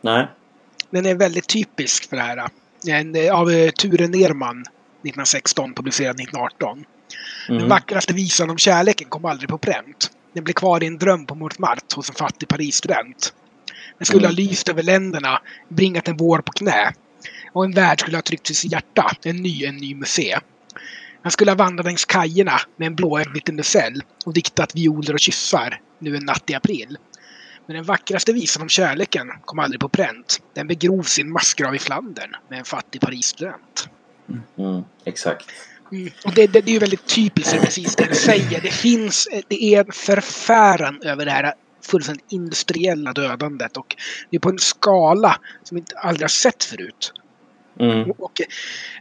Nej? 0.00 0.28
Den 0.92 1.06
är 1.06 1.14
väldigt 1.14 1.48
typisk 1.48 2.08
för 2.08 2.16
det 2.16 2.22
här. 2.22 2.48
En, 2.88 3.14
eh, 3.16 3.34
av 3.34 3.50
eh, 3.50 3.70
Ture 3.70 4.08
Nerman 4.08 4.60
1916, 4.60 5.74
publicerad 5.74 6.20
1918. 6.20 6.84
Den 7.48 7.56
Mm. 7.56 7.68
vackraste 7.68 8.12
visan 8.14 8.50
om 8.50 8.58
kärleken 8.58 9.08
kom 9.08 9.24
aldrig 9.24 9.48
på 9.50 9.58
pränt. 9.58 10.10
Den 10.32 10.44
blev 10.44 10.54
kvar 10.54 10.82
i 10.82 10.86
en 10.86 10.98
dröm 10.98 11.26
på 11.26 11.34
Montmartre 11.34 11.96
hos 11.96 12.08
en 12.08 12.14
fattig 12.14 12.48
Parisstudent. 12.48 13.32
Den 13.98 14.06
skulle 14.06 14.26
ha 14.26 14.32
Mm. 14.32 14.44
lyst 14.48 14.68
över 14.68 14.82
länderna, 14.82 15.40
bringat 15.68 16.08
en 16.08 16.16
vår 16.16 16.38
på 16.38 16.52
knä. 16.52 16.92
Och 17.52 17.64
en 17.64 17.72
värld 17.72 18.00
skulle 18.00 18.16
ha 18.16 18.22
tryckt 18.22 18.46
till 18.46 18.56
sitt 18.56 18.72
hjärta, 18.72 19.10
en 19.24 19.36
ny, 19.36 19.64
en 19.64 19.76
ny 19.76 19.94
musé. 19.94 20.38
Han 21.22 21.32
skulle 21.32 21.50
ha 21.50 21.56
vandrat 21.56 21.86
längs 21.86 22.04
kajerna 22.04 22.60
med 22.76 22.86
en 22.86 22.94
blåögd 22.94 23.34
liten 23.34 23.56
Nusell 23.56 24.02
och 24.26 24.32
diktat 24.32 24.74
violer 24.76 25.12
och 25.14 25.20
kyssar, 25.20 25.80
nu 25.98 26.16
en 26.16 26.24
natt 26.24 26.50
i 26.50 26.54
april. 26.54 26.96
Men 27.72 27.76
den 27.76 27.86
vackraste 27.86 28.32
visan 28.32 28.62
om 28.62 28.68
kärleken 28.68 29.28
kom 29.44 29.58
aldrig 29.58 29.80
på 29.80 29.88
pränt. 29.88 30.42
Den 30.54 30.66
begrovs 30.66 31.18
i 31.18 31.22
en 31.22 31.32
massgrav 31.32 31.74
i 31.74 31.78
Flandern 31.78 32.36
med 32.48 32.58
en 32.58 32.64
fattig 32.64 33.00
Parisstudent. 33.00 33.88
Mm, 34.58 34.82
exakt. 35.04 35.46
Mm. 35.92 36.12
Och 36.24 36.34
det, 36.34 36.46
det, 36.46 36.60
det 36.60 36.70
är 36.70 36.72
ju 36.72 36.78
väldigt 36.78 37.06
typiskt, 37.06 37.60
precis 37.60 37.96
det 37.96 38.04
du 38.04 38.14
säger. 38.14 38.60
Det 38.60 38.70
finns, 38.70 39.28
det 39.48 39.64
är 39.64 39.84
en 39.86 39.92
förfäran 39.92 41.02
över 41.02 41.24
det 41.24 41.30
här 41.30 41.54
fullständigt 41.82 42.32
industriella 42.32 43.12
dödandet 43.12 43.76
och 43.76 43.96
det 44.30 44.36
är 44.36 44.40
på 44.40 44.48
en 44.48 44.58
skala 44.58 45.40
som 45.62 45.74
vi 45.74 45.78
inte 45.78 45.98
aldrig 45.98 46.22
har 46.22 46.28
sett 46.28 46.64
förut. 46.64 47.12
Mm. 47.80 48.10
Och 48.10 48.40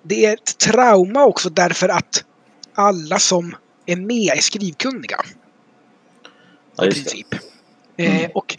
det 0.03 0.25
är 0.25 0.33
ett 0.33 0.57
trauma 0.57 1.25
också 1.25 1.49
därför 1.49 1.89
att 1.89 2.25
alla 2.73 3.19
som 3.19 3.55
är 3.85 3.95
med 3.95 4.37
är 4.37 4.41
skrivkunniga 4.41 5.17
Ja, 6.75 6.83
i 6.83 6.87
just 6.87 7.15
det. 7.29 7.50
Eh, 7.97 8.29
och 8.33 8.57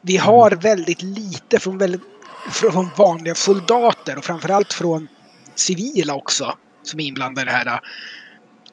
vi 0.00 0.16
har 0.16 0.50
väldigt 0.50 1.02
lite 1.02 1.58
från, 1.58 1.78
väldigt, 1.78 2.02
från 2.50 2.88
vanliga 2.96 3.34
soldater 3.34 4.18
och 4.18 4.24
framförallt 4.24 4.72
från 4.72 5.08
civila 5.54 6.14
också 6.14 6.56
som 6.82 7.00
är 7.00 7.04
inblandade 7.04 7.42
i 7.42 7.44
det 7.44 7.50
här. 7.50 7.66
eh, 7.66 7.78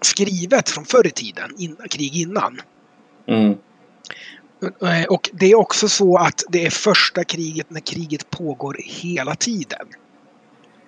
Skrivet 0.02 0.70
från 0.70 0.86
förr 0.86 1.08
i 1.08 1.12
tiden, 1.12 1.52
in, 1.58 1.78
krig 1.90 2.16
innan. 2.16 2.62
Mm. 3.28 3.56
Eh, 4.82 5.06
Och 5.10 5.30
det 5.34 5.46
är 5.46 5.56
också 5.56 5.90
så 5.90 6.18
att 6.18 6.44
det 6.50 6.66
är 6.66 6.70
första 6.70 7.24
kriget 7.24 7.70
när 7.70 7.80
kriget 7.80 8.30
pågår 8.30 8.78
hela 8.86 9.36
tiden. 9.36 9.88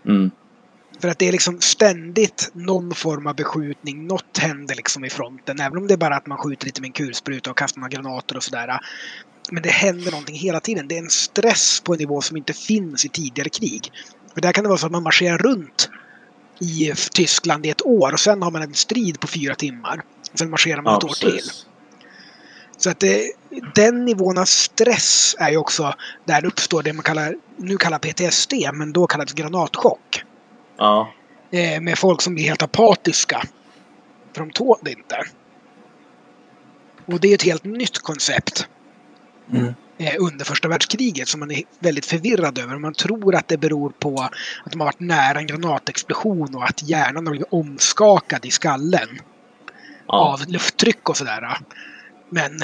Mm. 0.05 0.31
För 1.01 1.07
att 1.07 1.19
det 1.19 1.27
är 1.27 1.31
liksom 1.31 1.61
ständigt 1.61 2.51
någon 2.53 2.95
form 2.95 3.27
av 3.27 3.35
beskjutning. 3.35 4.07
Något 4.07 4.37
händer 4.37 4.75
liksom 4.75 5.05
i 5.05 5.09
fronten. 5.09 5.59
Även 5.59 5.77
om 5.77 5.87
det 5.87 5.93
är 5.93 5.97
bara 5.97 6.15
att 6.15 6.27
man 6.27 6.37
skjuter 6.37 6.65
lite 6.65 6.81
med 6.81 6.87
en 6.87 6.93
kulspruta 6.93 7.51
och 7.51 7.57
kastar 7.57 7.79
några 7.79 7.89
granater 7.89 8.37
och 8.37 8.43
sådär. 8.43 8.79
Men 9.51 9.63
det 9.63 9.69
händer 9.69 10.11
någonting 10.11 10.35
hela 10.35 10.59
tiden. 10.59 10.87
Det 10.87 10.95
är 10.97 10.99
en 11.03 11.09
stress 11.09 11.81
på 11.81 11.93
en 11.93 11.99
nivå 11.99 12.21
som 12.21 12.37
inte 12.37 12.53
finns 12.53 13.05
i 13.05 13.09
tidigare 13.09 13.49
krig. 13.49 13.91
För 14.33 14.41
där 14.41 14.51
kan 14.51 14.63
det 14.63 14.67
vara 14.67 14.79
så 14.79 14.85
att 14.85 14.91
man 14.91 15.03
marscherar 15.03 15.37
runt 15.37 15.89
i 16.59 16.93
Tyskland 17.13 17.65
i 17.65 17.69
ett 17.69 17.85
år 17.85 18.13
och 18.13 18.19
sen 18.19 18.41
har 18.41 18.51
man 18.51 18.61
en 18.61 18.73
strid 18.73 19.19
på 19.19 19.27
fyra 19.27 19.55
timmar. 19.55 20.03
Sen 20.33 20.49
marscherar 20.49 20.81
man 20.81 20.93
Ja, 20.93 20.97
ett 20.97 21.03
år 21.03 21.31
till. 21.31 21.49
Så 22.77 22.89
att 22.89 22.99
det, 22.99 23.31
den 23.75 24.05
nivån 24.05 24.37
av 24.37 24.45
stress 24.45 25.35
är 25.39 25.49
ju 25.49 25.57
också 25.57 25.93
där 26.25 26.41
det 26.41 26.47
uppstår 26.47 26.83
det 26.83 26.93
man 26.93 27.03
kallar, 27.03 27.35
nu 27.57 27.77
kallar 27.77 27.99
PTSD, 27.99 28.53
men 28.73 28.93
då 28.93 29.07
kallades 29.07 29.33
granatchock. 29.33 30.23
Ja. 30.81 31.13
Eh, 31.51 31.81
med 31.81 31.97
folk 31.97 32.21
som 32.21 32.33
blir 32.33 32.43
helt 32.43 32.63
apatiska. 32.63 33.43
För 34.33 34.39
de 34.41 34.51
tål 34.51 34.77
det 34.81 34.91
inte. 34.91 35.23
Och 37.05 37.19
det 37.19 37.27
är 37.27 37.33
ett 37.35 37.43
helt 37.43 37.63
nytt 37.63 37.99
koncept. 37.99 38.67
Mm. 39.53 39.73
eh, 39.97 40.13
under 40.19 40.45
första 40.45 40.67
världskriget 40.67 41.27
som 41.27 41.39
man 41.39 41.51
är 41.51 41.63
väldigt 41.79 42.05
förvirrad 42.05 42.57
över. 42.59 42.77
Man 42.77 42.93
tror 42.93 43.35
att 43.35 43.47
det 43.47 43.57
beror 43.57 43.89
på 43.89 44.21
att 44.65 44.71
de 44.71 44.79
har 44.79 44.85
varit 44.87 44.99
nära 44.99 45.39
en 45.39 45.47
granatexplosion 45.47 46.55
och 46.55 46.63
att 46.63 46.83
hjärnan 46.83 47.25
har 47.25 47.31
blivit 47.31 47.47
omskakad 47.51 48.45
i 48.45 48.51
skallen 48.51 49.09
Ja. 50.07 50.13
av 50.13 50.49
lufttryck 50.49 51.09
och 51.09 51.17
sådär. 51.17 51.57
Men 52.29 52.61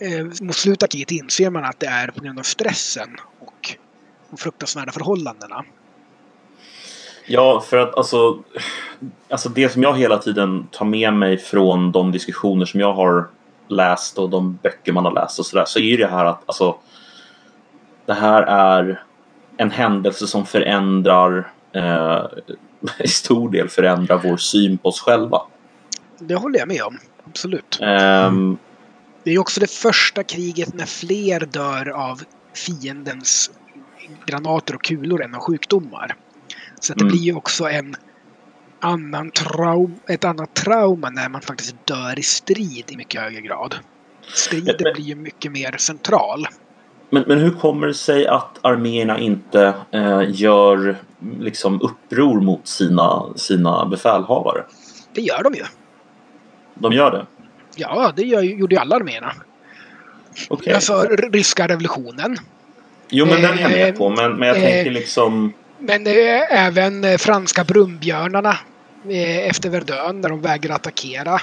eh, 0.00 0.24
mot 0.40 0.56
slutet 0.56 0.82
av 0.82 0.86
kriget 0.86 1.10
inser 1.10 1.50
man 1.50 1.64
att 1.64 1.80
det 1.80 1.86
är 1.86 2.08
på 2.08 2.20
grund 2.20 2.38
av 2.38 2.42
stressen 2.42 3.16
och 3.40 3.76
de 4.30 4.36
fruktansvärda 4.36 4.92
förhållandena. 4.92 5.64
Ja, 7.30 7.60
för 7.60 7.76
att 7.76 7.94
alltså, 7.94 8.38
alltså 9.28 9.48
det 9.48 9.68
som 9.68 9.82
jag 9.82 9.98
hela 9.98 10.18
tiden 10.18 10.68
tar 10.70 10.84
med 10.84 11.12
mig 11.12 11.38
från 11.38 11.92
de 11.92 12.12
diskussioner 12.12 12.64
som 12.64 12.80
jag 12.80 12.92
har 12.92 13.28
läst 13.68 14.18
och 14.18 14.30
de 14.30 14.58
böcker 14.62 14.92
man 14.92 15.04
har 15.04 15.12
läst 15.12 15.38
och 15.38 15.46
sådär 15.46 15.64
så 15.66 15.78
är 15.78 15.98
det 15.98 16.06
här 16.06 16.24
att 16.24 16.42
alltså 16.46 16.76
det 18.06 18.14
här 18.14 18.42
är 18.42 19.02
en 19.56 19.70
händelse 19.70 20.26
som 20.26 20.46
förändrar 20.46 21.52
eh, 21.72 22.24
i 22.98 23.08
stor 23.08 23.50
del 23.50 23.68
förändrar 23.68 24.20
vår 24.24 24.36
syn 24.36 24.78
på 24.78 24.88
oss 24.88 25.00
själva. 25.00 25.42
Det 26.18 26.34
håller 26.34 26.58
jag 26.58 26.68
med 26.68 26.82
om. 26.82 26.98
Absolut. 27.26 27.78
Ehm, 27.82 28.58
Det 29.22 29.30
är 29.30 29.38
också 29.38 29.60
det 29.60 29.70
första 29.70 30.22
kriget 30.22 30.74
när 30.74 30.86
fler 30.86 31.40
dör 31.40 31.88
av 31.88 32.20
fiendens 32.54 33.50
granater 34.26 34.74
och 34.74 34.82
kulor 34.82 35.22
än 35.22 35.34
av 35.34 35.40
sjukdomar. 35.40 36.16
Så 36.80 36.92
att 36.92 36.98
det 36.98 37.04
Mm. 37.04 37.12
blir 37.12 37.20
ju 37.24 37.34
också 37.34 37.64
en 37.68 37.94
annan 38.80 39.30
traum, 39.30 39.94
ett 40.08 40.24
annat 40.24 40.54
trauma 40.54 41.10
när 41.10 41.28
man 41.28 41.40
faktiskt 41.40 41.74
dör 41.86 42.18
i 42.18 42.22
strid 42.22 42.84
i 42.88 42.96
mycket 42.96 43.20
högre 43.20 43.40
grad. 43.40 43.74
Striden 44.34 44.76
Men- 44.80 44.92
blir 44.92 45.04
ju 45.04 45.14
mycket 45.14 45.52
mer 45.52 45.76
central. 45.78 46.46
men, 47.10 47.24
men 47.26 47.38
hur 47.38 47.50
kommer 47.50 47.86
det 47.86 47.94
sig 47.94 48.26
att 48.26 48.58
arméerna 48.62 49.18
inte 49.18 49.74
eh, 49.90 50.22
gör 50.28 50.96
liksom 51.40 51.80
uppror 51.82 52.40
mot 52.40 52.68
sina, 52.68 53.22
sina 53.36 53.86
befälhavare? 53.86 54.64
Det 55.14 55.20
gör 55.20 55.42
de 55.42 55.54
ju. 55.54 55.64
De 56.74 56.92
gör 56.92 57.10
det? 57.10 57.26
Ja, 57.76 58.12
det 58.16 58.22
gör, 58.22 58.42
gjorde 58.42 58.74
ju 58.74 58.80
alla 58.80 58.96
arméerna. 58.96 59.32
Okej. 60.48 60.72
Alltså 60.74 61.02
ryska 61.32 61.68
revolutionen. 61.68 62.36
Jo 63.10 63.26
men 63.26 63.42
den 63.42 63.58
är 63.58 63.62
jag 63.62 63.70
med 63.70 63.96
på 63.98 64.08
men, 64.08 64.36
men 64.36 64.48
jag 64.48 64.56
eh, 64.56 64.62
tänker 64.62 64.90
liksom 64.90 65.52
Men 65.78 66.06
även 66.50 67.04
eh, 67.04 67.18
franska 67.18 67.64
brunnbjörnarna 67.64 68.58
eh, 69.08 69.48
efter 69.48 69.70
Verdun 69.70 70.20
när 70.20 70.28
de 70.28 70.40
vägrar 70.40 70.74
attackera. 70.74 71.40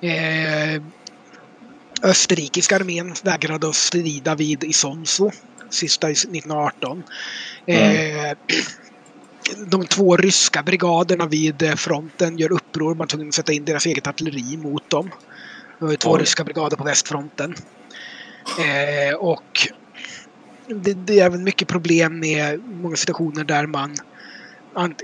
Eh, 0.00 0.82
österrikiska 2.02 2.76
armén 2.76 3.14
vägrade 3.22 3.68
att 3.68 3.74
strida 3.74 4.34
vid 4.34 4.64
Isonzo 4.64 5.30
sista 5.70 6.08
i 6.08 6.12
1918. 6.12 7.02
Eh, 7.66 8.36
de 9.66 9.86
två 9.86 10.16
ryska 10.16 10.62
brigaderna 10.62 11.26
vid 11.26 11.78
fronten 11.78 12.38
gör 12.38 12.52
uppror. 12.52 12.94
Man 12.94 13.08
tvungen 13.08 13.28
att 13.28 13.34
sätta 13.34 13.52
in 13.52 13.64
deras 13.64 13.86
eget 13.86 14.06
artilleri 14.06 14.56
mot 14.56 14.90
dem. 14.90 15.10
Det 15.78 15.84
var 15.86 15.94
två 15.94 16.10
Oj. 16.10 16.20
ryska 16.20 16.44
brigader 16.44 16.76
på 16.76 16.84
västfronten. 16.84 17.54
Och 19.18 19.68
det, 20.74 20.94
det 20.94 21.20
är 21.20 21.26
även 21.26 21.44
mycket 21.44 21.68
problem 21.68 22.18
med 22.18 22.60
många 22.60 22.96
situationer 22.96 23.44
där 23.44 23.66
man 23.66 23.96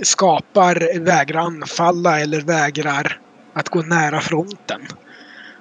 skapar, 0.02 1.00
vägrar 1.00 1.40
anfalla 1.40 2.20
eller 2.20 2.40
vägrar 2.40 3.20
att 3.52 3.68
gå 3.68 3.82
nära 3.82 4.20
fronten. 4.20 4.80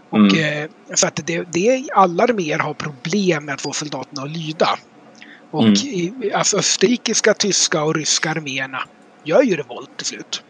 Och, 0.10 0.38
eh, 0.38 0.70
så 0.96 1.08
att 1.08 1.20
det, 1.26 1.44
det, 1.54 1.90
alla 1.94 2.24
arméer 2.24 2.60
har 2.60 2.74
problem 2.74 3.46
med 3.46 3.54
att 3.54 3.62
få 3.62 3.74
soldaterna 3.74 4.24
att 4.24 4.32
lyda. 4.32 4.70
Och 5.52 5.64
Mm. 5.64 5.74
i, 5.74 6.32
alltså 6.34 6.58
österrikiska, 6.58 7.34
tyska 7.34 7.84
och 7.84 7.96
ryska 7.96 8.32
arméerna 8.32 8.84
gör 9.24 9.42
ju 9.42 9.56
revolt 9.56 9.98
till 9.98 10.06
slut 10.06 10.44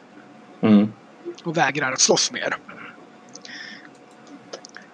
mm, 0.61 0.91
och 1.44 1.57
vägrar 1.57 1.91
att 1.91 1.99
slåss 1.99 2.32
mer. 2.32 2.56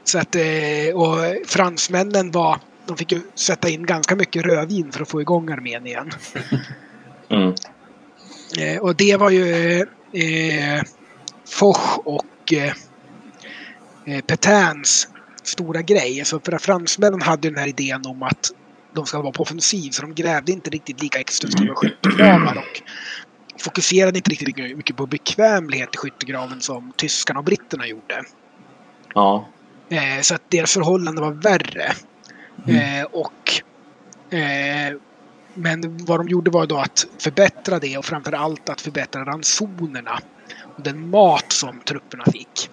Så 0.03 0.19
att, 0.19 0.35
eh, 0.35 0.95
och 0.95 1.47
fransmännen 1.47 2.31
var, 2.31 2.59
de 2.91 2.97
fick 2.97 3.11
ju 3.11 3.21
sätta 3.35 3.69
in 3.69 3.85
ganska 3.85 4.15
mycket 4.15 4.45
rödvin 4.45 4.91
för 4.91 5.01
att 5.01 5.09
få 5.09 5.21
igång 5.21 5.49
armén 5.49 5.87
igen. 5.87 6.11
mm, 7.29 7.53
Eh, 8.59 8.81
och 8.81 8.95
det 8.95 9.17
var 9.17 9.29
ju 9.29 9.75
eh, 10.13 10.83
Foch 11.49 11.99
och 12.07 12.53
eh, 12.53 12.73
eh, 14.05 14.21
Petins 14.21 15.07
stora 15.43 15.81
grej. 15.81 16.25
Så 16.25 16.39
för 16.39 16.51
att 16.51 16.61
fransmännen 16.61 17.21
hade 17.21 17.47
ju 17.47 17.53
den 17.53 17.59
här 17.59 17.69
idén 17.69 18.05
om 18.05 18.23
att 18.23 18.51
de 18.93 19.05
ska 19.05 19.21
vara 19.21 19.31
på 19.31 19.43
offensiv 19.43 19.91
så 19.91 20.01
de 20.01 20.13
grävde 20.15 20.51
inte 20.51 20.69
riktigt 20.69 21.01
lika 21.01 21.19
extensiva 21.19 21.75
skyttegravar 21.75 22.57
och 22.57 22.81
fokuserade 23.61 24.17
inte 24.17 24.31
riktigt 24.31 24.47
lika 24.47 24.75
mycket 24.75 24.95
på 24.95 25.05
bekvämlighet 25.05 25.95
i 25.95 25.97
skyttegraven 25.97 26.61
som 26.61 26.93
tyskarna 26.97 27.39
och 27.39 27.45
britterna 27.45 27.87
gjorde. 27.87 28.23
ja, 29.15 29.47
Eh, 29.91 30.21
så 30.21 30.35
att 30.35 30.51
deras 30.51 30.73
förhållande 30.73 31.21
var 31.21 31.31
värre. 31.31 31.93
Eh, 32.67 33.03
och, 33.11 33.61
eh, 34.37 34.97
men 35.53 35.97
vad 36.05 36.19
de 36.19 36.27
gjorde 36.27 36.51
var 36.51 36.65
då 36.65 36.77
att 36.77 37.07
förbättra 37.17 37.79
det 37.79 37.97
och 37.97 38.05
framför 38.05 38.31
allt 38.31 38.69
att 38.69 38.81
förbättra 38.81 39.25
ransonerna 39.25 40.19
och 40.77 40.83
den 40.83 41.09
mat 41.09 41.51
som 41.51 41.79
trupperna 41.79 42.25
fick. 42.25 42.69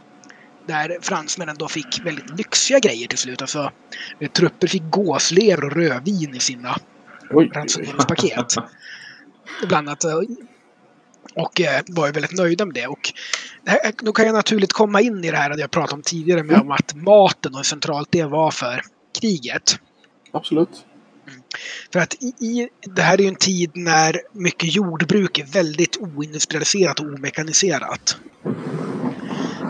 Där 0.66 0.98
fransmännen 1.02 1.56
då 1.58 1.68
fick 1.68 2.06
väldigt 2.06 2.38
lyxiga 2.38 2.78
grejer 2.78 3.08
till 3.08 3.18
slut. 3.18 3.42
Alltså, 3.42 3.72
eh, 4.20 4.30
trupper 4.30 4.66
fick 4.66 4.82
gåslever 4.90 5.64
och 5.64 5.72
rödvin 5.72 6.34
i 6.34 6.40
sina 6.40 6.76
ransoneringspaket. 7.30 8.54
Bland 9.68 9.88
annat. 9.88 10.04
Och 11.34 11.60
var 11.88 12.06
ju 12.06 12.12
väldigt 12.12 12.36
nöjda 12.36 12.64
med 12.64 12.74
det. 12.74 12.86
Och 12.86 13.12
här, 13.66 13.92
då 13.96 14.12
kan 14.12 14.26
jag 14.26 14.34
naturligt 14.34 14.72
komma 14.72 15.00
in 15.00 15.24
i 15.24 15.30
det 15.30 15.36
här 15.36 15.58
jag 15.58 15.70
pratade 15.70 15.94
om 15.94 16.02
tidigare 16.02 16.42
med 16.42 16.60
om 16.60 16.70
att 16.70 16.94
maten 16.94 17.52
och 17.52 17.58
hur 17.58 17.64
centralt 17.64 18.08
det 18.10 18.24
var 18.24 18.50
för 18.50 18.82
kriget. 19.20 19.78
Absolut. 20.32 20.84
För 21.92 22.00
att 22.00 22.14
i, 22.14 22.26
i, 22.26 22.68
det 22.80 23.02
här 23.02 23.18
är 23.18 23.22
ju 23.22 23.28
en 23.28 23.36
tid 23.36 23.70
när 23.74 24.20
mycket 24.32 24.74
jordbruk 24.74 25.38
är 25.38 25.44
väldigt 25.44 25.96
oindustrialiserat 25.96 27.00
och 27.00 27.06
omekaniserat. 27.06 28.16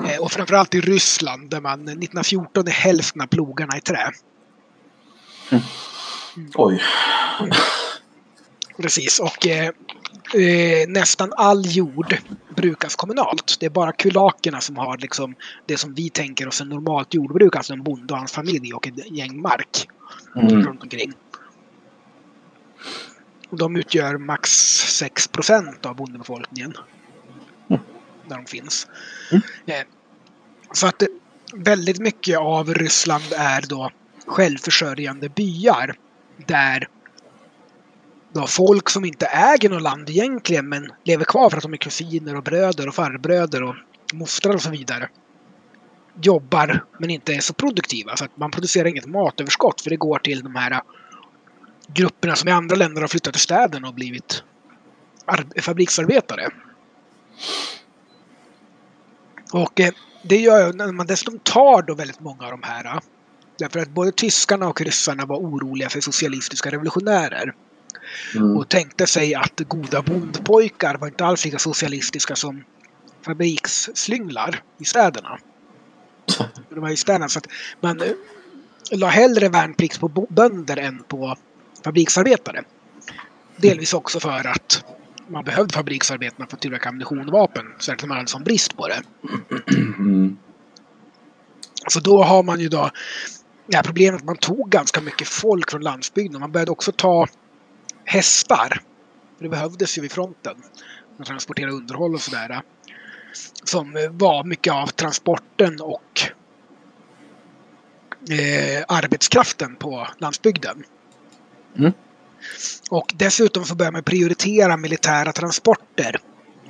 Eh, 0.09 0.21
och 0.21 0.33
framförallt 0.33 0.75
i 0.75 0.81
Ryssland 0.81 1.51
där 1.51 1.61
man 1.61 1.81
1914 1.81 2.69
är 2.69 2.73
hälften 2.73 3.23
av 3.23 3.27
plogarna 3.27 3.77
i 3.77 3.81
trä. 3.81 4.11
oj. 6.55 6.83
Precis, 8.77 9.21
och 9.21 9.47
eh, 9.47 9.71
eh, 10.35 10.89
nästan 10.89 11.33
all 11.37 11.63
jord 11.67 12.17
brukas 12.57 12.97
kommunalt. 12.97 13.57
Det 13.61 13.67
är 13.67 13.71
bara 13.71 13.93
kulakerna 13.93 14.61
som 14.61 14.77
har 14.77 14.99
liksom 14.99 15.35
det 15.67 15.77
som 15.77 15.95
vi 15.95 16.11
tänker 16.11 16.49
oss 16.49 16.61
en 16.61 16.69
normalt 16.69 17.15
jordbruk, 17.15 17.57
alltså 17.57 17.73
en 17.73 17.83
bonde 17.83 18.15
och 18.15 18.19
hans 18.19 18.33
familj 18.33 18.73
och 18.75 18.87
ett 18.89 19.11
gäng 19.11 19.41
mark 19.41 19.89
Mm. 20.37 20.63
runt 20.67 20.83
omkring. 20.83 21.13
Och 23.51 23.59
de 23.59 23.77
utgör 23.77 24.19
max 24.19 24.51
6% 25.03 25.87
av 25.87 25.97
bondebefolkningen. 25.97 26.75
Där 28.29 28.37
de 28.37 28.47
finns. 28.47 28.87
Eh, 29.67 29.75
Så 30.73 30.87
att 30.87 30.99
det, 30.99 31.09
väldigt 31.55 31.99
mycket 31.99 32.39
av 32.39 32.75
Ryssland 32.75 33.25
är 33.37 33.65
då 33.69 33.91
självförsörjande 34.27 35.29
byar. 35.29 35.95
Där 36.47 36.89
då 38.33 38.47
folk 38.47 38.91
som 38.91 39.05
inte 39.05 39.27
äger 39.27 39.71
något 39.71 39.83
land 39.83 40.11
egentligen 40.11 40.69
men 40.69 40.93
lever 41.05 41.25
kvar 41.25 41.51
för 41.51 41.57
att 41.57 41.63
de 41.63 41.73
är 41.73 41.77
kusiner 41.77 42.37
och 42.37 42.43
bröder 42.43 42.89
och 42.89 42.95
farbröder 42.95 43.63
och 43.63 43.75
mostrar 44.13 44.55
och 44.55 44.63
så 44.63 44.71
vidare. 44.71 45.09
Jobbar 46.23 46.85
men 46.99 47.11
inte 47.11 47.35
är 47.35 47.41
så 47.41 47.53
produktiva. 47.53 48.17
Så 48.17 48.25
att 48.25 48.37
man 48.37 48.51
producerar 48.51 48.89
inget 48.89 49.07
matöverskott 49.07 49.81
för 49.81 49.91
det 49.91 49.97
går 49.97 50.19
till 50.19 50.43
de 50.43 50.57
här 50.57 50.81
grupperna 51.95 52.37
som 52.37 52.49
i 52.49 52.53
andra 52.53 52.77
länder 52.77 53.01
har 53.01 53.09
flyttat 53.09 53.33
till 53.33 53.43
städerna 53.43 53.89
och 53.89 53.95
blivit 53.95 54.43
fabriksarbetare. 55.61 56.49
Och 59.53 59.81
eh, 59.81 59.93
det 60.23 60.37
gör 60.37 60.67
ju 60.67 60.73
när 60.73 60.93
man 60.93 61.07
dessutom 61.07 61.39
tar 61.39 61.83
då 61.83 61.95
väldigt 61.95 62.21
många 62.21 62.45
av 62.45 62.51
de 62.51 62.63
här. 62.63 62.85
Eh, 62.85 63.01
därför 63.59 63.81
att 63.81 63.89
både 63.89 64.13
tyskarna 64.13 64.69
och 64.69 64.81
ryssarna 64.81 65.27
var 65.27 65.37
oroliga 65.37 65.89
för 65.89 66.01
socialistiska 66.01 66.71
revolutionärer. 66.71 67.55
Mm. 68.35 68.57
Och 68.57 68.69
tänkte 68.69 69.07
sig 69.07 69.35
att 69.35 69.61
goda 69.61 70.03
bondpojkar 70.03 70.95
var 70.95 71.09
inte 71.09 71.25
alls 71.25 71.45
lika 71.45 71.59
socialistiska 71.59 72.37
som 72.37 72.65
fabriksslynglar 73.23 74.63
i 74.79 74.85
städerna. 74.85 75.39
Det 76.71 76.81
var 76.81 76.91
i 76.91 76.97
städerna 76.97 77.29
så 77.29 77.39
att 77.39 77.47
man 77.81 78.01
eh, 78.01 78.09
la 78.91 79.07
hellre 79.07 79.49
värnplikt 79.49 80.01
på 80.01 80.27
bönder 80.31 80.77
än 80.77 81.03
på 81.03 81.37
fabriksarbetare. 81.85 82.65
Delvis 83.57 83.95
också 83.95 84.21
för 84.21 84.47
att 84.47 84.85
man 85.29 85.45
behövde 85.45 85.75
fabriksarbetarna 85.75 86.47
för 86.47 86.57
att 86.57 86.63
tillverka 86.63 86.89
ammunition 86.89 87.29
och 87.29 87.33
vapen. 87.33 87.67
Särskilt 87.79 88.03
när 88.03 88.09
man 88.09 88.17
hade 88.17 88.29
sån 88.29 88.45
brist 88.45 88.77
på 88.77 88.89
det. 88.89 89.03
Mm. 89.77 90.37
Så 91.89 92.01
då 92.01 92.23
har 92.23 92.43
man 92.43 92.61
ju 92.61 92.69
då 92.69 92.91
Ja, 93.71 93.83
problemet 93.85 94.15
är 94.15 94.17
att 94.17 94.25
man 94.25 94.37
tog 94.37 94.71
ganska 94.71 95.01
mycket 95.01 95.29
folk 95.29 95.71
från 95.71 95.81
landsbygden. 95.81 96.41
Man 96.41 96.53
började 96.53 96.71
också 96.71 96.93
ta 96.93 97.27
hästar. 98.09 98.83
Det 99.39 99.49
behövdes 99.49 99.99
ju 99.99 100.03
vid 100.03 100.13
fronten. 100.13 100.57
Man 101.17 101.27
transporterade 101.27 101.73
underhåll 101.73 102.15
och 102.15 102.21
sådär. 102.21 102.63
Som 103.65 104.09
var 104.13 104.45
mycket 104.45 104.73
av 104.73 104.87
transporten 104.87 105.81
och 105.81 106.21
eh, 108.31 108.85
arbetskraften 108.89 109.77
på 109.77 110.09
landsbygden. 110.19 110.85
Mm. 111.77 111.93
Och 112.91 113.13
dessutom 113.17 113.65
så 113.65 113.75
börjar 113.75 113.93
man 113.93 114.03
prioritera 114.03 114.77
militära 114.77 115.33
transporter 115.33 116.17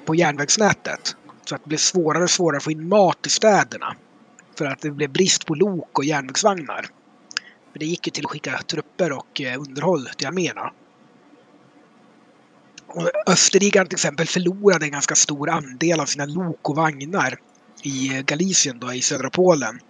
på 0.04 0.14
järnvägsnätet. 0.14 1.16
Så 1.44 1.54
att 1.54 1.62
det 1.62 1.68
blir 1.68 1.78
svårare 1.78 2.22
och 2.22 2.30
svårare 2.30 2.56
att 2.56 2.64
få 2.64 2.70
in 2.70 2.88
mat 2.88 3.26
i 3.26 3.30
städerna. 3.30 3.96
För 4.58 4.64
att 4.64 4.80
det 4.80 4.90
blev 4.90 5.10
brist 5.10 5.46
på 5.46 5.54
lok 5.54 5.98
och 5.98 6.04
järnvägsvagnar. 6.04 6.86
För 7.72 7.78
det 7.78 7.86
gick 7.86 8.06
ju 8.06 8.10
till 8.10 8.24
att 8.24 8.30
skicka 8.30 8.58
trupper 8.66 9.12
och 9.12 9.40
eh, 9.40 9.60
underhåll 9.60 10.08
till 10.16 10.26
arméerna. 10.26 10.72
Österrike 13.26 13.84
till 13.84 13.94
exempel 13.94 14.26
förlorade 14.26 14.84
en 14.84 14.90
ganska 14.90 15.14
stor 15.14 15.50
andel 15.50 16.00
av 16.00 16.06
sina 16.06 16.24
lok 16.24 16.68
och 16.68 16.76
vagnar 16.76 17.38
i 17.82 18.22
Galicien 18.26 18.78
då, 18.78 18.92
i 18.92 19.02
södra 19.02 19.30
Polen. 19.30 19.80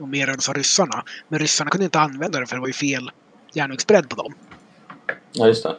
Och 0.00 0.08
mer 0.08 0.28
än 0.28 0.40
så 0.40 0.52
ryssarna. 0.52 1.04
Men 1.28 1.38
ryssarna 1.38 1.70
kunde 1.70 1.84
inte 1.84 2.00
använda 2.00 2.40
det 2.40 2.46
för 2.46 2.56
det 2.56 2.60
var 2.60 2.66
ju 2.66 2.72
fel 2.72 3.10
järnvägsbredd 3.52 4.08
på 4.08 4.16
dem. 4.16 4.34
Ja, 5.32 5.46
just 5.46 5.62
det. 5.62 5.76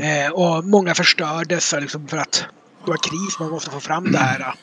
Eh, 0.00 0.32
och 0.32 0.64
många 0.64 0.94
förstördes 0.94 1.70
för, 1.70 1.80
liksom, 1.80 2.08
för 2.08 2.16
att 2.16 2.44
det 2.84 2.90
var 2.90 2.96
kris. 2.96 3.38
Man 3.40 3.50
måste 3.50 3.70
få 3.70 3.80
fram 3.80 4.12
det 4.12 4.18
här. 4.18 4.40
eh, 4.40 4.54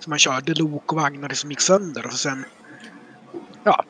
Så 0.00 0.10
man 0.10 0.18
körde 0.18 0.54
lok 0.54 0.92
och 0.92 1.00
vagnar 1.00 1.28
som 1.28 1.50
gick 1.50 1.60
sönder 1.60 2.06
och 2.06 2.12
så 2.12 2.18
sen... 2.18 2.44
Ja. 3.64 3.84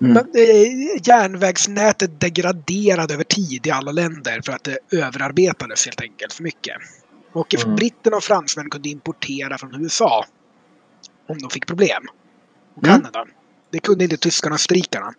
Mm. 0.00 0.12
Men, 0.12 0.24
eh, 0.34 1.08
järnvägsnätet 1.08 2.20
degraderade 2.20 3.14
över 3.14 3.24
tid 3.24 3.66
i 3.66 3.70
alla 3.70 3.92
länder 3.92 4.40
för 4.44 4.52
att 4.52 4.64
det 4.64 4.78
överarbetades 4.92 5.84
helt 5.86 6.00
enkelt 6.00 6.32
för 6.32 6.42
mycket. 6.42 6.76
Och 7.32 7.54
Mm. 7.54 7.76
britterna 7.76 8.16
och 8.16 8.24
fransmän 8.24 8.70
kunde 8.70 8.88
importera 8.88 9.58
från 9.58 9.82
USA 9.82 10.24
om 11.28 11.38
de 11.38 11.50
fick 11.50 11.66
problem. 11.66 12.02
Och 12.74 12.84
Mm. 12.86 13.00
Kanada. 13.00 13.24
Det 13.70 13.78
kunde 13.78 14.04
inte 14.04 14.16
tyskarna 14.16 14.52
och 14.54 14.58
österrikarna. 14.58 15.14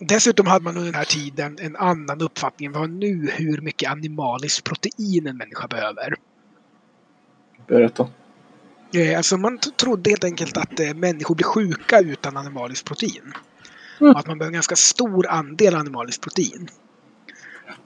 Dessutom 0.00 0.46
hade 0.46 0.64
man 0.64 0.76
under 0.76 0.92
den 0.92 0.98
här 0.98 1.04
tiden 1.04 1.58
en 1.60 1.76
annan 1.76 2.20
uppfattning 2.20 2.66
än 2.66 2.72
vad 2.72 2.90
nu 2.90 3.30
hur 3.32 3.60
mycket 3.60 3.90
animaliskt 3.90 4.64
protein 4.64 5.26
en 5.26 5.36
människa 5.36 5.66
behöver. 5.68 6.14
Berätta. 7.66 8.08
Eh, 8.94 9.16
Alltså 9.16 9.36
man 9.36 9.58
trodde 9.58 10.10
helt 10.10 10.24
enkelt 10.24 10.56
att 10.56 10.80
eh, 10.80 10.94
människor 10.94 11.34
blir 11.34 11.46
sjuka 11.46 12.00
utan 12.00 12.36
animaliskt 12.36 12.84
protein. 12.86 13.32
Mm. 14.00 14.12
Och 14.12 14.18
att 14.18 14.26
man 14.26 14.38
behöver 14.38 14.50
en 14.50 14.54
ganska 14.54 14.76
stor 14.76 15.26
andel 15.26 15.74
animaliskt 15.74 16.22
protein. 16.22 16.68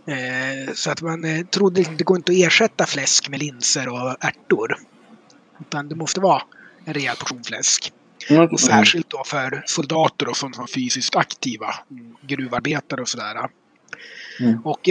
Eh, 0.06 0.72
så 0.74 0.90
att 0.90 1.02
man 1.02 1.46
trodde 1.50 1.80
att 1.80 1.98
det 1.98 2.04
går 2.04 2.16
inte 2.16 2.32
att 2.32 2.38
ersätta 2.38 2.86
fläsk 2.86 3.28
med 3.28 3.38
linser 3.38 3.88
och 3.88 4.16
ärtor. 4.24 4.76
Utan 5.60 5.88
det 5.88 5.94
måste 5.94 6.20
vara 6.20 6.42
en 6.84 6.94
rejäl 6.94 7.16
portion 7.16 7.44
fläsk. 7.44 7.92
Mm. 8.30 8.48
Och 8.48 8.60
särskilt 8.60 9.10
då 9.10 9.22
för 9.26 9.62
soldater 9.66 10.28
och 10.28 10.36
sådana 10.36 10.54
som 10.54 10.66
fysiskt 10.68 11.16
aktiva. 11.16 11.74
mm, 11.90 12.14
Gruvarbetare 12.22 13.00
och 13.00 13.08
sådär. 13.08 13.48
Mm. 14.40 14.60
Och 14.64 14.88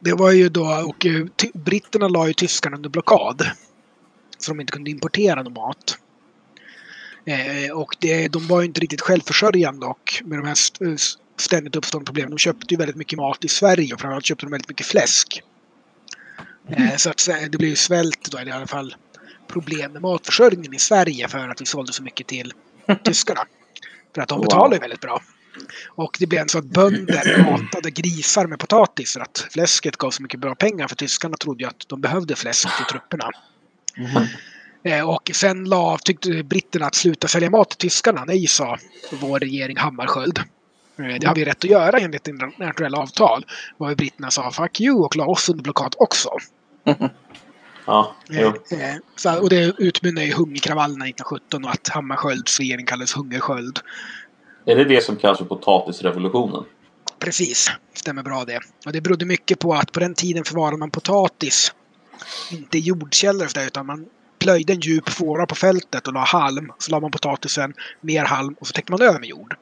det 0.00 0.12
var 0.12 0.30
ju 0.32 0.48
då, 0.48 0.84
och 0.86 1.06
britterna 1.54 2.08
la 2.08 2.26
ju 2.26 2.32
tyskarna 2.32 2.76
under 2.76 2.90
blockad. 2.90 3.46
Så 4.40 4.50
de 4.50 4.60
inte 4.60 4.72
kunde 4.72 4.90
importera 4.90 5.42
någon 5.42 5.52
mat. 5.52 5.98
Eh, 7.24 7.72
och 7.72 7.96
det, 8.00 8.28
de 8.28 8.46
var 8.46 8.60
ju 8.60 8.66
inte 8.66 8.80
riktigt 8.80 9.00
självförsörjande 9.00 9.86
och 9.86 10.22
med 10.24 10.38
de 10.38 10.46
här 10.46 10.56
eh, 10.90 10.96
ständigt 11.36 11.76
uppstående 11.76 12.06
problemen. 12.06 12.30
De 12.30 12.38
köpte 12.38 12.74
ju 12.74 12.78
väldigt 12.78 12.96
mycket 12.96 13.16
mat 13.18 13.44
i 13.44 13.48
Sverige 13.48 13.94
och 13.94 14.00
framförallt 14.00 14.24
köpte 14.24 14.46
de 14.46 14.50
väldigt 14.50 14.68
mycket 14.68 14.86
fläsk. 14.86 15.42
Eh, 16.68 16.96
så 16.96 17.10
att 17.10 17.28
det 17.50 17.58
blev 17.58 17.74
svält 17.74 18.30
då, 18.30 18.38
eller 18.38 18.50
i 18.50 18.54
alla 18.54 18.66
fall 18.66 18.94
problem 19.48 19.92
med 19.92 20.02
matförsörjningen 20.02 20.74
i 20.74 20.78
Sverige 20.78 21.28
för 21.28 21.48
att 21.48 21.60
vi 21.60 21.66
sålde 21.66 21.92
så 21.92 22.02
mycket 22.02 22.26
till 22.26 22.52
tyskarna. 23.04 23.40
För 24.14 24.22
att 24.22 24.28
de 24.28 24.38
Wow. 24.38 24.42
betalar 24.44 24.74
ju 24.74 24.80
väldigt 24.80 25.00
bra. 25.00 25.22
Och 25.88 26.16
det 26.20 26.26
blev 26.26 26.46
så 26.46 26.58
att 26.58 26.64
bönder 26.64 27.44
matade 27.50 27.90
grisar 27.90 28.46
med 28.46 28.58
potatis 28.58 29.12
för 29.12 29.20
att 29.20 29.46
fläsket 29.50 29.96
gav 29.96 30.10
så 30.10 30.22
mycket 30.22 30.40
bra 30.40 30.54
pengar. 30.54 30.88
För 30.88 30.96
tyskarna 30.96 31.36
trodde 31.36 31.64
ju 31.64 31.68
att 31.68 31.88
de 31.88 32.00
behövde 32.00 32.36
fläsk 32.36 32.76
till 32.76 32.86
trupperna. 32.86 33.30
Mm. 33.96 34.26
Eh, 34.82 35.08
Och 35.08 35.30
sen 35.34 35.64
la, 35.64 35.98
tyckte 36.04 36.42
britterna 36.42 36.86
att 36.86 36.94
sluta 36.94 37.28
sälja 37.28 37.50
mat 37.50 37.68
till 37.70 37.78
tyskarna. 37.78 38.24
Nej, 38.26 38.46
sa 38.46 38.78
vår 39.20 39.38
regering 39.38 39.76
Hammarskjöld. 39.76 40.38
Eh, 40.98 41.16
Det 41.20 41.26
har 41.26 41.34
vi 41.34 41.44
rätt 41.44 41.64
att 41.64 41.70
göra 41.70 41.98
enligt 41.98 42.28
internationella 42.28 42.98
avtal. 42.98 43.44
Vad 43.76 43.96
britterna 43.96 44.30
sa 44.30 44.50
fuck 44.50 44.80
you 44.80 45.04
och 45.04 45.16
la 45.16 45.26
oss 45.26 45.48
under 45.48 45.62
blockad 45.62 45.94
också. 45.98 46.30
Ja, 47.86 48.16
jo. 48.28 48.46
Eh, 48.48 48.94
Så, 49.16 49.40
och 49.40 49.50
det 49.50 49.74
utmynnade 49.78 50.26
i 50.26 50.30
hungerkravallerna 50.32 51.04
1917 51.04 51.64
och 51.64 51.70
att 51.70 51.88
Hammarskjölds 51.88 52.58
regering 52.58 52.86
kallades 52.86 53.16
hungersköld. 53.16 53.78
Är 54.66 54.76
det 54.76 54.84
det 54.84 55.04
som 55.04 55.16
kallas 55.16 55.38
för 55.38 55.44
potatisrevolutionen? 55.44 56.64
Precis, 57.18 57.70
stämmer 57.94 58.22
bra 58.22 58.44
det. 58.44 58.60
Och 58.86 58.92
det 58.92 59.00
berodde 59.00 59.24
mycket 59.24 59.58
på 59.58 59.74
att 59.74 59.92
på 59.92 60.00
den 60.00 60.14
tiden 60.14 60.44
förvarade 60.44 60.76
man 60.76 60.90
potatis 60.90 61.72
inte 62.50 62.78
jordkällor 62.78 63.44
och 63.44 63.50
så 63.50 63.58
där, 63.58 63.66
utan 63.66 63.86
man 63.86 64.06
plöjde 64.38 64.72
en 64.72 64.80
djup 64.80 65.08
fåra 65.08 65.46
på 65.46 65.54
fältet 65.54 66.08
och 66.08 66.14
la 66.14 66.24
halm. 66.24 66.72
Så 66.78 66.90
la 66.90 67.00
man 67.00 67.10
potatisen, 67.10 67.74
mer 68.00 68.24
halm 68.24 68.54
och 68.60 68.66
så 68.66 68.72
täckte 68.72 68.92
man 68.92 69.02
över 69.02 69.20
med 69.20 69.28
jord. 69.28 69.56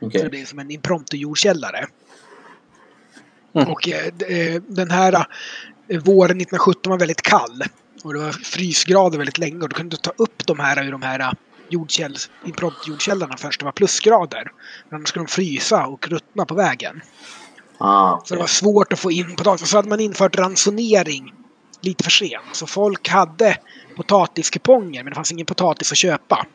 Okej. 0.00 0.18
Så 0.18 0.24
det 0.24 0.30
blev 0.30 0.44
som 0.44 0.58
en 0.58 0.70
impromptu-jordkällare. 0.70 1.86
Mm. 3.54 3.68
Och 3.68 3.88
eh, 3.88 4.06
eh, 4.06 4.62
den 4.68 4.90
här 4.90 5.12
eh, 5.88 6.00
våren 6.00 6.40
1917 6.40 6.90
var 6.90 6.98
väldigt 6.98 7.22
kall. 7.22 7.62
Och 8.04 8.14
det 8.14 8.20
var 8.20 8.32
frysgrader 8.32 9.18
väldigt 9.18 9.38
länge 9.38 9.62
och 9.62 9.68
du 9.68 9.74
kunde 9.74 9.96
ta 9.96 10.12
upp 10.16 10.46
de 10.46 10.58
här 10.58 10.84
ur 10.84 10.92
de 10.92 11.02
här 11.02 11.34
jordkäll, 11.68 12.16
impromptu-jordkällorna 12.44 13.36
först 13.36 13.60
det 13.60 13.64
var 13.64 13.72
plusgrader. 13.72 14.52
Men 14.88 14.96
annars 14.96 15.08
skulle 15.08 15.24
de 15.24 15.30
frysa 15.30 15.86
och 15.86 16.08
ruttna 16.08 16.44
på 16.44 16.54
vägen. 16.54 17.00
Ah, 17.78 18.20
Så 18.24 18.34
det 18.34 18.40
var 18.40 18.46
svårt 18.46 18.92
att 18.92 18.98
få 18.98 19.10
in 19.10 19.36
potatis. 19.36 19.68
Så 19.68 19.76
hade 19.76 19.88
man 19.88 20.00
infört 20.00 20.36
ransonering 20.36 21.32
lite 21.86 22.04
för 22.04 22.10
sent. 22.10 22.44
Så 22.52 22.66
folk 22.66 23.08
hade 23.08 23.58
potatiskuponger 23.96 25.02
men 25.04 25.10
det 25.10 25.14
fanns 25.14 25.32
ingen 25.32 25.46
potatis 25.46 25.92
att 25.92 25.98
köpa. 25.98 26.46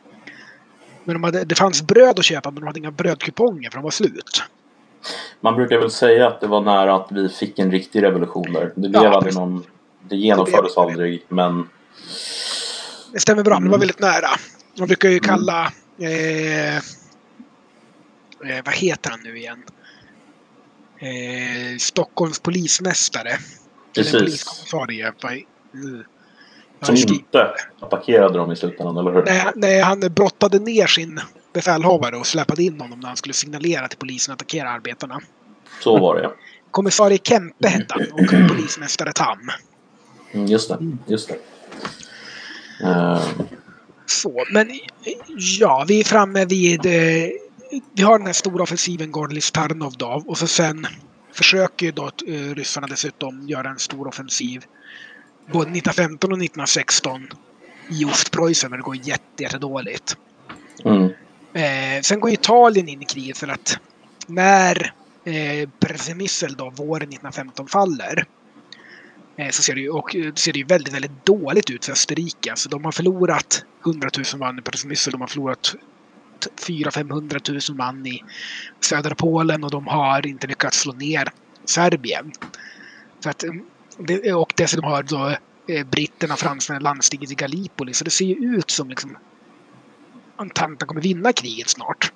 Men 1.04 1.14
de 1.14 1.24
hade, 1.24 1.44
det 1.44 1.54
fanns 1.54 1.82
bröd 1.82 2.18
att 2.18 2.24
köpa 2.24 2.50
men 2.50 2.60
de 2.60 2.66
hade 2.66 2.78
inga 2.78 2.90
brödkuponger 2.90 3.70
för 3.70 3.78
de 3.78 3.82
var 3.82 3.90
slut. 3.90 4.42
Man 5.40 5.54
brukar 5.54 5.78
väl 5.78 5.90
säga 5.90 6.28
att 6.28 6.40
det 6.40 6.46
var 6.46 6.60
nära 6.60 6.94
att 6.96 7.08
vi 7.12 7.28
fick 7.28 7.58
en 7.58 7.70
riktig 7.70 8.02
revolution 8.02 8.52
där. 8.52 8.72
Det 8.76 8.88
blev 8.88 9.02
Ja, 9.02 9.16
aldrig 9.16 9.34
någon... 9.34 9.64
Det 10.08 10.16
genomfördes 10.16 10.74
Det 10.74 10.80
aldrig, 10.80 11.24
men... 11.28 11.68
Det 13.12 13.20
stämmer 13.20 13.42
bra, 13.42 13.54
men 13.54 13.62
det 13.64 13.68
var 13.70 13.76
Mm. 13.76 13.80
väldigt 13.80 14.00
nära. 14.00 14.28
Man 14.78 14.86
brukar 14.88 15.08
ju 15.08 15.18
kalla... 15.18 15.72
Eh, 15.98 16.76
eh, 16.76 16.82
vad 18.64 18.74
heter 18.74 19.10
han 19.10 19.20
nu 19.24 19.38
igen? 19.38 19.62
Eh, 20.98 21.78
Stockholms 21.78 22.40
polismästare. 22.40 23.38
Precis. 23.94 24.46
uh. 24.74 26.00
Jag 26.78 26.98
Som 26.98 27.14
inte 27.14 27.54
attackerade 27.80 28.38
dem 28.38 28.52
i 28.52 28.56
slutändan, 28.56 28.96
eller 28.96 29.12
hur? 29.12 29.22
Nej, 29.24 29.46
nej, 29.54 29.80
han 29.80 30.00
brottade 30.00 30.58
ner 30.58 30.86
sin 30.86 31.20
befälhavare 31.52 32.16
och 32.16 32.26
släpade 32.26 32.62
in 32.62 32.80
honom 32.80 33.00
när 33.00 33.08
han 33.08 33.16
skulle 33.16 33.34
signalera 33.34 33.88
till 33.88 33.98
polisen 33.98 34.32
att 34.32 34.36
attackera 34.42 34.70
arbetarna. 34.70 35.20
Så 35.80 35.98
var 35.98 36.16
det 36.16 36.22
ja. 36.22 36.34
Kommissarie 36.70 37.18
Kempe 37.22 37.68
hette 37.68 37.94
han 37.94 38.06
och 38.12 38.48
polismästare 38.48 39.12
Tam. 39.12 39.50
Mm, 40.32 40.46
just 40.46 40.68
det. 40.68 40.78
Just 41.06 41.28
det. 41.28 41.36
Eh, 42.84 43.22
Så, 44.06 44.44
men 44.50 44.70
ja, 45.58 45.84
vi 45.88 46.00
är 46.00 46.04
framme 46.04 46.44
vid... 46.44 46.86
Eh, 46.86 47.30
vi 47.94 48.02
har 48.02 48.18
den 48.18 48.26
här 48.26 48.32
stora 48.32 48.62
offensiven 48.62 49.12
Gorlis-Tarnov 49.12 49.94
då 49.96 50.22
och 50.26 50.38
så 50.38 50.46
sen 50.46 50.86
försöker 51.32 51.86
ju 51.86 51.92
då 51.92 52.10
eh, 52.26 52.54
ryssarna 52.54 52.86
dessutom 52.86 53.48
göra 53.48 53.70
en 53.70 53.78
stor 53.78 54.08
offensiv 54.08 54.64
både 55.46 55.70
1915 55.70 56.32
och 56.32 56.38
1916 56.38 57.28
i 57.88 58.04
Ostpreussen 58.04 58.70
men 58.70 58.78
det 58.78 58.84
går 58.84 58.96
jätte, 58.96 59.42
jättedåligt. 59.42 60.16
mm, 60.84 61.08
Eh, 61.54 62.00
sen 62.02 62.20
går 62.20 62.30
Italien 62.30 62.88
in 62.88 63.02
i 63.02 63.04
kriget 63.04 63.38
för 63.38 63.48
att 63.48 63.78
när 64.26 64.92
eh, 65.24 65.68
Przemysl 65.78 66.54
då 66.56 66.70
våren 66.70 67.08
1915 67.08 67.68
faller 67.68 68.24
eh, 69.36 69.50
så 69.50 69.62
ser 69.62 69.74
det 69.74 69.80
ju, 69.80 69.88
och, 69.88 70.16
eh, 70.16 70.34
ser 70.34 70.52
det 70.52 70.58
ju 70.58 70.64
väldigt, 70.64 70.94
väldigt 70.94 71.26
dåligt 71.26 71.70
ut 71.70 71.84
för 71.84 71.92
Österrike. 71.92 72.50
Alltså, 72.50 72.68
de 72.68 72.84
har 72.84 72.92
förlorat 72.92 73.64
100 73.84 74.08
000 74.16 74.24
man 74.38 74.58
i 74.58 74.62
Przemysl, 74.62 75.10
de 75.10 75.20
har 75.20 75.28
förlorat 75.28 75.74
400-500 76.46 77.70
000 77.70 77.76
man 77.76 78.06
i 78.06 78.22
södra 78.80 79.14
Polen 79.14 79.64
och 79.64 79.70
de 79.70 79.86
har 79.86 80.26
inte 80.26 80.46
lyckats 80.46 80.78
slå 80.78 80.92
ner 80.92 81.28
Serbien. 81.64 82.32
Så 83.20 83.30
att, 83.30 83.44
det, 83.98 84.32
och 84.32 84.52
dessutom 84.56 84.84
har 84.84 85.02
då 85.02 85.36
eh, 85.74 85.86
britterna 85.86 86.34
och 86.34 86.40
fransmännen 86.40 86.82
landstigit 86.82 87.30
i 87.30 87.34
Gallipoli 87.34 87.94
så 87.94 88.04
det 88.04 88.10
ser 88.10 88.24
ju 88.24 88.34
ut 88.34 88.70
som 88.70 88.88
liksom 88.88 89.16
Ententen 90.36 90.88
kommer 90.88 91.00
vinna 91.00 91.32
kriget 91.32 91.68
snart. 91.68 92.12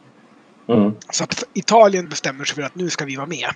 Mm. 0.68 0.92
Så 1.10 1.24
att 1.24 1.44
Italien 1.54 2.08
bestämmer 2.08 2.44
sig 2.44 2.54
för 2.54 2.62
att 2.62 2.74
nu 2.74 2.90
ska 2.90 3.04
vi 3.04 3.16
vara 3.16 3.26
med. 3.26 3.48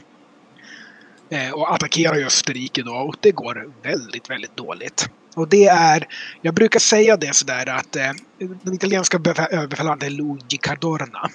Eh, 1.31 1.53
och 1.53 1.75
attackerar 1.75 2.25
Österrike 2.25 2.83
då 2.83 2.95
och 2.95 3.17
det 3.21 3.31
går 3.31 3.73
väldigt, 3.83 4.31
väldigt 4.31 4.57
dåligt. 4.57 5.11
Och 5.35 5.49
det 5.49 5.67
är, 5.67 6.07
jag 6.43 6.55
brukar 6.55 6.81
säga 6.81 7.17
det 7.17 7.35
sådär 7.35 7.69
att 7.69 7.97
eh, 7.97 8.11
den 8.39 8.75
italienska 8.75 9.19
befä- 9.19 9.49
överbefälhavaren 9.51 10.03
är 10.03 10.11
Luigi 10.11 10.57
Cardorna. 10.57 11.31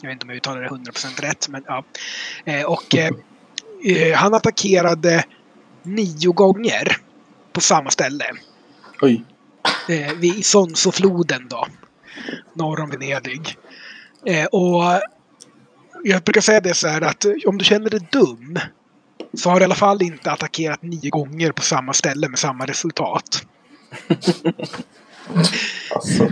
Jag 0.00 0.08
vet 0.08 0.12
inte 0.12 0.24
om 0.24 0.30
jag 0.30 0.36
uttalar 0.36 0.62
det 0.62 0.68
100% 0.68 1.20
rätt, 1.20 1.48
men 1.48 1.64
ja. 1.66 1.84
Eh, 2.44 2.62
och 2.62 2.94
eh, 2.96 3.10
eh, 3.84 4.16
han 4.16 4.34
attackerade 4.34 5.24
nio 5.82 6.32
gånger 6.32 6.96
på 7.52 7.60
samma 7.60 7.90
ställe. 7.90 8.24
Oj. 9.02 9.24
Eh, 9.88 10.12
vid 10.14 10.34
Isonzofloden 10.34 11.48
då. 11.48 11.66
Norr 12.54 12.80
om 12.80 12.90
Venedig. 12.90 13.56
Eh, 14.26 14.44
och 14.44 15.00
jag 16.04 16.22
brukar 16.22 16.40
säga 16.40 16.60
det 16.60 16.74
så 16.74 16.88
här 16.88 17.00
att 17.00 17.26
om 17.46 17.58
du 17.58 17.64
känner 17.64 17.90
dig 17.90 18.08
dum 18.12 18.58
så 19.34 19.50
har 19.50 19.56
du 19.56 19.62
i 19.62 19.64
alla 19.64 19.74
fall 19.74 20.02
inte 20.02 20.32
attackerat 20.32 20.82
nio 20.82 21.10
gånger 21.10 21.52
på 21.52 21.62
samma 21.62 21.92
ställe 21.92 22.28
med 22.28 22.38
samma 22.38 22.66
resultat. 22.66 23.46
Alltså. 25.94 26.24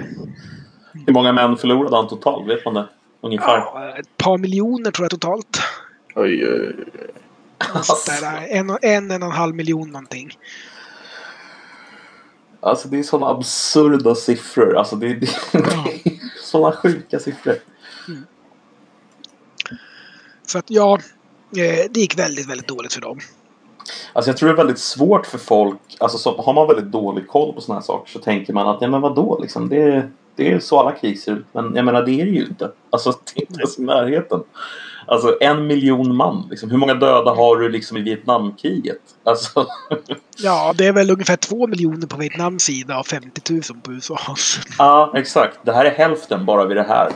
Hur 1.07 1.13
många 1.13 1.33
män 1.33 1.57
förlorade 1.57 1.97
han 1.97 2.09
totalt? 2.09 2.49
Vet 2.49 2.65
man 2.65 2.75
det? 2.75 2.89
Ungefär. 3.21 3.57
Ja, 3.57 3.95
ett 3.99 4.17
par 4.17 4.39
miljoner 4.39 4.91
tror 4.91 5.05
jag 5.05 5.11
totalt. 5.11 5.59
Oj, 6.15 6.47
oj, 6.49 6.75
oj. 6.79 6.85
Sånt 7.83 8.07
där, 8.21 8.47
en, 8.49 8.71
och- 8.71 8.85
en, 8.85 9.11
en 9.11 9.23
och 9.23 9.29
en 9.29 9.35
halv 9.35 9.55
miljon 9.55 9.89
någonting. 9.91 10.39
Alltså 12.61 12.89
det 12.89 12.99
är 12.99 13.03
sådana 13.03 13.33
absurda 13.33 14.15
siffror. 14.15 14.77
Alltså 14.77 14.97
det, 14.97 15.09
det, 15.15 15.29
det 15.53 15.59
är 15.59 16.19
sådana 16.43 16.77
sjuka 16.77 17.19
siffror. 17.19 17.57
Så 20.47 20.59
att 20.59 20.71
ja, 20.71 20.99
det 21.55 21.97
gick 21.97 22.19
väldigt, 22.19 22.51
väldigt 22.51 22.69
dåligt 22.69 22.93
för 22.93 23.01
dem. 23.01 23.19
Alltså 24.13 24.31
jag 24.31 24.37
tror 24.37 24.49
det 24.49 24.55
är 24.55 24.57
väldigt 24.57 24.79
svårt 24.79 25.27
för 25.27 25.39
folk. 25.39 25.79
Alltså 26.01 26.19
så, 26.19 26.43
har 26.43 26.53
man 26.53 26.67
väldigt 26.67 26.93
dålig 26.93 27.29
koll 27.29 27.53
på 27.53 27.61
sådana 27.61 27.81
här 27.81 27.87
saker 27.87 28.13
så 28.13 28.19
tänker 28.19 28.53
man 28.53 28.69
att 28.69 28.79
ja 28.81 28.89
men 28.89 29.01
vadå 29.01 29.39
liksom. 29.43 29.69
Det, 29.69 30.09
det 30.37 30.53
är 30.53 30.59
så 30.59 30.81
alla 30.81 30.93
krig 30.93 31.21
ser 31.21 31.33
ut. 31.33 31.47
Men 31.53 31.77
jag 31.77 31.85
menar 31.85 32.03
det 32.03 32.21
är 32.21 32.25
det 32.25 32.31
ju 32.31 32.47
inte. 32.47 32.71
Alltså 32.91 33.11
det 33.11 33.41
är 33.41 33.43
inte 33.43 33.61
ens 33.61 33.79
i 33.79 33.83
närheten. 33.83 34.41
Alltså 35.07 35.37
en 35.41 35.67
miljon 35.67 36.17
man. 36.17 36.47
Liksom. 36.51 36.71
Hur 36.71 36.79
många 36.79 36.95
döda 36.95 37.31
har 37.31 37.57
du 37.57 37.69
liksom 37.69 37.97
i 37.97 38.01
Vietnamkriget? 38.01 39.01
Alltså, 39.25 39.67
Ja, 40.39 40.75
det 40.77 40.87
är 40.87 40.93
väl 40.93 41.11
ungefär 41.11 41.37
två 41.37 41.67
miljoner 41.67 42.07
på 42.07 42.17
Vietnams 42.17 42.63
sida 42.63 42.99
och 42.99 43.07
50 43.07 43.53
000 43.53 43.63
på 43.83 43.93
USAs. 43.93 44.59
ja 44.79 45.13
exakt. 45.17 45.59
Det 45.63 45.73
här 45.73 45.85
är 45.85 45.91
hälften 45.91 46.47
bara 46.47 46.65
vid 46.65 46.77
det 46.77 46.83
här. 46.89 47.13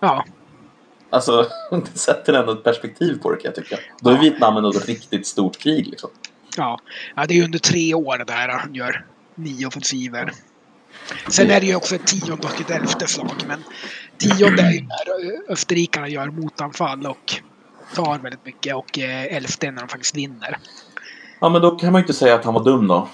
Ja, 0.00 0.24
Alltså 1.10 1.46
det 1.70 1.98
sätter 1.98 2.32
ändå 2.32 2.52
ett 2.52 2.64
perspektiv 2.64 3.18
på 3.22 3.30
det 3.30 3.36
kan 3.36 3.44
jag 3.44 3.54
tycka. 3.54 3.76
Då 4.00 4.10
är 4.10 4.18
Vietnam 4.18 4.56
ändå 4.56 4.70
ett 4.70 4.88
riktigt 4.88 5.26
stort 5.26 5.58
krig 5.58 5.86
liksom. 5.86 6.10
ja. 6.56 6.80
ja, 7.16 7.26
det 7.26 7.38
är 7.38 7.44
under 7.44 7.58
tre 7.58 7.94
år 7.94 8.18
det 8.18 8.24
där 8.24 8.48
han 8.48 8.74
gör 8.74 9.06
nio 9.34 9.66
offensiver. 9.66 10.32
Sen 11.28 11.50
är 11.50 11.60
det 11.60 11.66
ju 11.66 11.74
också 11.74 11.94
ett 11.94 12.06
tionde 12.06 12.46
och 12.46 12.60
ett 12.60 12.70
elfte 12.70 13.06
slag. 13.06 13.44
Men 13.46 13.64
tionde 14.18 14.62
är 14.62 14.70
ju 14.70 14.80
när 14.80 15.52
österrikarna 15.52 16.08
gör 16.08 16.26
motanfall 16.26 17.06
och 17.06 17.34
tar 17.94 18.18
väldigt 18.18 18.44
mycket. 18.44 18.76
Och 18.76 18.98
eh, 18.98 19.36
elfte 19.36 19.66
är 19.66 19.72
när 19.72 19.80
de 19.80 19.88
faktiskt 19.88 20.16
vinner. 20.16 20.58
Ja 21.40 21.48
men 21.48 21.62
då 21.62 21.70
kan 21.70 21.92
man 21.92 22.00
ju 22.00 22.02
inte 22.02 22.14
säga 22.14 22.34
att 22.34 22.44
han 22.44 22.54
var 22.54 22.64
dum 22.64 22.86
då. 22.86 23.08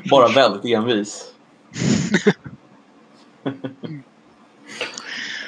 Bara 0.10 0.28
väldigt 0.28 0.64
envis. 0.64 1.24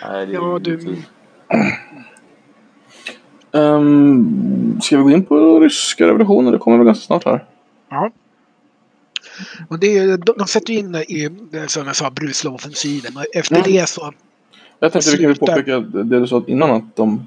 Nej, 0.02 0.26
det 0.26 0.32
är 0.32 0.34
Ja, 0.34 0.58
du-. 0.58 0.96
Um, 3.52 4.80
ska 4.82 4.96
vi 4.96 5.02
gå 5.02 5.10
in 5.10 5.24
på 5.24 5.60
ryska 5.60 6.06
revolutionen? 6.06 6.52
Det 6.52 6.58
kommer 6.58 6.76
väl 6.76 6.86
ganska 6.86 7.06
snart 7.06 7.24
här. 7.24 7.44
Ja. 7.88 8.10
Och 9.68 9.78
det 9.78 9.98
är, 9.98 10.16
de, 10.16 10.32
de 10.38 10.46
sätter 10.46 10.72
ju 10.72 10.78
in 10.78 10.94
i, 10.94 11.28
som 11.66 11.86
jag 11.86 11.96
sa, 11.96 12.10
Bruslov-offensiven. 12.10 13.16
Och 13.16 13.24
efter 13.36 13.56
Mm. 13.56 13.72
det 13.72 13.88
så... 13.88 14.12
Jag 14.80 14.92
tänkte 14.92 15.10
vi 15.10 15.16
kan 15.16 15.26
väl 15.26 15.38
påpeka 15.38 15.80
det 15.80 16.20
du 16.20 16.26
sa 16.26 16.44
innan 16.46 16.70
att 16.70 16.96
de, 16.96 17.26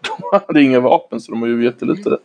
de 0.00 0.40
hade 0.46 0.62
inga 0.62 0.80
vapen 0.80 1.20
så 1.20 1.32
de 1.32 1.40
har 1.40 1.48
ju 1.48 1.64
jättelite 1.64 2.18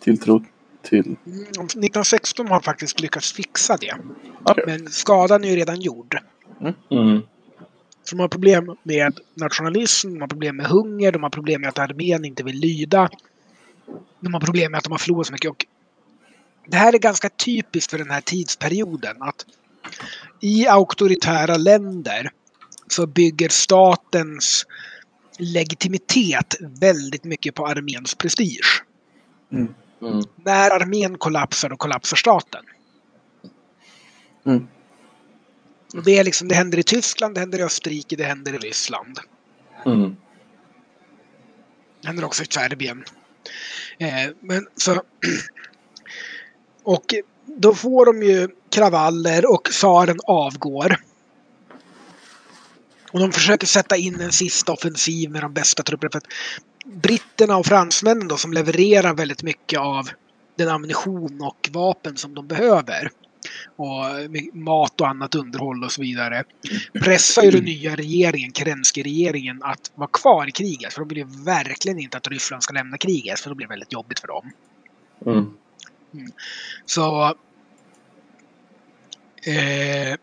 tilltro 0.00 0.44
till... 0.82 1.04
Mm, 1.06 1.42
1916 1.42 2.48
har 2.48 2.60
faktiskt 2.60 3.00
lyckats 3.00 3.32
fixa 3.32 3.76
det. 3.80 3.94
Okej. 4.44 4.64
Men 4.66 4.88
skadan 4.88 5.44
är 5.44 5.48
ju 5.48 5.56
redan 5.56 5.80
gjord. 5.80 6.18
Mm. 6.90 7.22
Så 8.02 8.16
de 8.16 8.20
har 8.20 8.28
problem 8.28 8.76
med 8.82 9.20
nationalism, 9.34 10.12
de 10.12 10.20
har 10.20 10.28
problem 10.28 10.56
med 10.56 10.66
hunger, 10.66 11.12
de 11.12 11.22
har 11.22 11.30
problem 11.30 11.60
med 11.60 11.68
att 11.68 11.78
armén 11.78 12.24
inte 12.24 12.42
vill 12.42 12.56
lyda. 12.56 13.08
De 14.20 14.34
har 14.34 14.40
problem 14.40 14.72
med 14.72 14.78
att 14.78 14.84
de 14.84 14.90
har 14.90 14.98
förlorat 14.98 15.26
så 15.26 15.32
mycket. 15.32 15.50
Och 15.50 15.66
det 16.66 16.76
här 16.76 16.94
är 16.94 16.98
ganska 16.98 17.28
typiskt 17.28 17.90
för 17.90 17.98
den 17.98 18.10
här 18.10 18.20
tidsperioden. 18.20 19.22
Att 19.22 19.46
I 20.40 20.66
auktoritära 20.66 21.56
länder 21.56 22.30
så 22.88 23.06
bygger 23.06 23.48
statens 23.48 24.66
legitimitet 25.38 26.56
väldigt 26.80 27.24
mycket 27.24 27.54
på 27.54 27.66
arméns 27.66 28.14
prestige. 28.14 28.84
Mm. 29.52 29.74
När 30.44 30.70
armén 30.70 31.18
kollapsar, 31.18 31.68
då 31.68 31.76
kollapsar 31.76 32.16
staten. 32.16 32.64
Mm. 34.46 34.66
Och 35.94 36.02
det, 36.02 36.18
är 36.18 36.24
liksom, 36.24 36.48
det 36.48 36.54
händer 36.54 36.78
i 36.78 36.82
Tyskland, 36.82 37.34
det 37.34 37.40
händer 37.40 37.58
i 37.58 37.62
Österrike, 37.62 38.16
det 38.16 38.24
händer 38.24 38.54
i 38.54 38.58
Ryssland. 38.58 39.18
Mm. 39.86 40.16
Det 42.00 42.06
händer 42.06 42.24
också 42.24 42.42
i 42.42 42.46
Serbien. 42.50 43.04
Eh, 43.98 44.30
men 44.40 44.66
så... 44.76 45.02
Och 46.82 47.14
då 47.46 47.74
får 47.74 48.06
de 48.06 48.22
ju 48.22 48.48
kravaller 48.70 49.50
och 49.50 49.64
tsaren 49.64 50.18
avgår. 50.24 50.96
Och 53.12 53.20
de 53.20 53.32
försöker 53.32 53.66
sätta 53.66 53.96
in 53.96 54.20
en 54.20 54.32
sista 54.32 54.72
offensiv 54.72 55.30
med 55.30 55.42
de 55.42 55.52
bästa 55.52 55.82
trupperna. 55.82 56.10
För 56.10 56.18
att 56.18 56.26
britterna 56.84 57.56
och 57.56 57.66
fransmännen 57.66 58.28
då 58.28 58.36
som 58.36 58.52
levererar 58.52 59.14
väldigt 59.14 59.42
mycket 59.42 59.80
av 59.80 60.08
den 60.56 60.68
ammunition 60.68 61.40
och 61.42 61.68
vapen 61.72 62.16
som 62.16 62.34
de 62.34 62.46
behöver. 62.46 63.10
Och 63.76 64.04
mat 64.52 65.00
och 65.00 65.08
annat 65.08 65.34
underhåll 65.34 65.84
och 65.84 65.92
så 65.92 66.02
vidare. 66.02 66.44
Pressar 66.92 67.42
ju 67.42 67.50
den 67.50 67.64
nya 67.64 67.96
regeringen, 67.96 68.52
Kerensky-regeringen, 68.52 69.62
att 69.62 69.90
vara 69.94 70.08
kvar 70.12 70.48
i 70.48 70.52
kriget. 70.52 70.92
För 70.92 71.00
de 71.00 71.08
vill 71.08 71.18
ju 71.18 71.26
verkligen 71.44 71.98
inte 71.98 72.16
att 72.16 72.28
Ryssland 72.28 72.62
ska 72.62 72.74
lämna 72.74 72.98
kriget. 72.98 73.40
För 73.40 73.50
då 73.50 73.56
blir 73.56 73.66
det 73.66 73.70
väldigt 73.70 73.92
jobbigt 73.92 74.20
för 74.20 74.28
dem. 74.28 74.52
Mm. 75.26 75.52
Så... 76.86 77.34
Eh, 79.42 80.16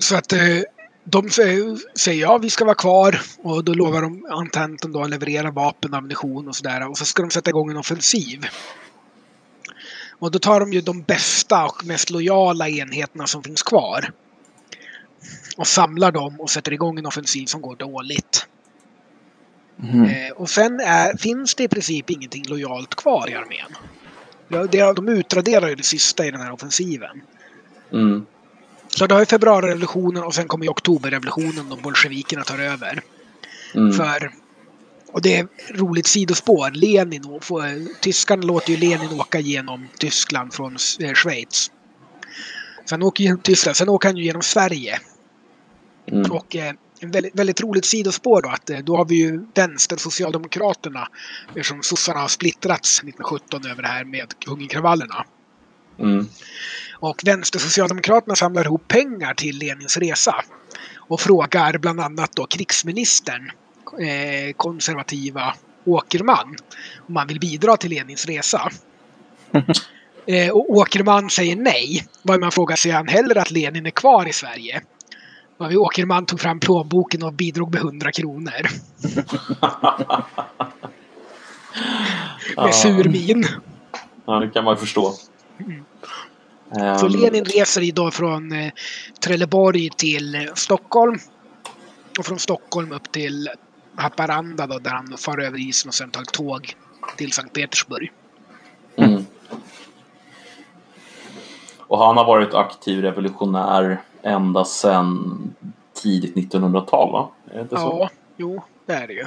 så 0.00 0.16
att 0.16 0.32
eh, 0.32 0.62
de 1.04 1.30
säger, 1.30 1.78
säger 1.98 2.22
ja, 2.22 2.38
vi 2.38 2.50
ska 2.50 2.64
vara 2.64 2.74
kvar. 2.74 3.20
Och 3.38 3.64
då 3.64 3.74
lovar 3.74 4.02
de 4.02 4.26
Ententen 4.30 4.92
då 4.92 5.02
att 5.02 5.10
leverera 5.10 5.50
vapen, 5.50 5.94
ammunition 5.94 6.48
och 6.48 6.56
sådär. 6.56 6.88
Och 6.88 6.98
så 6.98 7.04
ska 7.04 7.22
de 7.22 7.30
sätta 7.30 7.50
igång 7.50 7.70
en 7.70 7.76
offensiv. 7.76 8.46
Och 10.22 10.30
då 10.30 10.38
tar 10.38 10.60
de 10.60 10.72
ju 10.72 10.80
de 10.80 11.02
bästa 11.02 11.64
och 11.64 11.84
mest 11.84 12.10
lojala 12.10 12.68
enheterna 12.68 13.26
som 13.26 13.42
finns 13.42 13.62
kvar. 13.62 14.12
Och 15.56 15.66
samlar 15.66 16.12
dem 16.12 16.40
och 16.40 16.50
sätter 16.50 16.72
igång 16.72 16.98
en 16.98 17.06
offensiv 17.06 17.46
som 17.46 17.60
går 17.60 17.76
dåligt. 17.76 18.46
Mhm. 19.76 20.04
Eh, 20.04 20.32
och 20.32 20.50
sen 20.50 20.80
är, 20.80 21.16
finns 21.16 21.54
det 21.54 21.62
i 21.64 21.68
princip 21.68 22.10
ingenting 22.10 22.44
lojalt 22.46 22.94
kvar 22.94 23.30
i 23.30 23.34
armén. 23.34 23.76
Ja, 24.72 24.92
de 24.92 25.08
utraderar 25.08 25.68
ju 25.68 25.74
det 25.74 25.82
sista 25.82 26.26
i 26.26 26.30
den 26.30 26.40
här 26.40 26.52
offensiven. 26.52 27.22
Mm. 27.92 28.26
Så 28.88 29.06
då 29.06 29.14
har 29.14 29.20
ju 29.20 29.26
februarirevolutionen 29.26 30.22
och 30.22 30.34
sen 30.34 30.48
kommer 30.48 30.64
ju 30.64 30.70
oktoberrevolutionen 30.70 31.68
då 31.68 31.76
bolsjevikerna 31.76 32.44
tar 32.44 32.58
över. 32.58 33.02
Mm. 33.74 33.92
För, 33.92 34.32
och 35.12 35.22
det 35.22 35.36
är 35.36 35.48
roligt 35.74 36.06
sidospår. 36.06 36.70
Lenin, 36.70 37.40
tyskarna 38.00 38.42
låter 38.42 38.70
ju 38.70 38.76
Lenin 38.76 39.20
åka 39.20 39.40
genom 39.40 39.88
Tyskland 39.98 40.54
från 40.54 40.76
eh, 41.00 41.14
Schweiz. 41.14 41.70
Sen 42.84 43.02
åker 43.02 43.24
genom 43.24 43.40
Tyskland, 43.40 43.76
sen 43.76 43.88
åker 43.88 44.08
han 44.08 44.16
ju 44.16 44.24
genom 44.24 44.42
Sverige. 44.42 44.98
Mm. 46.06 46.32
Och 46.32 46.56
eh, 46.56 46.72
en 47.00 47.10
väldigt, 47.10 47.34
väldigt 47.34 47.60
roligt 47.60 47.84
sidospår 47.84 48.42
då 48.42 48.48
att 48.48 48.70
eh, 48.70 48.78
då 48.78 48.96
har 48.96 49.04
vi 49.04 49.14
ju 49.14 49.46
vänster 49.54 49.96
Socialdemokraterna 49.96 51.08
eftersom 51.48 51.82
sossarna 51.82 52.20
har 52.20 52.28
splittrats 52.28 52.98
1917 52.98 53.66
över 53.66 53.82
det 53.82 53.88
här 53.88 54.04
med 54.04 54.34
hungerkravallerna. 54.46 55.24
Mm. 55.98 56.26
Och 56.94 57.22
vänster 57.24 57.58
Socialdemokraterna 57.58 58.36
samlar 58.36 58.64
ihop 58.64 58.88
pengar 58.88 59.34
till 59.34 59.58
Lenins 59.58 59.96
resa. 59.96 60.44
Och 60.96 61.20
frågar 61.20 61.78
bland 61.78 62.00
annat 62.00 62.32
då 62.36 62.46
krigsministern, 62.46 63.52
konservativa 64.56 65.54
Åkerman, 65.84 66.56
om 67.08 67.16
han 67.16 67.26
vill 67.26 67.40
bidra 67.40 67.76
till 67.76 67.90
Lenins 67.90 68.26
resa. 68.26 68.70
Eh, 70.26 70.50
och 70.50 70.70
Åkerman 70.70 71.30
säger 71.30 71.56
nej. 71.56 72.06
Vad 72.22 72.40
man 72.40 72.52
frågar 72.52 72.76
sig 72.76 72.90
han 72.90 73.08
hellre 73.08 73.40
att 73.40 73.50
Lenin 73.50 73.86
är 73.86 73.90
kvar 73.90 74.28
i 74.28 74.32
Sverige. 74.32 74.82
Varvid 75.58 75.78
Åkerman 75.78 76.26
tog 76.26 76.40
fram 76.40 76.60
plånboken 76.60 77.22
och 77.22 77.32
bidrog 77.32 77.74
med 77.74 77.80
100 77.80 78.12
kronor. 78.12 78.68
med 82.64 82.74
sur 82.74 83.08
min. 83.08 83.46
Ja, 84.26 84.38
det 84.38 84.48
kan 84.48 84.64
man 84.64 84.76
förstå. 84.76 85.14
Så 86.72 87.06
Ehm, 87.06 87.08
Lenin 87.08 87.44
reser 87.44 87.82
idag 87.82 88.14
från 88.14 88.52
eh, 88.52 88.72
Trelleborg 89.24 89.90
till 89.96 90.34
eh, 90.34 90.40
Stockholm. 90.54 91.18
Och 92.18 92.26
från 92.26 92.38
Stockholm 92.38 92.92
upp 92.92 93.12
till 93.12 93.48
Haparanda 93.96 94.66
då, 94.66 94.78
där 94.78 94.90
han 94.90 95.16
far 95.18 95.40
över 95.40 95.58
isen 95.58 95.88
och 95.88 95.94
sen 95.94 96.10
tar 96.10 96.22
tåg 96.24 96.74
till 97.16 97.32
Sankt 97.32 97.52
Petersburg. 97.54 98.12
Mm. 98.96 99.26
Och 101.78 101.98
han 101.98 102.16
har 102.16 102.24
varit 102.24 102.54
aktiv 102.54 103.02
revolutionär 103.02 104.00
ända 104.22 104.64
sedan 104.64 105.54
tidigt 105.94 106.34
1900-tal, 106.34 107.12
va? 107.12 107.28
Är 107.50 107.54
det 107.54 107.60
inte 107.60 107.76
så? 107.76 107.98
Ja, 108.00 108.10
jo, 108.36 108.62
det 108.86 108.92
är 108.92 109.06
det 109.06 109.12
ju. 109.12 109.24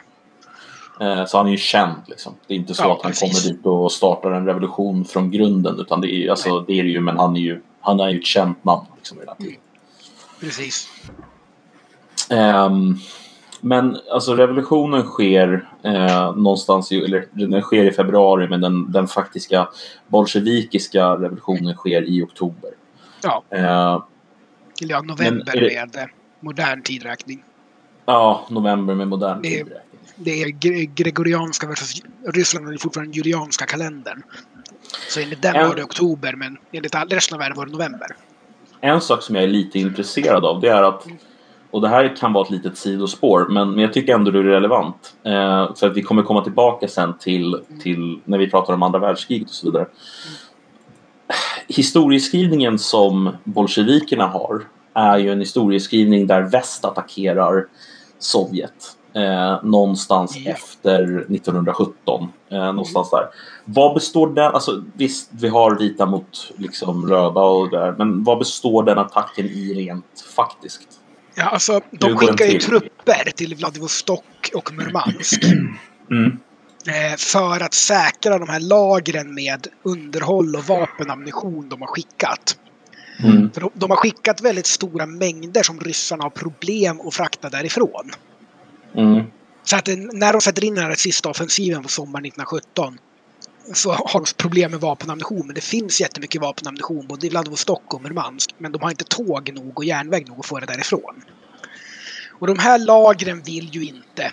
Eh, 1.01 1.25
Så 1.25 1.37
han 1.37 1.47
är 1.47 1.51
ju 1.51 1.57
känd 1.57 1.95
liksom. 2.07 2.33
Det 2.47 2.53
är 2.53 2.57
inte 2.57 2.73
så 2.73 2.83
Ja, 2.83 2.93
att 2.95 3.01
han 3.03 3.11
precis. 3.11 3.43
kommer 3.43 3.55
dit 3.55 3.65
och 3.65 3.91
startar 3.91 4.31
en 4.31 4.45
revolution 4.45 5.05
från 5.05 5.31
grunden. 5.31 5.79
Utan 5.79 6.01
det 6.01 6.13
är 6.13 6.29
alltså, 6.29 6.59
det 6.59 6.79
är 6.79 6.83
det 6.83 6.89
ju, 6.89 6.99
men 6.99 7.17
han 7.17 7.35
är 7.35 7.39
ju, 7.39 7.61
han 7.81 7.99
är 7.99 8.09
ju 8.09 8.19
ett 8.19 8.25
känt 8.25 8.63
namn 8.63 8.85
liksom 8.95 9.19
redan 9.19 9.37
tidigt. 9.37 9.59
Precis. 10.39 10.87
Ehm, 12.29 12.97
men 13.65 13.97
alltså 14.11 14.35
revolutionen 14.35 15.03
sker 15.03 15.69
eh, 15.83 16.35
någonstans, 16.35 16.91
i, 16.91 16.95
eller 17.03 17.25
den 17.31 17.61
sker 17.61 17.83
i 17.83 17.91
februari 17.91 18.47
men 18.47 18.61
den, 18.61 18.91
den 18.91 19.07
faktiska 19.07 19.67
bolsjevikiska 20.07 21.05
revolutionen 21.15 21.73
sker 21.75 22.01
i 22.09 22.23
oktober. 22.23 22.69
Ja, 23.23 23.43
Eh, 23.49 24.01
eller 24.81 24.93
ja, 24.93 25.01
november 25.01 25.53
det- 25.53 25.61
med 25.61 25.95
eh, 25.95 26.07
modern 26.39 26.81
tidräkning. 26.83 27.43
ja, 28.05 28.45
november 28.49 28.95
med 28.95 29.07
modern 29.07 29.41
Det 29.41 29.49
tidräkning. 29.49 29.81
Det 30.17 30.41
är 30.43 30.47
gre- 30.47 30.91
gregorianska 30.95 31.67
versus 31.67 32.01
Ryssland 32.33 32.69
är 32.73 32.77
fortfarande 32.77 33.17
julianska 33.17 33.65
kalendern. 33.65 34.21
Så 35.09 35.19
enligt 35.19 35.41
den 35.41 35.55
En- 35.55 35.67
var 35.67 35.75
det 35.75 35.83
oktober, 35.83 36.33
men 36.35 36.57
enligt 36.71 36.95
resten 37.09 37.35
av 37.35 37.39
världen 37.39 37.57
var 37.57 37.65
det 37.65 37.71
november. 37.71 38.07
En 38.81 39.01
sak 39.01 39.21
som 39.23 39.35
jag 39.35 39.43
är 39.43 39.47
lite 39.47 39.79
intresserad 39.79 40.45
av 40.45 40.61
det 40.61 40.69
är 40.69 40.83
att 40.83 41.07
och 41.71 41.81
det 41.81 41.87
här 41.87 42.15
kan 42.15 42.33
vara 42.33 42.45
ett 42.45 42.51
litet 42.51 42.77
sidospår 42.77 43.47
men, 43.49 43.69
men 43.71 43.79
jag 43.79 43.93
tycker 43.93 44.13
ändå 44.13 44.31
det 44.31 44.39
är 44.39 44.43
relevant. 44.43 45.15
Eh, 45.23 45.75
för 45.75 45.87
att 45.87 45.97
vi 45.97 46.01
kommer 46.01 46.23
komma 46.23 46.41
tillbaka 46.41 46.87
sen 46.87 47.17
till, 47.17 47.59
till 47.83 48.19
när 48.25 48.37
vi 48.37 48.49
pratar 48.49 48.73
om 48.73 48.83
andra 48.83 48.99
världskriget 48.99 49.47
och 49.47 49.53
så 49.53 49.65
vidare. 49.65 49.87
Historieskrivningen 51.67 52.79
som 52.79 53.29
bolsjevikerna 53.43 54.27
har 54.27 54.61
är 54.93 55.17
ju 55.17 55.31
en 55.31 55.39
historieskrivning 55.39 56.27
där 56.27 56.41
väst 56.41 56.85
attackerar 56.85 57.65
Sovjet. 58.19 58.97
Eh, 59.13 59.63
någonstans 59.63 60.37
Ja. 60.37 60.51
efter 60.51 61.25
1917. 61.29 62.31
Eh, 62.49 62.57
någonstans 62.57 63.09
där. 63.09 63.27
Vad 63.65 63.93
består 63.93 64.27
den, 64.27 64.53
alltså 64.53 64.83
visst 64.93 65.29
vi 65.31 65.47
har 65.47 65.75
vita 65.75 66.05
mot 66.05 66.51
liksom 66.57 67.09
röda 67.09 67.41
och 67.41 67.69
där, 67.69 67.95
men 67.97 68.23
vad 68.23 68.37
består 68.37 68.83
den 68.83 68.97
attacken 68.97 69.45
i 69.45 69.73
rent 69.73 70.25
faktiskt? 70.35 70.87
Ja, 71.35 71.43
alltså, 71.43 71.81
de 71.91 72.17
skickar 72.17 72.45
ju 72.45 72.59
trupper 72.59 73.31
till 73.35 73.55
Vladivostok 73.55 74.51
och 74.53 74.73
Murmansk. 74.73 75.43
Mm. 76.11 76.37
eh, 76.87 77.17
för 77.17 77.63
att 77.63 77.73
säkra 77.73 78.39
de 78.39 78.49
här 78.49 78.59
lagren 78.59 79.33
med 79.33 79.67
underhåll 79.83 80.55
och 80.55 80.63
vapenammunition 80.63 81.69
de 81.69 81.81
har 81.81 81.87
skickat. 81.87 82.57
Mm. 83.23 83.51
För 83.51 83.61
de, 83.61 83.71
de 83.73 83.89
har 83.89 83.97
skickat 83.97 84.41
väldigt 84.41 84.65
stora 84.65 85.05
mängder 85.05 85.63
som 85.63 85.79
ryssarna 85.79 86.23
har 86.23 86.29
problem 86.29 87.01
att 87.01 87.13
frakta 87.13 87.49
därifrån. 87.49 88.11
Mm. 88.95 89.23
Så 89.63 89.75
att 89.75 89.87
eh, 89.87 89.95
när 89.97 90.33
de 90.33 90.41
sätter 90.41 90.63
in 90.63 90.75
den 90.75 90.83
här 90.83 90.95
sista 90.95 91.29
offensiven 91.29 91.83
på 91.83 91.89
sommaren 91.89 92.25
1917 92.25 92.97
så 93.73 93.91
har 93.91 94.19
de 94.19 94.25
problem 94.37 94.71
med 94.71 94.79
vapenammunition. 94.79 95.45
Men 95.45 95.55
det 95.55 95.61
finns 95.61 96.01
jättemycket 96.01 96.41
vapenammunition 96.41 97.07
både 97.07 97.27
i 97.27 97.29
Vladivostok 97.29 97.93
och 97.93 98.01
Murmansk. 98.01 98.55
Men 98.57 98.71
de 98.71 98.81
har 98.81 98.89
inte 98.89 99.05
tåg 99.05 99.53
nog 99.53 99.77
och 99.77 99.85
järnväg 99.85 100.27
nog 100.27 100.39
att 100.39 100.45
få 100.45 100.59
det 100.59 100.65
därifrån. 100.65 101.23
Och 102.39 102.47
de 102.47 102.59
här 102.59 102.79
lagren 102.79 103.41
vill 103.41 103.69
ju 103.75 103.83
inte 103.85 104.31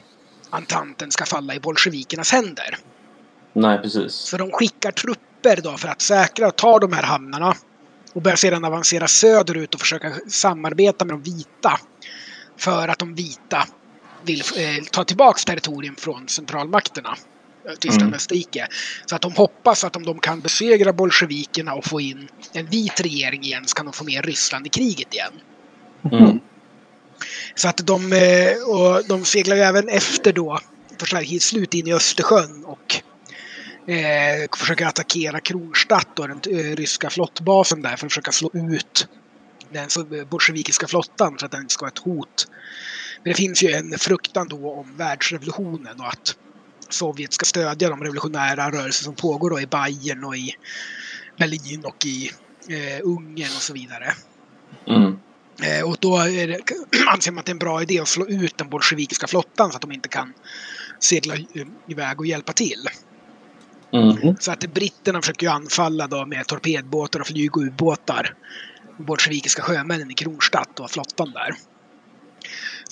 Antanten 0.54 1.10
ska 1.10 1.24
falla 1.24 1.54
i 1.54 1.60
bolsjevikernas 1.60 2.32
händer. 2.32 2.78
Nej, 3.52 3.78
precis. 3.78 4.12
Så 4.12 4.36
de 4.36 4.50
skickar 4.52 4.92
trupper 4.92 5.60
då 5.62 5.76
för 5.76 5.88
att 5.88 6.00
säkra 6.00 6.48
och 6.48 6.56
ta 6.56 6.78
de 6.78 6.92
här 6.92 7.02
hamnarna. 7.02 7.54
Och 8.12 8.22
börjar 8.22 8.36
sedan 8.36 8.64
avancera 8.64 9.08
söderut 9.08 9.74
och 9.74 9.80
försöka 9.80 10.12
samarbeta 10.28 11.04
med 11.04 11.14
de 11.14 11.22
vita. 11.22 11.80
För 12.56 12.88
att 12.88 12.98
de 12.98 13.14
vita 13.14 13.66
vill 14.22 14.40
eh, 14.40 14.84
ta 14.90 15.04
tillbaks 15.04 15.44
territorium 15.44 15.96
från 15.96 16.28
centralmakterna. 16.28 17.16
Tyskland 17.80 18.02
Mm. 18.02 18.08
och 18.08 18.16
Österrike. 18.16 18.68
Så 19.06 19.16
att 19.16 19.22
de 19.22 19.32
hoppas 19.32 19.84
att 19.84 19.96
om 19.96 20.02
de 20.02 20.18
kan 20.18 20.40
besegra 20.40 20.92
bolsjevikerna 20.92 21.74
och 21.74 21.84
få 21.84 22.00
in 22.00 22.28
en 22.52 22.66
vit 22.66 23.00
regering 23.00 23.42
igen 23.42 23.64
så 23.66 23.74
kan 23.74 23.86
de 23.86 23.92
få 23.92 24.04
med 24.04 24.24
Ryssland 24.24 24.66
i 24.66 24.70
kriget 24.70 25.14
igen. 25.14 25.32
Mm. 26.12 26.40
Så 27.54 27.68
att 27.68 27.86
de, 27.86 28.12
eh, 28.12 28.68
och 28.68 29.04
de 29.08 29.24
seglar 29.24 29.56
ju 29.56 29.62
även 29.62 29.88
efter 29.88 30.32
då 30.32 30.58
för 30.98 31.38
slut 31.38 31.74
in 31.74 31.86
i 31.86 31.92
Östersjön 31.92 32.64
och 32.64 33.02
eh, 33.92 34.48
försöker 34.58 34.86
attackera 34.86 35.40
Kronstadt 35.40 36.18
och 36.18 36.28
den 36.28 36.40
eh, 36.58 36.76
ryska 36.76 37.10
flottbasen 37.10 37.82
där 37.82 37.96
för 37.96 38.06
att 38.06 38.12
försöka 38.12 38.32
slå 38.32 38.50
ut 38.54 39.08
den 39.72 39.88
eh, 40.18 40.24
bolsjevikiska 40.28 40.86
flottan 40.86 41.38
så 41.38 41.46
att 41.46 41.52
den 41.52 41.60
inte 41.60 41.74
ska 41.74 41.82
vara 41.82 41.92
ett 41.92 41.98
hot. 41.98 42.46
Men 43.22 43.32
det 43.32 43.36
finns 43.36 43.62
ju 43.62 43.72
en 43.72 43.98
fruktan 43.98 44.48
då 44.48 44.72
om 44.72 44.96
världsrevolutionen 44.96 46.00
och 46.00 46.08
att 46.08 46.36
Sovjet 46.92 47.32
ska 47.32 47.44
stödja 47.44 47.88
de 47.88 48.00
revolutionära 48.02 48.70
rörelser 48.70 49.04
som 49.04 49.14
pågår 49.16 49.50
då 49.50 49.60
i 49.60 49.66
Bayern 49.66 50.24
och 50.24 50.36
i 50.36 50.50
Berlin 51.38 51.84
och 51.84 52.06
i 52.06 52.30
eh, 52.68 53.00
Ungern 53.02 53.56
och 53.56 53.62
så 53.62 53.72
vidare. 53.72 54.12
Mm. 54.88 55.16
Eh, 55.62 55.88
och 55.90 55.96
då 56.00 56.18
det, 56.18 56.58
anser 57.08 57.32
man 57.32 57.38
att 57.38 57.46
det 57.46 57.50
är 57.50 57.54
en 57.54 57.58
bra 57.58 57.82
idé 57.82 58.00
att 58.00 58.08
slå 58.08 58.26
ut 58.26 58.58
den 58.58 58.68
bolsjevikiska 58.68 59.26
flottan 59.26 59.70
så 59.70 59.76
att 59.76 59.82
de 59.82 59.92
inte 59.92 60.08
kan 60.08 60.34
segla 61.04 61.36
i- 61.36 61.66
iväg 61.88 62.20
och 62.20 62.26
hjälpa 62.26 62.52
till. 62.52 62.88
Mm. 63.92 64.36
Så 64.40 64.52
att 64.52 64.74
britterna 64.74 65.20
försöker 65.20 65.46
ju 65.46 65.52
anfalla 65.52 66.06
då 66.06 66.26
med 66.26 66.46
torpedbåtar 66.46 67.20
och 67.20 67.26
flyg 67.26 67.56
och 67.56 67.62
ubåtar. 67.62 68.34
Bolsjevikiska 69.06 69.62
sjömännen 69.62 70.10
i 70.10 70.14
Kronstadt 70.14 70.80
och 70.80 70.90
flottan 70.90 71.32
där. 71.32 71.54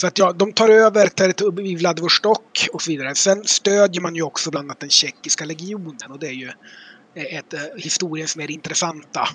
Så 0.01 0.07
att 0.07 0.19
ja, 0.19 0.33
de 0.33 0.53
tar 0.53 0.69
över 0.69 1.07
territorium 1.07 1.67
i 1.67 1.77
Vladivostok 1.77 2.69
och 2.73 2.83
så 2.83 2.91
vidare. 2.91 3.15
Sen 3.15 3.45
stödjer 3.45 4.03
man 4.03 4.15
ju 4.15 4.23
också 4.23 4.51
bland 4.51 4.67
annat 4.67 4.81
den 4.81 4.91
tjeckiska 4.91 5.45
legionen 5.45 6.11
och 6.11 6.19
det 6.19 6.27
är 6.27 6.33
ju 6.33 6.51
eh, 7.15 7.39
ett 7.39 7.55
eh, 7.55 7.61
historiens 7.77 8.37
mer 8.37 8.51
intressanta 8.51 9.29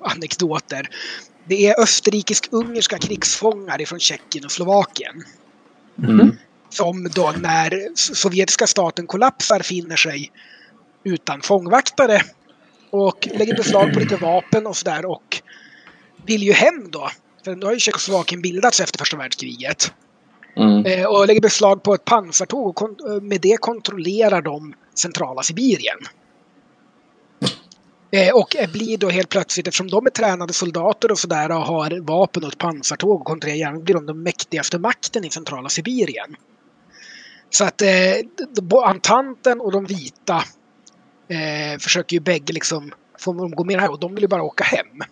anekdoter. 0.00 0.88
Det 1.44 1.66
är 1.66 1.80
österrikisk-ungerska 1.80 2.98
krigsfångar 2.98 3.84
från 3.84 4.00
Tjeckien 4.00 4.44
och 4.44 4.52
Slovakien 4.52 5.24
Mm. 5.98 6.36
som 6.68 7.08
då 7.14 7.34
när 7.38 7.88
sovjetiska 7.94 8.66
staten 8.66 9.06
kollapsar 9.06 9.60
finner 9.60 9.96
sig 9.96 10.32
utan 11.04 11.40
fångvaktare 11.40 12.22
och 12.90 13.28
lägger 13.34 13.56
beslag 13.56 13.92
på 13.92 14.00
lite 14.00 14.16
vapen 14.16 14.66
och 14.66 14.76
sådär 14.76 15.06
och 15.06 15.42
vill 16.26 16.42
ju 16.42 16.52
hem 16.52 16.90
då. 16.90 17.10
För 17.44 17.56
nu 17.56 17.66
har 17.66 17.72
ju 17.72 17.78
Tjeckoslovakien 17.78 18.42
bildats 18.42 18.80
efter 18.80 18.98
första 18.98 19.16
världskriget. 19.16 19.92
Mm. 20.56 20.86
Eh, 20.86 21.06
och 21.06 21.26
lägger 21.26 21.40
beslag 21.40 21.82
på 21.82 21.94
ett 21.94 22.04
pansartåg 22.04 22.82
och 22.82 23.10
eh, 23.10 23.20
med 23.20 23.40
det 23.40 23.56
kontrollerar 23.60 24.42
de 24.42 24.74
centrala 24.94 25.42
Sibirien. 25.42 25.98
Eh, 28.10 28.34
och 28.34 28.56
blir 28.72 28.98
då 28.98 29.08
helt 29.08 29.28
plötsligt, 29.28 29.66
eftersom 29.68 29.90
de 29.90 30.06
är 30.06 30.10
tränade 30.10 30.52
soldater 30.52 31.10
och 31.10 31.18
sådär 31.18 31.50
och 31.50 31.62
har 31.62 32.00
vapen 32.00 32.44
och 32.44 32.52
ett 32.52 32.58
pansartåg 32.58 33.20
och 33.20 33.26
kontrollerar 33.26 33.58
järnvägen, 33.58 33.84
blir 33.84 33.94
de 33.94 34.06
den 34.06 34.22
mäktigaste 34.22 34.78
makten 34.78 35.24
i 35.24 35.30
centrala 35.30 35.68
Sibirien. 35.68 36.36
Så 37.50 37.64
att 37.64 37.82
eh, 37.82 37.88
Antanten 38.84 39.60
och 39.60 39.72
de 39.72 39.84
vita 39.84 40.44
eh, 41.28 41.78
försöker 41.78 42.16
ju 42.16 42.20
bägge 42.20 42.52
liksom 42.52 42.92
få 43.18 43.32
dem 43.32 43.50
gå 43.50 43.64
med 43.64 43.80
här 43.80 43.90
och 43.90 44.00
de 44.00 44.14
vill 44.14 44.24
ju 44.24 44.28
bara 44.28 44.42
åka 44.42 44.64
hem. 44.64 45.02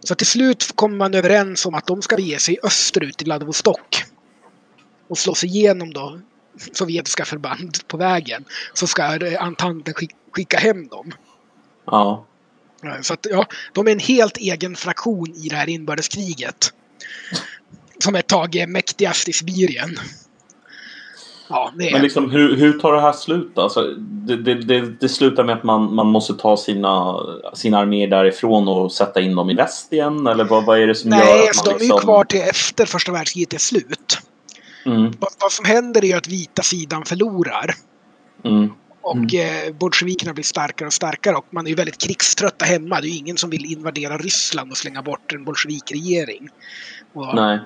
Så 0.00 0.14
till 0.14 0.26
slut 0.26 0.72
kommer 0.74 0.96
man 0.96 1.14
överens 1.14 1.66
om 1.66 1.74
att 1.74 1.86
de 1.86 2.02
ska 2.02 2.16
bege 2.16 2.38
sig 2.38 2.58
österut 2.62 3.16
till 3.16 3.24
Vladivostok 3.24 4.04
och 5.08 5.18
slå 5.18 5.34
sig 5.34 5.48
igenom 5.48 5.92
då 5.92 6.20
sovjetiska 6.72 7.24
förband 7.24 7.76
på 7.88 7.96
vägen. 7.96 8.44
Så 8.74 8.86
ska 8.86 9.26
eh, 9.26 9.42
Antanten 9.42 9.94
skick- 9.94 10.16
skicka 10.32 10.58
hem 10.58 10.88
dem. 10.88 11.12
Ja. 11.86 12.24
Eh, 12.84 13.00
Så 13.02 13.14
att, 13.14 13.26
ja, 13.30 13.46
de 13.72 13.86
är 13.86 13.92
en 13.92 13.98
helt 13.98 14.36
egen 14.36 14.76
fraktion 14.76 15.34
i 15.36 15.48
det 15.48 15.56
här 15.56 15.68
inbördeskriget. 15.68 16.72
Som 17.98 18.14
ett 18.14 18.26
tag 18.26 18.56
är 18.56 18.66
mäktigast 18.66 19.28
i 19.28 19.32
Sibirien. 19.32 19.96
Ja, 21.48 21.72
är... 21.80 21.92
Men 21.92 22.02
liksom, 22.02 22.30
hur, 22.30 22.56
hur 22.56 22.78
tar 22.78 22.92
det 22.92 23.00
här 23.00 23.12
slut? 23.12 23.58
Alltså, 23.58 23.82
det, 23.98 24.36
det, 24.36 24.54
det, 24.54 24.80
det 25.00 25.08
slutar 25.08 25.44
med 25.44 25.56
att 25.56 25.64
man, 25.64 25.94
man 25.94 26.06
måste 26.06 26.34
ta 26.34 26.56
sina, 26.56 27.16
sina 27.54 27.78
arméer 27.78 28.08
därifrån 28.08 28.68
och 28.68 28.92
sätta 28.92 29.20
in 29.20 29.36
dem 29.36 29.50
i 29.50 29.54
väst 29.54 29.92
igen? 29.92 30.26
Eller 30.26 30.44
vad, 30.44 30.64
vad 30.64 30.78
är 30.78 30.86
det 30.86 30.94
som 30.94 31.10
gör 31.10 31.18
Nej, 31.18 31.42
att 31.42 31.48
alltså, 31.48 31.64
man 31.64 31.78
de 31.78 31.84
är 31.84 31.84
ju 31.84 31.92
liksom... 31.92 32.00
kvar 32.00 32.24
till 32.24 32.40
efter 32.40 32.86
första 32.86 33.12
världskriget 33.12 33.54
är 33.54 33.58
slut. 33.58 34.18
Mm, 34.86 35.12
Vad, 35.20 35.30
vad 35.40 35.52
som 35.52 35.64
händer 35.64 36.04
är 36.04 36.16
att 36.16 36.28
vita 36.28 36.62
sidan 36.62 37.04
förlorar. 37.04 37.74
mm, 38.44 38.72
Och 39.00 39.34
eh, 39.34 39.72
bolsjevikerna 39.74 40.32
blir 40.34 40.44
starkare 40.44 40.86
och 40.86 40.92
starkare 40.92 41.36
och 41.36 41.46
man 41.50 41.66
är 41.66 41.70
ju 41.70 41.76
väldigt 41.76 41.98
krigströtta 41.98 42.64
hemma. 42.64 43.00
Det 43.00 43.06
är 43.06 43.10
ju 43.10 43.16
ingen 43.18 43.36
som 43.36 43.50
vill 43.50 43.72
invadera 43.72 44.18
Ryssland 44.18 44.70
och 44.70 44.76
slänga 44.76 45.02
bort 45.02 45.32
en 45.32 45.44
bolsjevikregering. 45.44 46.48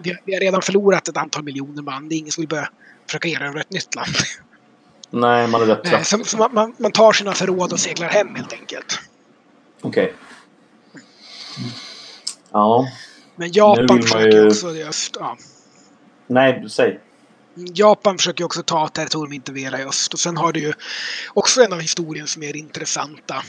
Vi, 0.04 0.16
vi 0.24 0.34
har 0.34 0.40
redan 0.40 0.62
förlorat 0.62 1.08
ett 1.08 1.16
antal 1.16 1.42
miljoner 1.42 1.82
man. 1.82 2.08
Det 2.08 2.14
är 2.14 2.18
ingen 2.18 2.32
som 2.32 2.42
vill 2.42 2.48
börja 2.48 2.68
försöka 3.06 3.28
erövra 3.28 3.60
ett 3.60 3.70
nytt 3.72 3.94
land. 3.94 4.08
nej, 5.10 5.48
man 5.48 5.62
är 5.62 5.66
rätt 5.66 5.84
Eh, 5.86 5.90
trött. 5.90 6.06
så 6.06 6.24
så 6.24 6.36
man, 6.36 6.54
man, 6.54 6.74
man 6.78 6.92
tar 6.92 7.12
sina 7.12 7.32
förråd 7.32 7.72
och 7.72 7.80
seglar 7.80 8.08
hem 8.08 8.34
helt 8.34 8.52
enkelt. 8.52 9.00
Okej. 9.82 10.14
Ja. 12.52 12.88
Men 13.36 13.52
Japan 13.52 14.02
försöker 14.02 14.30
ju- 14.42 14.46
också... 14.46 14.74
i 14.74 14.82
öst, 14.84 15.16
Ja. 15.20 15.36
Nej, 16.26 16.64
säg. 16.70 17.00
Japan 17.74 18.18
försöker 18.18 18.44
också 18.44 18.62
ta 18.62 18.88
territorium 18.88 19.32
intervera 19.32 19.80
i 19.80 19.84
öst. 19.84 20.12
Och 20.12 20.20
sen 20.20 20.36
har 20.36 20.52
du 20.52 20.60
ju 20.60 20.72
också 21.34 21.62
en 21.62 21.72
av 21.72 21.80
historiens 21.80 22.36
mer 22.36 22.56
intressanta 22.56 23.42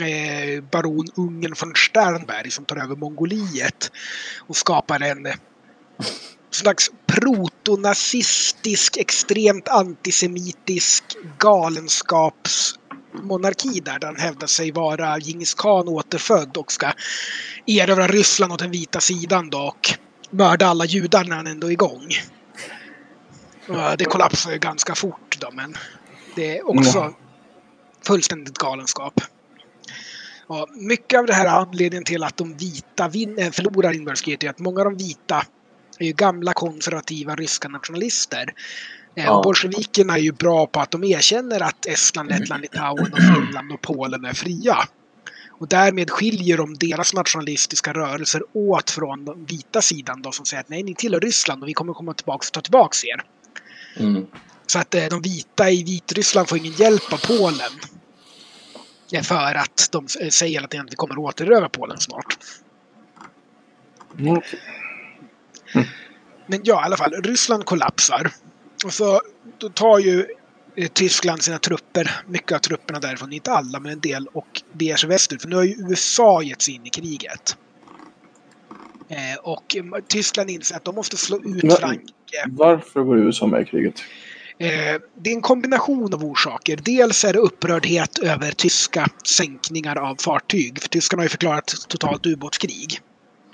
eh, 0.00 0.62
baron 0.72 1.06
Ungern 1.14 1.54
von 1.60 1.72
Sternberg 1.76 2.50
som 2.50 2.64
tar 2.64 2.76
över 2.76 2.96
Mongoliet 2.96 3.90
och 4.46 4.56
skapar 4.56 5.02
en 5.02 5.26
slags 6.50 6.90
protonazistisk, 7.06 8.96
extremt 8.96 9.68
antisemitisk 9.68 11.04
galenskapsmonarki 11.38 13.80
där 13.80 13.98
han 14.02 14.16
hävdar 14.16 14.46
sig 14.46 14.72
vara 14.72 15.18
Djingis 15.18 15.54
khan 15.54 15.88
återfödd 15.88 16.56
och 16.56 16.72
ska 16.72 16.92
erövra 17.66 18.06
Ryssland 18.06 18.52
åt 18.52 18.58
den 18.58 18.70
vita 18.70 19.00
sidan 19.00 19.50
då 19.50 19.58
och 19.58 19.98
mörda 20.30 20.66
alla 20.66 20.84
judar 20.84 21.24
när 21.24 21.36
han 21.36 21.46
ändå 21.46 21.66
är 21.66 21.72
igång. 21.72 22.08
Ja, 23.68 23.96
Det 23.96 24.04
kollapsar 24.04 24.52
ju 24.52 24.58
ganska 24.58 24.94
fort 24.94 25.36
då, 25.40 25.50
men 25.52 25.74
det 26.34 26.58
är 26.58 26.68
också 26.70 26.98
Ja. 26.98 27.12
fullständigt 28.06 28.58
galenskap. 28.58 29.20
Ja, 30.48 30.66
mycket 30.74 31.18
av 31.18 31.26
det 31.26 31.34
här 31.34 31.44
är 31.46 31.50
anledningen 31.50 32.04
till 32.04 32.24
att 32.24 32.36
de 32.36 32.56
vita 32.56 33.08
vin- 33.08 33.38
äh, 33.38 33.50
förlorar 33.50 33.92
inbördeskriget 33.94 34.44
är 34.44 34.50
att 34.50 34.58
många 34.58 34.80
av 34.80 34.84
de 34.84 34.96
vita 34.96 35.46
är 35.98 36.06
ju 36.06 36.12
gamla 36.12 36.52
konservativa 36.52 37.34
ryska 37.36 37.68
nationalister. 37.68 38.54
Eh, 39.14 39.24
Ja. 39.24 39.36
Och 39.36 39.42
bolsjevikerna 39.44 40.14
är 40.14 40.18
ju 40.22 40.32
bra 40.32 40.66
på 40.66 40.80
att 40.80 40.90
de 40.90 41.04
erkänner 41.04 41.60
att 41.62 41.86
Estland, 41.86 42.28
Lettland, 42.30 42.60
Litauen, 42.62 43.12
och 43.12 43.18
Finland 43.18 43.72
och 43.72 43.80
Polen 43.80 44.24
är 44.24 44.32
fria. 44.32 44.76
Och 45.50 45.68
därmed 45.68 46.10
skiljer 46.10 46.56
de 46.56 46.74
deras 46.74 47.14
nationalistiska 47.14 47.92
rörelser 47.92 48.42
åt 48.52 48.90
från 48.90 49.24
den 49.24 49.44
vita 49.44 49.82
sidan 49.82 50.22
då 50.22 50.32
som 50.32 50.44
säger 50.46 50.60
att 50.60 50.68
nej, 50.68 50.82
ni 50.82 50.94
tillhör 50.94 51.20
Ryssland 51.20 51.62
och 51.62 51.68
vi 51.68 51.72
kommer 51.74 51.92
komma 51.92 52.14
tillbaka 52.14 52.46
och 52.46 52.52
ta 52.52 52.60
tillbaka 52.60 52.96
er. 53.06 53.22
Mm. 53.98 54.26
Så 54.66 54.78
att 54.78 54.94
eh, 54.94 55.04
de 55.04 55.22
vita 55.22 55.70
i 55.70 55.82
Vitryssland 55.84 56.48
får 56.48 56.58
ingen 56.58 56.72
hjälp 56.72 57.12
av 57.12 57.26
Polen. 57.26 57.70
För 59.24 59.54
att 59.54 59.88
de 59.92 60.06
eh, 60.20 60.28
säger 60.28 60.64
att 60.64 60.74
vi 60.74 60.96
kommer 60.96 61.14
att 61.14 61.18
återerövra 61.18 61.68
Polen 61.68 61.98
snart. 61.98 62.38
Mm. 64.18 64.42
Men 66.46 66.60
ja, 66.64 66.82
i 66.82 66.84
alla 66.84 66.96
fall, 66.96 67.22
Ryssland 67.22 67.64
kollapsar. 67.64 68.30
Och 68.84 68.92
så 68.94 69.20
då 69.58 69.68
tar 69.68 69.98
ju 69.98 70.26
eh, 70.76 70.88
Tyskland 70.88 71.42
sina 71.42 71.58
trupper, 71.58 72.20
mycket 72.26 72.52
av 72.52 72.58
trupperna 72.58 73.00
därifrån, 73.00 73.32
inte 73.32 73.52
alla 73.52 73.80
men 73.80 73.92
en 73.92 74.00
del, 74.00 74.26
och 74.26 74.62
beger 74.72 74.96
sig 74.96 75.08
västerut. 75.08 75.42
För 75.42 75.48
nu 75.48 75.56
har 75.56 75.62
ju 75.62 75.74
USA 75.88 76.42
gett 76.42 76.62
sig 76.62 76.74
in 76.74 76.86
i 76.86 76.90
kriget. 76.90 77.56
Eh, 79.08 79.38
och 79.42 79.76
Tyskland 80.08 80.50
inser 80.50 80.76
att 80.76 80.84
de 80.84 80.94
måste 80.94 81.16
slå 81.16 81.36
ut 81.36 81.62
Men- 81.62 82.08
Frankrike. 82.28 82.56
Varför 82.58 83.02
går 83.02 83.18
USA 83.18 83.46
med 83.46 83.62
i 83.62 83.64
kriget? 83.64 84.02
Eh, 84.60 85.00
det 85.22 85.30
är 85.30 85.34
en 85.34 85.42
kombination 85.42 86.14
av 86.14 86.24
orsaker. 86.24 86.78
Dels 86.82 87.24
är 87.24 87.32
det 87.32 87.38
upprördhet 87.38 88.18
över 88.18 88.50
tyska 88.52 89.06
sänkningar 89.24 89.96
av 89.96 90.16
fartyg. 90.20 90.82
För 90.82 90.88
tyskarna 90.88 91.20
har 91.20 91.24
ju 91.24 91.28
förklarat 91.28 91.74
totalt 91.88 92.26
ubåtskrig. 92.26 93.00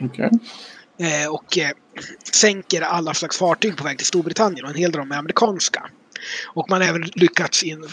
Okej. 0.00 0.30
Eh, 0.98 1.32
och 1.32 1.58
eh, 1.58 1.70
sänker 2.32 2.82
alla 2.82 3.14
slags 3.14 3.38
fartyg 3.38 3.76
på 3.76 3.84
väg 3.84 3.98
till 3.98 4.06
Storbritannien 4.06 4.64
och 4.64 4.70
en 4.70 4.76
hel 4.76 4.90
del 4.90 5.00
av 5.00 5.06
dem 5.06 5.12
är 5.12 5.18
amerikanska. 5.18 5.90
Och 6.54 6.70
man 6.70 6.80
har 6.80 6.88
även 6.88 7.02
lyckats 7.02 7.64
i 7.64 7.70
en, 7.70 7.84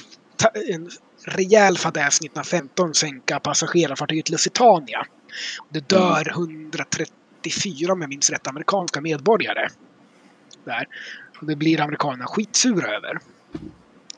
en 0.74 0.90
rejäl 1.26 1.78
fadäs 1.78 2.18
1915 2.18 2.94
sänka 2.94 3.40
passagerarfartyget 3.40 4.30
Lusitania. 4.30 5.06
Det 5.70 5.90
dör 5.90 6.30
134, 6.30 7.94
om 7.94 8.02
jag 8.02 8.10
minns 8.10 8.30
rätt, 8.30 8.48
amerikanska 8.48 9.02
medborgare. 9.02 9.68
Där. 10.66 10.88
Och 11.40 11.48
det 11.48 11.56
blir 11.56 11.82
amerikanerna 11.82 12.28
skitsura 12.28 12.96
över. 12.96 13.20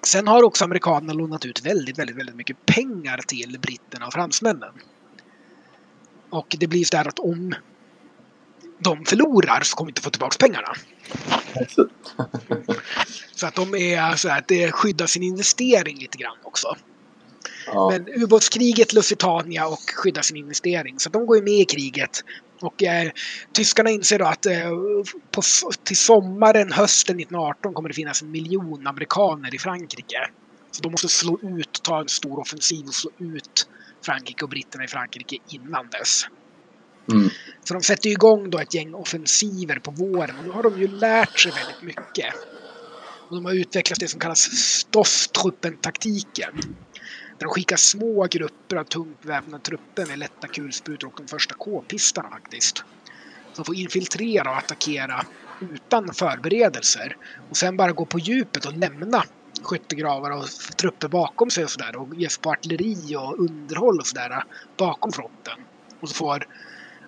Sen 0.02 0.28
har 0.28 0.44
också 0.44 0.64
amerikanerna 0.64 1.14
lånat 1.14 1.46
ut 1.46 1.66
väldigt, 1.66 2.00
väldigt, 2.00 2.18
väldigt 2.18 2.36
mycket 2.36 2.66
pengar 2.66 3.18
till 3.28 3.60
britterna 3.62 4.08
och 4.08 4.14
fransmännen. 4.14 4.74
Och 6.30 6.56
det 6.60 6.68
blir 6.68 6.84
så 6.84 6.98
där 6.98 7.08
att 7.08 7.20
om 7.20 7.56
de 8.80 9.06
förlorar 9.06 9.62
så 9.62 9.76
kommer 9.76 9.88
vi 9.88 9.92
inte 9.92 10.02
få 10.02 10.10
tillbaka 10.10 10.38
pengarna. 10.40 10.74
Så 13.36 13.48
att 13.48 13.56
de 13.56 13.76
är 13.76 14.16
så 14.16 14.30
att 14.30 14.48
det 14.48 14.72
skyddar 14.72 15.08
sin 15.08 15.24
investering 15.24 15.98
lite 15.98 16.18
grann 16.18 16.38
också. 16.44 16.76
Ja. 17.66 17.90
Men 17.90 18.24
ubåtskriget, 18.24 18.94
Lusitania 18.94 19.68
och 19.68 19.80
skyddar 19.96 20.22
sin 20.22 20.38
investering. 20.38 21.00
Så 21.00 21.10
de 21.10 21.26
går 21.26 21.38
ju 21.38 21.44
med 21.44 21.54
i 21.54 21.66
kriget. 21.66 22.24
Och 22.64 22.84
eh, 22.84 23.12
tyskarna 23.54 23.90
inser 23.90 24.20
då 24.20 24.26
att 24.26 24.46
eh, 24.46 24.70
på, 25.32 25.42
till 25.84 25.98
sommaren, 25.98 26.72
hösten 26.72 27.20
1918 27.20 27.74
kommer 27.74 27.90
det 27.90 27.96
finnas 27.96 28.22
en 28.22 28.32
miljon 28.32 28.88
amerikaner 28.88 29.56
i 29.56 29.60
Frankrike. 29.60 30.30
Så 30.72 30.84
de 30.84 30.92
måste 30.92 31.08
slå 31.08 31.40
ut, 31.42 31.80
ta 31.84 32.02
en 32.02 32.08
stor 32.08 32.40
offensiv 32.40 32.86
och 32.86 32.94
slå 32.94 33.12
ut 33.20 33.68
Frankrike 34.06 34.44
och 34.44 34.50
britterna 34.50 34.84
i 34.84 34.88
Frankrike 34.88 35.38
innan 35.50 35.90
dess. 35.90 36.28
Mm. 37.12 37.30
Så 37.64 37.74
de 37.74 37.84
sätter 37.84 38.10
igång 38.10 38.50
då 38.50 38.60
ett 38.60 38.74
gäng 38.74 38.94
offensiver 38.94 39.80
på 39.80 39.92
våren 39.92 40.36
och 40.40 40.44
nu 40.44 40.52
har 40.52 40.64
de 40.64 40.82
ju 40.82 40.88
lärt 40.88 41.40
sig 41.40 41.52
väldigt 41.52 41.82
mycket. 41.82 42.34
Och 43.30 43.36
de 43.36 43.46
har 43.46 43.54
utvecklat 43.54 44.00
det 44.00 44.08
som 44.08 44.20
kallas 44.20 44.50
Stosstruppen-taktiken. 44.52 46.60
Där 47.38 47.46
de 47.46 47.50
skickar 47.50 47.78
små 47.78 48.28
grupper 48.32 48.76
av 48.76 48.84
tungt 48.84 49.22
beväpnade 49.22 49.64
trupper 49.64 50.06
med 50.06 50.20
lätta 50.20 50.48
kulsprutor 50.48 51.08
och 51.08 51.14
de 51.18 51.28
första 51.28 51.56
k-pistarna 51.56 52.30
faktiskt. 52.30 52.84
Som 53.54 53.66
får 53.66 53.76
infiltrera 53.76 54.52
och 54.52 54.58
attackera 54.58 55.26
utan 55.60 56.14
förberedelser. 56.14 57.18
Och 57.50 57.58
sen 57.58 57.78
bara 57.78 57.92
gå 57.92 58.06
på 58.06 58.20
djupet 58.20 58.66
och 58.66 58.78
lämna 58.78 59.24
skyttegravar 59.64 60.32
och 60.32 60.46
trupper 60.78 61.08
bakom 61.08 61.50
sig 61.50 61.64
och 61.64 61.70
sådär. 61.70 61.96
Och 61.96 62.16
ge 62.16 62.30
sig 62.30 62.42
på 62.42 62.52
artilleri 62.52 63.16
och 63.16 63.40
underhåll 63.40 64.00
och 64.00 64.08
sådär 64.08 64.44
bakom 64.78 65.12
fronten. 65.12 65.60
Och 66.00 66.10
så 66.10 66.16
får 66.16 66.48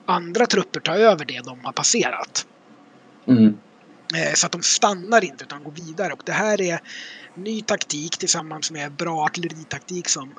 andra 0.06 0.46
trupper 0.46 0.80
ta 0.80 0.96
över 0.96 1.26
det 1.26 1.46
de 1.46 1.66
har 1.66 1.72
passerat. 1.72 2.48
Mm. 3.26 3.58
Eh, 4.16 4.34
Så 4.34 4.46
att 4.46 4.52
de 4.52 4.62
stannar 4.62 5.24
inte 5.24 5.44
utan 5.44 5.64
går 5.64 5.72
vidare. 5.72 6.14
Och 6.14 6.22
det 6.26 6.32
här 6.32 6.62
är 6.62 6.80
ny 7.34 7.62
taktik 7.62 8.18
tillsammans 8.18 8.72
med 8.72 8.92
bra 8.92 9.26
artilleritaktik 9.26 10.10
som 10.10 10.34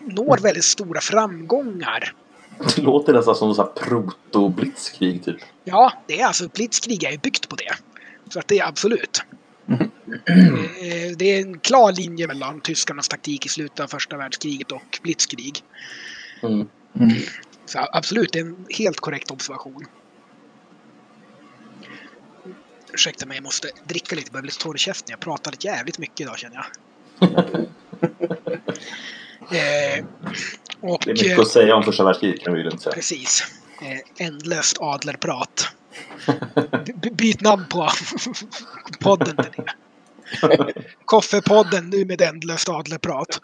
når 0.00 0.38
väldigt 0.42 0.64
stora 0.64 1.00
framgångar. 1.00 2.12
Det 2.76 2.82
låter 2.82 3.12
nästan 3.12 3.34
som 3.36 3.54
så 3.54 3.64
proto-blitzkrig 3.64 5.24
typ. 5.24 5.36
Ja, 5.64 5.92
det 6.06 6.20
är 6.20 6.26
alltså 6.26 6.48
Blitzkrieg 6.48 7.04
är 7.04 7.10
ju 7.10 7.18
byggt 7.18 7.48
på 7.48 7.56
det. 7.56 7.74
Så 8.32 8.38
att 8.38 8.48
det 8.48 8.58
är 8.58 8.66
absolut. 8.66 9.22
Eh, 9.68 11.16
Det 11.16 11.24
är 11.24 11.40
en 11.40 11.58
klar 11.58 11.92
linje 11.92 12.26
mellan 12.26 12.60
tyskarnas 12.60 13.08
taktik 13.08 13.46
i 13.46 13.48
slutet 13.48 13.80
av 13.80 13.86
första 13.86 14.16
världskriget 14.16 14.72
och 14.72 14.98
Blitzkrieg. 15.02 15.62
Mm. 16.42 16.68
Så 17.66 17.78
absolut, 17.92 18.32
det 18.32 18.38
är 18.38 18.44
en 18.44 18.66
helt 18.70 19.00
korrekt 19.00 19.30
observation. 19.30 19.86
Ursäkta 22.92 23.26
mig, 23.26 23.36
jag 23.36 23.44
måste 23.44 23.68
dricka 23.84 24.16
lite. 24.16 24.26
Jag 24.26 24.32
börjar 24.32 24.42
bli 24.42 24.50
torr 24.50 24.76
i 24.76 24.78
käften. 24.78 25.06
Jag 25.10 25.20
pratar 25.20 25.54
jävligt 25.60 25.98
mycket 25.98 26.20
idag 26.20 26.38
känner 26.38 26.56
jag. 26.56 26.66
eh, 29.52 30.04
och, 30.80 31.02
Det 31.04 31.10
är 31.10 31.14
mycket 31.14 31.32
eh, 31.32 31.40
att 31.40 31.48
säga 31.48 31.74
om 31.76 31.82
första 31.82 32.04
världskriget 32.04 32.40
kan 32.40 32.54
vi 32.54 32.62
lugnt 32.62 32.82
säga. 32.82 32.94
Precis. 32.94 33.42
Eh, 33.82 34.26
ändlöst 34.26 34.76
adlerprat. 34.80 35.68
B- 37.02 37.10
byt 37.12 37.40
namn 37.40 37.64
på 37.70 37.88
podden 39.00 39.36
till 39.36 39.64
det. 40.48 40.72
Koffepodden 41.04 41.90
nu 41.90 42.04
med 42.04 42.20
ändlöst 42.20 42.68
adlerprat. 42.68 43.40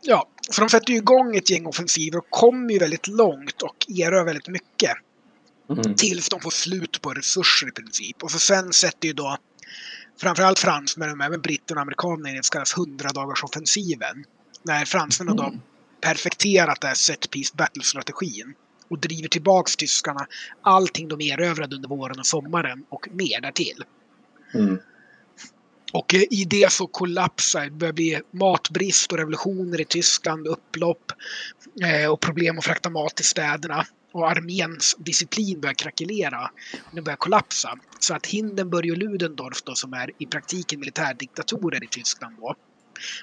Ja, 0.00 0.28
så 0.50 0.60
de 0.60 0.68
sätter 0.68 0.92
ju 0.92 0.98
igång 0.98 1.36
ett 1.36 1.50
gäng 1.50 1.66
offensiver 1.66 2.18
och 2.18 2.26
kommer 2.30 2.72
ju 2.72 2.78
väldigt 2.78 3.06
långt 3.06 3.62
och 3.62 3.76
erövrar 3.88 4.24
väldigt 4.24 4.48
mycket. 4.48 4.90
Mm. 5.70 5.94
Tills 5.94 6.28
de 6.28 6.40
får 6.40 6.50
slut 6.50 7.02
på 7.02 7.10
resurser 7.14 7.68
i 7.68 7.70
princip. 7.70 8.22
Och 8.22 8.30
så 8.30 8.38
sen 8.38 8.72
sätter 8.72 9.08
ju 9.08 9.14
då 9.14 9.36
framförallt 10.20 10.58
fransmännen, 10.58 11.18
men 11.18 11.26
även 11.26 11.40
britterna 11.40 11.78
och 11.80 11.82
amerikanerna 11.82 12.30
i 12.30 12.36
det 12.36 12.44
som 12.44 12.52
kallas 12.52 12.76
100 12.76 13.08
dagars 13.08 13.44
offensiven. 13.44 14.24
När 14.62 14.84
fransmännen 14.84 15.36
då 15.36 15.44
Mm. 15.44 15.60
perfekterat 16.00 16.80
det 16.80 16.86
här 16.86 16.94
set 16.94 17.30
piece 17.30 17.54
battle-strategin 17.56 18.54
och 18.90 18.98
driver 18.98 19.28
tillbaks 19.28 19.76
tyskarna 19.76 20.26
allting 20.62 21.08
de 21.08 21.20
erövrade 21.20 21.76
under 21.76 21.88
våren 21.88 22.18
och 22.18 22.26
sommaren 22.26 22.84
och 22.88 23.08
mer 23.10 23.40
därtill. 23.40 23.84
Mm. 24.54 24.78
Och 25.92 26.14
eh, 26.14 26.22
i 26.30 26.44
det 26.50 26.72
så 26.72 26.86
kollapsar, 26.86 27.64
det 27.64 27.70
börjar 27.70 27.92
bli 27.92 28.20
matbrist 28.30 29.12
och 29.12 29.18
revolutioner 29.18 29.80
i 29.80 29.84
Tyskland, 29.84 30.46
upplopp 30.46 31.12
eh, 31.84 32.10
och 32.10 32.20
problem 32.20 32.58
att 32.58 32.64
frakta 32.64 32.90
mat 32.90 33.16
till 33.16 33.24
städerna. 33.24 33.86
Och 34.12 34.30
arméns 34.30 34.96
disciplin 34.98 35.60
börjar 35.60 35.74
krackelera. 35.74 36.50
Den 36.92 37.04
börjar 37.04 37.16
kollapsa. 37.16 37.78
Så 37.98 38.14
att 38.14 38.26
Hindenburg 38.26 38.90
och 38.92 38.98
Ludendorff 38.98 39.62
då, 39.62 39.74
som 39.74 39.92
är 39.92 40.10
i 40.18 40.26
praktiken 40.26 40.80
militärdiktatorer 40.80 41.84
i 41.84 41.86
Tyskland 41.86 42.36
då, 42.38 42.54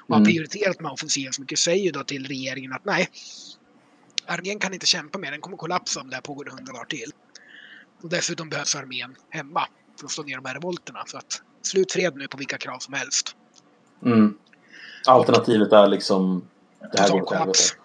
och 0.06 0.14
har 0.14 0.16
Mm. 0.16 0.26
prioriterat 0.26 0.80
med 0.80 0.92
offensiven 0.92 1.32
så 1.32 1.40
mycket, 1.40 1.58
säger 1.58 1.92
då 1.92 2.04
till 2.04 2.26
regeringen 2.26 2.72
att 2.72 2.84
nej, 2.84 3.08
armén 4.26 4.58
kan 4.58 4.74
inte 4.74 4.86
kämpa 4.86 5.18
mer, 5.18 5.30
den 5.30 5.40
kommer 5.40 5.56
kollapsa 5.56 6.00
om 6.00 6.10
det 6.10 6.14
här 6.16 6.22
pågår 6.22 6.44
hundra 6.44 6.72
dagar 6.72 6.84
till. 6.84 7.10
Och 8.02 8.08
dessutom 8.08 8.48
behövs 8.48 8.74
armén 8.74 9.16
hemma 9.30 9.68
för 9.98 10.06
att 10.06 10.10
slå 10.12 10.24
ner 10.24 10.36
de 10.36 10.44
här 10.44 10.54
revolterna. 10.54 11.02
Så 11.06 11.18
att 11.18 11.42
slutfred 11.62 12.16
nu 12.16 12.28
på 12.28 12.36
vilka 12.36 12.58
krav 12.58 12.78
som 12.78 12.94
helst. 12.94 13.36
Mm. 14.04 14.38
Alternativet 15.06 15.72
är 15.72 15.86
liksom... 15.86 16.48
Det 16.92 17.00
här 17.00 17.08
går 17.08 17.20
kollaps. 17.20 17.76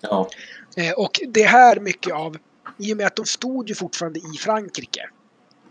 Ja. 0.00 0.28
Eh, 0.76 0.92
och 0.92 1.20
det 1.28 1.42
här 1.42 1.80
mycket 1.80 2.14
av, 2.14 2.36
i 2.78 2.92
och 2.92 2.96
med 2.96 3.06
att 3.06 3.16
de 3.16 3.26
stod 3.26 3.68
ju 3.68 3.74
fortfarande 3.74 4.18
i 4.18 4.38
Frankrike 4.40 5.00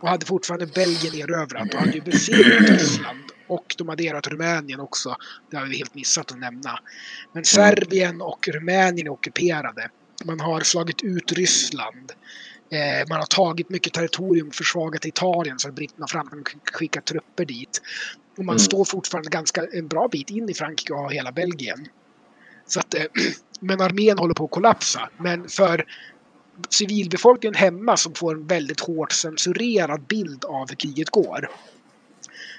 och 0.02 0.10
hade 0.10 0.26
fortfarande 0.26 0.66
Belgien 0.66 1.16
erövrat 1.16 1.74
och 1.74 1.80
hade 1.80 1.92
ju 1.92 2.02
besegrat 2.02 2.70
Ryssland 2.70 3.20
och 3.48 3.66
de 3.78 3.90
hade 3.90 4.04
erövrat 4.04 4.28
Rumänien 4.28 4.80
också. 4.80 5.16
Det 5.52 5.58
har 5.58 5.66
vi 5.66 5.78
helt 5.78 5.96
missat 5.96 6.32
att 6.32 6.40
nämna. 6.40 6.80
Men 7.34 7.46
Serbien 7.46 8.22
och 8.22 8.48
Rumänien 8.48 9.08
är 9.08 9.12
ockuperade. 9.12 9.90
Man 10.26 10.40
har 10.40 10.62
slagit 10.62 11.04
ut 11.04 11.32
Ryssland. 11.32 12.12
Eh, 12.72 13.08
man 13.10 13.20
har 13.20 13.26
tagit 13.26 13.70
mycket 13.70 13.94
territorium 13.94 14.48
och 14.48 14.56
försvagat 14.56 15.06
Italien 15.06 15.60
så 15.60 15.68
att 15.70 15.76
britterna 15.76 16.08
fram 16.08 16.30
kan 16.30 16.44
skicka 16.74 17.02
trupper 17.02 17.46
dit. 17.46 17.82
Och 18.38 18.46
man 18.46 18.54
Mm. 18.54 18.60
står 18.60 18.86
fortfarande 18.86 19.30
ganska 19.30 19.66
en 19.74 19.88
bra 19.88 20.08
bit 20.08 20.30
in 20.30 20.50
i 20.50 20.54
Frankrike 20.54 20.94
och 20.94 21.00
har 21.00 21.10
hela 21.10 21.32
Belgien. 21.32 21.88
Så 22.68 22.80
att, 22.80 22.94
eh, 22.94 23.03
men 23.60 23.81
armén 23.81 24.18
håller 24.18 24.34
på 24.34 24.45
att 24.45 24.52
kollapsa. 24.52 25.10
Men 25.18 25.49
för 25.49 25.85
civilbefolkningen 26.69 27.56
hemma 27.56 27.98
som 27.98 28.14
får 28.14 28.34
en 28.34 28.48
väldigt 28.48 28.80
hårt 28.80 29.11
censurerad 29.11 30.02
bild 30.02 30.45
av 30.45 30.69
hur 30.69 30.76
kriget 30.76 31.10
går. 31.10 31.49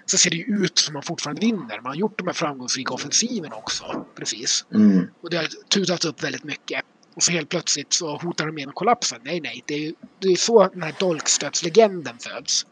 Så 0.06 0.18
ser 0.18 0.30
det 0.30 0.36
ju 0.36 0.64
ut 0.64 0.78
som 0.78 0.94
man 0.94 1.02
fortfarande 1.02 1.40
vinner. 1.40 1.80
Man 1.80 1.86
har 1.86 1.94
gjort 1.94 2.18
de 2.18 2.26
här 2.26 2.34
framgångsrika 2.34 2.94
offensiven 2.94 3.52
också. 3.52 4.06
Precis. 4.16 4.64
Mm. 4.74 5.06
Och 5.20 5.30
det 5.30 5.36
har 5.36 5.46
tutats 5.68 6.04
upp 6.04 6.22
väldigt 6.24 6.44
mycket. 6.44 6.82
Och 7.14 7.22
så 7.22 7.32
helt 7.32 7.48
plötsligt 7.48 7.92
så 7.92 8.16
hotar 8.16 8.46
armén 8.46 8.68
att 8.68 8.74
kollapsa. 8.74 9.16
Nej, 9.22 9.40
nej. 9.40 9.62
Det 9.66 9.74
är 9.74 9.78
ju 9.78 9.94
det 10.18 10.28
är 10.28 10.36
så 10.36 10.68
den 10.68 10.82
här 10.82 10.94
dolkstötslegenden 10.98 12.18
föds. 12.18 12.66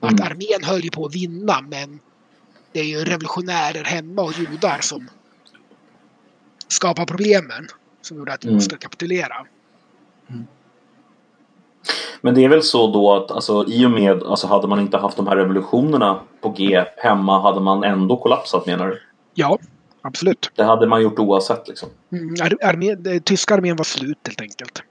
Att 0.00 0.12
Mm. 0.12 0.26
armén 0.26 0.64
höll 0.64 0.84
ju 0.84 0.90
på 0.90 1.06
att 1.06 1.14
vinna 1.14 1.60
men 1.60 2.00
det 2.72 2.80
är 2.80 2.84
ju 2.84 3.04
revolutionärer 3.04 3.84
hemma 3.84 4.22
och 4.22 4.32
judar 4.38 4.78
som 4.80 5.08
skapar 6.72 7.06
problemen. 7.06 7.66
Som 8.02 8.16
gjorde 8.18 8.32
att 8.32 8.44
vi 8.44 8.48
Mm. 8.48 8.54
måste 8.56 8.76
kapitulera. 8.76 9.34
Men 12.20 12.34
det 12.34 12.44
är 12.44 12.48
väl 12.48 12.62
så 12.62 12.92
då 12.92 13.12
att 13.14 13.30
alltså, 13.30 13.64
i 13.68 13.86
och 13.86 13.90
med, 13.90 14.22
alltså 14.22 14.46
hade 14.46 14.68
man 14.68 14.80
inte 14.80 14.98
haft 14.98 15.16
de 15.16 15.26
här 15.26 15.36
revolutionerna 15.36 16.20
på 16.40 16.48
G 16.48 16.84
hemma 16.96 17.40
hade 17.42 17.60
man 17.60 17.84
ändå 17.84 18.16
kollapsat 18.16 18.66
menar 18.66 18.86
du? 18.86 19.00
Ja, 19.34 19.58
absolut. 20.02 20.50
Det 20.54 20.64
hade 20.64 20.86
man 20.86 21.02
gjort 21.02 21.18
oavsett 21.18 21.68
liksom. 21.68 21.88
Mm, 22.12 22.34
ar- 22.42 22.64
armé, 22.68 22.94
det- 22.94 23.20
tyska 23.24 23.54
armén 23.54 23.76
var 23.76 23.84
slut 23.84 24.18
helt 24.26 24.40
enkelt. 24.40 24.82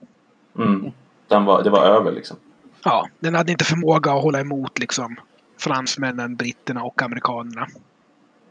Mm. 0.57 0.91
Den 1.27 1.45
var, 1.45 1.63
det 1.63 1.69
var 1.69 1.83
över 1.85 2.11
liksom. 2.11 2.37
Ja, 2.83 3.07
den 3.19 3.35
hade 3.35 3.51
inte 3.51 3.65
förmåga 3.65 4.11
att 4.11 4.23
hålla 4.23 4.39
emot 4.39 4.79
liksom 4.79 5.15
fransmännen, 5.59 6.35
britterna 6.35 6.83
och 6.83 7.01
amerikanerna. 7.01 7.67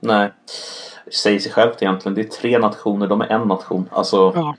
Nej. 0.01 0.33
Det 1.05 1.15
säger 1.15 1.39
sig 1.39 1.53
självt 1.53 1.83
egentligen. 1.83 2.15
Det 2.15 2.21
är 2.21 2.41
tre 2.41 2.59
nationer, 2.59 3.07
de 3.07 3.21
är 3.21 3.27
en 3.27 3.49
nation. 3.49 3.89
Alltså 3.93 4.33
Ja, 4.35 4.55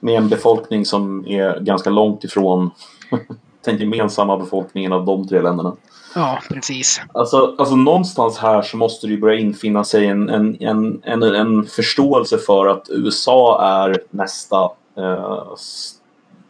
med 0.00 0.16
en 0.16 0.28
befolkning 0.28 0.86
som 0.86 1.26
är 1.26 1.60
ganska 1.60 1.90
långt 1.90 2.24
ifrån 2.24 2.70
den 3.64 3.78
gemensamma 3.78 4.36
befolkningen 4.36 4.92
av 4.92 5.04
de 5.04 5.28
tre 5.28 5.40
länderna. 5.40 5.76
ja 6.14 6.38
precis. 6.48 7.00
Alltså, 7.14 7.54
alltså 7.58 7.76
någonstans 7.76 8.38
här 8.38 8.62
så 8.62 8.76
måste 8.76 9.06
det 9.06 9.10
ju 9.12 9.20
börja 9.20 9.38
infinna 9.38 9.84
sig 9.84 10.06
en, 10.06 10.28
en, 10.28 10.62
en, 10.62 11.02
en, 11.04 11.22
en 11.22 11.66
förståelse 11.66 12.38
för 12.38 12.66
att 12.66 12.86
USA 12.90 13.62
är 13.62 14.02
nästa, 14.10 14.62
eh, 14.96 15.54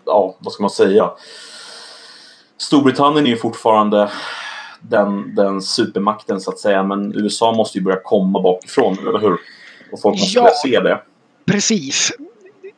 ja 0.05 0.35
vad 0.39 0.53
ska 0.53 0.63
man 0.63 0.71
säga? 0.71 1.11
Storbritannien 2.57 3.27
är 3.27 3.31
ju 3.31 3.37
fortfarande 3.37 4.11
den, 4.89 5.35
den 5.35 5.63
supermakten 5.63 6.41
så 6.41 6.51
att 6.51 6.59
säga 6.59 6.83
men 6.83 7.15
USA 7.15 7.53
måste 7.53 7.79
ju 7.79 7.85
börja 7.85 8.01
komma 8.05 8.41
bakifrån, 8.41 8.99
eller 8.99 9.19
hur? 9.19 9.37
Och 9.93 10.01
folk 10.03 10.19
måste 10.19 10.39
Ja. 10.39 10.43
börja 10.43 10.55
se 10.55 10.81
det. 10.81 11.03
Precis. 11.45 12.13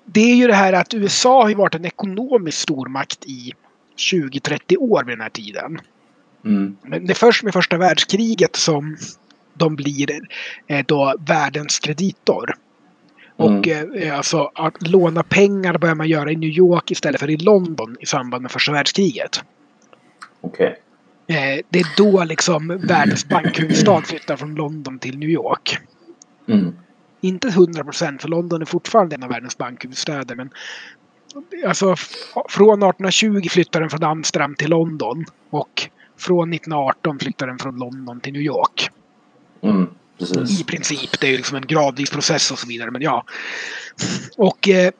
Det 0.04 0.20
är 0.20 0.34
ju 0.34 0.46
det 0.46 0.54
här 0.54 0.72
att 0.72 0.94
USA 0.94 1.42
har 1.42 1.48
ju 1.48 1.54
varit 1.54 1.74
en 1.74 1.84
ekonomisk 1.84 2.58
stormakt 2.58 3.24
i 3.24 3.52
20-30 3.96 4.76
år 4.76 5.04
vid 5.04 5.12
den 5.12 5.20
här 5.22 5.30
tiden. 5.30 5.78
Mm. 6.44 6.76
Men 6.82 7.06
det 7.06 7.12
är 7.12 7.14
först 7.14 7.42
med 7.42 7.52
första 7.52 7.76
världskriget 7.76 8.56
som 8.56 8.96
de 9.54 9.76
blir 9.76 10.20
eh, 10.66 10.84
då 10.86 11.14
världens 11.26 11.78
kreditor. 11.78 12.54
Och 13.36 13.68
eh, 13.68 14.16
alltså 14.16 14.50
att 14.54 14.88
låna 14.88 15.22
pengar 15.22 15.78
börjar 15.78 15.94
man 15.94 16.08
göra 16.08 16.30
i 16.32 16.36
New 16.36 16.50
York 16.50 16.90
istället 16.90 17.20
för 17.20 17.30
i 17.30 17.36
London 17.36 17.96
i 18.00 18.06
samband 18.06 18.42
med 18.42 18.50
första 18.50 18.72
världskriget. 18.72 19.42
Okej. 20.40 20.76
Eh, 21.26 21.60
det 21.68 21.78
är 21.78 21.96
då 21.96 22.24
liksom 22.24 22.80
världens 22.82 23.28
bankhuvudstad 23.28 24.02
flyttar 24.02 24.36
från 24.36 24.54
London 24.54 24.98
till 24.98 25.18
New 25.18 25.28
York. 25.28 25.78
Mm. 26.48 26.74
Inte 27.20 27.48
100 27.48 27.84
procent, 27.84 28.22
för 28.22 28.28
London 28.28 28.62
är 28.62 28.66
fortfarande 28.66 29.14
en 29.14 29.22
av 29.22 29.28
världens 29.28 29.58
bankhuvudstäder. 29.58 30.34
Men 30.34 30.50
alltså, 31.66 31.96
från 32.48 32.82
1820 32.82 33.48
flyttar 33.50 33.80
den 33.80 33.90
från 33.90 34.04
Amsterdam 34.04 34.54
till 34.54 34.70
London. 34.70 35.24
Och 35.50 35.90
från 36.18 36.52
1918 36.52 37.18
flyttar 37.18 37.46
den 37.46 37.58
från 37.58 37.78
London 37.78 38.20
till 38.20 38.32
New 38.32 38.42
York. 38.42 38.90
Mm. 39.62 39.86
I 40.60 40.64
princip. 40.64 41.20
Det 41.20 41.26
är 41.26 41.30
ju 41.30 41.36
liksom 41.36 41.56
en 41.56 41.66
gradvis 41.66 42.10
process 42.10 42.50
och 42.50 42.58
så 42.58 42.66
vidare. 42.66 42.90
Men 42.90 43.02
ja. 43.02 43.24
Och 44.36 44.68
eh, 44.68 44.90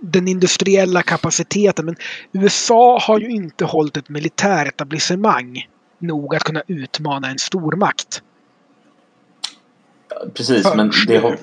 den 0.00 0.28
industriella 0.28 1.02
kapaciteten. 1.02 1.84
Men 1.84 1.96
USA 2.32 2.98
har 3.02 3.20
ju 3.20 3.28
inte 3.28 3.64
hållit 3.64 3.96
ett 3.96 4.08
militäretablissemang 4.08 5.68
nog 5.98 6.34
att 6.34 6.44
kunna 6.44 6.62
utmana 6.66 7.30
en 7.30 7.38
stormakt. 7.38 8.22
Precis, 10.34 10.66
men 10.76 10.92
Först 10.92 11.08
det 11.08 11.16
har... 11.18 11.38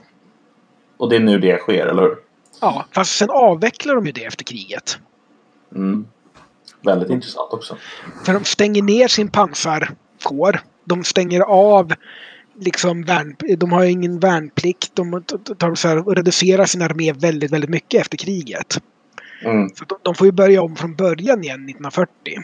Och 0.97 1.09
det 1.09 1.15
är 1.15 1.19
nu 1.19 1.39
det 1.39 1.57
sker, 1.57 1.87
eller 1.87 2.01
hur? 2.01 2.15
Ja, 2.61 2.85
fast 2.91 3.17
sen 3.17 3.29
avvecklar 3.29 3.95
de 3.95 4.05
ju 4.05 4.11
det 4.11 4.25
efter 4.25 4.43
kriget. 4.43 4.99
Mm. 5.75 6.07
Väldigt 6.81 7.09
intressant 7.09 7.53
också. 7.53 7.77
För 8.25 8.33
de 8.33 8.43
stänger 8.43 8.81
ner 8.81 9.07
sin 9.07 9.29
pansarkår. 9.29 10.61
De 10.85 11.03
stänger 11.03 11.41
av 11.41 11.93
liksom 12.63 13.03
värn, 13.03 13.35
de 13.57 13.71
har 13.71 13.83
ingen 13.83 14.19
värnplikt. 14.19 14.95
De 14.95 15.23
tar 15.57 15.75
så 15.75 15.87
här, 15.87 16.15
reducerar 16.15 16.65
sin 16.65 16.81
armé 16.81 17.13
väldigt, 17.13 17.51
väldigt 17.51 17.69
mycket 17.69 18.01
efter 18.01 18.17
kriget. 18.17 18.81
Mm. 19.45 19.69
Så 19.75 19.85
de, 19.85 19.97
de 20.01 20.15
får 20.15 20.27
ju 20.27 20.31
börja 20.31 20.61
om 20.61 20.75
från 20.75 20.95
början 20.95 21.43
igen 21.43 21.69
1940. 21.69 22.43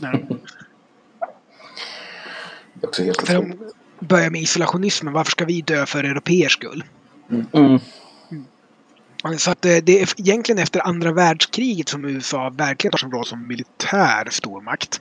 När 0.00 0.12
de, 0.12 0.38
Det 2.74 2.86
är 2.86 2.88
också 2.88 3.02
helt 3.02 3.26
för 3.26 3.34
de 3.34 3.54
börjar 4.00 4.30
med 4.30 4.42
isolationismen. 4.42 5.12
Varför 5.12 5.30
ska 5.30 5.44
vi 5.44 5.62
dö 5.62 5.86
för 5.86 6.04
europeers 6.04 6.52
skull? 6.52 6.84
Mm. 7.52 7.78
Så 9.38 9.50
att 9.50 9.64
eh, 9.64 9.76
det 9.76 10.02
är 10.02 10.20
egentligen 10.20 10.62
efter 10.62 10.86
andra 10.86 11.12
världskriget 11.12 11.88
som 11.88 12.04
USA 12.04 12.50
verkligen 12.50 12.90
tar 12.90 12.98
sin 12.98 13.10
roll 13.10 13.26
som 13.26 13.46
militär 13.46 14.28
stormakt. 14.30 15.00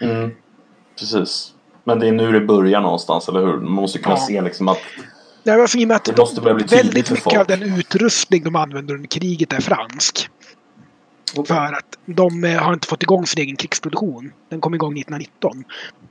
Mm. 0.00 0.30
Precis. 0.98 1.54
Men 1.86 1.98
det 1.98 2.08
är 2.08 2.12
nu 2.12 2.32
det 2.32 2.40
börjar 2.40 2.80
någonstans, 2.80 3.28
eller 3.28 3.40
hur? 3.40 3.52
Man 3.56 3.72
måste 3.72 3.98
kunna 3.98 4.14
Ja. 4.14 4.26
se 4.26 4.40
liksom 4.40 4.68
att... 4.68 4.78
Det 5.42 5.56
var 5.56 5.66
för 5.66 5.94
att 5.94 6.04
Det 6.04 6.12
de, 6.12 6.20
måste 6.20 6.40
börja 6.40 6.54
bli 6.54 6.64
väldigt 6.64 7.10
mycket 7.10 7.24
folk. 7.24 7.36
av 7.36 7.46
den 7.46 7.62
utrustning 7.62 8.44
de 8.44 8.56
använder 8.56 8.94
under 8.94 9.08
kriget 9.08 9.52
är 9.52 9.60
fransk. 9.60 10.28
För 11.46 11.54
att 11.72 11.98
de 12.06 12.44
eh, 12.44 12.58
har 12.62 12.72
inte 12.74 12.88
fått 12.88 13.02
igång 13.02 13.26
sin 13.26 13.42
egen 13.42 13.56
krigsproduktion. 13.56 14.32
Den 14.48 14.60
kom 14.60 14.74
igång 14.74 14.92
1919. 14.98 15.64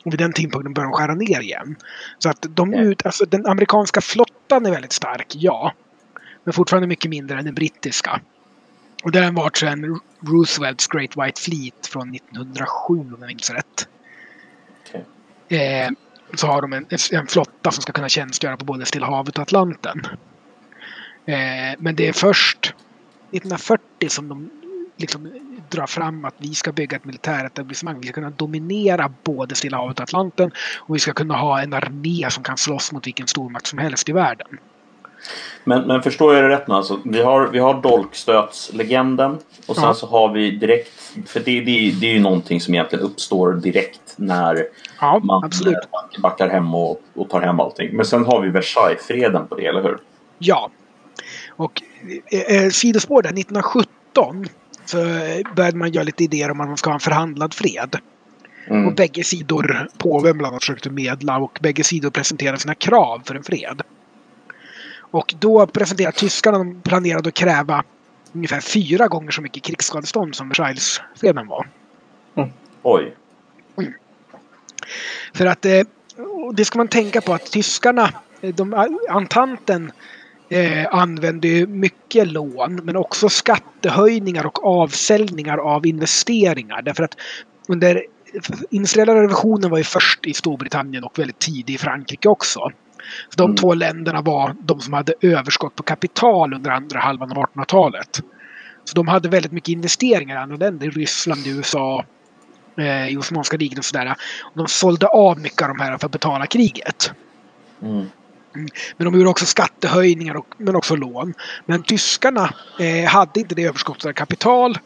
Och 0.06 0.14
vid 0.14 0.20
den 0.20 0.34
tidpunkten 0.34 0.74
började 0.74 0.92
de 0.92 0.98
skära 0.98 1.16
ner 1.16 1.42
igen. 1.42 1.76
Så 2.20 2.30
att 2.30 2.46
de 2.50 2.74
Ja. 2.74 2.80
ut, 2.82 3.06
alltså 3.06 3.26
den 3.26 3.46
amerikanska 3.46 4.02
flottan 4.02 4.66
är 4.66 4.72
väldigt 4.72 4.92
stark, 4.94 5.28
ja. 5.36 5.74
Men 6.44 6.54
fortfarande 6.54 6.88
mycket 6.88 7.10
mindre 7.10 7.40
än 7.40 7.46
den 7.46 7.54
brittiska. 7.56 8.20
Och 9.04 9.12
det 9.12 9.20
har 9.20 9.32
varit 9.32 9.58
sedan 9.58 10.00
Roosevelts 10.28 10.88
Great 10.88 11.18
White 11.18 11.42
Fleet 11.42 11.88
från 11.88 12.16
1907 12.16 13.00
om 13.00 13.16
jag 13.20 13.28
minns 13.28 13.50
rätt. 13.50 13.88
Eh, 15.50 15.90
så 16.34 16.48
har 16.48 16.62
de 16.62 16.74
en, 16.74 16.86
en 17.12 17.28
flotta 17.28 17.72
som 17.72 17.82
ska 17.82 17.94
kunna 17.94 18.10
tjänstgöra 18.10 18.58
på 18.58 18.66
både 18.66 18.86
Stilla 18.86 19.06
havet 19.06 19.38
och 19.38 19.42
Atlanten. 19.42 20.02
Eh, 21.26 21.76
men 21.78 21.96
det 21.96 22.08
är 22.08 22.14
först 22.14 22.74
1940 23.32 24.10
som 24.10 24.28
de 24.28 24.50
liksom 24.98 25.32
drar 25.70 25.88
fram 25.88 26.26
att 26.26 26.36
vi 26.38 26.56
ska 26.56 26.72
bygga 26.72 26.98
ett 26.98 27.06
militäretablissemang. 27.06 28.00
Vi 28.00 28.08
ska 28.08 28.14
kunna 28.14 28.30
dominera 28.30 29.14
både 29.24 29.56
Stilla 29.56 29.78
havet 29.78 30.00
och 30.00 30.04
Atlanten 30.04 30.52
och 30.78 30.96
vi 30.96 31.00
ska 31.00 31.14
kunna 31.14 31.38
ha 31.38 31.62
en 31.62 31.74
armé 31.74 32.30
som 32.30 32.44
kan 32.44 32.58
slåss 32.58 32.92
mot 32.92 33.08
vilken 33.08 33.28
stormakt 33.28 33.68
som 33.68 33.80
helst 33.80 34.10
i 34.10 34.12
världen. 34.12 34.48
Men, 35.64 35.88
men 35.88 36.04
förstår 36.04 36.36
jag 36.36 36.44
det 36.44 36.50
rätt 36.50 36.68
nu? 36.68 36.74
Alltså, 36.74 37.00
vi 37.06 37.22
har, 37.22 37.48
vi 37.48 37.60
har 37.60 37.82
dolkstötslegenden 37.82 39.38
och 39.66 39.76
sen 39.76 39.84
Ja. 39.84 39.94
så 39.94 40.08
har 40.08 40.34
vi 40.34 40.52
direkt, 40.52 40.92
för 41.26 41.40
det, 41.40 41.62
det, 41.62 41.92
det 42.00 42.08
är 42.08 42.14
ju 42.14 42.20
någonting 42.20 42.62
som 42.62 42.74
egentligen 42.74 43.06
uppstår 43.06 43.54
direkt 43.54 44.02
när 44.18 44.68
Ja, 45.02 45.20
man 45.24 45.44
absolut. 45.44 45.78
backar 46.22 46.50
hem 46.50 46.76
och, 46.76 47.02
och 47.14 47.30
tar 47.30 47.42
hem 47.42 47.60
allting. 47.60 47.96
Men 47.96 48.06
sen 48.06 48.26
har 48.26 48.42
vi 48.42 48.50
Versaillesfreden 48.50 49.48
på 49.48 49.56
det, 49.56 49.66
eller 49.66 49.84
hur? 49.84 49.98
Ja. 50.38 50.70
Och 51.50 51.82
eh, 52.32 52.56
eh, 52.56 52.70
sidospår 52.70 53.22
där, 53.22 53.30
1917 53.30 54.46
så 54.86 54.98
började 55.56 55.78
man 55.78 55.92
göra 55.92 56.04
lite 56.04 56.24
idéer 56.24 56.52
om 56.52 56.62
att 56.62 56.68
man 56.68 56.78
ska 56.78 56.90
ha 56.90 56.94
en 56.94 57.00
förhandlad 57.00 57.54
fred. 57.54 57.96
Mm. 58.68 58.88
Och 58.88 58.96
bägge 58.96 59.24
sidor, 59.24 59.88
påven 59.98 60.38
bland 60.38 60.52
annat, 60.52 60.64
försökte 60.64 60.90
medla 60.90 61.38
och 61.38 61.60
bägge 61.62 61.84
sidor 61.84 62.10
presenterade 62.10 62.58
sina 62.58 62.76
krav 62.76 63.22
för 63.26 63.36
en 63.36 63.44
fred. 63.44 63.82
Och 64.98 65.36
då 65.40 65.68
presenterade 65.68 66.18
tyskarna, 66.18 66.58
de 66.58 66.82
planerade 66.82 67.30
att 67.30 67.36
kräva 67.36 67.84
ungefär 68.32 68.60
fyra 68.60 69.08
gånger 69.08 69.32
så 69.32 69.42
mycket 69.42 69.64
krigsskadestånd 69.64 70.36
som 70.36 70.50
Versaillesfreden 70.50 71.48
var. 71.48 71.68
Oj. 72.84 73.16
För 75.34 75.46
att 75.46 75.66
eh, 75.66 75.82
det 76.54 76.66
ska 76.66 76.78
man 76.78 76.88
tänka 76.88 77.22
på 77.22 77.34
att 77.34 77.52
tyskarna, 77.52 78.10
eh, 78.42 78.56
de, 78.56 78.98
Antanten 79.10 79.92
eh, 80.50 80.88
använde 80.92 81.48
ju 81.48 81.68
mycket 81.68 82.32
lån 82.32 82.76
men 82.76 82.96
också 82.96 83.30
skattehöjningar 83.30 84.46
och 84.46 84.66
avsäljningar 84.66 85.58
av 85.58 85.86
investeringar. 85.86 86.82
Därför 86.82 87.04
att 87.04 87.18
under 87.68 88.04
industriella 88.70 89.16
revolutionen 89.16 89.70
var 89.70 89.78
ju 89.78 89.84
först 89.84 90.26
i 90.26 90.34
Storbritannien 90.34 91.04
och 91.04 91.20
väldigt 91.20 91.40
tidig 91.40 91.74
i 91.74 91.78
Frankrike 91.78 92.30
också. 92.30 92.60
Så 93.30 93.38
de 93.38 93.44
Mm. 93.44 93.56
två 93.56 93.74
länderna 93.74 94.22
var 94.22 94.56
de 94.64 94.80
som 94.80 94.94
hade 94.94 95.14
överskott 95.22 95.76
på 95.76 95.84
kapital 95.84 96.54
under 96.54 96.72
andra 96.72 97.00
halvan 97.00 97.32
av 97.32 97.38
1800-talet. 97.38 98.22
Så 98.84 98.96
de 98.96 99.08
hade 99.08 99.30
väldigt 99.30 99.52
mycket 99.52 99.70
investeringar 99.70 100.36
i 100.36 100.40
andra 100.40 100.58
länder, 100.58 100.88
i 100.88 100.90
Ryssland, 100.90 101.48
USA, 101.48 102.06
eh, 102.78 103.08
i 103.08 103.18
Osmanska 103.18 103.58
riket 103.58 103.80
och 103.80 103.86
sådär. 103.86 104.16
Och 104.44 104.58
de 104.58 104.68
sålde 104.68 105.08
av 105.08 105.40
mycket 105.40 105.62
av 105.62 105.68
de 105.68 105.80
här 105.80 105.98
för 105.98 106.06
att 106.06 106.12
betala 106.12 106.46
kriget. 106.46 107.12
Mm. 107.82 108.10
Men 108.98 109.06
de 109.06 109.18
gjorde 109.18 109.30
också 109.30 109.46
skattehöjningar 109.46 110.36
och, 110.36 110.48
men 110.58 110.76
också 110.76 110.96
lån. 110.96 111.34
Men 111.66 111.84
tyskarna 111.84 112.54
eh, 112.80 113.10
hade 113.10 113.40
inte 113.40 113.56
det 113.56 113.64
överskottet 113.64 114.06
av 114.06 114.14
kapital. 114.14 114.78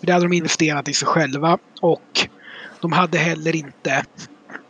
För 0.00 0.06
det 0.06 0.12
hade 0.12 0.24
de 0.24 0.32
investerat 0.32 0.88
i 0.88 0.92
sig 0.92 1.08
själva. 1.08 1.58
Och 1.80 2.28
de 2.80 2.92
hade 2.92 3.18
heller 3.18 3.56
inte 3.56 4.04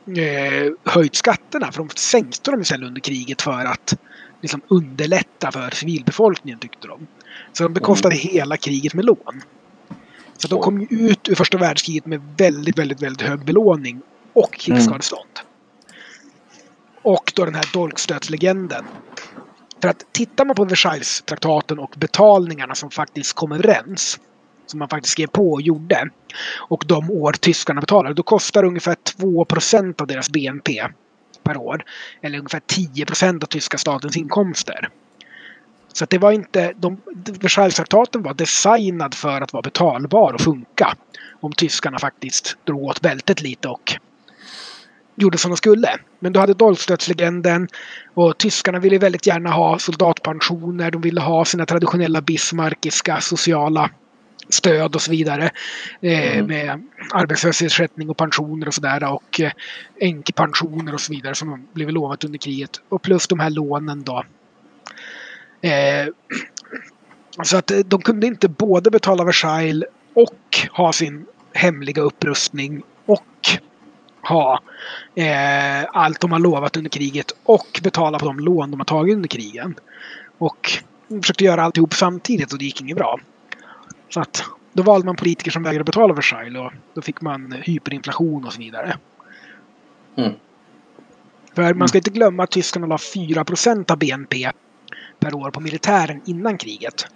eh, 0.07 0.73
höjt 0.93 1.17
skatterna. 1.17 1.73
För 1.73 1.79
de 1.79 1.89
sänkte 1.97 2.51
dem 2.51 2.61
istället 2.61 2.87
under 2.87 3.01
kriget 3.01 3.43
för 3.43 3.65
att 3.65 3.95
liksom, 4.41 4.61
underlätta 4.69 5.53
för 5.53 5.71
civilbefolkningen 5.71 6.59
tyckte 6.59 6.89
de. 6.89 7.07
Så 7.53 7.63
de 7.63 7.73
bekostade 7.73 8.15
hela 8.15 8.57
kriget 8.57 8.95
med 8.95 9.05
lån. 9.05 9.43
Så 10.39 10.49
de 10.49 10.61
kom 10.61 10.81
ju 10.81 10.87
ut 10.87 11.29
ur 11.29 11.35
första 11.35 11.59
världskriget 11.59 12.07
med 12.07 12.21
väldigt, 12.39 12.79
väldigt, 12.79 13.03
väldigt 13.03 13.29
hög 13.29 13.45
belåning 13.45 14.03
och 14.33 14.53
krigsskadestånd. 14.53 15.31
Och 17.03 17.33
då 17.35 17.45
den 17.45 17.55
här 17.55 17.73
dolkstötslegenden. 17.73 18.85
För 19.83 19.89
att 19.89 20.13
tittar 20.13 20.45
man 20.45 20.57
på 20.57 20.65
Versailles-traktaten 20.65 21.79
och 21.79 21.95
betalningarna 21.97 22.75
som 22.75 22.91
faktiskt 22.91 23.33
kom 23.33 23.53
överens, 23.53 24.21
som 24.67 24.79
man 24.79 24.89
faktiskt 24.89 25.13
skrev 25.13 25.27
på 25.27 25.53
och 25.53 25.63
gjorde, 25.63 26.11
och 26.69 26.85
de 26.87 27.11
år 27.11 27.33
tyskarna 27.33 27.81
betalade, 27.81 28.15
då 28.15 28.23
kostar 28.23 28.63
det 28.63 28.69
ungefär 28.69 28.97
2% 29.21 30.01
av 30.01 30.07
deras 30.07 30.31
BNP 30.31 30.89
per 31.43 31.57
år. 31.57 31.85
Eller 32.23 32.39
ungefär 32.39 32.61
10% 32.61 33.43
av 33.43 33.47
tyska 33.47 33.79
statens 33.79 34.17
inkomster. 34.17 34.89
Så 35.99 36.05
att 36.05 36.11
det 36.11 36.19
var 36.19 36.33
inte, 36.33 36.73
de, 36.77 37.01
Versailles-traktaten 37.41 38.23
var 38.23 38.35
designad 38.35 39.15
för 39.15 39.41
att 39.41 39.53
vara 39.53 39.63
betalbar 39.63 40.33
och 40.33 40.41
funka. 40.41 40.95
Om 41.41 41.53
tyskarna 41.53 41.99
faktiskt 41.99 42.57
drog 42.65 42.83
åt 42.83 43.01
bältet 43.01 43.43
lite 43.43 43.69
och 43.69 43.95
gjorde 45.15 45.39
som 45.39 45.51
de 45.51 45.57
skulle. 45.57 45.89
Men 46.19 46.33
då 46.33 46.41
hade 46.41 46.55
dolkstötslegenden 46.55 47.69
och 48.15 48.39
tyskarna 48.39 48.79
ville 48.79 48.99
väldigt 48.99 49.27
gärna 49.27 49.51
ha 49.51 49.79
soldatpensioner. 49.79 50.91
De 50.91 51.01
ville 51.01 51.21
ha 51.21 51.45
sina 51.45 51.67
traditionella 51.67 52.21
bismarckiska 52.21 53.21
sociala 53.21 53.91
stöd 54.49 54.95
och 54.95 55.03
så 55.03 55.11
vidare. 55.11 55.51
Eh, 56.01 56.39
Mm. 56.39 56.47
Med 56.47 56.83
arbetslöshetsersättning 57.13 58.11
och 58.11 58.17
pensioner 58.17 58.69
och 58.69 58.75
sådär. 58.75 59.13
Och 59.13 59.41
eh, 59.41 59.53
änkepensioner 60.01 60.95
och 60.95 61.01
så 61.01 61.13
vidare 61.13 61.35
som 61.35 61.51
de 61.51 61.69
blev 61.73 61.91
lovat 61.91 62.25
under 62.25 62.39
kriget. 62.39 62.71
Och 62.89 63.03
plus 63.03 63.27
de 63.27 63.41
här 63.41 63.51
lånen 63.51 64.03
då. 64.03 64.25
Eh, 65.61 66.09
så 67.43 67.57
att 67.57 67.71
eh, 67.71 67.79
de 67.79 68.03
kunde 68.03 68.27
inte 68.27 68.49
både 68.49 68.91
betala 68.91 69.25
Versailles 69.25 69.89
och 70.15 70.59
ha 70.73 70.93
sin 70.93 71.27
hemliga 71.55 72.03
upprustning 72.03 72.83
och 73.07 73.49
ha 74.29 74.61
eh, 75.15 75.85
allt 75.93 76.21
de 76.21 76.33
har 76.33 76.39
lovat 76.39 76.77
under 76.77 76.91
kriget 76.91 77.33
och 77.45 77.81
betala 77.83 78.19
på 78.19 78.27
de 78.27 78.41
lån 78.41 78.71
de 78.71 78.81
har 78.81 78.85
tagit 78.85 79.15
under 79.15 79.29
krigen. 79.29 79.75
Och 80.39 80.71
de 81.09 81.23
försökte 81.23 81.45
göra 81.45 81.63
alltihop 81.63 81.95
samtidigt 81.95 82.53
och 82.53 82.59
det 82.59 82.65
gick 82.65 82.81
inget 82.81 82.97
bra. 82.97 83.21
Så 84.09 84.21
att 84.21 84.45
då 84.73 84.83
valde 84.83 85.07
man 85.07 85.17
politiker 85.17 85.51
som 85.51 85.63
vägrade 85.63 85.85
betala 85.85 86.15
Versailles 86.15 86.61
och 86.61 86.73
då 86.95 87.03
fick 87.03 87.21
man 87.21 87.53
hyperinflation 87.53 88.45
och 88.45 88.53
så 88.53 88.59
vidare. 88.59 88.97
Mm. 90.17 90.33
För 91.55 91.75
man 91.75 91.89
ska 91.89 91.99
inte 91.99 92.11
glömma 92.11 92.43
att 92.43 92.51
tyskarna 92.51 92.87
la 92.87 92.97
4% 92.97 93.91
av 93.91 93.99
BNP 93.99 94.51
per 95.19 95.35
år 95.35 95.51
på 95.51 95.61
militären 95.61 96.21
innan 96.25 96.59
kriget. 96.59 97.07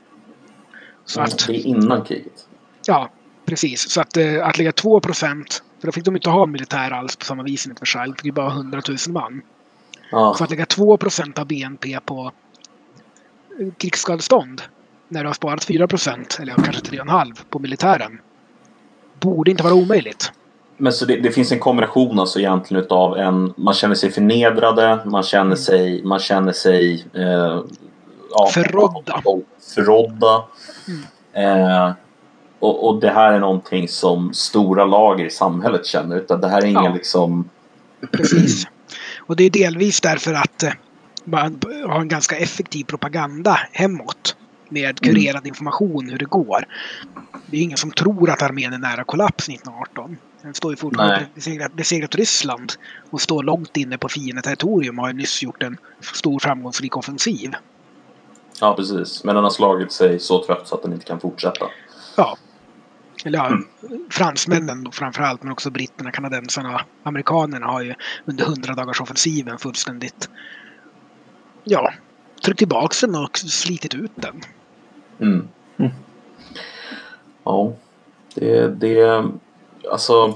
Så 1.05 1.21
att, 1.21 1.47
Det 1.47 1.57
är 1.57 1.67
innan 1.67 2.05
kriget. 2.05 2.49
ja, 2.87 3.11
precis. 3.45 3.91
Så 3.91 4.01
att, 4.01 4.17
eh, 4.17 4.47
att 4.47 4.59
lägga 4.59 4.73
2 4.73 5.01
för 5.01 5.87
då 5.87 5.93
fick 5.93 6.05
de 6.05 6.17
inte 6.17 6.31
ha 6.31 6.47
militär 6.47 6.91
alls 6.91 7.17
på 7.17 7.25
samma 7.25 7.43
vis 7.43 7.67
enligt 7.67 7.83
Versailles. 7.83 8.17
De 8.17 8.19
fick 8.21 8.27
ju 8.27 8.33
bara 8.33 8.51
100 8.51 8.81
000 8.89 8.99
man. 9.09 9.43
Ja. 10.11 10.35
Så 10.39 10.45
att 10.45 10.51
lägga 10.51 10.65
2% 10.65 11.39
av 11.39 11.47
BNP 11.47 12.01
på 12.05 12.33
eh, 13.61 13.69
krigsskadestånd 13.79 14.63
när 15.09 15.23
du 15.23 15.29
har 15.29 15.35
sparat 15.35 15.69
4% 15.69 16.41
eller 16.43 16.55
kanske 16.55 16.83
3,5 16.83 17.37
på 17.51 17.59
militären 17.59 18.21
borde 19.21 19.51
inte 19.51 19.63
vara 19.63 19.75
omöjligt. 19.75 20.33
Men 20.77 20.93
så 20.93 21.05
det, 21.05 21.17
det 21.17 21.31
finns 21.31 21.53
en 21.53 21.59
kombination 21.59 22.21
alltså 22.21 22.39
egentligen 22.39 22.85
utav 22.85 23.19
en, 23.19 23.55
man 23.57 23.75
känner 23.75 23.95
sig 23.95 24.11
förnedrade, 24.11 25.03
man 25.07 25.23
känner 25.23 25.57
sig, 25.57 26.03
man 26.05 26.19
känner 26.19 26.53
sig 26.53 27.07
eh, 27.15 27.61
ja, 28.35 28.47
Förrådda. 28.47 29.23
förrådda. 29.75 30.45
Eh, 31.33 31.93
och, 32.59 32.89
och 32.89 33.01
det 33.01 33.11
här 33.11 33.33
är 33.33 33.41
någonting 33.41 33.89
som 33.89 34.35
stora 34.35 34.85
lager 34.85 35.25
i 35.25 35.31
samhället 35.31 35.87
känner. 35.87 36.17
Utan 36.17 36.41
det 36.41 36.49
här 36.49 36.63
är 36.63 36.67
ingen 36.67 36.85
Ja. 36.85 36.95
liksom... 36.95 37.49
Precis. 38.13 38.67
Och 39.19 39.37
det 39.37 39.45
är 39.45 39.51
delvis 39.51 40.01
därför 40.01 40.35
att 40.35 40.63
eh, 40.63 40.73
man 41.25 41.61
har 41.89 42.01
en 42.01 42.09
ganska 42.09 42.37
effektiv 42.37 42.85
propaganda 42.85 43.61
hemåt 43.73 44.37
med 44.69 45.01
kurerad 45.01 45.47
information 45.47 46.09
hur 46.09 46.19
det 46.19 46.25
går. 46.25 46.67
Det 47.47 47.57
är 47.57 47.61
ingen 47.63 47.79
som 47.79 47.91
tror 47.91 48.31
att 48.31 48.43
armén 48.43 48.73
är 48.73 48.79
nära 48.79 49.05
kollaps 49.05 49.49
1918. 49.49 50.17
Den 50.43 50.55
står 50.55 50.73
ju 50.73 50.77
fortfarande 50.77 51.27
besegrat, 51.35 51.75
besegrat 51.75 52.15
Ryssland 52.15 52.73
och 53.11 53.21
står 53.21 53.43
långt 53.43 53.77
inne 53.77 53.99
på 53.99 54.09
fiendeterritorium 54.09 54.99
och 54.99 55.05
har 55.05 55.13
nyss 55.13 55.43
gjort 55.43 55.63
en 55.63 55.77
stor 56.01 56.39
framgångsrik 56.39 56.97
offensiv. 56.97 57.51
Ja 58.63 58.75
precis. 58.77 59.25
Men 59.25 59.35
den 59.35 59.45
har 59.45 59.51
slagit 59.51 59.93
sig 59.93 60.19
så 60.19 60.45
trött 60.45 60.69
så 60.69 60.75
att 60.75 60.83
den 60.83 60.93
inte 60.93 61.05
kan 61.05 61.21
fortsätta. 61.21 61.67
Ja. 62.17 62.37
Eller 63.25 63.39
ja, 63.39 63.59
fransmännen 64.11 64.85
då 64.85 64.91
framförallt, 64.91 65.43
men 65.43 65.53
också 65.53 65.71
britterna, 65.71 66.11
kanadensarna, 66.11 66.81
amerikanerna 67.03 67.67
har 67.67 67.83
ju 67.83 67.95
under 68.25 68.45
100 68.45 68.75
dagars 68.75 69.01
offensiven 69.01 69.59
fullständigt 69.59 70.29
ja, 71.65 71.93
tryckt 72.45 72.59
tillbaka 72.59 73.07
den 73.07 73.15
och 73.15 73.39
slitit 73.39 73.95
ut 73.95 74.13
den. 74.15 74.41
Mm. 75.21 75.49
Mm. 75.77 75.93
Ja. 77.45 77.73
Det, 78.35 78.69
det... 78.69 79.25
Alltså... 79.91 80.35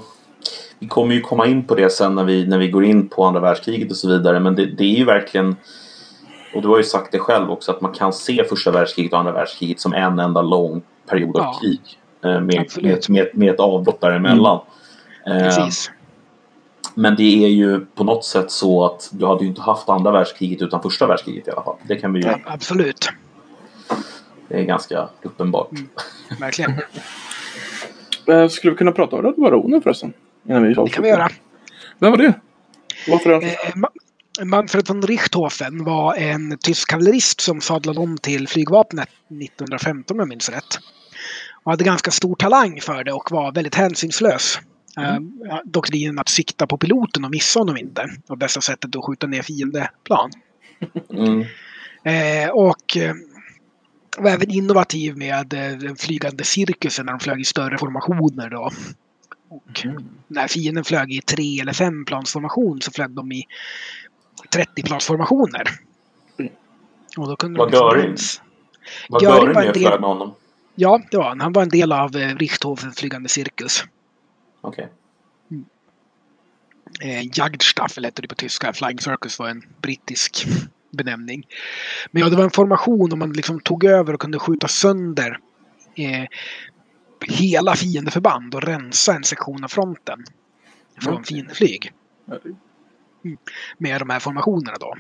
Vi 0.78 0.89
kommer 0.89 1.15
ju 1.15 1.20
komma 1.20 1.47
in 1.47 1.66
på 1.66 1.74
det 1.74 1.90
sen 1.90 2.15
när 2.15 2.24
vi, 2.24 2.47
när 2.47 2.59
vi 2.59 2.69
går 2.69 2.85
in 2.85 3.09
på 3.09 3.24
andra 3.24 3.40
världskriget 3.40 3.90
och 3.90 3.97
så 3.97 4.09
vidare. 4.09 4.40
Men 4.40 4.57
det, 4.57 4.66
det 4.66 4.85
är 4.85 4.98
ju 4.98 5.05
verkligen... 5.05 5.57
Och 6.57 6.62
du 6.62 6.69
har 6.69 6.77
ju 6.77 6.85
sagt 6.85 7.12
det 7.12 7.19
själv 7.19 7.51
också 7.51 7.73
att 7.73 7.81
man 7.81 7.93
kan 7.93 8.12
se 8.12 8.45
första 8.45 8.70
världskriget 8.70 9.12
och 9.12 9.19
andra 9.19 9.33
världskriget 9.33 9.81
som 9.81 9.93
en 9.95 10.19
enda 10.19 10.43
lång 10.43 10.83
period 11.09 11.37
av 11.37 11.43
Ja. 11.43 11.59
krig. 11.61 11.81
eh, 12.24 12.41
Med, 12.41 12.70
med, 12.83 13.05
med, 13.11 13.28
med 13.35 13.55
ett 13.55 13.61
avbrott 13.61 14.01
däremellan. 14.01 14.61
Eh, 15.27 15.39
Precis. 15.39 15.91
Men 16.95 17.16
det 17.16 17.45
är 17.45 17.49
ju 17.49 17.87
på 17.95 18.05
något 18.05 18.24
sätt 18.24 18.51
så 18.51 18.85
att 18.87 19.09
du 19.12 19.27
hade 19.27 19.43
ju 19.43 19.49
inte 19.49 19.61
haft 19.61 19.89
andra 19.89 20.11
världskriget 20.11 20.62
utan 20.62 20.83
första 20.83 21.07
världskriget 21.07 21.49
i 21.49 21.51
alla 21.51 21.62
fall. 21.62 21.77
Det 21.83 21.97
kan 21.97 22.12
vi 22.12 22.20
ju, 22.20 22.27
Ja, 22.28 22.39
absolut. 22.47 23.09
det 24.49 24.55
är 24.61 24.62
ganska 24.65 25.09
uppenbart. 25.23 25.70
Mm. 25.73 25.89
Verkligen. 26.41 26.73
Eh, 28.28 28.49
Skulle 28.49 28.70
vi 28.70 28.77
kunna 28.77 28.93
prata 28.93 29.16
om 29.16 29.23
Röda 29.23 29.41
Baronen 29.41 29.83
förresten? 29.83 30.12
Innan 30.49 30.62
vi 30.62 30.74
Det 30.74 30.89
kan 30.89 31.03
vi 31.03 31.09
göra. 31.09 31.28
Vem 31.99 32.11
var 32.11 32.19
det? 32.19 32.33
Varför 33.09 33.31
är 33.31 33.35
han? 33.35 33.43
Eh, 33.45 33.89
Manfred 34.45 34.89
von 34.89 35.03
Richthofen 35.03 35.85
var 35.85 36.15
en 36.15 36.59
tysk 36.59 36.89
kavallerist 36.89 37.41
som 37.41 37.61
sadlade 37.61 38.01
om 38.01 38.19
till 38.19 38.49
flygvapnet 38.49 39.09
1915 39.09 40.15
om 40.15 40.19
jag 40.19 40.29
minns 40.29 40.49
rätt. 40.49 40.79
Och 41.65 41.73
hade 41.73 41.85
ganska 41.85 42.11
stor 42.11 42.35
talang 42.35 42.81
för 42.81 43.05
det 43.05 43.13
och 43.13 43.31
var 43.31 43.53
väldigt 43.53 43.75
hänsynslös. 43.75 44.61
Eh, 44.99 45.19
doktrinen 45.65 46.19
att 46.19 46.29
sikta 46.29 46.67
på 46.67 46.79
piloten 46.79 47.25
och 47.25 47.31
missa 47.31 47.61
honom 47.61 47.77
inte. 47.77 48.09
var 48.27 48.37
bästa 48.37 48.61
sättet 48.61 48.97
att 48.97 49.05
skjuta 49.05 49.27
ner 49.27 49.43
fiendeplan. 49.43 50.31
Mm. 51.11 51.45
Eh, 52.05 52.51
och 52.51 52.97
var 54.19 54.31
även 54.31 54.51
innovativ 54.51 55.17
med 55.17 55.55
eh, 55.55 55.79
den 55.79 55.97
flygande 55.97 56.45
cirkusen 56.45 57.07
när 57.07 57.13
de 57.13 57.21
flög 57.21 57.41
i 57.41 57.45
större 57.45 57.79
formationer. 57.79 58.51
Då. 58.51 58.71
Och 59.49 59.87
när 60.29 60.49
fienden 60.49 60.85
flög 60.85 61.13
i 61.13 61.21
tre 61.21 61.61
eller 61.61 61.73
femplansformation 61.73 62.81
så 62.81 62.91
flög 62.91 63.11
de 63.11 63.33
i 63.33 63.45
30-plansformationer. 64.47 65.64
Och 67.16 67.28
då 67.28 67.36
kunde 67.36 67.60
liksom 67.64 67.78
Göring? 67.89 68.16
Vad 69.09 69.23
Göring 69.23 69.55
var 69.55 69.62
en 69.62 69.73
del- 69.73 70.01
med 70.01 70.09
honom? 70.09 70.35
Ja, 70.74 71.01
det 71.10 71.16
var 71.16 71.28
han. 71.28 71.40
Han 71.40 71.52
var 71.52 71.62
en 71.62 71.68
del 71.68 71.93
av 71.93 72.16
eh, 72.16 72.36
Richthofens 72.36 72.98
flygande 72.98 73.28
cirkus. 73.28 73.85
Okej. 74.60 74.89
Eh, 77.02 77.39
Jagdstaffel 77.39 78.05
hette 78.05 78.23
det 78.23 78.28
på 78.28 78.35
tyska. 78.35 78.73
Flying 78.73 78.98
Circus 78.98 79.39
var 79.39 79.48
en 79.48 79.62
brittisk 79.82 80.47
benämning. 80.90 81.47
Men 82.10 82.23
ja, 82.23 82.28
det 82.28 82.36
var 82.36 82.44
en 82.44 82.51
formation 82.51 83.12
och 83.12 83.18
man 83.18 83.32
liksom 83.32 83.60
tog 83.60 83.85
över 83.85 84.14
och 84.14 84.20
kunde 84.20 84.39
skjuta 84.39 84.68
sönder 84.68 85.39
eh, 85.94 86.24
hela 87.20 87.74
fiendeförband 87.77 88.55
och 88.55 88.62
rensa 88.62 89.14
en 89.14 89.24
sektion 89.24 89.64
av 89.64 89.68
fronten 89.68 90.24
från 91.01 91.14
Okej. 91.14 91.24
fiendeflyg. 91.24 91.93
Med 93.78 94.01
de 94.01 94.11
här 94.11 94.20
formationerna 94.20 94.77
då. 94.81 94.94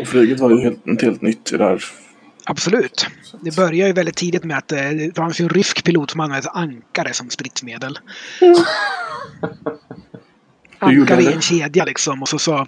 Och 0.00 0.08
flyget 0.08 0.40
var 0.40 0.50
ju 0.50 0.60
helt, 0.60 0.86
inte 0.86 1.06
helt 1.06 1.22
nytt 1.22 1.52
i 1.52 1.56
det 1.56 1.64
här. 1.64 1.84
Absolut. 2.44 3.06
Det 3.40 3.56
började 3.56 3.88
ju 3.88 3.92
väldigt 3.92 4.16
tidigt 4.16 4.44
med 4.44 4.58
att 4.58 4.72
eh, 4.72 4.78
det 4.78 5.16
fanns 5.16 5.40
ju 5.40 5.42
en 5.42 5.48
rysk 5.48 5.84
pilot 5.84 6.10
som 6.10 6.20
använde 6.20 6.50
ankare 6.50 7.12
som 7.12 7.30
stridsmedel. 7.30 7.98
Ankare 10.78 11.22
i 11.22 11.32
en 11.32 11.40
kedja 11.40 11.84
liksom 11.84 12.22
och 12.22 12.28
så, 12.28 12.38
så 12.38 12.66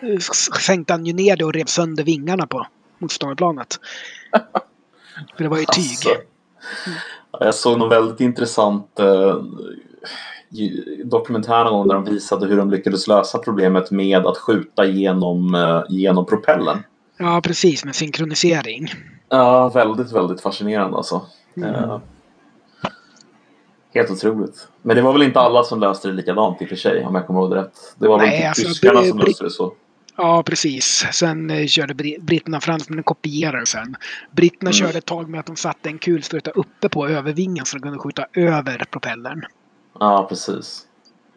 eh, 0.00 0.18
sänkte 0.60 0.92
han 0.92 1.06
ju 1.06 1.12
ner 1.12 1.36
det 1.36 1.44
och 1.44 1.52
rev 1.52 1.64
sönder 1.64 2.04
vingarna 2.04 2.46
på 2.46 2.66
motståndarplanet. 2.98 3.78
För 5.36 5.44
det 5.44 5.48
var 5.48 5.58
ju 5.58 5.64
tyg. 5.64 5.84
Alltså, 5.84 6.08
ja, 7.32 7.44
jag 7.44 7.54
såg 7.54 7.78
någon 7.78 7.88
väldigt 7.88 8.20
intressant 8.20 8.98
eh, 8.98 9.42
ju- 10.50 11.02
dokumentär 11.04 11.64
någon 11.64 11.72
gång 11.72 11.88
där 11.88 11.94
de 11.94 12.04
visade 12.04 12.46
hur 12.46 12.56
de 12.56 12.70
lyckades 12.70 13.06
lösa 13.08 13.38
problemet 13.38 13.90
med 13.90 14.26
att 14.26 14.36
skjuta 14.38 14.84
genom, 14.86 15.54
eh, 15.54 15.82
genom 15.88 16.26
propellen. 16.26 16.78
Ja, 17.18 17.40
precis. 17.44 17.84
Med 17.84 17.94
synkronisering. 17.94 18.88
Ja, 19.28 19.68
väldigt, 19.68 20.12
väldigt 20.12 20.40
fascinerande 20.40 20.96
alltså. 20.96 21.26
Eh, 21.64 21.98
helt 23.94 24.10
otroligt. 24.10 24.68
Men 24.82 24.96
det 24.96 25.02
var 25.02 25.12
väl 25.12 25.22
inte 25.22 25.40
alla 25.40 25.62
som 25.64 25.80
löste 25.80 26.08
det 26.08 26.14
likadant 26.14 26.62
i 26.62 26.64
och 26.64 26.68
för 26.68 26.76
sig, 26.76 27.04
om 27.06 27.14
jag 27.14 27.26
kommer 27.26 27.40
ihåg 27.40 27.50
det 27.50 27.56
rätt. 27.56 27.94
Det 27.98 28.08
var 28.08 28.18
väl 28.18 28.26
Nej, 28.26 28.36
inte 28.36 28.48
alltså, 28.48 28.64
tyskarna 28.68 29.02
som 29.02 29.18
löste 29.18 29.44
det 29.44 29.50
så. 29.50 29.72
Ja, 30.16 30.42
precis. 30.42 31.06
Sen 31.12 31.50
eh, 31.50 31.66
körde 31.66 31.94
bri- 31.94 32.20
britterna 32.20 32.60
fransmännen 32.60 33.04
kopierade 33.04 33.66
sen. 33.66 33.96
Britterna 34.30 34.70
Mm. 34.70 34.72
körde 34.72 34.98
ett 34.98 35.06
tag 35.06 35.28
med 35.28 35.40
att 35.40 35.46
de 35.46 35.56
satte 35.56 35.88
en 35.88 35.98
kulspruta 35.98 36.50
uppe 36.50 36.88
på 36.88 37.08
övervingen 37.08 37.64
så 37.66 37.76
de 37.76 37.82
kunde 37.82 37.98
skjuta 37.98 38.24
över 38.32 38.84
propellern. 38.90 39.42
Ja, 40.00 40.26
precis. 40.28 40.86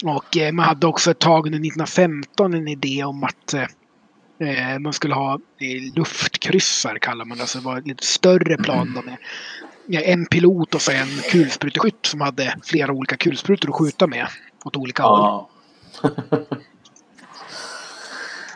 Och 0.04 0.38
eh, 0.38 0.52
man 0.52 0.66
hade 0.66 0.88
också 0.88 1.12
ett 1.12 1.20
tag 1.20 1.46
under 1.46 1.60
1915 1.60 2.54
en 2.54 2.68
idé 2.68 3.04
om 3.04 3.24
att 3.24 3.54
eh, 3.54 3.68
eh, 4.50 4.80
man 4.80 4.94
skulle 4.94 5.16
ha 5.16 5.34
eh, 5.34 5.96
luftkryssar 5.96 6.98
kallar 6.98 7.26
man 7.26 7.38
det. 7.38 7.44
Alltså 7.44 7.60
det 7.60 7.66
var 7.66 7.82
lite 7.82 8.06
större 8.06 8.58
plan 8.58 8.94
då 8.96 9.02
med 9.02 9.18
en 9.88 10.26
pilot 10.26 10.76
och 10.76 10.82
så 10.82 10.92
en 10.92 11.08
kulspruteskytt 11.32 12.06
som 12.06 12.22
hade 12.22 12.56
flera 12.64 12.92
olika 12.92 13.18
kulsprutor 13.18 13.70
att 13.70 13.76
skjuta 13.76 14.08
med 14.08 14.28
åt 14.66 14.76
olika 14.78 15.04
håll. 15.04 15.46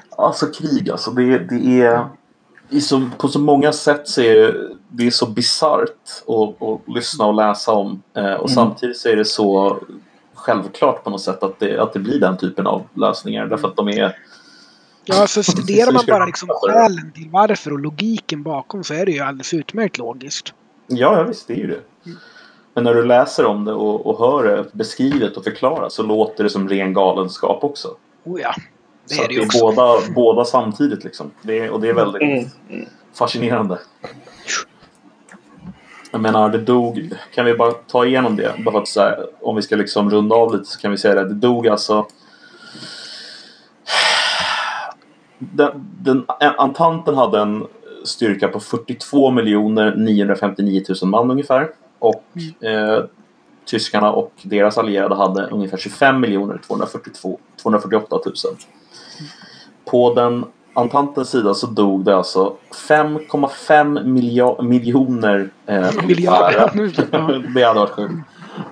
Ja. 0.10 0.24
alltså 0.24 0.46
krig 0.46 0.90
alltså. 0.90 1.12
Det, 1.12 1.40
det 1.40 1.82
är... 1.82 2.10
Så, 2.82 3.10
på 3.18 3.28
så 3.28 3.40
många 3.40 3.74
sätt 3.74 4.08
så 4.08 4.22
är 4.22 4.36
det, 4.36 4.70
det 4.90 5.08
är 5.08 5.12
så 5.12 5.26
bisarrt 5.26 6.24
att, 6.28 6.62
att 6.68 6.96
lyssna 6.96 7.26
och 7.26 7.34
läsa 7.34 7.72
om. 7.72 8.02
Eh, 8.14 8.34
och 8.34 8.50
samtidigt 8.50 8.98
så 8.98 9.10
är 9.10 9.16
det 9.16 9.26
så 9.26 9.78
självklart 10.34 11.04
på 11.04 11.10
något 11.10 11.22
sätt 11.22 11.44
att 11.44 11.60
det, 11.60 11.80
att 11.80 11.94
det 11.94 12.00
blir 12.00 12.20
den 12.20 12.38
typen 12.38 12.68
av 12.68 12.88
lösningar. 12.94 13.46
Därför 13.46 13.68
att 13.68 13.76
de 13.76 13.90
är... 13.90 14.18
Ja, 15.06 15.28
så 15.28 15.44
studerar 15.52 15.92
man 15.92 16.04
bara 16.08 16.26
liksom 16.26 16.50
skälen 16.52 17.12
till 17.12 17.30
varför 17.30 17.74
och 17.74 17.80
logiken 17.80 18.44
bakom 18.44 18.84
så 18.84 18.94
är 18.94 19.06
det 19.06 19.12
ju 19.12 19.20
alldeles 19.20 19.54
utmärkt 19.54 19.98
logiskt. 19.98 20.54
Ja, 20.88 21.18
ja 21.18 21.24
visst, 21.24 21.48
det 21.48 21.54
är 21.54 21.58
ju 21.58 21.68
det. 21.68 21.82
Men 22.74 22.84
när 22.84 22.94
du 22.94 23.06
läser 23.06 23.46
om 23.46 23.66
det 23.66 23.74
och, 23.74 24.06
och 24.06 24.20
hör 24.20 24.44
det 24.44 24.66
beskrivet 24.74 25.38
och 25.38 25.44
förklarat 25.44 25.94
så 25.94 26.04
låter 26.04 26.44
det 26.44 26.50
som 26.50 26.70
ren 26.70 26.94
galenskap 26.94 27.64
också. 27.64 27.88
Oh 28.24 28.42
ja, 28.42 28.54
det 29.10 29.16
så 29.16 29.24
är 29.24 29.28
det 29.28 29.34
ju 29.34 29.46
också. 29.46 29.60
båda, 29.60 29.98
båda 30.16 30.46
samtidigt 30.46 31.04
liksom. 31.04 31.32
Det 31.42 31.60
är, 31.60 31.70
och 31.70 31.82
det 31.82 31.90
är 31.90 31.94
väldigt 31.94 32.22
Mm. 32.22 32.86
fascinerande. 33.14 33.80
Jag 36.12 36.22
menar, 36.22 36.50
det 36.50 36.58
dog... 36.58 37.10
Kan 37.36 37.46
vi 37.46 37.54
bara 37.54 37.72
ta 37.72 38.06
igenom 38.06 38.36
det? 38.36 38.56
Bara 38.66 38.86
så 38.86 39.02
här, 39.02 39.26
om 39.42 39.56
vi 39.56 39.62
ska 39.62 39.76
liksom 39.76 40.10
runda 40.10 40.36
av 40.36 40.54
lite 40.54 40.66
så 40.66 40.80
kan 40.80 40.92
vi 40.92 40.98
säga 40.98 41.16
det. 41.16 41.28
Det 41.28 41.34
dog 41.34 41.68
alltså... 41.68 42.08
Den, 45.40 45.72
den, 46.02 46.26
Antanten 46.58 47.16
hade 47.16 47.40
en 47.40 47.68
styrka 48.04 48.48
på 48.48 48.60
42 48.60 49.32
959 49.32 50.84
000 51.02 51.10
man 51.10 51.32
ungefär. 51.32 51.70
Och 52.00 52.24
eh, 52.64 53.04
tyskarna 53.66 54.12
och 54.12 54.32
deras 54.44 54.78
allierade 54.78 55.16
hade 55.16 55.46
ungefär 55.48 55.78
25 55.78 56.26
242 56.68 57.40
248 57.62 58.20
000. 58.26 58.34
På 59.92 60.14
den 60.14 60.46
Antantens 60.74 61.30
sida 61.30 61.54
så 61.54 61.68
dog 61.68 62.06
det 62.06 62.16
alltså 62.16 62.54
5,5 62.90 64.04
milja- 64.04 64.62
miljoner 64.62 65.50
eh. 65.66 65.90
Ja. 66.08 66.52
det 67.56 67.64
hade 67.64 67.80
varit 67.80 67.90
sjukt. 67.92 68.14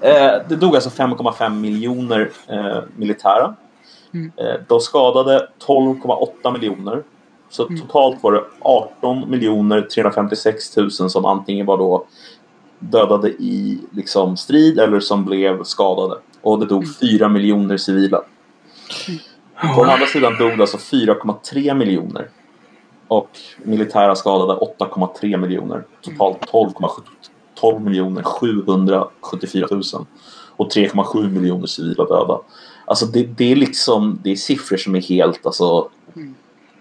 Eh, 0.02 0.32
det 0.50 0.56
dog 0.56 0.76
alltså 0.76 0.90
5,5 0.90 1.50
miljoner 1.50 2.30
eh, 2.48 2.78
militära. 2.96 3.56
Mm. 4.14 4.32
Eh, 4.38 4.56
de 4.68 4.80
skadade 4.80 5.48
12,8 5.68 6.54
miljoner. 6.54 7.04
Så 7.50 7.68
Mm. 7.68 7.82
totalt 7.82 8.24
var 8.24 8.32
det 8.32 8.44
18 8.62 9.30
miljoner 9.30 9.82
356 9.82 10.78
000 10.78 10.92
som 10.92 11.26
antingen 11.26 11.66
var 11.66 11.78
då 11.78 12.06
dödade 12.80 13.30
i 13.30 13.80
liksom, 13.92 14.38
strid 14.38 14.80
eller 14.80 15.00
som 15.00 15.26
blev 15.26 15.64
skadade. 15.64 16.16
Och 16.42 16.60
det 16.60 16.66
dog 16.66 16.84
Mm. 16.84 16.94
4 17.02 17.30
miljoner 17.30 17.78
civila. 17.78 18.22
På 19.76 19.84
den 19.84 19.94
andra 19.94 20.06
sidan 20.06 20.38
dog 20.38 20.62
alltså 20.62 20.78
4,3 20.78 21.74
miljoner. 21.74 22.30
Och 23.08 23.30
militära 23.64 24.16
skadade 24.16 24.60
8,3 24.80 25.38
miljoner. 25.38 25.84
Totalt 26.02 26.38
12,7 26.52 26.90
12 27.56 27.82
miljoner 27.82 28.24
774 28.24 29.68
000. 29.72 29.82
Och 30.56 30.72
3,7 30.72 31.30
miljoner 31.32 31.68
civila 31.68 32.06
döda. 32.06 32.40
Alltså 32.86 33.06
det, 33.06 33.24
det 33.24 33.52
är 33.52 33.56
liksom 33.56 34.20
det 34.24 34.32
är 34.32 34.36
siffror 34.36 34.78
som 34.78 34.96
är 34.96 35.02
helt 35.02 35.46
alltså, 35.46 35.90
Mm. 36.16 36.36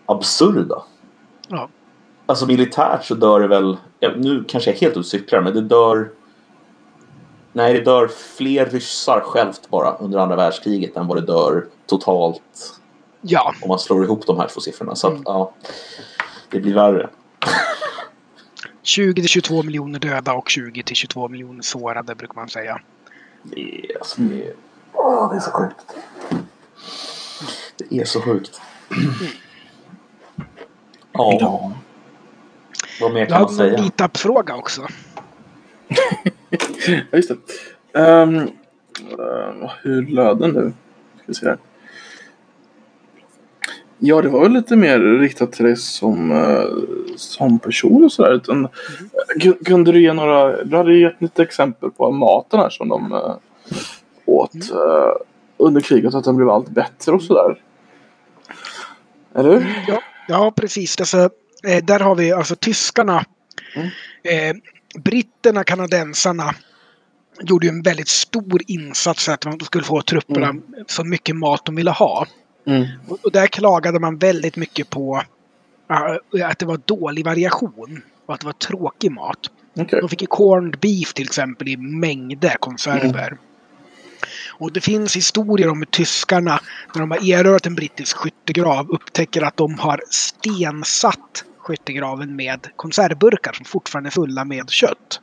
absurda. 0.06 0.82
Ja. 1.48 1.68
Alltså 2.26 2.46
militärt 2.46 3.04
så 3.04 3.14
dör 3.14 3.40
det 3.40 3.46
väl, 3.48 3.76
nu 4.16 4.44
kanske 4.48 4.70
jag 4.70 4.76
är 4.76 4.80
helt 4.80 4.96
ute 4.96 5.08
cyklar, 5.08 5.40
men 5.40 5.54
det 5.54 5.60
dör 5.60 6.10
Nej, 7.56 7.74
det 7.74 7.80
dör 7.80 8.08
fler 8.08 8.66
ryssar 8.66 9.20
självt 9.20 9.70
bara 9.70 9.96
under 9.96 10.18
andra 10.18 10.36
världskriget 10.36 10.96
än 10.96 11.06
vad 11.06 11.16
det 11.16 11.26
dör 11.26 11.66
totalt 11.86 12.80
Ja, 13.20 13.54
om 13.62 13.68
man 13.68 13.78
slår 13.78 14.04
ihop 14.04 14.26
de 14.26 14.38
här 14.38 14.48
två 14.48 14.60
siffrorna. 14.60 14.94
Så 14.94 15.06
att, 15.06 15.12
Mm. 15.12 15.22
ja, 15.26 15.52
det 16.50 16.60
blir 16.60 16.74
värre. 16.74 17.10
20 18.82 19.14
till 19.22 19.28
22 19.28 19.62
miljoner 19.62 19.98
döda 19.98 20.32
och 20.32 20.48
20 20.48 20.82
till 20.82 20.96
22 20.96 21.28
miljoner 21.28 21.62
sårade 21.62 22.14
brukar 22.14 22.34
man 22.34 22.48
säga. 22.48 22.80
Det 23.42 23.60
är, 23.60 23.98
alltså, 23.98 24.20
det 24.20 24.46
är, 24.48 24.54
åh, 24.92 25.30
det 25.30 25.36
är 25.36 25.40
så 25.40 25.50
sjukt. 25.50 25.76
Det 27.76 28.00
är 28.00 28.04
så 28.04 28.20
sjukt. 28.20 28.60
Ja, 31.12 31.38
Ja. 31.40 31.72
vad 33.00 33.12
mer 33.14 33.20
Du 33.20 33.26
kan 33.26 33.40
man 33.42 33.50
hade 33.54 33.64
en 33.64 33.70
säga? 33.70 33.82
meetup-fråga 33.82 34.54
också. 34.56 34.86
Ja, 37.10 37.16
just 37.16 37.30
det. 37.92 37.98
Ehm, 38.00 38.36
eh, 38.38 39.70
hur 39.82 40.06
löd 40.06 40.38
den 40.38 40.50
nu? 40.50 40.72
Ska 41.16 41.24
vi 41.26 41.34
se 41.34 41.46
här. 41.46 41.58
Ja, 43.98 44.22
det 44.22 44.28
var 44.28 44.40
väl 44.40 44.52
lite 44.52 44.76
mer 44.76 44.98
riktat 45.00 45.52
till 45.52 45.64
dig 45.64 45.76
som, 45.76 46.32
eh, 46.32 46.64
som 47.16 47.58
person 47.58 48.04
och 48.04 48.12
sådär. 48.12 48.40
Kun- 49.40 49.64
Kunde 49.64 49.92
du 49.92 50.02
ge 50.02 50.12
några, 50.12 50.64
du 50.64 50.76
hade 50.76 50.94
gett 50.94 51.22
lite 51.22 51.42
exempel 51.42 51.90
på 51.90 52.10
maten 52.10 52.60
här 52.60 52.70
som 52.70 52.88
de 52.88 53.12
eh, 53.12 53.36
åt 54.26 54.54
eh, 54.54 55.12
under 55.56 55.80
kriget. 55.80 56.14
Att 56.14 56.24
den 56.24 56.36
blev 56.36 56.48
allt 56.50 56.68
bättre 56.68 57.12
och 57.12 57.22
sådär. 57.22 57.60
Eller 59.34 59.50
hur? 59.50 59.84
Ja, 59.88 60.00
ja 60.28 60.52
precis. 60.56 61.00
Alltså, 61.00 61.30
där 61.82 62.00
har 62.00 62.14
vi 62.14 62.32
alltså 62.32 62.56
tyskarna. 62.56 63.24
Mm. 63.76 64.60
Britterna, 64.94 65.64
kanadensarna 65.64 66.54
gjorde 67.40 67.66
ju 67.66 67.70
en 67.70 67.82
väldigt 67.82 68.08
stor 68.08 68.62
insats 68.66 69.24
för 69.24 69.32
att 69.32 69.40
de 69.40 69.60
skulle 69.60 69.84
få 69.84 70.02
trupperna 70.02 70.54
så 70.86 71.04
mycket 71.04 71.36
mat 71.36 71.64
de 71.64 71.74
ville 71.74 71.90
ha. 71.90 72.26
Mm. 72.66 72.86
Och, 73.08 73.32
där 73.32 73.46
klagade 73.46 74.00
man 74.00 74.18
väldigt 74.18 74.56
mycket 74.56 74.90
på 74.90 75.22
eh, 75.90 76.48
att 76.50 76.58
det 76.58 76.66
var 76.66 76.80
dålig 76.84 77.24
variation 77.24 78.02
och 78.26 78.34
att 78.34 78.40
det 78.40 78.46
var 78.46 78.52
tråkig 78.52 79.10
mat. 79.10 79.50
Okej. 79.76 80.00
De 80.00 80.08
fick 80.08 80.20
ju 80.20 80.26
corned 80.26 80.78
beef 80.80 81.14
till 81.14 81.24
exempel 81.24 81.68
i 81.68 81.76
mängder 81.76 82.56
konserver. 82.60 83.38
Och 84.58 84.72
det 84.72 84.80
finns 84.80 85.16
historier 85.16 85.68
om 85.68 85.78
hur 85.78 85.86
tyskarna, 85.86 86.60
när 86.94 87.00
de 87.00 87.10
har 87.10 87.30
erövrat 87.30 87.66
en 87.66 87.74
brittisk 87.74 88.16
skyttegrav, 88.16 88.90
upptäcker 88.90 89.42
att 89.42 89.56
de 89.56 89.78
har 89.78 90.00
stensatt 90.10 91.44
skyttegraven 91.64 92.36
med 92.36 92.66
konservburkar 92.76 93.52
som 93.52 93.64
fortfarande 93.64 94.08
är 94.08 94.10
fulla 94.10 94.44
med 94.44 94.70
kött. 94.70 95.20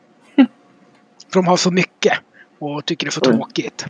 För 1.33 1.39
de 1.39 1.47
har 1.47 1.57
så 1.57 1.71
mycket 1.71 2.13
och 2.59 2.85
tycker 2.85 3.05
det 3.05 3.09
är 3.09 3.11
så 3.11 3.21
Oj. 3.25 3.37
tråkigt. 3.37 3.85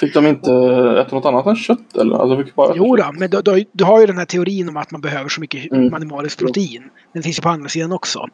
Fick 0.00 0.14
de 0.14 0.26
inte 0.26 0.52
äta 1.00 1.16
något 1.16 1.24
annat 1.24 1.46
än 1.46 1.56
kött 1.56 1.96
eller? 1.96 2.16
Alltså, 2.18 2.44
fick 2.44 2.54
bara 2.54 2.72
Jo 2.76 2.96
då, 2.96 3.10
men 3.12 3.30
du, 3.30 3.42
du, 3.42 3.64
du 3.72 3.84
har 3.84 4.00
ju 4.00 4.06
den 4.06 4.18
här 4.18 4.24
teorin 4.24 4.68
om 4.68 4.76
att 4.76 4.90
man 4.90 5.00
behöver 5.00 5.28
så 5.28 5.40
mycket 5.40 5.72
Mm. 5.72 5.94
animaliskt 5.94 6.38
protein. 6.38 6.90
Den 7.12 7.22
finns 7.22 7.38
ju 7.38 7.42
på 7.42 7.48
andra 7.48 7.68
sidan 7.68 7.92
också. 7.92 8.26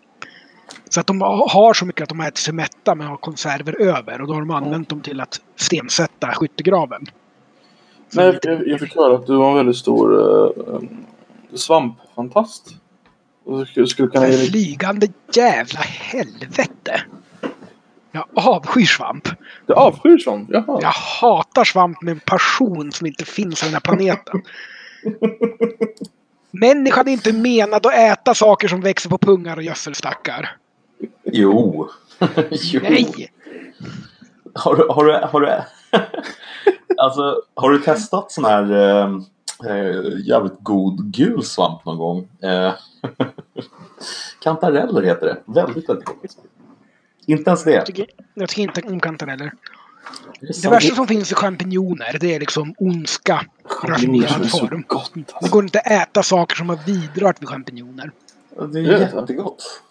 Så 0.89 1.01
att 1.01 1.07
de 1.07 1.21
har 1.21 1.75
så 1.75 1.87
mycket 1.87 2.03
att 2.03 2.09
de 2.09 2.21
ätit 2.21 2.37
sig 2.37 2.55
mätta 2.55 2.95
men 2.95 3.07
har 3.07 3.17
konserver 3.17 3.81
över 3.83 4.21
och 4.21 4.27
då 4.29 4.35
har 4.35 4.41
de 4.41 4.51
använt 4.51 4.89
dem 4.89 5.01
till 5.01 5.21
att 5.21 5.41
stensätta 5.57 6.33
skyttegraven. 6.35 7.07
Nej, 8.13 8.39
jag, 8.43 8.69
jag 8.69 8.81
fick 8.81 8.97
höra 8.97 9.15
att 9.15 9.27
du 9.27 9.37
var 9.37 9.51
en 9.51 9.57
väldigt 9.57 9.77
stor 9.77 10.15
uh, 10.15 10.81
svampfantast. 11.55 12.77
Skulle, 13.67 13.87
skulle 13.87 14.09
kunna 14.09 14.29
ge. 14.29 14.51
Flygande 14.51 15.09
jävla 15.35 15.81
helvete! 15.81 17.03
Jag 18.13 18.25
avskyr 18.35 18.85
svamp. 18.85 19.29
Du 19.67 19.75
avskyr 19.75 20.19
sånt? 20.19 20.49
Jaha. 20.53 20.79
Jag 20.83 20.93
hatar 21.21 21.65
svamp 21.65 22.03
med 22.03 22.13
en 22.13 22.21
passion 22.21 22.93
som 22.93 23.07
inte 23.07 23.25
finns 23.25 23.61
på 23.61 23.67
den 23.67 23.75
här 23.75 23.81
planeten. 23.81 24.43
Människan 26.51 27.09
är 27.09 27.13
inte 27.13 27.33
menad 27.33 27.87
att 27.87 27.95
äta 27.95 28.35
saker 28.35 28.69
som 28.69 28.81
växer 28.81 29.11
på 29.11 29.19
pungar 29.19 29.57
och 29.57 29.63
gödselstackar. 29.63 30.57
Jo. 31.25 31.89
jo. 32.51 32.81
Nej! 32.83 33.33
Har 34.55 34.77
du, 34.77 34.87
har 34.89 35.05
du, 35.05 35.13
har 35.13 35.41
du, 35.41 35.49
alltså, 36.99 37.43
har 37.55 37.71
du 37.71 37.79
testat 37.79 38.33
sån 38.33 38.45
här 38.45 38.73
eh, 38.73 39.11
eh, 39.71 40.27
jävligt 40.27 40.61
god 40.61 41.13
gul 41.15 41.43
svamp 41.43 41.85
någon 41.85 41.99
gång? 41.99 42.29
Eh, 42.43 42.73
kantareller 44.43 45.03
heter 45.03 45.27
det. 45.27 45.43
Väldigt, 45.45 45.89
väldigt 45.89 46.05
gott. 46.05 46.37
Inte 47.27 47.51
ens 47.51 47.65
det. 47.65 47.71
Jag 47.73 47.87
tycker, 47.87 48.07
jag 48.35 48.49
tycker 48.49 48.63
inte 48.63 48.83
om 48.83 49.01
kantareller. 49.01 49.53
Det 50.41 50.63
Det 50.63 50.69
värsta 50.71 50.95
som 50.95 51.07
finns 51.07 51.31
är 51.33 51.37
champinjoner. 51.37 52.17
Det 52.21 52.35
är 52.35 52.41
liksom 52.41 52.75
ondska 52.79 53.45
Champinjoner 53.65 54.41
är 54.41 54.49
så 54.49 54.59
form. 54.67 54.85
gott. 54.87 55.11
Det 55.15 55.33
Alltså. 55.35 55.53
går 55.53 55.63
inte 55.65 55.81
att 55.81 55.91
äta 55.91 56.23
saker 56.23 56.57
som 56.57 56.69
har 56.69 56.79
vidrört 56.87 57.41
med 57.41 57.49
champinjoner. 57.49 58.11
Det 58.73 58.79
är 58.81 58.83
det 58.83 59.13
jättegott. 59.15 59.83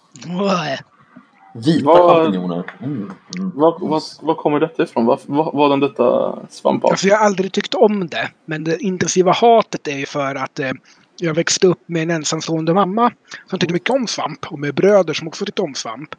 Vita 1.54 1.86
Vad- 1.86 2.18
champinjoner. 2.24 2.64
Mm. 2.80 3.12
Mm. 3.38 3.52
Vad, 3.56 3.82
vad, 3.82 4.02
vad 4.22 4.38
kommer 4.38 4.60
detta 4.60 4.84
ifrån? 4.84 5.06
Vad, 5.06 5.20
vad, 5.26 5.54
vad 5.54 5.72
den 5.72 5.80
detta 5.80 6.38
svamp 6.50 6.84
av? 6.84 6.92
Alltså 6.92 7.08
jag 7.08 7.18
har 7.18 7.26
aldrig 7.26 7.52
tyckt 7.54 7.74
om 7.74 8.08
det. 8.08 8.30
Men 8.46 8.64
det 8.64 8.78
intensiva 8.84 9.32
hatet 9.32 9.88
är 9.88 9.98
ju 9.98 10.06
för 10.06 10.36
att 10.36 10.60
eh, 10.60 10.72
jag 11.18 11.34
växte 11.34 11.68
upp 11.68 11.82
med 11.86 12.04
en 12.04 12.12
ensamstående 12.12 12.74
mamma 12.74 13.12
som 13.50 13.60
tyckte 13.60 13.74
mycket 13.74 13.90
om 13.90 14.08
svamp. 14.08 14.46
Och 14.52 14.60
med 14.60 14.76
bröder 14.76 15.14
som 15.14 15.28
också 15.28 15.46
tyckte 15.46 15.62
om 15.62 15.76
svamp. 15.76 16.16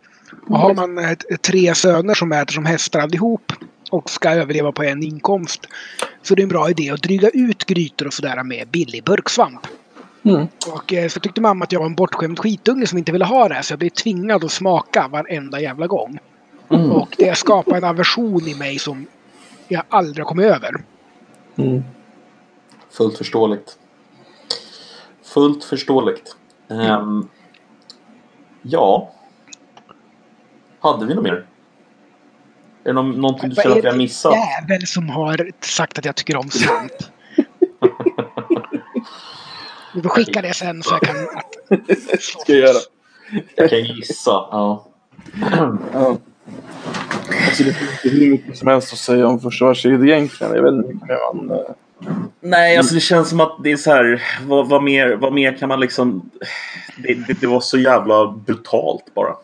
Och 0.49 0.59
har 0.59 0.75
man 0.75 1.17
tre 1.41 1.75
söner 1.75 2.15
som 2.15 2.33
äter 2.33 2.53
som 2.53 2.65
hästar 2.65 3.01
allihop 3.01 3.53
och 3.91 4.11
ska 4.11 4.31
överleva 4.31 4.73
på 4.73 4.83
en 4.83 5.03
inkomst. 5.03 5.67
Så 6.23 6.35
det 6.35 6.41
är 6.41 6.45
en 6.45 6.49
bra 6.49 6.71
idé 6.71 6.91
att 6.91 7.03
dryga 7.03 7.29
ut 7.29 7.65
grytor 7.65 8.07
och 8.07 8.15
sådär 8.15 8.43
med 8.43 8.69
billig 8.69 9.05
burksvamp. 9.05 9.67
Mm. 10.23 10.47
Och 10.73 10.93
eh, 10.93 11.09
så 11.09 11.21
tyckte 11.21 11.41
mamma 11.41 11.65
att 11.65 11.73
jag 11.73 11.81
var 11.81 11.87
en 11.87 11.95
bortskämd 11.95 12.39
skitunge 12.39 12.87
som 12.87 12.99
inte 12.99 13.13
ville 13.13 13.25
ha 13.25 13.49
det. 13.49 13.63
Så 13.63 13.73
jag 13.73 13.79
blev 13.79 13.91
tvingad 13.91 14.45
att 14.45 14.53
smaka 14.53 15.09
varenda 15.09 15.61
jävla 15.61 15.87
gång. 15.87 16.19
Mm. 16.71 16.93
Och 16.93 17.15
det 17.19 17.39
skapade 17.39 17.77
en 17.77 17.85
aversion 17.85 18.49
i 18.49 18.55
mig 18.55 18.79
som 18.79 19.07
jag 19.69 19.83
aldrig 19.89 20.27
kommit 20.27 20.47
över. 20.47 20.85
Mm. 21.57 21.83
Fullt 22.91 23.19
förståeligt. 23.19 23.79
Fullt 25.27 25.65
förståeligt. 25.65 26.37
Ehm, 26.71 27.29
ja. 28.63 29.13
Hade 30.81 31.07
vi 31.07 31.15
något 31.15 31.25
mer? 31.25 31.33
Är 31.33 31.45
det 32.85 32.93
nå- 32.93 33.03
någonting 33.03 33.49
du 33.49 33.55
Vad 33.55 33.63
känner 33.63 33.77
är 33.77 33.79
att 33.79 33.85
vi 33.85 33.89
har 33.89 33.93
det 33.93 33.99
missat? 33.99 34.35
jävel 34.63 34.87
som 34.87 35.09
har 35.09 35.51
sagt 35.61 35.99
att 35.99 36.05
jag 36.05 36.17
tycker 36.17 36.37
om 36.37 36.51
svamp? 36.51 36.93
Du 39.95 40.03
får 40.03 40.09
skicka 40.09 40.43
det 40.43 40.55
sen 40.55 40.83
så 40.83 40.95
jag 40.95 41.01
kan... 41.03 41.17
Ska 42.21 42.53
jag 42.53 42.61
göra. 42.61 42.79
Jag 43.57 43.71
kan 43.71 43.79
gissa. 43.85 44.31
Ja. 44.31 44.87
Ja. 45.93 46.17
Alltså 47.47 47.65
det 47.65 47.73
finns 47.73 48.05
ju 48.05 48.11
hur 48.11 48.31
mycket 48.31 48.57
som 48.59 48.69
helst 48.69 48.93
att 48.93 48.99
säga 48.99 49.27
om 49.27 49.39
världskriget 49.39 50.01
egentligen. 50.01 50.55
Jag 50.55 50.63
vet 50.63 50.73
inte 50.73 50.89
hur 50.89 50.95
mycket 50.95 51.09
man... 51.35 51.59
Nej, 52.41 52.77
alltså 52.77 52.95
det 52.95 53.01
känns 53.01 53.29
som 53.29 53.41
att 53.41 53.57
det 53.63 53.73
är 53.73 53.77
så 53.77 53.91
här. 53.91 54.23
Vad, 54.47 54.69
vad, 54.69 54.83
mer, 54.83 55.17
vad 55.17 55.33
mer 55.33 55.57
kan 55.57 55.69
man 55.69 55.81
liksom... 55.81 56.31
Det, 56.97 57.15
det, 57.15 57.41
det 57.41 57.47
var 57.47 57.61
så 57.61 57.79
jävla 57.79 58.33
brutalt 58.47 59.15
bara. 59.15 59.37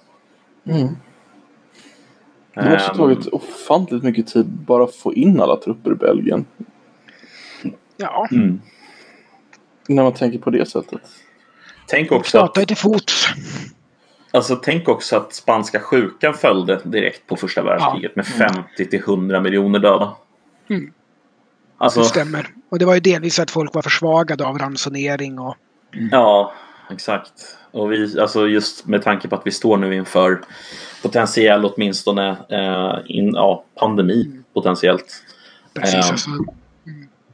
Det 2.54 2.70
måste 2.70 2.88
ha 2.88 2.90
Ehm, 2.90 2.96
tagit 2.96 3.26
ofantligt 3.26 4.04
mycket 4.04 4.26
tid 4.26 4.46
bara 4.46 4.84
att 4.84 4.94
få 4.94 5.14
in 5.14 5.40
alla 5.40 5.56
trupper 5.56 5.92
i 5.92 5.94
Belgien. 5.94 6.44
Ja, 7.96 8.28
mm. 8.32 8.60
När 9.88 10.02
man 10.02 10.12
tänker 10.12 10.38
på 10.38 10.50
det 10.50 10.68
sättet. 10.68 11.00
Tänk 11.86 12.12
också 12.12 12.38
att 12.38 12.54
till 12.54 12.76
fots. 12.76 13.26
Alltså 14.30 14.56
tänk 14.56 14.88
också 14.88 15.16
att 15.16 15.34
spanska 15.34 15.80
sjukan 15.80 16.34
följde 16.34 16.80
direkt 16.84 17.26
på 17.26 17.36
första 17.36 17.62
världskriget 17.62 18.16
med 18.16 18.26
50 18.26 18.86
till 18.86 19.00
100 19.00 19.40
miljoner 19.40 19.78
döda. 19.78 20.16
Mm. 20.70 20.92
Alltså, 21.82 22.00
Det 22.00 22.06
stämmer. 22.06 22.48
Och 22.68 22.78
det 22.78 22.84
var 22.84 22.94
ju 22.94 23.00
delvis 23.00 23.38
att 23.38 23.50
folk 23.50 23.74
var 23.74 23.82
försvagade 23.82 24.44
av 24.44 24.58
ransonering 24.58 25.38
och... 25.38 25.56
ja, 26.10 26.52
exakt. 26.90 27.32
Och 27.70 27.92
vi, 27.92 28.20
alltså 28.20 28.48
just 28.48 28.86
med 28.86 29.02
tanke 29.02 29.28
på 29.28 29.36
att 29.36 29.42
vi 29.44 29.50
står 29.50 29.76
nu 29.76 29.94
inför 29.94 30.40
potentiell 31.02 31.64
åtminstone 31.64 32.28
eh, 32.48 33.16
in, 33.16 33.34
ja, 33.34 33.64
pandemi 33.74 34.30
potentiellt. 34.54 35.22
Precis, 35.74 35.94
Ja. 35.94 36.10
alltså, 36.10 36.30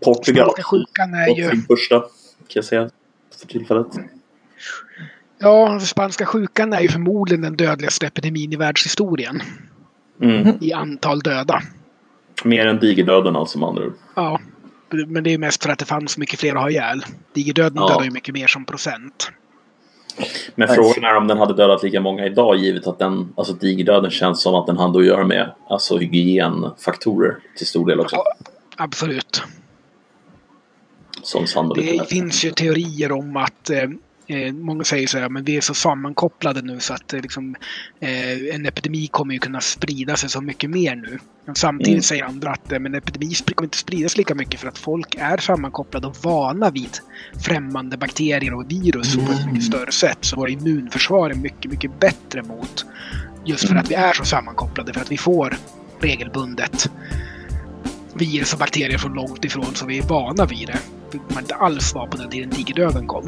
Portugal 0.05 0.45
spanska 0.51 0.63
sjukan 0.63 1.15
är 1.15 1.37
ju... 1.37 1.51
sin 1.51 1.63
första 1.63 2.01
kan 2.01 2.09
jag 2.55 2.65
säga 2.65 2.91
för 3.41 3.47
tillfället. 3.47 3.87
Ja, 5.39 5.81
spanska 5.81 6.27
sjukan 6.27 6.73
är 6.73 6.81
ju 6.81 6.89
förmodligen 6.89 7.43
den 7.43 7.57
dödligaste 7.57 8.07
epidemin 8.07 8.53
i 8.53 8.57
världshistorien. 8.57 9.43
Mm. 10.23 10.59
I 10.61 10.73
antal 10.73 11.21
döda. 11.21 11.63
Mer 12.45 12.67
än 12.67 12.79
digerdöden 12.79 13.37
alltså 13.37 13.59
med 13.59 13.69
andra 13.69 13.85
ord. 13.87 13.95
Ja. 14.15 14.41
Men 15.07 15.25
det 15.25 15.31
är 15.31 15.33
ju 15.33 15.39
mest 15.39 15.63
för 15.63 15.71
att 15.71 15.79
det 15.79 15.85
fanns 15.85 16.13
så 16.13 16.21
mycket 16.21 16.41
fler 16.41 16.55
att 16.55 16.61
ha 16.61 16.71
ihjäl. 16.71 17.05
Digerdöden 17.33 17.77
Ja. 17.77 17.89
dödar 17.89 18.05
ju 18.05 18.11
mycket 18.11 18.35
mer 18.35 18.47
som 18.47 18.65
procent. 18.65 19.31
Men 20.55 20.69
frågan 20.69 21.05
är 21.05 21.17
om 21.17 21.27
den 21.27 21.39
hade 21.39 21.55
dödat 21.55 21.83
lika 21.83 22.01
många 22.01 22.27
idag 22.27 22.57
givet 22.57 22.87
att 22.87 22.99
den, 22.99 23.33
alltså 23.37 23.53
digerdöden 23.53 24.11
känns 24.11 24.43
som 24.43 24.55
att 24.55 24.67
den 24.67 24.77
hade 24.77 24.99
att 24.99 25.05
göra 25.07 25.25
med 25.25 25.53
alltså 25.69 25.99
hygienfaktorer 25.99 27.37
till 27.57 27.67
stor 27.67 27.87
del 27.87 28.01
också. 28.01 28.17
Ja, 28.17 28.35
absolut. 28.77 29.43
Som 31.23 31.47
sannolikt. 31.47 31.99
Det 31.99 32.09
finns 32.09 32.45
ju 32.45 32.51
teorier 32.51 33.13
om 33.13 33.37
att 33.37 33.71
eh, 33.71 33.83
eh, 34.29 34.53
många 34.53 34.85
säger 34.85 35.07
så 35.07 35.19
här, 35.19 35.29
men 35.29 35.45
vi 35.45 35.57
är 35.57 35.61
så 35.61 35.75
sammankopplade 35.75 36.63
nu 36.63 36.81
så 36.81 36.95
att 36.95 37.13
eh, 37.13 37.21
liksom, 37.21 37.55
eh, 38.01 38.55
en 38.55 38.67
epidemi 38.67 39.07
kommer 39.07 39.35
ju 39.35 39.41
kunna 39.41 39.61
sprida 39.61 40.17
sig 40.17 40.31
så 40.31 40.41
mycket 40.41 40.71
mer 40.71 40.97
nu. 40.97 41.19
Men 41.47 41.55
samtidigt 41.55 41.93
Mm. 41.93 42.03
säger 42.03 42.25
andra 42.25 42.51
att 42.51 42.71
men 42.71 42.87
en 42.87 42.95
epidemi 42.95 43.35
kommer 43.55 43.67
inte 43.67 43.79
spridas 43.79 44.17
lika 44.17 44.35
mycket 44.35 44.61
för 44.61 44.69
att 44.69 44.79
folk 44.79 45.15
är 45.19 45.37
sammankopplade 45.37 46.07
och 46.07 46.17
vana 46.23 46.71
vid 46.71 46.99
främmande 47.45 47.97
bakterier 47.97 48.55
och 48.55 48.71
virus 48.71 49.17
på 49.17 49.33
ett 49.33 49.47
mycket 49.47 49.65
större 49.65 49.93
sätt. 49.93 50.19
Så 50.21 50.37
våra 50.37 50.51
immunförsvar 50.51 51.31
är 51.31 51.35
mycket, 51.35 51.71
mycket 51.71 52.01
bättre 52.01 52.43
mot 52.43 52.87
just 53.45 53.69
för 53.69 53.75
att 53.75 53.91
vi 53.91 53.95
är 53.95 54.13
så 54.13 54.25
sammankopplade. 54.25 54.93
För 54.93 55.01
att 55.01 55.13
vi 55.13 55.17
får 55.17 55.57
regelbundet 56.01 56.91
virus 58.15 58.53
och 58.53 58.59
bakterier 58.59 58.99
från 58.99 59.15
långt 59.15 59.45
ifrån 59.45 59.75
så 59.75 59.87
vi 59.87 59.99
är 59.99 60.03
vana 60.03 60.45
vid 60.45 60.67
det. 60.67 60.79
Man 61.35 61.43
inte 61.43 61.55
alls 61.55 61.95
var 61.95 62.07
på 62.07 62.17
den 62.17 62.31
tiden 62.31 62.51
digerdöden 62.51 63.07
kom. 63.07 63.25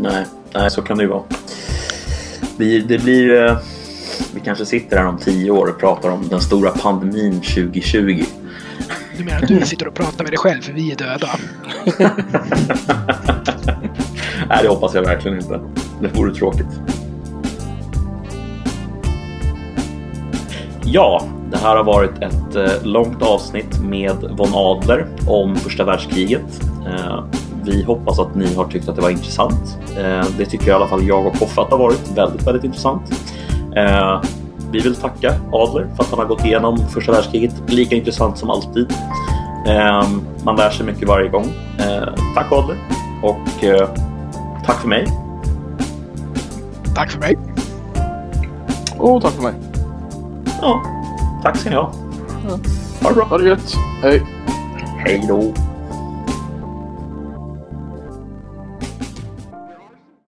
Nej, 0.00 0.24
nej, 0.54 0.70
så 0.70 0.82
kan 0.82 0.96
det 0.98 1.02
ju 1.04 1.08
vara. 1.10 1.22
Vi, 2.56 2.78
det 2.80 2.98
blir... 2.98 3.44
eh, 3.46 3.56
Vi 4.34 4.40
kanske 4.40 4.66
sitter 4.66 4.96
här 4.96 5.06
om 5.06 5.18
tio 5.18 5.50
år 5.50 5.66
och 5.66 5.80
pratar 5.80 6.08
om 6.10 6.28
den 6.28 6.40
stora 6.40 6.70
pandemin 6.70 7.32
2020. 7.40 8.24
Du 9.18 9.24
menar 9.24 9.42
att 9.42 9.48
du 9.48 9.60
sitter 9.60 9.88
och 9.88 9.94
pratar 9.94 10.24
med 10.24 10.32
dig 10.32 10.38
själv 10.38 10.62
för 10.62 10.72
vi 10.72 10.92
är 10.92 10.96
döda? 10.96 11.28
Nej, 14.48 14.58
det 14.62 14.68
hoppas 14.68 14.94
jag 14.94 15.02
verkligen 15.02 15.38
inte. 15.38 15.60
Det 16.00 16.08
vore 16.08 16.34
tråkigt. 16.34 16.66
Ja, 20.84 21.24
det 21.50 21.56
här 21.58 21.76
har 21.76 21.84
varit 21.84 22.22
ett 22.22 22.56
eh, 22.56 22.82
långt 22.86 23.22
avsnitt 23.22 23.78
med 23.82 24.16
von 24.36 24.48
Adler 24.54 25.06
om 25.26 25.56
första 25.56 25.84
världskriget. 25.84 26.60
Vi 27.68 27.82
hoppas 27.82 28.18
att 28.18 28.34
ni 28.34 28.54
har 28.54 28.64
tyckt 28.64 28.88
att 28.88 28.96
det 28.96 29.02
var 29.02 29.10
intressant. 29.10 29.78
Eh, 29.96 30.26
det 30.38 30.46
tycker 30.46 30.68
i 30.68 30.70
alla 30.70 30.88
fall 30.88 31.06
jag 31.06 31.26
och 31.26 31.34
Koffe 31.34 31.60
att 31.60 31.70
det 31.70 31.76
har 31.76 31.82
varit 31.82 32.10
väldigt, 32.14 32.46
väldigt 32.46 32.64
intressant. 32.64 33.02
Eh, 33.76 34.22
vi 34.70 34.80
vill 34.80 34.94
tacka 34.94 35.34
Adler 35.52 35.88
för 35.96 36.02
att 36.02 36.10
han 36.10 36.18
har 36.18 36.26
gått 36.26 36.44
igenom 36.44 36.78
första 36.88 37.12
världskriget. 37.12 37.54
Lika 37.66 37.96
intressant 37.96 38.38
som 38.38 38.50
alltid. 38.50 38.92
Eh, 39.66 40.08
man 40.44 40.56
lär 40.56 40.70
sig 40.70 40.86
mycket 40.86 41.08
varje 41.08 41.28
gång. 41.28 41.46
Tack 42.34 42.52
Adler 42.52 42.76
och 43.22 43.64
tack 44.66 44.80
för 44.80 44.88
mig. 44.88 45.06
Tack 46.94 47.10
för 47.10 47.20
mig. 47.20 47.38
Och 48.98 49.22
tack 49.22 49.32
för 49.32 49.42
mig. 49.42 49.54
Ja, 50.62 50.82
tack 51.42 51.56
ska 51.56 51.70
ni 51.70 51.76
ha. 51.76 51.92
Ha 53.02 53.08
det 53.08 53.14
bra. 53.14 53.24
Ha 53.24 53.38
det 53.38 53.48
gött. 53.48 53.74
Hej. 54.02 54.22
Hej 54.98 55.24
då. 55.28 55.67